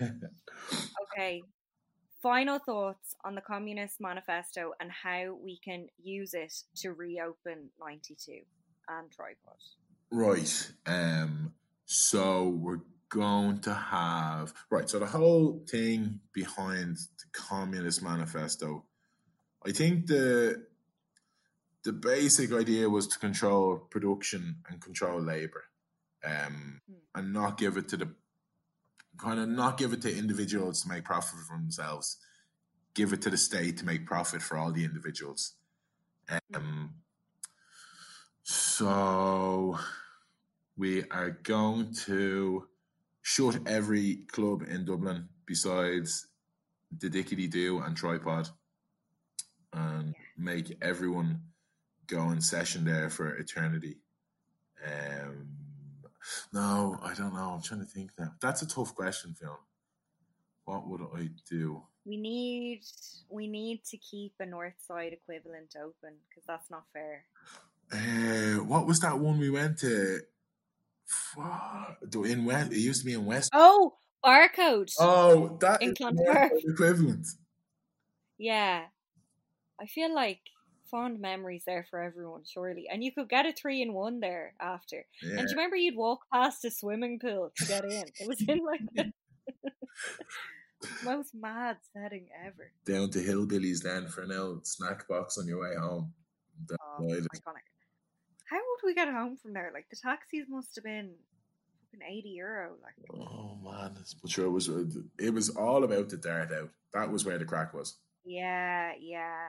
100%. 0.00 0.20
Okay. 1.14 1.42
Final 2.22 2.58
thoughts 2.58 3.14
on 3.24 3.34
the 3.34 3.40
Communist 3.40 4.00
Manifesto 4.00 4.72
and 4.80 4.90
how 4.90 5.36
we 5.42 5.58
can 5.62 5.88
use 6.02 6.34
it 6.34 6.52
to 6.76 6.92
reopen 6.92 7.68
92 7.80 8.40
and 8.88 9.10
Tripod. 9.10 9.56
Right. 10.10 10.72
Um. 10.86 11.52
So 11.84 12.48
we're 12.48 12.80
going 13.12 13.60
to 13.60 13.74
have 13.74 14.54
right. 14.70 14.88
So 14.88 14.98
the 14.98 15.06
whole 15.06 15.62
thing 15.68 16.20
behind 16.32 16.96
the 16.96 17.28
Communist 17.32 18.02
Manifesto, 18.02 18.84
I 19.66 19.72
think 19.72 20.06
the 20.06 20.64
the 21.84 21.92
basic 21.92 22.52
idea 22.52 22.88
was 22.88 23.06
to 23.08 23.18
control 23.18 23.76
production 23.90 24.56
and 24.68 24.80
control 24.80 25.20
labor, 25.20 25.64
um, 26.24 26.80
Hmm. 26.86 26.94
and 27.14 27.32
not 27.32 27.58
give 27.58 27.76
it 27.76 27.88
to 27.88 27.96
the 27.96 28.08
kind 29.18 29.38
of 29.40 29.48
not 29.48 29.76
give 29.78 29.92
it 29.92 30.02
to 30.02 30.18
individuals 30.18 30.82
to 30.82 30.88
make 30.88 31.04
profit 31.04 31.38
for 31.46 31.56
themselves. 31.56 32.18
Give 32.94 33.12
it 33.12 33.22
to 33.22 33.30
the 33.30 33.36
state 33.36 33.76
to 33.78 33.84
make 33.84 34.06
profit 34.06 34.42
for 34.42 34.56
all 34.56 34.72
the 34.72 34.84
individuals. 34.84 35.54
Um, 36.54 36.94
so 38.42 39.78
we 40.76 41.04
are 41.10 41.30
going 41.30 41.94
to 42.06 42.68
shut 43.22 43.58
every 43.66 44.16
club 44.32 44.62
in 44.68 44.84
Dublin 44.84 45.28
besides 45.46 46.26
the 46.98 47.08
Dickety 47.08 47.50
Do 47.50 47.78
and 47.80 47.96
Tripod 47.96 48.48
and 49.72 50.14
make 50.36 50.76
everyone 50.82 51.40
go 52.06 52.30
in 52.30 52.40
session 52.40 52.84
there 52.84 53.08
for 53.08 53.34
eternity. 53.36 53.96
Um, 54.84 55.46
no, 56.52 56.98
I 57.02 57.14
don't 57.14 57.34
know. 57.34 57.52
I'm 57.54 57.62
trying 57.62 57.80
to 57.80 57.86
think 57.86 58.10
now. 58.18 58.32
That's 58.40 58.62
a 58.62 58.66
tough 58.66 58.94
question, 58.94 59.34
Phil. 59.34 59.58
What 60.64 60.86
would 60.88 61.00
I 61.16 61.28
do? 61.48 61.82
We 62.04 62.16
need 62.16 62.82
we 63.28 63.46
need 63.46 63.84
to 63.84 63.96
keep 63.96 64.34
a 64.40 64.46
north 64.46 64.74
side 64.86 65.12
equivalent 65.12 65.74
open 65.76 66.14
because 66.28 66.44
that's 66.46 66.70
not 66.70 66.84
fair. 66.92 67.24
Uh, 67.92 68.64
what 68.64 68.86
was 68.86 69.00
that 69.00 69.18
one 69.18 69.38
we 69.38 69.50
went 69.50 69.78
to? 69.78 70.20
Fuck, 71.12 71.98
In 72.26 72.44
West, 72.44 72.72
it 72.72 72.78
used 72.78 73.00
to 73.00 73.06
be 73.06 73.14
in 73.14 73.26
West. 73.26 73.50
Oh, 73.52 73.96
barcode. 74.24 74.90
Oh, 74.98 75.58
that 75.60 75.82
In 75.82 75.90
is. 75.90 76.64
Equivalent. 76.68 77.26
Yeah. 78.38 78.84
I 79.80 79.86
feel 79.86 80.14
like 80.14 80.40
fond 80.90 81.20
memories 81.20 81.64
there 81.66 81.86
for 81.90 82.00
everyone, 82.00 82.42
surely. 82.44 82.86
And 82.90 83.02
you 83.02 83.12
could 83.12 83.28
get 83.28 83.46
a 83.46 83.52
three 83.52 83.82
in 83.82 83.92
one 83.92 84.20
there 84.20 84.54
after. 84.60 85.06
Yeah. 85.22 85.38
And 85.38 85.38
do 85.38 85.44
you 85.44 85.56
remember 85.56 85.76
you'd 85.76 85.96
walk 85.96 86.20
past 86.32 86.64
a 86.64 86.70
swimming 86.70 87.18
pool 87.18 87.52
to 87.56 87.66
get 87.66 87.84
in? 87.84 88.04
It 88.20 88.28
was 88.28 88.42
in 88.46 88.60
like 88.64 88.80
the 88.94 89.12
most 91.04 91.34
mad 91.34 91.76
setting 91.92 92.28
ever. 92.46 92.72
Down 92.84 93.10
to 93.10 93.18
Hillbillies 93.18 93.82
then 93.82 94.08
for 94.08 94.22
an 94.22 94.32
old 94.32 94.66
snack 94.66 95.08
box 95.08 95.38
on 95.38 95.46
your 95.46 95.60
way 95.60 95.74
home. 95.78 96.12
That 96.68 96.78
Oh, 96.80 97.02
iconic. 97.02 97.66
How 98.52 98.58
would 98.58 98.84
we 98.86 98.94
get 98.94 99.08
home 99.08 99.38
from 99.38 99.54
there? 99.54 99.70
Like 99.72 99.86
the 99.88 99.96
taxis 99.96 100.44
must 100.46 100.74
have 100.74 100.84
been 100.84 101.12
fucking 101.90 102.06
eighty 102.06 102.30
euro. 102.30 102.72
Like 102.82 103.18
Oh 103.18 103.56
man, 103.64 103.96
but 104.20 104.30
sure 104.30 104.44
it 104.44 104.50
was. 104.50 104.68
It 105.18 105.32
was 105.32 105.48
all 105.48 105.84
about 105.84 106.10
the 106.10 106.18
dart 106.18 106.52
out. 106.52 106.68
That 106.92 107.10
was 107.10 107.24
where 107.24 107.38
the 107.38 107.46
crack 107.46 107.72
was. 107.72 107.96
yeah, 108.26 108.92
yeah. 109.00 109.46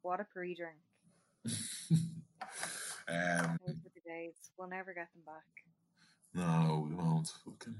What 0.00 0.20
a 0.20 0.24
pre-drink. 0.24 0.76
um, 3.08 3.58
Those 3.66 3.76
were 3.84 3.90
the 3.94 4.00
days. 4.08 4.34
We'll 4.56 4.68
never 4.68 4.94
get 4.94 5.08
them 5.12 5.22
back. 5.26 5.44
no, 6.32 6.86
we 6.88 6.94
won't. 6.94 7.28
Fucking. 7.44 7.74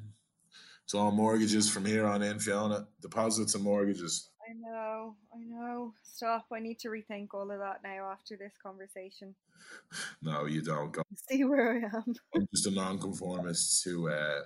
It's 0.84 0.94
all 0.94 1.10
mortgages 1.10 1.70
from 1.70 1.84
here 1.86 2.04
on 2.06 2.22
in, 2.22 2.38
Fiona. 2.38 2.86
Deposits 3.00 3.54
and 3.54 3.64
mortgages. 3.64 4.30
I 4.48 4.52
know, 4.52 5.16
I 5.34 5.38
know. 5.38 5.94
Stop. 6.02 6.46
I 6.52 6.60
need 6.60 6.78
to 6.80 6.88
rethink 6.88 7.28
all 7.34 7.50
of 7.50 7.58
that 7.58 7.80
now 7.82 8.10
after 8.10 8.36
this 8.36 8.52
conversation. 8.62 9.34
No, 10.22 10.44
you 10.46 10.62
don't. 10.62 10.92
Go. 10.92 11.02
See 11.28 11.44
where 11.44 11.72
I 11.72 11.96
am. 11.96 12.14
I'm 12.34 12.46
just 12.54 12.66
a 12.66 12.70
nonconformist 12.70 13.84
who 13.84 14.08
uh, 14.08 14.42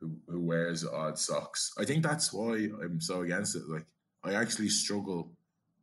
who 0.00 0.12
who 0.28 0.40
wears 0.40 0.86
odd 0.86 1.18
socks. 1.18 1.72
I 1.78 1.84
think 1.84 2.02
that's 2.02 2.32
why 2.32 2.68
I'm 2.82 3.00
so 3.00 3.22
against 3.22 3.56
it. 3.56 3.68
Like 3.68 3.86
I 4.22 4.34
actually 4.34 4.68
struggle 4.68 5.32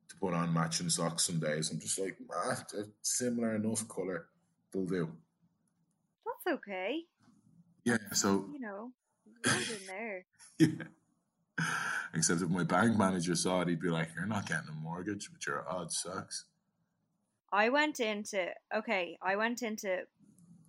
to 0.10 0.16
put 0.18 0.34
on 0.34 0.54
matching 0.54 0.90
socks 0.90 1.26
some 1.26 1.40
days. 1.40 1.72
I'm 1.72 1.80
just 1.80 2.00
like, 2.00 2.18
ah, 2.34 2.64
similar 3.02 3.56
enough 3.56 3.88
color, 3.88 4.28
they'll 4.72 4.86
do. 4.86 5.10
That's 6.26 6.56
okay. 6.58 7.02
Yeah. 7.84 7.98
So 8.14 8.46
You 8.54 8.60
know, 8.60 8.92
right 9.46 9.70
in 9.70 9.88
there. 9.88 10.26
yeah. 10.60 10.68
Except 12.14 12.42
if 12.42 12.50
my 12.50 12.64
bank 12.64 12.98
manager 12.98 13.36
saw 13.36 13.62
it, 13.62 13.68
he'd 13.68 13.80
be 13.80 13.90
like, 13.90 14.10
"You're 14.16 14.26
not 14.26 14.48
getting 14.48 14.70
a 14.70 14.74
mortgage 14.74 15.30
with 15.32 15.46
your 15.46 15.66
odd 15.70 15.92
sucks. 15.92 16.46
I 17.52 17.70
went 17.70 18.00
into 18.00 18.48
okay. 18.76 19.18
I 19.22 19.36
went 19.36 19.62
into 19.62 20.04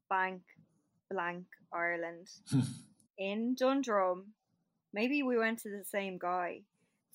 Bank 0.09 0.43
Blank 1.11 1.47
Ireland 1.73 2.29
in 3.19 3.55
Dundrum. 3.55 4.33
Maybe 4.93 5.23
we 5.23 5.39
went 5.39 5.61
to 5.61 5.71
the 5.71 5.85
same 5.85 6.19
guy 6.19 6.63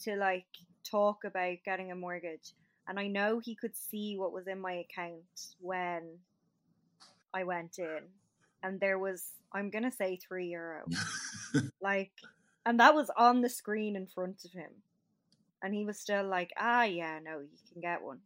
to 0.03 0.15
like 0.15 0.45
talk 0.89 1.23
about 1.23 1.57
getting 1.65 1.91
a 1.91 1.95
mortgage, 1.95 2.53
and 2.87 2.99
I 2.99 3.07
know 3.07 3.39
he 3.39 3.55
could 3.55 3.75
see 3.75 4.17
what 4.17 4.33
was 4.33 4.47
in 4.47 4.59
my 4.59 4.73
account 4.73 5.55
when 5.59 6.17
I 7.33 7.43
went 7.43 7.79
in, 7.79 7.99
and 8.63 8.79
there 8.79 8.99
was 8.99 9.31
I'm 9.51 9.69
gonna 9.69 9.91
say 9.91 10.17
three 10.17 10.47
euro, 10.47 10.83
like, 11.81 12.11
and 12.65 12.79
that 12.79 12.95
was 12.95 13.09
on 13.17 13.41
the 13.41 13.49
screen 13.49 13.95
in 13.95 14.07
front 14.07 14.43
of 14.45 14.51
him, 14.51 14.71
and 15.61 15.73
he 15.73 15.85
was 15.85 15.99
still 15.99 16.25
like, 16.25 16.51
ah, 16.57 16.83
yeah, 16.83 17.19
no, 17.23 17.39
you 17.39 17.57
can 17.71 17.81
get 17.81 18.01
one, 18.03 18.19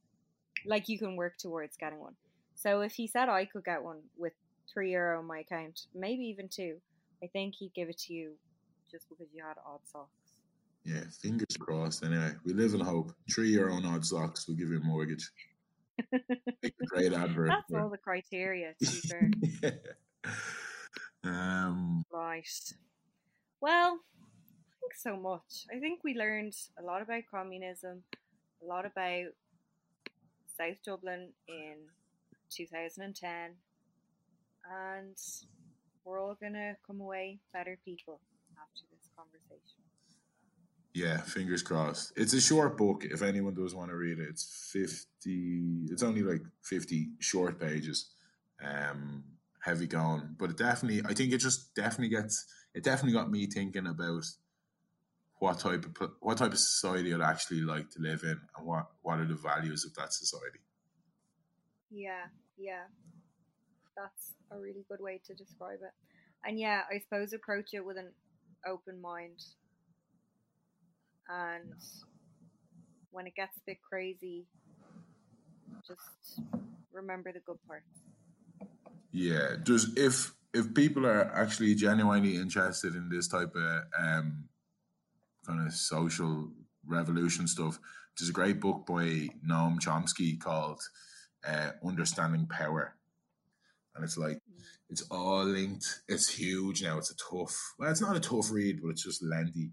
like 0.65 0.89
you 0.89 0.97
can 0.97 1.15
work 1.15 1.37
towards 1.37 1.77
getting 1.77 1.99
one. 1.99 2.15
So 2.55 2.81
if 2.81 2.93
he 2.93 3.07
said 3.07 3.29
I 3.29 3.45
could 3.45 3.63
get 3.63 3.83
one 3.83 4.01
with 4.17 4.33
three 4.71 4.91
euro 4.91 5.19
in 5.19 5.25
my 5.25 5.39
account, 5.39 5.81
maybe 5.95 6.23
even 6.23 6.49
two, 6.49 6.77
I 7.23 7.27
think 7.27 7.55
he'd 7.55 7.73
give 7.73 7.89
it 7.89 7.97
to 7.99 8.13
you 8.13 8.33
just 8.91 9.07
because 9.09 9.27
you 9.33 9.43
had 9.43 9.55
odd 9.65 9.79
socks. 9.85 10.09
Yeah, 10.83 11.03
fingers 11.21 11.57
crossed. 11.59 12.03
Anyway, 12.03 12.31
we 12.45 12.53
live 12.53 12.73
in 12.73 12.79
hope. 12.79 13.11
Three 13.33 13.49
euro 13.49 13.73
on 13.73 13.85
odd 13.85 14.05
socks 14.05 14.47
will 14.47 14.55
give 14.55 14.69
you 14.69 14.77
a 14.77 14.83
mortgage. 14.83 15.29
Great 16.87 17.13
advert. 17.13 17.49
That's 17.49 17.81
all 17.81 17.89
the 17.89 17.97
criteria, 17.97 18.73
to 18.81 18.91
be 18.91 18.97
fair. 19.07 19.31
yeah. 19.63 19.71
Um, 21.23 22.05
right. 22.11 22.73
Well, 23.61 23.99
thanks 24.89 25.03
so 25.03 25.17
much. 25.17 25.67
I 25.75 25.79
think 25.79 26.03
we 26.03 26.15
learned 26.15 26.55
a 26.79 26.83
lot 26.83 27.01
about 27.01 27.23
communism, 27.29 28.03
a 28.61 28.65
lot 28.65 28.85
about 28.85 29.33
South 30.57 30.77
Dublin 30.83 31.29
in 31.47 31.75
2010, 32.49 33.51
and 34.71 35.15
we're 36.03 36.19
all 36.19 36.35
gonna 36.41 36.75
come 36.87 37.01
away 37.01 37.39
better 37.53 37.77
people 37.85 38.19
after 38.57 38.81
this 38.91 39.09
conversation. 39.15 39.83
yeah, 40.95 41.21
fingers 41.21 41.61
crossed. 41.61 42.13
It's 42.15 42.33
a 42.33 42.41
short 42.41 42.75
book. 42.75 43.05
If 43.05 43.21
anyone 43.21 43.53
does 43.53 43.75
want 43.75 43.91
to 43.91 43.95
read 43.95 44.19
it, 44.19 44.27
it's 44.27 44.71
fifty. 44.73 45.85
It's 45.91 46.03
only 46.03 46.23
like 46.23 46.41
fifty 46.63 47.09
short 47.19 47.59
pages. 47.59 48.09
Um, 48.61 49.23
heavy 49.61 49.87
going, 49.87 50.35
but 50.37 50.49
it 50.49 50.57
definitely. 50.57 51.03
I 51.07 51.13
think 51.13 51.31
it 51.31 51.37
just 51.37 51.75
definitely 51.75 52.09
gets. 52.09 52.45
It 52.73 52.83
definitely 52.83 53.13
got 53.13 53.31
me 53.31 53.45
thinking 53.45 53.87
about 53.87 54.25
what 55.39 55.59
type 55.59 55.85
of 55.85 56.11
what 56.19 56.37
type 56.37 56.51
of 56.51 56.59
society 56.59 57.13
I'd 57.13 57.21
actually 57.21 57.61
like 57.61 57.89
to 57.91 58.01
live 58.01 58.23
in, 58.23 58.39
and 58.57 58.67
what 58.67 58.87
what 59.01 59.19
are 59.19 59.25
the 59.25 59.35
values 59.35 59.85
of 59.85 59.95
that 59.95 60.13
society. 60.13 60.59
Yeah, 61.89 62.25
yeah. 62.57 62.83
That's 63.97 64.33
a 64.51 64.59
really 64.59 64.85
good 64.89 65.01
way 65.01 65.19
to 65.25 65.33
describe 65.33 65.79
it. 65.81 65.91
And 66.45 66.59
yeah, 66.59 66.81
I 66.89 66.99
suppose 66.99 67.33
approach 67.33 67.73
it 67.73 67.85
with 67.85 67.97
an 67.97 68.11
open 68.67 69.01
mind. 69.01 69.41
And 71.27 71.81
when 73.11 73.27
it 73.27 73.35
gets 73.35 73.57
a 73.57 73.61
bit 73.65 73.77
crazy, 73.87 74.45
just 75.87 76.41
remember 76.91 77.31
the 77.31 77.39
good 77.39 77.57
parts. 77.67 77.85
Yeah, 79.11 79.55
just 79.63 79.97
if 79.97 80.33
if 80.53 80.73
people 80.73 81.05
are 81.05 81.31
actually 81.35 81.75
genuinely 81.75 82.35
interested 82.35 82.95
in 82.95 83.09
this 83.09 83.27
type 83.27 83.53
of 83.55 83.83
um, 83.97 84.48
kind 85.49 85.65
of 85.65 85.73
social 85.73 86.51
revolution 86.85 87.47
stuff, 87.47 87.79
there's 88.17 88.29
a 88.29 88.33
great 88.33 88.59
book 88.59 88.85
by 88.85 89.29
Noam 89.47 89.79
Chomsky 89.79 90.39
called 90.39 90.81
uh, 91.47 91.71
"Understanding 91.85 92.47
Power," 92.47 92.95
and 93.95 94.03
it's 94.03 94.17
like 94.17 94.39
it's 94.89 95.01
all 95.09 95.45
linked. 95.45 96.01
It's 96.07 96.29
huge 96.29 96.83
now. 96.83 96.97
It's 96.97 97.11
a 97.11 97.15
tough. 97.15 97.73
Well, 97.77 97.89
it's 97.89 98.01
not 98.01 98.15
a 98.15 98.19
tough 98.19 98.51
read, 98.51 98.81
but 98.81 98.89
it's 98.89 99.03
just 99.03 99.23
lengthy. 99.23 99.71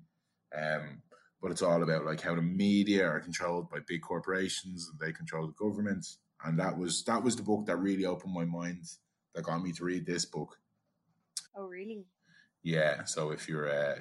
Um, 0.56 1.02
but 1.42 1.50
it's 1.50 1.62
all 1.62 1.82
about 1.82 2.06
like 2.06 2.20
how 2.20 2.34
the 2.34 2.42
media 2.42 3.06
are 3.06 3.20
controlled 3.20 3.70
by 3.70 3.78
big 3.86 4.00
corporations 4.02 4.90
and 4.90 4.98
they 4.98 5.12
control 5.12 5.46
the 5.46 5.52
government. 5.52 6.06
And 6.44 6.58
that 6.58 6.78
was 6.78 7.04
that 7.04 7.22
was 7.22 7.36
the 7.36 7.42
book 7.42 7.66
that 7.66 7.76
really 7.76 8.06
opened 8.06 8.34
my 8.34 8.44
mind. 8.44 8.84
That 9.34 9.44
got 9.44 9.62
me 9.62 9.72
to 9.72 9.84
read 9.84 10.06
this 10.06 10.24
book. 10.24 10.56
Oh, 11.54 11.66
really? 11.66 12.06
Yeah. 12.62 13.04
So 13.04 13.30
if 13.30 13.48
you're 13.48 13.68
uh, 13.68 13.96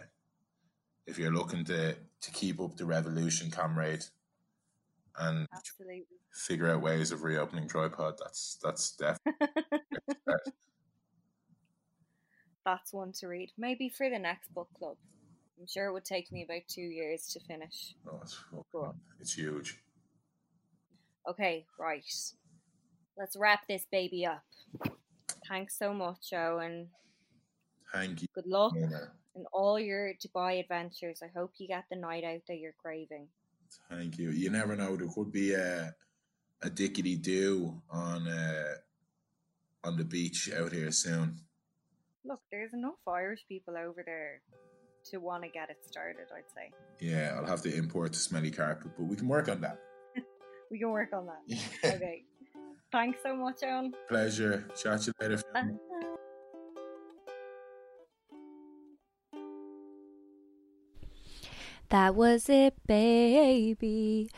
if 1.08 1.18
you're 1.18 1.32
looking 1.32 1.64
to 1.66 1.96
to 1.96 2.32
keep 2.32 2.60
up 2.60 2.78
the 2.78 2.86
revolution, 2.86 3.52
comrade, 3.52 4.04
and 5.20 5.48
Absolutely. 5.54 6.06
figure 6.34 6.70
out 6.70 6.82
ways 6.82 7.12
of 7.12 7.24
reopening 7.24 7.68
tripod, 7.68 8.16
that's 8.20 8.58
that's 8.64 8.96
definitely. 8.96 9.48
That's 12.66 12.92
one 12.92 13.12
to 13.20 13.28
read. 13.28 13.52
Maybe 13.60 13.90
for 13.90 14.10
the 14.10 14.18
next 14.18 14.52
book 14.54 14.70
club. 14.78 14.98
I'm 15.60 15.68
sure 15.68 15.86
it 15.86 15.94
would 15.94 16.04
take 16.04 16.32
me 16.32 16.44
about 16.44 16.64
two 16.68 16.82
years 16.82 17.28
to 17.34 17.40
finish. 17.42 17.94
Oh, 18.12 18.20
it's, 18.24 18.44
Cool. 18.72 18.96
it's 19.20 19.34
huge. 19.34 19.80
Okay, 21.30 21.66
right. 21.80 22.04
Let's 23.18 23.38
wrap 23.38 23.68
this 23.68 23.86
baby 23.92 24.26
up. 24.26 24.44
Thanks 25.48 25.78
so 25.78 25.94
much, 25.94 26.34
Owen. 26.34 26.90
Thank 27.94 28.24
you. 28.24 28.28
Good 28.34 28.48
luck. 28.48 28.74
In 29.36 29.46
all 29.52 29.80
your 29.80 30.14
Dubai 30.14 30.60
adventures. 30.60 31.22
I 31.24 31.30
hope 31.38 31.54
you 31.58 31.68
get 31.68 31.86
the 31.90 31.98
night 31.98 32.24
out 32.24 32.42
that 32.48 32.58
you're 32.58 32.76
craving. 32.82 33.28
Thank 33.90 34.18
you. 34.18 34.32
You 34.32 34.50
never 34.50 34.76
know. 34.76 34.96
There 34.96 35.08
could 35.08 35.32
be 35.32 35.54
a 35.54 35.94
a 36.62 36.70
dickety 36.70 37.22
do 37.22 37.82
on 37.90 38.28
uh, 38.28 38.76
on 39.84 39.98
the 39.98 40.04
beach 40.06 40.50
out 40.58 40.72
here 40.72 40.92
soon. 40.92 41.40
Look, 42.24 42.40
there's 42.52 42.74
enough 42.74 42.96
Irish 43.08 43.46
people 43.48 43.76
over 43.78 44.02
there 44.04 44.42
to 45.12 45.18
want 45.20 45.44
to 45.44 45.50
get 45.50 45.70
it 45.70 45.78
started, 45.86 46.26
I'd 46.36 46.50
say. 46.56 46.72
Yeah, 47.00 47.36
I'll 47.38 47.46
have 47.46 47.62
to 47.64 47.76
import 47.76 48.14
the 48.14 48.20
smelly 48.20 48.50
carpet, 48.50 48.92
but 48.98 49.04
we 49.04 49.16
can 49.16 49.28
work 49.28 49.50
on 49.50 49.62
that. 49.62 49.80
We 50.72 50.80
can 50.80 50.90
work 50.90 51.14
on 51.14 51.28
that. 51.28 51.60
Okay. 51.96 52.24
Thanks 52.92 53.20
so 53.22 53.36
much, 53.36 53.60
Owen. 53.64 53.94
Pleasure. 54.10 54.66
Chat 54.82 55.02
to 55.02 55.14
you 55.20 55.30
later. 55.30 55.44
Bye. 55.54 56.02
That 61.90 62.16
was 62.16 62.50
it, 62.50 62.76
baby. 62.88 64.30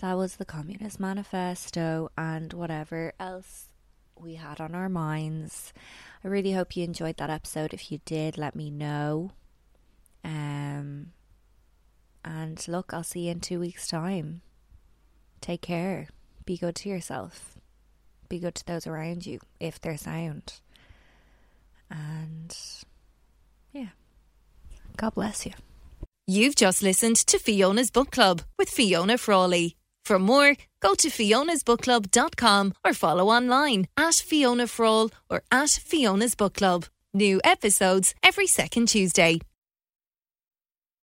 That 0.00 0.16
was 0.16 0.36
the 0.36 0.44
Communist 0.44 1.00
Manifesto 1.00 2.10
and 2.16 2.52
whatever 2.52 3.12
else 3.18 3.66
we 4.16 4.36
had 4.36 4.60
on 4.60 4.74
our 4.74 4.88
minds. 4.88 5.72
I 6.24 6.28
really 6.28 6.52
hope 6.52 6.76
you 6.76 6.84
enjoyed 6.84 7.16
that 7.16 7.30
episode. 7.30 7.74
If 7.74 7.90
you 7.90 8.00
did, 8.04 8.38
let 8.38 8.54
me 8.54 8.70
know. 8.70 9.32
Um, 10.24 11.08
and 12.24 12.66
look, 12.68 12.92
I'll 12.94 13.02
see 13.02 13.26
you 13.26 13.32
in 13.32 13.40
two 13.40 13.60
weeks' 13.60 13.88
time. 13.88 14.42
Take 15.40 15.62
care. 15.62 16.08
Be 16.44 16.56
good 16.56 16.76
to 16.76 16.88
yourself. 16.88 17.58
Be 18.28 18.38
good 18.38 18.54
to 18.56 18.66
those 18.66 18.86
around 18.86 19.26
you 19.26 19.40
if 19.58 19.80
they're 19.80 19.96
sound. 19.96 20.60
And 21.90 22.56
yeah, 23.72 23.88
God 24.96 25.14
bless 25.14 25.44
you. 25.44 25.52
You've 26.26 26.54
just 26.54 26.84
listened 26.84 27.16
to 27.16 27.38
Fiona's 27.38 27.90
Book 27.90 28.12
Club 28.12 28.42
with 28.56 28.68
Fiona 28.68 29.18
Frawley. 29.18 29.74
For 30.04 30.20
more, 30.20 30.54
go 30.80 30.94
to 30.94 31.08
fionasbookclub.com 31.08 32.74
or 32.84 32.94
follow 32.94 33.28
online 33.28 33.88
at 33.96 34.14
Fiona 34.14 34.68
Frawl 34.68 35.10
or 35.28 35.42
at 35.50 35.70
Fiona's 35.70 36.36
Book 36.36 36.54
Club. 36.54 36.86
New 37.12 37.40
episodes 37.42 38.14
every 38.22 38.46
second 38.46 38.86
Tuesday. 38.86 39.40